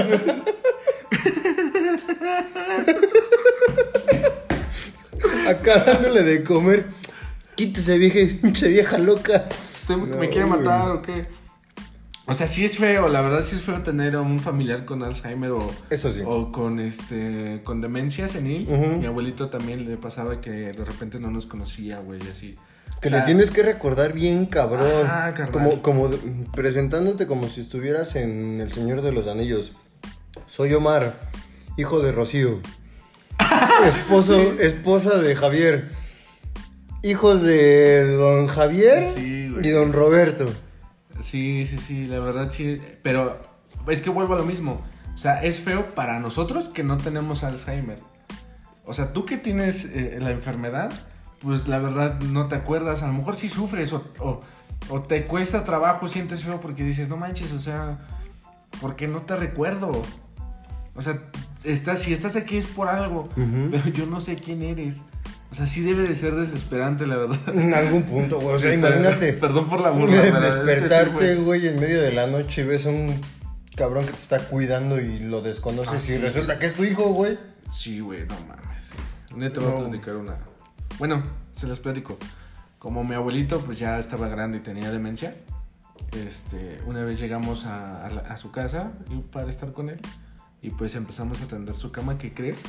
Acá 5.47 5.79
dándole 5.85 6.23
de 6.23 6.43
comer. 6.43 6.87
Quítese, 7.55 7.97
vieja, 7.97 8.19
pinche 8.41 8.67
vieja 8.67 8.97
loca. 8.97 9.47
Usted 9.81 9.95
me, 9.95 10.07
No, 10.07 10.17
me 10.17 10.29
quiere 10.29 10.45
matar 10.45 10.81
güey. 10.87 10.97
o 10.97 11.01
qué. 11.01 11.25
O 12.29 12.33
sea, 12.33 12.47
sí 12.47 12.65
es 12.65 12.77
feo, 12.77 13.07
la 13.07 13.21
verdad 13.21 13.41
sí 13.41 13.55
es 13.55 13.61
feo 13.61 13.81
tener 13.83 14.15
a 14.15 14.21
un 14.21 14.39
familiar 14.39 14.83
con 14.83 15.01
Alzheimer 15.01 15.51
o, 15.51 15.71
Eso 15.89 16.11
sí. 16.11 16.21
o 16.25 16.51
con 16.51 16.79
este 16.81 17.61
con 17.63 17.79
demencia 17.79 18.27
senil. 18.27 18.67
Ujú. 18.69 18.97
Mi 18.99 19.05
abuelito 19.05 19.49
también 19.49 19.85
le 19.89 19.95
pasaba 19.95 20.41
que 20.41 20.49
de 20.51 20.83
repente 20.85 21.19
no 21.21 21.31
nos 21.31 21.45
conocía, 21.45 21.99
güey, 21.99 22.19
así. 22.29 22.57
Que 23.01 23.09
O 23.09 23.11
sea, 23.11 23.19
le 23.19 23.25
tienes 23.25 23.51
que 23.51 23.63
recordar 23.63 24.13
bien, 24.13 24.45
cabrón. 24.47 25.05
Ah, 25.05 25.33
como, 25.51 25.81
como 25.81 26.09
presentándote 26.53 27.27
como 27.27 27.47
si 27.47 27.61
estuvieras 27.61 28.15
en 28.15 28.59
El 28.59 28.71
Señor 28.71 29.01
de 29.01 29.11
los 29.11 29.27
Anillos. 29.27 29.73
Soy 30.47 30.73
Omar, 30.73 31.19
hijo 31.77 31.99
de 31.99 32.11
Rocío. 32.11 32.59
Esposo, 33.85 34.35
esposa 34.59 35.19
de 35.19 35.35
Javier. 35.35 35.89
Hijos 37.03 37.43
de 37.43 38.15
don 38.15 38.47
Javier 38.47 39.03
Sí, 39.13 39.53
y 39.63 39.69
don 39.69 39.93
Roberto. 39.93 40.45
Sí, 41.19 41.65
sí, 41.65 41.77
sí, 41.77 42.05
la 42.05 42.19
verdad 42.19 42.49
sí. 42.49 42.81
Pero 43.03 43.39
es 43.87 44.01
que 44.01 44.09
vuelvo 44.09 44.33
a 44.33 44.37
lo 44.37 44.43
mismo. 44.43 44.81
O 45.13 45.17
sea, 45.17 45.43
es 45.43 45.59
feo 45.59 45.89
para 45.89 46.19
nosotros 46.19 46.69
que 46.69 46.83
no 46.83 46.97
tenemos 46.97 47.43
Alzheimer. 47.43 47.99
O 48.85 48.93
sea, 48.93 49.13
tú 49.13 49.25
que 49.25 49.37
tienes 49.37 49.85
eh, 49.85 50.17
la 50.21 50.31
enfermedad, 50.31 50.91
pues 51.41 51.67
la 51.67 51.79
verdad 51.79 52.19
no 52.21 52.47
te 52.47 52.55
acuerdas. 52.55 53.03
A 53.03 53.07
lo 53.07 53.13
mejor 53.13 53.35
sí 53.35 53.49
sufres 53.49 53.93
o, 53.93 54.03
o- 54.19 54.41
o 54.89 55.01
te 55.01 55.25
cuesta 55.25 55.63
trabajo, 55.63 56.07
sientes 56.07 56.43
feo 56.43 56.61
porque 56.61 56.83
dices, 56.83 57.09
no 57.09 57.17
manches, 57.17 57.51
o 57.51 57.59
sea, 57.59 57.97
¿por 58.79 58.95
qué 58.95 59.07
no 59.07 59.21
te 59.23 59.35
recuerdo? 59.35 60.01
O 60.95 61.01
sea, 61.01 61.19
estás, 61.63 61.99
si 61.99 62.13
estás 62.13 62.35
aquí 62.35 62.57
es 62.57 62.65
por 62.65 62.87
algo, 62.87 63.27
pero 63.35 63.87
yo 63.89 64.05
no 64.05 64.19
sé 64.21 64.35
quién 64.35 64.61
eres. 64.63 65.01
O 65.51 65.55
sea, 65.55 65.65
sí 65.65 65.81
debe 65.81 66.03
de 66.07 66.13
ser 66.15 66.35
desesperante, 66.35 67.07
la 67.07 67.15
verdad. 67.17 67.39
En 67.55 67.73
algún 67.73 68.03
punto, 68.03 68.39
güey. 68.41 68.55
O 68.55 68.59
sea, 68.59 68.73
imagínate. 68.73 69.31
Perdón 69.41 69.69
por 69.69 69.79
la 69.81 69.91
burla. 69.91 70.21
pero 70.21 70.41
despertarte, 70.41 71.35
güey. 71.35 71.67
en 71.67 71.79
medio 71.79 72.01
de 72.01 72.11
la 72.11 72.27
noche 72.27 72.61
y 72.61 72.65
ves 72.65 72.85
a 72.85 72.89
un 72.89 73.19
cabrón 73.75 74.05
que 74.05 74.11
te 74.11 74.17
está 74.17 74.39
cuidando 74.47 74.99
y 74.99 75.19
lo 75.19 75.41
desconoces 75.41 75.93
Ah, 75.93 75.97
y 75.97 75.99
sí. 75.99 76.17
resulta 76.17 76.59
que 76.59 76.65
es 76.65 76.73
tu 76.75 76.83
hijo, 76.83 77.13
güey. 77.13 77.37
Sí, 77.71 77.99
güey, 78.01 78.25
no 78.27 78.35
mames. 78.47 78.91
Día 79.35 79.53
te 79.53 79.59
voy 79.59 79.69
No. 79.71 79.77
a 79.77 79.89
platicar 79.89 80.15
una. 80.17 80.35
Bueno, 80.99 81.23
se 81.53 81.67
los 81.67 81.79
platico. 81.79 82.17
Como 82.79 83.03
mi 83.03 83.15
abuelito, 83.15 83.59
pues 83.61 83.79
ya 83.79 83.97
estaba 83.99 84.27
grande 84.27 84.57
y 84.57 84.61
tenía 84.61 84.91
demencia. 84.91 85.35
Este, 86.11 86.79
una 86.85 87.03
vez 87.03 87.19
llegamos 87.19 87.65
a, 87.65 88.05
a 88.05 88.09
la- 88.09 88.21
a 88.21 88.37
su 88.37 88.51
casa 88.51 88.91
y 89.09 89.17
para 89.19 89.49
estar 89.49 89.73
con 89.73 89.89
él. 89.89 89.99
Y 90.61 90.71
pues 90.71 90.95
empezamos 90.95 91.41
a 91.41 91.47
tender 91.47 91.75
su 91.75 91.91
cama. 91.91 92.17
¿Qué 92.17 92.33
crees? 92.33 92.59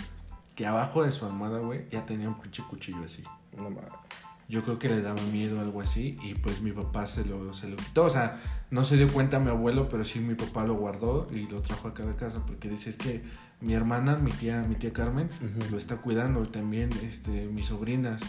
Que 0.55 0.67
abajo 0.67 1.05
de 1.05 1.13
su 1.13 1.25
almohada, 1.27 1.59
güey, 1.61 1.89
ya 1.91 2.05
tenía 2.05 2.29
un 2.29 2.39
pinche 2.39 2.63
cuchillo 2.69 3.03
así. 3.05 3.23
No 3.57 3.65
mames. 3.71 3.85
Yo 4.49 4.65
creo 4.65 4.79
que 4.79 4.89
le 4.89 5.03
daba 5.03 5.21
miedo 5.31 5.61
algo 5.61 5.83
así 5.83 6.17
y 6.23 6.33
pues 6.35 6.63
mi 6.63 6.73
papá 6.73 7.07
se 7.07 7.23
lo, 7.27 7.53
se 7.53 7.69
lo 7.69 7.77
quitó. 7.77 8.05
O 8.05 8.11
sea, 8.11 8.41
no 8.71 8.83
se 8.83 8.97
dio 8.97 9.07
cuenta 9.13 9.39
mi 9.39 9.51
abuelo, 9.51 9.91
pero 9.91 10.07
sí 10.07 10.21
mi 10.21 10.35
papá 10.35 10.65
lo 10.65 10.75
guardó 10.75 11.29
y 11.31 11.47
lo 11.49 11.61
trajo 11.61 11.89
acá 11.89 12.03
de 12.05 12.15
casa 12.17 12.39
porque 12.47 12.71
dice 12.71 12.89
es 12.91 12.97
que 12.97 13.23
mi 13.61 13.75
hermana, 13.75 14.17
mi 14.17 14.31
tía, 14.31 14.63
mi 14.63 14.75
tía 14.77 14.93
Carmen, 14.93 15.29
lo 15.71 15.79
está 15.79 15.97
cuidando 15.97 16.43
y 16.45 16.49
también 16.49 16.91
este, 17.05 17.47
mis 17.47 17.67
sobrinas. 17.67 18.23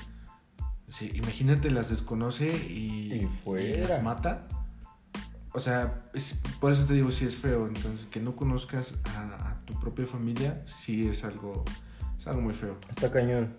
Sí, 0.88 1.12
imagínate, 1.14 1.70
las 1.70 1.90
desconoce 1.90 2.48
y, 2.48 3.14
Y 3.14 3.28
fuera. 3.44 3.88
las 3.90 4.04
mata. 4.04 4.48
O 5.54 5.60
sea, 5.60 6.04
es- 6.14 6.40
por 6.60 6.72
eso 6.72 6.86
te 6.86 6.94
digo, 6.96 7.12
sí 7.12 7.26
es 7.26 7.36
feo. 7.36 7.68
Entonces, 7.68 8.08
que 8.10 8.20
no 8.20 8.36
conozcas 8.36 8.96
a, 9.16 9.50
a 9.52 9.56
tu 9.66 9.80
propia 9.80 10.06
familia, 10.08 10.64
sí 10.66 11.08
es 11.08 11.24
algo, 11.24 11.64
es 12.18 12.26
algo 12.28 12.42
muy 12.42 12.54
feo. 12.56 12.78
Está 12.90 13.12
cañón. 13.12 13.54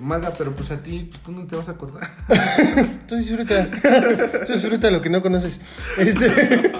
Maga, 0.00 0.34
pero 0.36 0.54
pues 0.54 0.70
a 0.72 0.82
ti, 0.82 1.08
pues, 1.10 1.22
tú 1.22 1.32
no 1.32 1.46
te 1.46 1.56
vas 1.56 1.68
a 1.68 1.72
acordar. 1.72 2.06
Tú 3.08 3.16
disfruta. 3.16 3.70
Tú 4.46 4.52
disfruta 4.52 4.90
lo 4.90 5.00
que 5.02 5.08
no 5.10 5.22
conoces. 5.22 5.58
Este. 5.98 6.72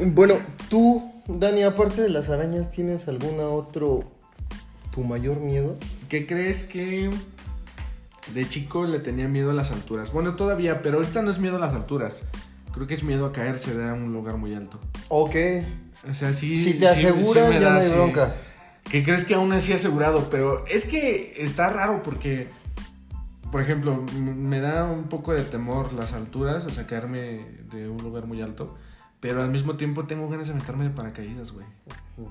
bueno, 0.06 0.34
tú, 0.68 1.07
Dani, 1.28 1.62
aparte 1.62 2.02
de 2.02 2.08
las 2.08 2.30
arañas, 2.30 2.70
¿tienes 2.70 3.06
alguna 3.08 3.48
otro. 3.48 4.04
tu 4.92 5.02
mayor 5.04 5.38
miedo? 5.40 5.76
¿Qué 6.08 6.26
crees 6.26 6.64
que 6.64 7.10
de 8.34 8.48
chico 8.48 8.84
le 8.86 8.98
tenía 8.98 9.28
miedo 9.28 9.50
a 9.50 9.54
las 9.54 9.70
alturas? 9.70 10.12
Bueno, 10.12 10.36
todavía, 10.36 10.82
pero 10.82 10.98
ahorita 10.98 11.22
no 11.22 11.30
es 11.30 11.38
miedo 11.38 11.56
a 11.56 11.60
las 11.60 11.74
alturas. 11.74 12.22
Creo 12.72 12.86
que 12.86 12.94
es 12.94 13.02
miedo 13.02 13.26
a 13.26 13.32
caerse 13.32 13.74
de 13.76 13.92
un 13.92 14.12
lugar 14.12 14.36
muy 14.38 14.54
alto. 14.54 14.78
Ok. 15.08 15.36
O 16.10 16.14
sea, 16.14 16.32
sí. 16.32 16.56
si 16.56 16.74
te 16.74 16.80
sí- 16.80 17.06
aseguran, 17.06 17.46
sí 17.48 17.54
me 17.54 17.60
ya 17.60 17.66
da, 17.66 17.74
no 17.74 17.80
hay 17.80 17.86
sí. 17.86 17.92
bronca. 17.94 18.34
¿Qué 18.84 19.02
crees 19.04 19.24
que 19.24 19.34
aún 19.34 19.52
así 19.52 19.72
asegurado? 19.74 20.28
Pero 20.30 20.64
es 20.66 20.86
que 20.86 21.34
está 21.36 21.68
raro 21.70 22.02
porque, 22.02 22.48
por 23.52 23.60
ejemplo, 23.60 24.02
me 24.16 24.60
da 24.60 24.84
un 24.84 25.04
poco 25.04 25.32
de 25.34 25.42
temor 25.42 25.92
las 25.92 26.14
alturas, 26.14 26.64
o 26.64 26.70
sea, 26.70 26.86
caerme 26.86 27.44
de 27.70 27.88
un 27.90 27.98
lugar 27.98 28.26
muy 28.26 28.40
alto. 28.40 28.76
Pero 29.20 29.42
al 29.42 29.50
mismo 29.50 29.76
tiempo 29.76 30.06
tengo 30.06 30.28
ganas 30.28 30.48
de 30.48 30.54
meterme 30.54 30.84
de 30.84 30.90
paracaídas, 30.90 31.50
güey. 31.50 31.66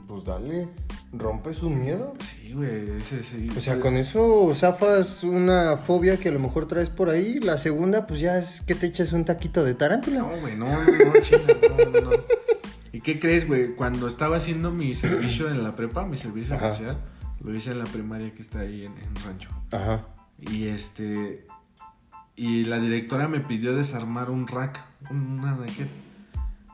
Pues 0.07 0.23
dale, 0.23 0.69
rompes 1.11 1.61
un 1.61 1.79
miedo. 1.79 2.13
Sí, 2.19 2.53
güey, 2.53 3.01
ese 3.01 3.23
sí. 3.23 3.49
O 3.57 3.61
sea, 3.61 3.79
con 3.79 3.97
eso 3.97 4.53
zafas 4.53 5.23
una 5.23 5.77
fobia 5.77 6.17
que 6.17 6.29
a 6.29 6.31
lo 6.31 6.39
mejor 6.39 6.67
traes 6.67 6.89
por 6.89 7.09
ahí. 7.09 7.39
La 7.39 7.57
segunda, 7.57 8.07
pues 8.07 8.21
ya 8.21 8.37
es 8.37 8.61
que 8.61 8.75
te 8.75 8.87
eches 8.87 9.11
un 9.11 9.25
taquito 9.25 9.63
de 9.63 9.75
tarántula. 9.75 10.19
No, 10.19 10.37
güey, 10.39 10.55
no, 10.55 10.65
no, 10.65 10.83
no, 10.83 11.85
no, 11.85 11.91
no, 11.91 12.01
no. 12.01 12.23
¿Y 12.93 13.01
qué 13.01 13.19
crees, 13.19 13.47
güey? 13.47 13.75
Cuando 13.75 14.07
estaba 14.07 14.37
haciendo 14.37 14.71
mi 14.71 14.93
servicio 14.95 15.49
en 15.49 15.63
la 15.63 15.75
prepa, 15.75 16.05
mi 16.05 16.17
servicio 16.17 16.55
Ajá. 16.55 16.71
social, 16.71 16.97
lo 17.41 17.53
hice 17.53 17.71
en 17.71 17.79
la 17.79 17.85
primaria 17.85 18.33
que 18.33 18.41
está 18.41 18.59
ahí 18.59 18.85
en, 18.85 18.97
en 18.97 19.15
Rancho. 19.25 19.49
Ajá. 19.71 20.05
Y 20.39 20.67
este. 20.67 21.45
Y 22.35 22.65
la 22.65 22.79
directora 22.79 23.27
me 23.27 23.39
pidió 23.39 23.75
desarmar 23.75 24.29
un 24.29 24.47
rack, 24.47 24.83
un 25.11 25.41
anaquel. 25.43 25.89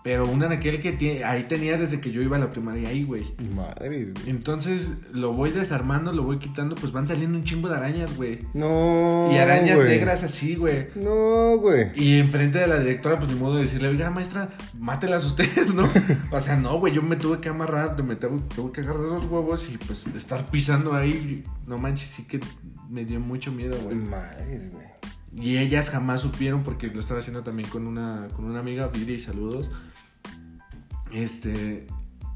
Pero 0.04 0.28
un 0.28 0.44
anaquel 0.44 0.82
que 0.82 0.92
tiene, 0.92 1.24
ahí 1.24 1.44
tenía 1.44 1.78
desde 1.78 2.02
que 2.02 2.12
yo 2.12 2.22
iba 2.22 2.36
a 2.36 2.40
la 2.40 2.52
primaria 2.52 2.90
ahí, 2.90 3.06
güey. 3.06 3.34
Madre, 3.56 4.12
güey. 4.12 4.14
Entonces 4.28 4.98
lo 5.14 5.32
voy 5.32 5.52
desarmando, 5.52 6.12
lo 6.12 6.24
voy 6.24 6.40
quitando, 6.40 6.76
pues 6.76 6.92
van 6.92 7.08
saliendo 7.08 7.38
un 7.38 7.46
chingo 7.46 7.70
de 7.70 7.76
arañas, 7.76 8.18
güey. 8.18 8.40
No. 8.54 9.30
y 9.32 9.38
arañas 9.38 9.78
güey. 9.78 9.90
negras 9.90 10.24
así, 10.24 10.56
güey. 10.56 10.88
No, 10.96 11.58
güey. 11.58 11.92
Y 11.96 12.20
enfrente 12.20 12.60
de 12.60 12.68
la 12.68 12.80
directora, 12.80 13.18
pues 13.18 13.32
ni 13.32 13.40
modo 13.40 13.56
de 13.56 13.64
decirle, 13.64 13.88
oiga, 13.88 14.12
maestra, 14.12 14.50
mátelas 14.78 15.24
usted, 15.26 15.68
¿no? 15.74 15.90
O 16.32 16.42
sea, 16.42 16.58
no, 16.58 16.80
güey, 16.80 16.94
yo 16.94 17.02
me 17.02 17.16
tuve 17.16 17.40
que 17.40 17.48
amarrar, 17.48 18.02
me 18.04 18.18
tuve, 18.18 18.42
tuve 18.54 18.72
que 18.74 18.82
agarrar 18.82 19.04
los 19.04 19.26
huevos 19.26 19.70
y 19.70 19.78
pues 19.78 20.04
estar 20.16 20.46
pisando 20.48 20.94
ahí, 20.94 21.46
no 21.66 21.78
manches, 21.78 22.10
sí 22.10 22.24
que 22.24 22.40
me 22.90 23.06
dio 23.06 23.20
mucho 23.20 23.52
miedo, 23.52 23.78
güey. 23.84 23.96
Madre, 23.96 24.70
güey. 24.72 24.88
Y 25.36 25.58
ellas 25.58 25.90
jamás 25.90 26.22
supieron 26.22 26.64
porque 26.64 26.88
lo 26.88 27.00
estaba 27.00 27.20
haciendo 27.20 27.44
también 27.44 27.68
con 27.70 27.88
una, 27.88 28.28
con 28.36 28.46
una 28.46 28.60
amiga, 28.60 28.88
Viri, 28.88 29.20
saludos. 29.20 29.72
Este, 31.12 31.88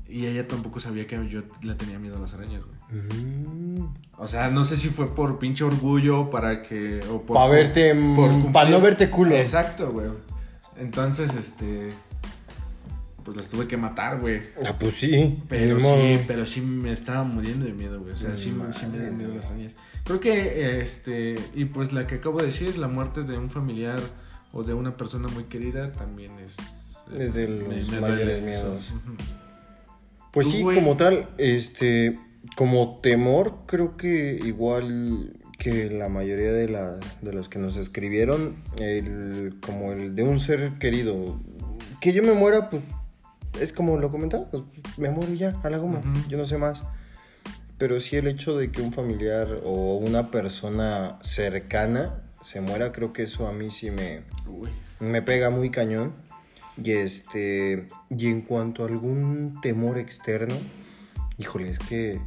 y 0.08 0.26
ella 0.26 0.48
tampoco 0.48 0.80
sabía 0.80 1.08
que 1.08 1.28
yo 1.30 1.44
le 1.62 1.76
tenía 1.76 2.00
miedo 2.00 2.18
a 2.18 2.20
las 2.20 2.34
arañas, 2.34 2.64
güey. 2.64 3.02
Mm. 3.02 3.94
O 4.18 4.28
sea, 4.28 4.50
no 4.50 4.64
sé 4.64 4.78
si 4.78 4.90
fue 4.90 5.14
por 5.14 5.38
pinche 5.40 5.64
orgullo 5.64 6.30
para 6.30 6.64
que... 6.64 7.00
O 7.12 7.22
por, 7.22 7.36
Pa' 7.36 7.48
verte, 7.48 7.94
mm, 7.94 8.16
cumplir- 8.16 8.52
pa' 8.52 8.66
no 8.70 8.82
verte 8.82 9.10
culo. 9.10 9.36
Exacto, 9.36 9.92
güey. 9.92 10.10
Entonces, 10.78 11.34
este... 11.36 11.94
Pues 13.24 13.36
las 13.36 13.50
tuve 13.50 13.68
que 13.68 13.76
matar, 13.76 14.22
güey. 14.22 14.42
Ah, 14.66 14.76
pues 14.80 14.94
sí. 14.94 15.44
Pero 15.50 15.80
sí, 15.82 16.20
pero 16.28 16.46
sí 16.46 16.62
me 16.62 16.94
estaba 16.94 17.26
muriendo 17.26 17.66
de 17.66 17.74
miedo, 17.74 18.00
güey. 18.00 18.14
O 18.14 18.16
sea, 18.16 18.36
sí, 18.36 18.44
sí 18.46 18.86
me 18.90 18.98
dan 19.00 19.18
miedo 19.18 19.32
güey. 19.32 19.36
las 19.42 19.46
arañas. 19.48 19.74
Creo 20.08 20.22
que, 20.22 20.82
este, 20.82 21.36
y 21.54 21.66
pues 21.66 21.92
la 21.92 22.08
que 22.08 22.16
acabo 22.16 22.40
de 22.40 22.46
decir, 22.46 22.78
la 22.78 22.88
muerte 22.88 23.24
de 23.24 23.38
un 23.38 23.50
familiar 23.50 24.00
o 24.54 24.64
de 24.64 24.74
una 24.74 24.96
persona 24.96 25.28
muy 25.28 25.44
querida 25.44 25.92
también 25.92 26.32
es... 26.40 26.56
Es 27.20 27.34
de 27.34 27.48
los 27.50 27.90
me 27.90 28.00
mayores 28.00 28.42
miedos. 28.42 28.94
Pues 30.32 30.50
sí, 30.50 30.62
güey. 30.62 30.78
como 30.78 30.96
tal, 30.96 31.28
este, 31.38 32.20
como 32.56 33.02
temor, 33.02 33.60
creo 33.66 33.98
que 33.98 34.40
igual 34.46 35.38
que 35.60 35.90
la 35.90 36.08
mayoría 36.08 36.54
de, 36.54 36.70
la, 36.70 36.98
de 37.22 37.34
los 37.34 37.50
que 37.50 37.60
nos 37.60 37.76
escribieron, 37.76 38.64
el, 38.80 39.58
como 39.60 39.92
el 39.92 40.16
de 40.16 40.24
un 40.24 40.40
ser 40.40 40.78
querido, 40.80 41.38
que 42.00 42.14
yo 42.14 42.24
me 42.24 42.32
muera, 42.32 42.70
pues 42.70 42.84
es 43.60 43.74
como 43.74 43.98
lo 43.98 44.10
comentaba, 44.10 44.50
pues, 44.50 44.64
me 44.98 45.10
muero 45.10 45.34
y 45.34 45.38
ya, 45.38 45.60
a 45.64 45.70
la 45.70 45.80
goma, 45.80 46.02
yo 46.30 46.38
no 46.38 46.46
sé 46.46 46.58
más. 46.58 46.86
Pero 47.78 48.00
sí 48.00 48.16
el 48.16 48.28
hecho 48.28 48.58
de 48.58 48.72
que 48.72 48.82
un 48.82 48.92
familiar 48.92 49.62
o 49.64 49.98
una 49.98 50.32
persona 50.32 51.20
cercana 51.22 52.22
se 52.42 52.62
muera, 52.62 52.92
creo 52.92 53.14
que 53.14 53.24
eso 53.24 53.48
a 53.48 53.52
mí 53.52 53.70
sí 53.72 53.92
me, 53.92 54.22
Uy. 54.48 54.70
me 55.00 55.22
pega 55.22 55.50
muy 55.50 55.70
cañón. 55.70 56.14
Y 56.84 56.92
este. 56.92 57.88
Y 58.10 58.28
en 58.28 58.42
cuanto 58.42 58.84
a 58.84 58.88
algún 58.88 59.60
temor 59.62 59.98
externo, 59.98 60.56
híjole, 61.38 61.70
es 61.70 61.80
que. 61.80 62.20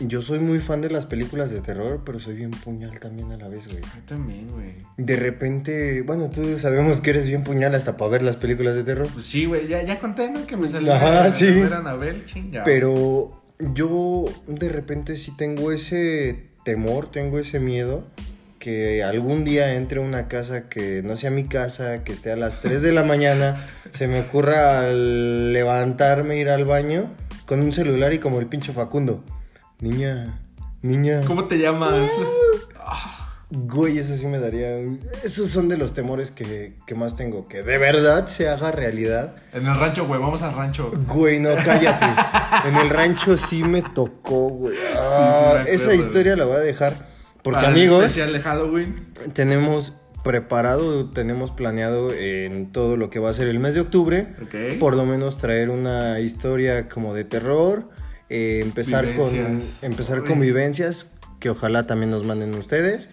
yo 0.00 0.22
soy 0.22 0.38
muy 0.38 0.60
fan 0.60 0.80
de 0.80 0.90
las 0.90 1.06
películas 1.06 1.50
de 1.50 1.60
terror, 1.60 2.02
pero 2.06 2.20
soy 2.20 2.34
bien 2.36 2.52
puñal 2.52 3.00
también 3.00 3.32
a 3.32 3.36
la 3.36 3.48
vez, 3.48 3.66
güey. 3.66 3.80
Yo 3.82 4.02
también, 4.06 4.48
güey. 4.52 4.76
De 4.96 5.16
repente, 5.16 6.02
bueno, 6.02 6.30
tú 6.30 6.56
sabemos 6.58 7.00
que 7.00 7.10
eres 7.10 7.26
bien 7.26 7.42
puñal 7.42 7.74
hasta 7.74 7.96
para 7.96 8.10
ver 8.12 8.22
las 8.22 8.36
películas 8.36 8.76
de 8.76 8.84
terror. 8.84 9.08
Pues 9.12 9.24
sí, 9.24 9.46
güey, 9.46 9.66
ya, 9.66 9.82
ya 9.82 9.98
conté, 9.98 10.30
¿no? 10.30 10.46
Que 10.46 10.56
me 10.56 10.68
salió 10.68 10.94
Ajá, 10.94 11.28
sí. 11.30 11.46
a 11.48 11.62
ver 11.64 11.72
a 11.74 11.78
Anabel, 11.78 12.24
chinga. 12.26 12.62
Pero 12.62 13.42
yo 13.58 14.26
de 14.46 14.68
repente 14.68 15.16
sí 15.16 15.36
tengo 15.36 15.72
ese 15.72 16.48
temor, 16.64 17.10
tengo 17.10 17.38
ese 17.38 17.60
miedo 17.60 18.04
que 18.58 19.02
algún 19.04 19.44
día 19.44 19.74
entre 19.74 20.00
una 20.00 20.28
casa 20.28 20.68
que 20.68 21.02
no 21.02 21.16
sea 21.16 21.30
mi 21.30 21.44
casa, 21.44 22.04
que 22.04 22.12
esté 22.12 22.32
a 22.32 22.36
las 22.36 22.60
3 22.62 22.82
de 22.82 22.92
la 22.92 23.04
mañana, 23.04 23.56
se 23.90 24.08
me 24.08 24.20
ocurra 24.20 24.80
al 24.80 25.52
levantarme, 25.52 26.38
ir 26.38 26.50
al 26.50 26.64
baño 26.64 27.10
con 27.46 27.60
un 27.60 27.72
celular 27.72 28.12
y 28.12 28.18
como 28.18 28.40
el 28.40 28.46
pinche 28.46 28.72
Facundo. 28.72 29.24
Niña, 29.80 30.40
niña. 30.82 31.22
¿Cómo 31.26 31.46
te 31.46 31.58
llamas? 31.58 32.10
Güey, 33.50 33.96
eso 33.98 34.14
sí 34.16 34.26
me 34.26 34.38
daría... 34.38 34.78
Esos 35.24 35.48
son 35.48 35.68
de 35.68 35.78
los 35.78 35.94
temores 35.94 36.30
que, 36.30 36.74
que 36.86 36.94
más 36.94 37.16
tengo. 37.16 37.48
Que 37.48 37.62
de 37.62 37.78
verdad 37.78 38.26
se 38.26 38.46
haga 38.48 38.70
realidad. 38.72 39.36
En 39.54 39.66
el 39.66 39.78
rancho, 39.78 40.06
güey, 40.06 40.20
vamos 40.20 40.42
al 40.42 40.54
rancho. 40.54 40.90
Güey, 41.06 41.40
no, 41.40 41.50
cállate. 41.64 42.06
en 42.68 42.76
el 42.76 42.90
rancho 42.90 43.38
sí 43.38 43.64
me 43.64 43.80
tocó, 43.80 44.48
güey. 44.50 44.76
Ah, 44.94 45.52
me 45.54 45.58
acuerdo, 45.60 45.70
esa 45.72 45.94
historia 45.94 46.36
la 46.36 46.44
voy 46.44 46.56
a 46.56 46.60
dejar. 46.60 46.92
Porque 47.42 47.54
Para 47.56 47.68
el 47.68 47.74
amigos, 47.74 48.04
especial 48.04 48.32
de 48.34 48.40
Halloween. 48.40 49.06
tenemos 49.32 49.94
preparado, 50.24 51.08
tenemos 51.10 51.50
planeado 51.50 52.12
en 52.12 52.70
todo 52.70 52.98
lo 52.98 53.08
que 53.08 53.18
va 53.18 53.30
a 53.30 53.32
ser 53.32 53.48
el 53.48 53.60
mes 53.60 53.74
de 53.74 53.80
octubre. 53.80 54.34
Ok. 54.42 54.78
Por 54.78 54.94
lo 54.94 55.06
menos 55.06 55.38
traer 55.38 55.70
una 55.70 56.20
historia 56.20 56.88
como 56.90 57.14
de 57.14 57.24
terror. 57.24 57.88
eh, 58.28 58.60
empezar 58.62 59.14
con, 59.16 59.32
Vivencias. 59.32 59.78
empezar 59.80 60.20
Uy. 60.20 60.28
con 60.28 60.38
vivencias 60.40 61.06
que 61.40 61.48
ojalá 61.48 61.86
también 61.86 62.10
nos 62.10 62.24
manden 62.24 62.54
ustedes. 62.54 63.08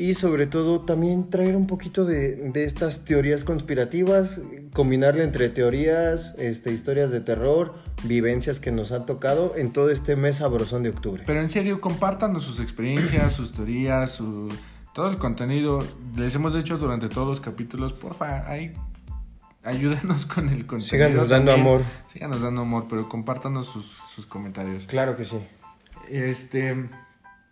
Y 0.00 0.14
sobre 0.14 0.46
todo 0.46 0.80
también 0.80 1.28
traer 1.28 1.54
un 1.54 1.66
poquito 1.66 2.06
de, 2.06 2.36
de 2.36 2.64
estas 2.64 3.04
teorías 3.04 3.44
conspirativas, 3.44 4.40
combinarle 4.72 5.24
entre 5.24 5.50
teorías, 5.50 6.34
este, 6.38 6.72
historias 6.72 7.10
de 7.10 7.20
terror, 7.20 7.74
vivencias 8.04 8.60
que 8.60 8.72
nos 8.72 8.92
han 8.92 9.04
tocado 9.04 9.52
en 9.56 9.74
todo 9.74 9.90
este 9.90 10.16
mes 10.16 10.36
sabrosón 10.36 10.84
de 10.84 10.88
octubre. 10.88 11.24
Pero 11.26 11.42
en 11.42 11.50
serio, 11.50 11.82
compártanos 11.82 12.44
sus 12.44 12.60
experiencias, 12.60 13.34
sus 13.34 13.52
teorías, 13.52 14.10
su... 14.10 14.48
todo 14.94 15.10
el 15.10 15.18
contenido. 15.18 15.80
Les 16.16 16.34
hemos 16.34 16.54
dicho 16.54 16.78
durante 16.78 17.10
todos 17.10 17.28
los 17.28 17.42
capítulos, 17.42 17.92
porfa, 17.92 18.50
ahí 18.50 18.72
ayúdenos 19.64 20.24
con 20.24 20.48
el 20.48 20.64
contenido. 20.64 21.08
Síganos 21.08 21.28
dando 21.28 21.52
también. 21.52 21.74
amor. 21.74 21.84
Síganos 22.10 22.40
dando 22.40 22.62
amor, 22.62 22.86
pero 22.88 23.06
compártanos 23.06 23.66
sus, 23.66 23.98
sus 24.08 24.24
comentarios. 24.24 24.84
Claro 24.86 25.14
que 25.14 25.26
sí. 25.26 25.36
Este, 26.08 26.88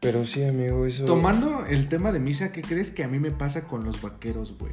Pero 0.01 0.25
sí, 0.27 0.45
amigo, 0.45 0.87
eso... 0.87 1.05
tomando 1.07 1.67
el 1.67 1.89
tema 1.89 2.13
de 2.13 2.21
misa, 2.21 2.53
¿qué 2.53 2.63
crees 2.63 2.91
que 2.91 3.03
a 3.05 3.09
mí 3.09 3.19
me 3.19 3.31
pasa 3.33 3.63
con 3.67 3.85
los 3.85 4.01
vaqueros, 4.01 4.57
güey? 4.59 4.73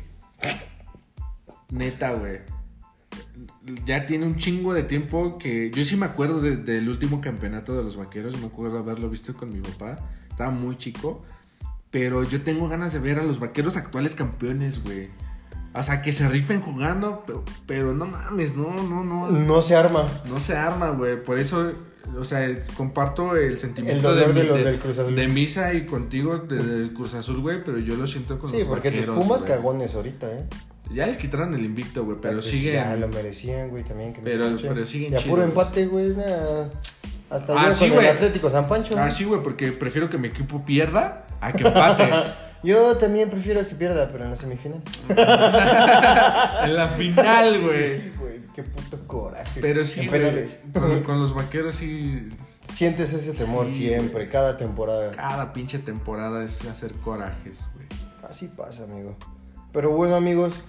Neta, 1.71 2.13
güey. 2.13 2.39
Ya 3.85 4.05
tiene 4.05 4.25
un 4.25 4.35
chingo 4.35 4.73
de 4.73 4.83
tiempo 4.83 5.37
que 5.37 5.71
yo 5.71 5.83
sí 5.83 5.95
me 5.95 6.05
acuerdo 6.05 6.39
de- 6.41 6.57
del 6.57 6.87
último 6.89 7.21
campeonato 7.21 7.75
de 7.75 7.83
los 7.83 7.97
vaqueros, 7.97 8.39
me 8.39 8.45
acuerdo 8.47 8.77
haberlo 8.77 9.09
visto 9.09 9.33
con 9.33 9.49
mi 9.51 9.61
papá, 9.61 9.97
estaba 10.29 10.51
muy 10.51 10.77
chico, 10.77 11.23
pero 11.91 12.23
yo 12.23 12.43
tengo 12.43 12.67
ganas 12.69 12.93
de 12.93 12.99
ver 12.99 13.19
a 13.19 13.23
los 13.23 13.39
vaqueros 13.39 13.77
actuales 13.77 14.13
campeones, 14.15 14.83
güey. 14.83 15.09
O 15.77 15.83
sea, 15.83 16.01
que 16.01 16.13
se 16.13 16.27
rifen 16.29 16.61
jugando, 16.61 17.23
pero, 17.27 17.43
pero 17.67 17.93
no 17.93 18.05
mames, 18.05 18.55
no, 18.55 18.73
no, 18.75 19.03
no. 19.03 19.29
No 19.29 19.61
se 19.61 19.75
arma. 19.75 20.07
No 20.25 20.39
se 20.39 20.55
arma, 20.55 20.91
güey. 20.91 21.21
Por 21.21 21.37
eso, 21.37 21.73
o 22.17 22.23
sea, 22.23 22.47
comparto 22.77 23.35
el 23.35 23.57
sentimiento 23.57 24.09
El 24.11 24.15
dolor 24.19 24.33
de 24.33 24.43
los 24.45 24.63
del 24.63 24.79
Cruz 24.79 24.99
Azul. 24.99 25.15
de 25.15 25.27
misa 25.27 25.73
y 25.73 25.85
contigo 25.85 26.37
de- 26.37 26.63
del 26.63 26.93
Cruz 26.93 27.13
Azul, 27.13 27.41
güey, 27.41 27.61
pero 27.63 27.77
yo 27.79 27.95
lo 27.95 28.07
siento 28.07 28.39
con 28.39 28.49
Sí, 28.49 28.59
los 28.59 28.67
porque 28.67 28.89
tus 28.91 29.05
pumas 29.05 29.41
güey. 29.41 29.53
cagones 29.53 29.93
ahorita, 29.95 30.27
¿eh? 30.31 30.45
Ya 30.93 31.07
les 31.07 31.17
quitaron 31.17 31.53
el 31.55 31.65
invicto, 31.65 32.05
güey, 32.05 32.17
pero 32.21 32.35
Pues 32.35 32.45
siguen. 32.45 32.75
Ya 32.75 32.95
lo 32.95 33.07
merecían, 33.09 33.69
güey, 33.69 33.83
también. 33.83 34.13
Que 34.13 34.21
Pero- 34.21 34.45
pero 34.61 34.85
siguen 34.85 35.13
Y 35.13 35.15
a 35.17 35.19
puro 35.19 35.43
empate, 35.43 35.87
güey. 35.87 36.13
Hasta 37.29 37.53
Ah, 37.59 37.65
yo 37.69 37.71
sí, 37.75 37.79
con 37.87 37.95
güey. 37.95 38.07
el 38.07 38.15
Atlético 38.15 38.49
San 38.49 38.67
Pancho. 38.67 38.95
Ah, 38.97 39.09
sí, 39.11 39.23
güey, 39.25 39.41
porque 39.43 39.71
prefiero 39.71 40.09
que 40.09 40.17
mi 40.17 40.27
equipo 40.27 40.63
pierda 40.63 41.25
a 41.41 41.51
que 41.51 41.67
empate. 41.67 42.03
Yo 42.63 42.95
también 42.97 43.29
prefiero 43.29 43.67
que 43.67 43.75
pierda, 43.75 44.09
pero 44.11 44.23
en 44.23 44.31
la 44.31 44.35
semifinal. 44.35 44.81
en 45.09 46.75
la 46.75 46.87
final, 46.97 47.59
güey. 47.61 48.01
Sí, 48.01 48.11
güey, 48.19 48.41
qué 48.53 48.63
puto 48.63 49.05
coraje. 49.07 49.61
Pero 49.61 49.85
sí, 49.85 50.07
güey, 50.07 50.47
con, 50.73 51.03
con 51.03 51.19
los 51.19 51.33
vaqueros 51.33 51.75
sí. 51.75 52.29
Sientes 52.73 53.13
ese 53.13 53.33
temor 53.33 53.67
Sí, 53.67 53.87
siempre, 53.87 54.27
cada 54.27 54.57
temporada. 54.57 55.11
Cada 55.11 55.53
pinche 55.53 55.79
temporada 55.79 56.43
es 56.43 56.65
hacer 56.65 56.93
corajes, 56.93 57.65
güey. 57.75 57.87
Así 58.27 58.47
pasa, 58.47 58.85
amigo. 58.85 59.15
Pero 59.71 59.91
bueno, 59.91 60.15
amigos, 60.15 60.61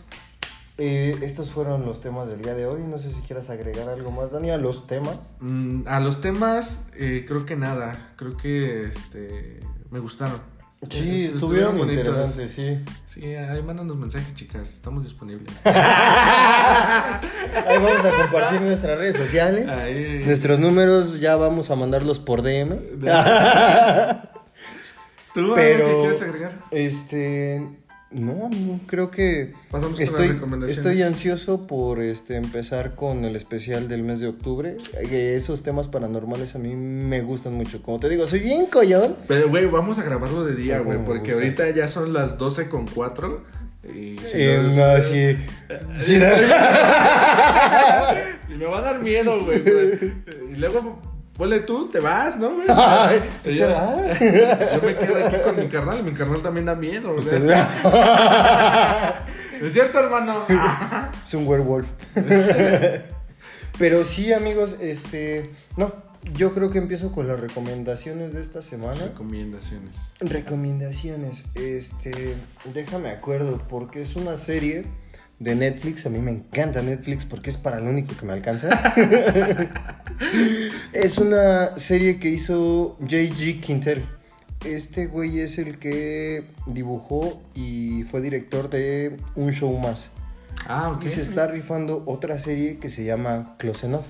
eh, 0.79 1.17
estos 1.23 1.53
fueron 1.53 1.87
los 1.87 2.03
temas 2.03 2.29
del 2.29 2.43
día 2.43 2.55
de 2.55 2.67
hoy. 2.67 2.83
No 2.83 2.99
sé 2.99 3.11
si 3.11 3.23
quieras 3.23 3.49
agregar 3.49 3.89
algo 3.89 4.11
más, 4.11 4.33
Dani, 4.33 4.51
a 4.51 4.59
los 4.59 4.87
temas. 4.87 5.35
Mm, 5.41 5.89
a 5.89 6.01
los 6.01 6.21
temas, 6.21 6.89
eh, 6.95 7.25
creo 7.27 7.47
que 7.47 7.57
nada. 7.57 8.13
Creo 8.17 8.37
que 8.37 8.89
este 8.89 9.61
me 9.91 10.01
gustaron. 10.01 10.41
Sí, 10.91 11.25
Est- 11.25 11.35
estuvieron 11.37 11.79
bonitos. 11.79 12.07
interesantes, 12.07 12.51
sí. 12.53 12.79
Sí, 13.07 13.35
ahí 13.35 13.63
mándanos 13.63 13.97
mensajes, 13.97 14.35
chicas. 14.35 14.75
Estamos 14.75 15.05
disponibles. 15.05 15.51
Ahí 15.65 15.73
vamos 17.83 18.05
a 18.05 18.11
compartir 18.23 18.61
nuestras 18.61 18.99
redes 18.99 19.17
sociales. 19.17 19.71
Ahí. 19.73 20.21
Nuestros 20.25 20.61
números 20.61 21.19
ya 21.19 21.35
vamos 21.37 21.71
a 21.71 21.77
mandarlos 21.77 22.19
por 22.19 22.43
DM. 22.43 22.77
¿Tú 25.35 25.53
Pero- 25.55 25.87
¿qué 25.87 25.95
quieres 26.01 26.23
agregar? 26.23 26.53
Este, 26.71 27.69
no, 28.17 28.47
amigo, 28.47 28.81
creo 28.87 29.11
que 29.11 29.53
Pasamos 29.71 29.95
con 29.97 30.03
estoy, 30.05 30.27
las 30.29 30.35
recomendaciones. 30.37 30.79
estoy 30.79 31.03
ansioso 31.03 31.67
por 31.67 32.01
este 32.01 32.37
empezar 32.37 32.95
con 32.95 33.25
el 33.25 33.37
especial 33.37 33.89
del 33.89 34.03
mes 34.03 34.21
de 34.21 34.29
octubre. 34.29 34.77
Esos 35.11 35.63
temas 35.63 35.87
paranormales 35.89 36.55
a 36.55 36.59
mí 36.59 36.75
me 36.75 37.21
gustan 37.21 37.55
mucho. 37.55 37.83
Como 37.83 37.99
te 38.01 38.09
digo, 38.09 38.27
soy 38.27 38.41
bien 38.41 38.67
collón. 38.67 39.17
Pero, 39.29 39.49
güey, 39.49 39.67
vamos 39.67 39.99
a 39.99 40.03
grabarlo 40.03 40.45
de 40.45 40.55
día, 40.55 40.75
Pero 40.79 40.85
güey, 40.85 41.05
porque 41.05 41.33
ahorita 41.33 41.71
ya 41.71 41.89
son 41.89 42.13
las 42.13 42.39
12 42.39 42.69
con 42.69 42.87
4. 42.87 43.45
Y 43.85 44.17
si 44.19 44.33
Eh, 44.35 44.61
no, 44.63 44.95
no, 44.95 45.03
sí. 45.03 45.37
sí, 45.95 46.19
no. 46.19 46.27
Y 48.49 48.55
me 48.59 48.65
va 48.67 48.79
a 48.79 48.81
dar 48.81 49.03
miedo, 49.03 49.45
güey. 49.45 49.63
Y 50.53 50.57
luego, 50.57 51.01
ponle 51.37 51.61
tú, 51.61 51.89
te 51.89 52.01
vas, 52.01 52.39
¿no, 52.39 52.55
güey? 52.55 52.67
Ay, 52.75 53.21
¿tú 53.43 53.51
Y 53.51 53.55
te 53.55 53.59
yo- 53.59 53.69
vas? 53.69 54.19
Yo 54.21 54.83
me 54.83 54.97
quedo 54.97 55.27
aquí 55.27 55.37
con 55.45 55.57
mi 55.57 55.69
carnal 55.69 56.03
mi 56.03 56.13
carnal 56.13 56.43
también 56.43 56.67
da 56.67 56.75
miedo. 56.75 57.15
o 57.15 57.23
sea. 57.23 57.39
Usted- 57.39 57.67
¿Es 59.67 59.73
cierto, 59.73 59.99
hermano? 60.01 60.45
Es 61.25 61.35
un 61.35 61.47
werewolf. 61.47 61.87
Pero 63.79 64.05
sí, 64.05 64.33
amigos, 64.33 64.77
este. 64.81 65.51
No, 65.77 65.93
yo 66.33 66.53
creo 66.53 66.71
que 66.71 66.79
empiezo 66.79 67.13
con 67.13 67.29
las 67.29 67.39
recomendaciones 67.41 68.33
de 68.35 68.41
esta 68.41 68.63
semana. 68.63 69.01
Recomendaciones. 69.03 69.97
Recomendaciones. 70.21 71.45
Este. 71.55 72.35
Déjame 72.73 73.11
acuerdo, 73.11 73.61
porque 73.69 74.01
es 74.03 74.17
una 74.17 74.37
serie 74.37 74.85
de 75.39 75.55
Netflix. 75.55 76.07
A 76.07 76.11
mí 76.11 76.19
me 76.19 76.31
encanta 76.31 76.83
Netflix 76.83 77.25
porque 77.25 77.51
es 77.51 77.57
para 77.57 77.81
lo 77.81 77.91
único 77.91 78.17
que 78.17 78.27
me 78.27 78.33
alcanza. 78.33 78.69
es 80.93 81.19
una 81.19 81.77
serie 81.77 82.19
que 82.19 82.29
hizo 82.31 82.97
J.G. 83.01 83.61
Quintel. 83.61 84.07
Este 84.65 85.07
güey 85.07 85.41
es 85.41 85.59
el 85.59 85.79
que 85.79 86.45
dibujó 86.67 87.43
y 87.55 88.05
fue 88.05 88.21
director 88.21 88.71
de 88.71 89.17
Un 89.35 89.53
Show 89.53 89.79
Más. 89.79 90.11
Ah, 90.67 90.91
ok. 90.91 91.05
Y 91.05 91.09
se 91.09 91.21
está 91.21 91.47
rifando 91.47 92.03
otra 92.07 92.39
serie 92.41 92.79
que 92.79 92.91
se 92.91 93.05
llama 93.05 93.55
Close 93.59 93.87
Enough. 93.87 94.05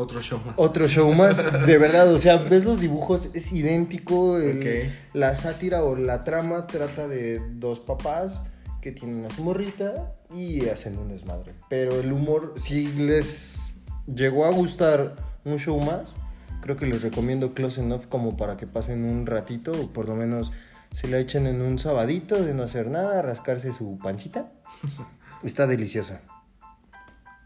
Otro 0.00 0.22
show 0.22 0.38
más. 0.44 0.54
Otro 0.58 0.86
show 0.86 1.12
más, 1.12 1.38
de 1.66 1.76
verdad, 1.78 2.12
o 2.14 2.20
sea, 2.20 2.36
ves 2.36 2.64
los 2.64 2.80
dibujos, 2.80 3.34
es 3.34 3.52
idéntico, 3.52 4.38
el- 4.38 4.92
la 5.12 5.34
sátira 5.34 5.82
o 5.82 5.96
la 5.96 6.22
trama 6.22 6.68
trata 6.68 7.08
de 7.08 7.40
dos 7.54 7.80
papás 7.80 8.40
que 8.80 8.92
tienen 8.92 9.24
a 9.24 9.30
su 9.30 9.42
morrita 9.42 10.12
y 10.32 10.68
hacen 10.68 10.98
un 10.98 11.08
desmadre. 11.08 11.54
Pero 11.68 12.00
el 12.00 12.12
humor, 12.12 12.54
si 12.56 12.88
les 12.88 13.72
llegó 14.06 14.44
a 14.44 14.50
gustar 14.50 15.16
un 15.44 15.58
show 15.58 15.80
más, 15.80 16.16
creo 16.60 16.76
que 16.76 16.86
les 16.86 17.02
recomiendo 17.02 17.54
Close 17.54 17.80
Enough 17.80 18.06
como 18.08 18.36
para 18.36 18.56
que 18.56 18.66
pasen 18.66 19.04
un 19.04 19.26
ratito 19.26 19.72
o 19.72 19.92
por 19.92 20.08
lo 20.08 20.16
menos 20.16 20.52
se 20.92 21.08
la 21.08 21.18
echen 21.18 21.46
en 21.46 21.60
un 21.60 21.78
sabadito 21.78 22.42
de 22.42 22.54
no 22.54 22.62
hacer 22.62 22.90
nada, 22.90 23.22
rascarse 23.22 23.72
su 23.72 23.98
pancita. 23.98 24.52
Está 25.42 25.66
deliciosa. 25.66 26.22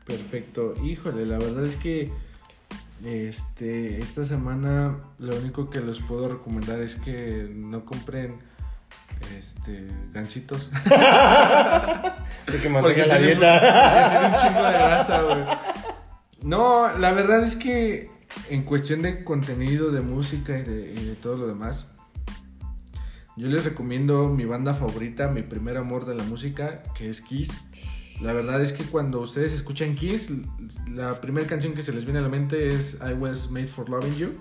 Perfecto. 0.07 0.75
Híjole, 0.83 1.27
la 1.27 1.39
verdad 1.39 1.65
es 1.67 1.77
que 1.77 2.11
este 3.05 3.99
esta 3.99 4.25
semana 4.25 4.99
lo 5.19 5.37
único 5.37 5.71
que 5.71 5.81
les 5.81 6.01
puedo 6.01 6.29
recomendar 6.29 6.81
es 6.81 6.95
que 6.97 7.51
no 7.53 7.85
compren 7.85 8.39
este 9.39 9.87
gansitos. 10.13 10.71
De 12.47 12.59
que 12.61 12.69
mantenga 12.69 13.07
la 13.07 13.19
tiene- 13.19 13.27
dieta. 13.35 14.11
tiene 14.11 14.27
un 14.35 14.41
chingo 14.41 14.63
de 14.65 14.73
grasa, 14.73 15.23
güey. 15.23 15.45
No, 16.43 16.97
la 16.99 17.13
verdad 17.13 17.43
es 17.43 17.57
que 17.57 18.11
en 18.51 18.63
cuestión 18.65 19.03
de 19.03 19.23
contenido, 19.25 19.91
de 19.93 20.01
música 20.01 20.59
y 20.59 20.63
de, 20.63 20.93
y 20.93 21.05
de 21.07 21.15
todo 21.15 21.37
lo 21.37 21.47
demás, 21.47 21.87
yo 23.37 23.49
les 23.49 23.65
recomiendo 23.65 24.29
mi 24.29 24.45
banda 24.45 24.75
favorita, 24.75 25.29
mi 25.29 25.43
primer 25.43 25.77
amor 25.77 26.05
de 26.05 26.15
la 26.15 26.25
música, 26.25 26.83
que 26.97 27.09
es 27.09 27.21
Kiss. 27.21 27.51
La 28.21 28.33
verdad 28.33 28.61
es 28.61 28.73
que 28.73 28.85
cuando 28.85 29.21
ustedes 29.21 29.53
escuchan 29.53 29.95
Kiss, 29.95 30.31
la 30.89 31.21
primera 31.21 31.47
canción 31.47 31.75
que 31.75 31.83
se 31.83 31.93
les 31.93 32.05
viene 32.05 32.19
a 32.19 32.23
la 32.23 32.29
mente 32.29 32.69
es 32.75 32.99
I 33.01 33.15
Was 33.15 33.51
Made 33.51 33.67
for 33.69 33.89
Loving 33.89 34.17
You, 34.17 34.35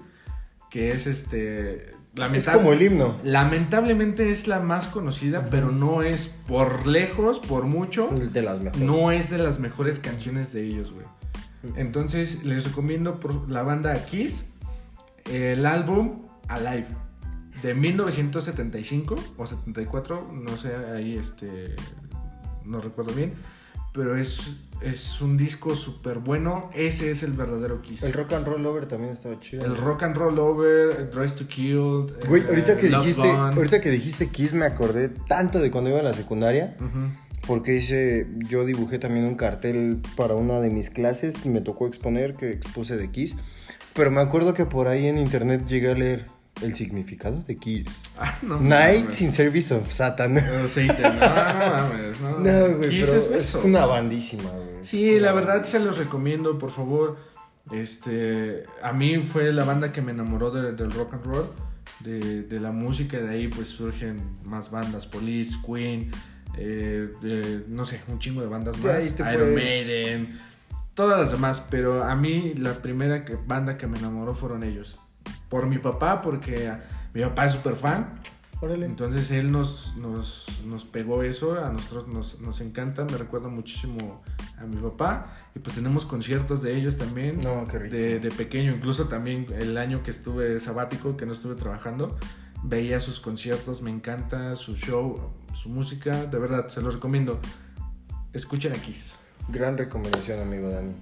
que 0.70 0.90
es 0.90 1.08
este... 1.08 1.96
Es 2.16 2.48
como 2.48 2.74
el 2.74 2.82
himno. 2.82 3.18
Lamentablemente 3.24 4.32
es 4.32 4.48
la 4.48 4.60
más 4.60 4.88
conocida, 4.88 5.46
pero 5.46 5.72
no 5.72 6.04
es 6.04 6.28
por 6.28 6.86
lejos, 6.86 7.40
por 7.40 7.66
mucho, 7.66 8.10
De 8.10 8.42
las 8.42 8.60
mejores. 8.60 8.86
no 8.86 9.12
es 9.12 9.30
de 9.30 9.38
las 9.38 9.60
mejores 9.60 10.00
canciones 10.00 10.52
de 10.52 10.66
ellos, 10.66 10.92
güey. 10.92 11.06
Entonces 11.76 12.44
les 12.44 12.66
recomiendo 12.66 13.20
por 13.20 13.50
la 13.50 13.62
banda 13.64 13.94
Kiss 14.06 14.46
el 15.32 15.66
álbum 15.66 16.24
Alive 16.48 16.88
de 17.62 17.76
1975 17.76 19.16
o 19.38 19.46
74, 19.46 20.32
no 20.34 20.58
sé, 20.58 20.76
ahí 20.76 21.16
este 21.16 21.76
no 22.66 22.82
recuerdo 22.82 23.14
bien, 23.14 23.34
pero 23.94 24.18
es, 24.18 24.56
es 24.82 25.22
un 25.22 25.38
disco 25.38 25.76
súper 25.76 26.20
bueno, 26.20 26.70
ese 26.74 27.12
es 27.12 27.24
el 27.24 27.34
verdadero 27.34 27.82
Kiss. 27.82 28.04
El 28.04 28.14
rock 28.14 28.34
and 28.34 28.48
roll 28.48 28.66
over 28.66 28.86
también 28.86 29.12
estaba 29.12 29.40
chido. 29.40 29.66
El 29.66 29.78
rock 29.78 30.04
and 30.04 30.16
roll 30.16 30.40
over, 30.40 31.10
Dress 31.12 31.36
to 31.36 31.48
Kill. 31.48 32.08
Güey, 32.28 32.44
eh, 32.44 32.46
ahorita 32.50 32.78
que 32.78 32.90
Love 32.90 33.06
dijiste, 33.06 33.30
ahorita 33.30 33.82
que 33.82 33.90
dijiste 33.90 34.30
Kiss 34.30 34.54
me 34.54 34.66
acordé 34.66 35.10
tanto 35.10 35.60
de 35.60 35.72
cuando 35.72 35.90
iba 35.90 36.00
en 36.00 36.06
la 36.06 36.14
secundaria, 36.14 36.76
porque 37.46 37.76
hice, 37.76 38.28
yo 38.48 38.66
dibujé 38.66 39.00
también 39.00 39.26
un 39.26 39.36
cartel 39.36 40.02
para 40.16 40.36
una 40.36 40.60
de 40.60 40.70
mis 40.70 40.90
clases, 40.90 41.36
y 41.44 41.50
me 41.50 41.62
tocó 41.62 41.88
exponer, 41.88 42.36
que 42.36 42.52
expuse 42.52 42.96
de 42.96 43.12
Kiss, 43.12 43.38
pero 43.94 44.10
me 44.10 44.22
acuerdo 44.22 44.54
que 44.54 44.66
por 44.66 44.88
ahí 44.88 45.08
en 45.08 45.18
internet 45.18 45.66
llegué 45.66 45.92
a 45.92 45.96
leer 45.96 46.28
el 46.62 46.76
significado 46.76 47.44
de 47.48 47.56
Kiss. 47.58 48.02
Ah, 48.20 48.38
no, 48.42 48.60
in 49.20 49.32
Service 49.32 49.74
of 49.74 49.92
Satan. 49.92 50.34
No, 50.36 50.68
Satan, 50.68 51.20
no, 51.20 51.26
no 51.28 51.90
mames, 51.90 52.20
no. 52.22 52.40
No, 52.40 52.78
güey, 52.78 52.90
pero 53.02 53.04
es 53.16 53.28
es, 53.28 53.32
eso. 53.32 53.62
una 53.66 53.86
bandísima, 53.86 54.50
güey. 54.50 54.68
Sí, 54.84 55.16
Es 55.16 55.22
la 55.22 55.32
verdad 55.34 55.56
bandísima. 55.56 55.80
se 55.80 55.86
los 55.86 55.98
recomiendo, 55.98 56.58
por 56.60 56.72
favor. 56.72 57.18
Este, 57.72 58.64
a 58.82 58.92
mí 58.92 59.18
fue 59.20 59.54
la 59.54 59.64
banda 59.64 59.92
que 59.92 60.02
me 60.02 60.12
enamoró 60.12 60.52
de- 60.52 60.74
del 60.74 60.92
rock 60.92 61.14
and 61.14 61.26
roll, 61.26 61.48
de, 62.00 62.42
de 62.44 62.60
la 62.60 62.72
música, 62.72 63.18
de 63.20 63.30
ahí 63.30 63.48
pues 63.48 63.68
surgen 63.68 64.20
más 64.46 64.72
bandas, 64.72 65.06
Police, 65.06 65.58
Queen, 65.66 66.12
eh, 66.58 67.10
no 67.68 67.86
sé, 67.86 68.02
un 68.08 68.20
chingo 68.20 68.42
de 68.42 68.48
bandas 68.48 68.78
más, 68.80 69.04
Iron 69.06 69.16
puedes- 69.18 69.56
Maiden, 69.56 70.40
todas 70.96 71.20
las 71.20 71.32
demás, 71.32 71.64
pero 71.70 72.04
a 72.04 72.16
mí 72.16 72.54
la 72.58 72.82
primera 72.82 73.24
que- 73.24 73.36
banda 73.48 73.78
que 73.78 73.88
me 73.88 73.98
enamoró 74.00 74.34
fueron 74.36 74.64
ellos. 74.64 75.00
Por 75.50 75.68
mi 75.68 75.78
papá, 75.78 76.22
porque 76.22 76.72
mi 77.14 77.22
papá 77.22 77.46
es 77.46 77.54
súper 77.54 77.76
fan, 77.76 78.20
Órale. 78.62 78.86
entonces 78.86 79.32
él 79.32 79.52
nos, 79.52 79.96
nos, 79.98 80.46
nos 80.66 80.86
pegó 80.86 81.24
eso, 81.24 81.64
a 81.64 81.70
nosotros 81.70 82.08
nos, 82.08 82.40
nos 82.40 82.62
encanta, 82.62 83.04
me 83.06 83.18
recuerda 83.18 83.50
muchísimo 83.50 84.22
a 84.58 84.64
mi 84.66 84.78
papá 84.78 85.34
y 85.56 85.60
pues 85.60 85.76
tenemos 85.76 86.06
conciertos 86.06 86.62
de 86.62 86.78
ellos 86.78 86.98
también 86.98 87.40
No, 87.44 87.68
qué 87.68 87.80
rico. 87.80 87.96
de, 87.96 88.20
de 88.20 88.30
pequeño, 88.32 88.72
incluso 88.74 89.06
también 89.06 89.48
el 89.60 89.78
año 89.78 90.04
que 90.04 90.12
estuve 90.12 90.60
sabático, 90.60 91.18
que 91.18 91.26
no 91.26 91.34
estuve 91.34 91.56
trabajando, 91.56 92.16
veía 92.64 93.00
sus 93.00 93.20
conciertos, 93.20 93.82
me 93.82 93.90
encanta 93.90 94.56
su 94.56 94.76
show, 94.76 95.32
su 95.54 95.70
música, 95.70 96.26
de 96.28 96.38
verdad, 96.40 96.68
se 96.70 96.82
los 96.82 96.94
recomiendo. 96.94 97.40
Escuchen 98.34 98.72
a 98.74 98.76
Kiss. 98.76 99.16
Gran 99.50 99.78
recomendación, 99.78 100.40
amigo 100.40 100.70
Dani. 100.70 100.94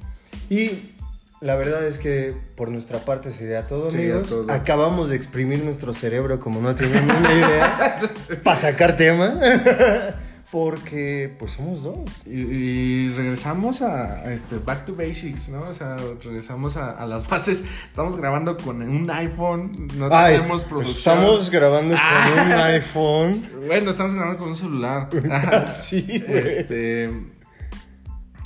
Y 0.50 0.94
la 1.42 1.56
verdad 1.56 1.86
es 1.88 1.98
que 1.98 2.34
por 2.56 2.70
nuestra 2.70 3.00
parte 3.00 3.32
sería 3.34 3.66
todo, 3.68 3.90
Sería 3.92 4.14
amigos. 4.16 4.30
todo. 4.30 4.52
Acabamos 4.52 5.10
de 5.10 5.16
exprimir 5.16 5.64
nuestro 5.64 5.94
cerebro 5.94 6.40
como 6.40 6.60
no 6.62 6.76
tienen 6.76 7.04
una 7.04 7.34
idea 7.34 8.00
para 8.44 8.56
sacar 8.58 8.96
tema. 8.98 9.34
Porque 10.52 11.36
pues 11.38 11.52
somos 11.52 11.84
dos. 11.84 12.26
Y, 12.26 12.32
y 12.40 13.10
regresamos 13.10 13.84
a, 13.84 14.14
a 14.22 14.34
este 14.34 14.58
Back 14.58 14.86
to 14.86 14.96
Basics, 14.96 15.50
¿no? 15.50 15.62
O 15.70 15.74
sea, 15.76 15.96
regresamos 16.24 16.76
a, 16.76 16.90
a 16.90 17.06
las 17.06 17.28
bases. 17.28 17.64
Estamos 17.88 18.18
grabando 18.18 18.58
con 18.58 18.82
un 18.82 19.12
iPhone, 19.12 19.88
no 19.96 20.10
Ay, 20.12 20.38
tenemos 20.38 20.66
producción. 20.66 20.98
estamos 21.20 21.52
grabando 21.52 21.92
con 21.96 22.00
Ah. 22.04 22.32
un 22.46 22.52
iPhone. 22.74 23.44
Bueno, 23.68 23.92
estamos 23.92 24.16
grabando 24.16 24.40
con 24.40 24.48
un 24.50 24.56
celular. 24.56 25.08
Sí, 25.72 26.02
güey. 26.28 26.48
este, 26.48 27.12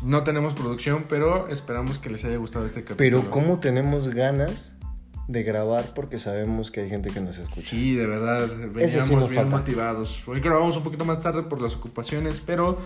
no 0.04 0.24
tenemos 0.24 0.54
producción, 0.54 1.06
pero 1.08 1.48
esperamos 1.48 1.98
que 1.98 2.10
les 2.10 2.24
haya 2.26 2.38
gustado 2.38 2.66
este 2.66 2.84
capítulo. 2.84 3.22
Pero 3.22 3.32
cómo 3.32 3.60
tenemos 3.60 4.10
ganas 4.10 4.74
de 5.28 5.44
grabar 5.44 5.94
porque 5.96 6.20
sabemos 6.20 6.70
que 6.72 6.82
hay 6.82 6.90
gente 6.90 7.10
que 7.10 7.22
nos 7.22 7.38
escucha. 7.38 7.62
Sí, 7.62 7.96
de 7.96 8.06
verdad, 8.06 8.48
sí 8.48 8.68
veníamos 8.74 9.30
bien 9.30 9.44
falta. 9.44 9.58
motivados. 9.58 10.22
Hoy 10.28 10.42
grabamos 10.42 10.76
un 10.78 10.84
poquito 10.84 11.06
más 11.06 11.22
tarde 11.22 11.44
por 11.44 11.62
las 11.62 11.76
ocupaciones, 11.76 12.42
pero... 12.46 12.80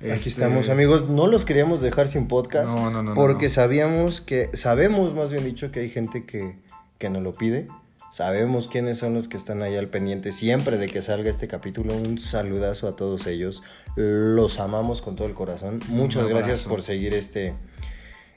Aquí 0.00 0.10
este, 0.10 0.28
estamos, 0.28 0.68
amigos. 0.68 1.08
No 1.08 1.26
los 1.26 1.44
queríamos 1.44 1.80
dejar 1.80 2.06
sin 2.06 2.28
podcast. 2.28 2.72
No, 2.72 2.84
no, 2.84 3.02
no, 3.02 3.10
no, 3.10 3.14
Porque 3.14 3.46
no. 3.46 3.50
sabíamos 3.50 4.20
que, 4.20 4.48
sabemos 4.54 5.12
más 5.14 5.32
bien 5.32 5.44
dicho 5.44 5.72
que 5.72 5.80
hay 5.80 5.88
gente 5.88 6.24
que, 6.24 6.56
que 6.98 7.10
nos 7.10 7.22
lo 7.22 7.32
pide. 7.32 7.66
Sabemos 8.10 8.68
quiénes 8.68 8.98
son 8.98 9.14
los 9.14 9.28
que 9.28 9.36
están 9.36 9.62
ahí 9.62 9.76
al 9.76 9.88
pendiente 9.88 10.32
siempre 10.32 10.78
de 10.78 10.86
que 10.86 11.02
salga 11.02 11.28
este 11.30 11.46
capítulo. 11.46 11.94
Un 11.94 12.18
saludazo 12.18 12.88
a 12.88 12.96
todos 12.96 13.26
ellos. 13.26 13.62
Los 13.96 14.60
amamos 14.60 15.02
con 15.02 15.14
todo 15.14 15.28
el 15.28 15.34
corazón. 15.34 15.80
Muchas 15.88 16.26
gracias 16.26 16.62
por 16.62 16.82
seguir 16.82 17.12
este, 17.14 17.54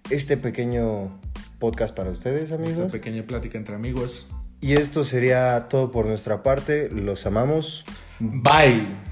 este 0.10 0.36
pequeño 0.38 1.20
podcast 1.60 1.96
para 1.96 2.10
ustedes, 2.10 2.52
Esta 2.52 2.56
amigos. 2.56 2.92
pequeña 2.92 3.24
plática 3.24 3.58
entre 3.58 3.76
amigos. 3.76 4.28
Y 4.60 4.74
esto 4.74 5.04
sería 5.04 5.68
todo 5.70 5.92
por 5.92 6.06
nuestra 6.06 6.44
parte. 6.44 6.90
Los 6.90 7.26
amamos. 7.26 7.86
Bye. 8.20 9.11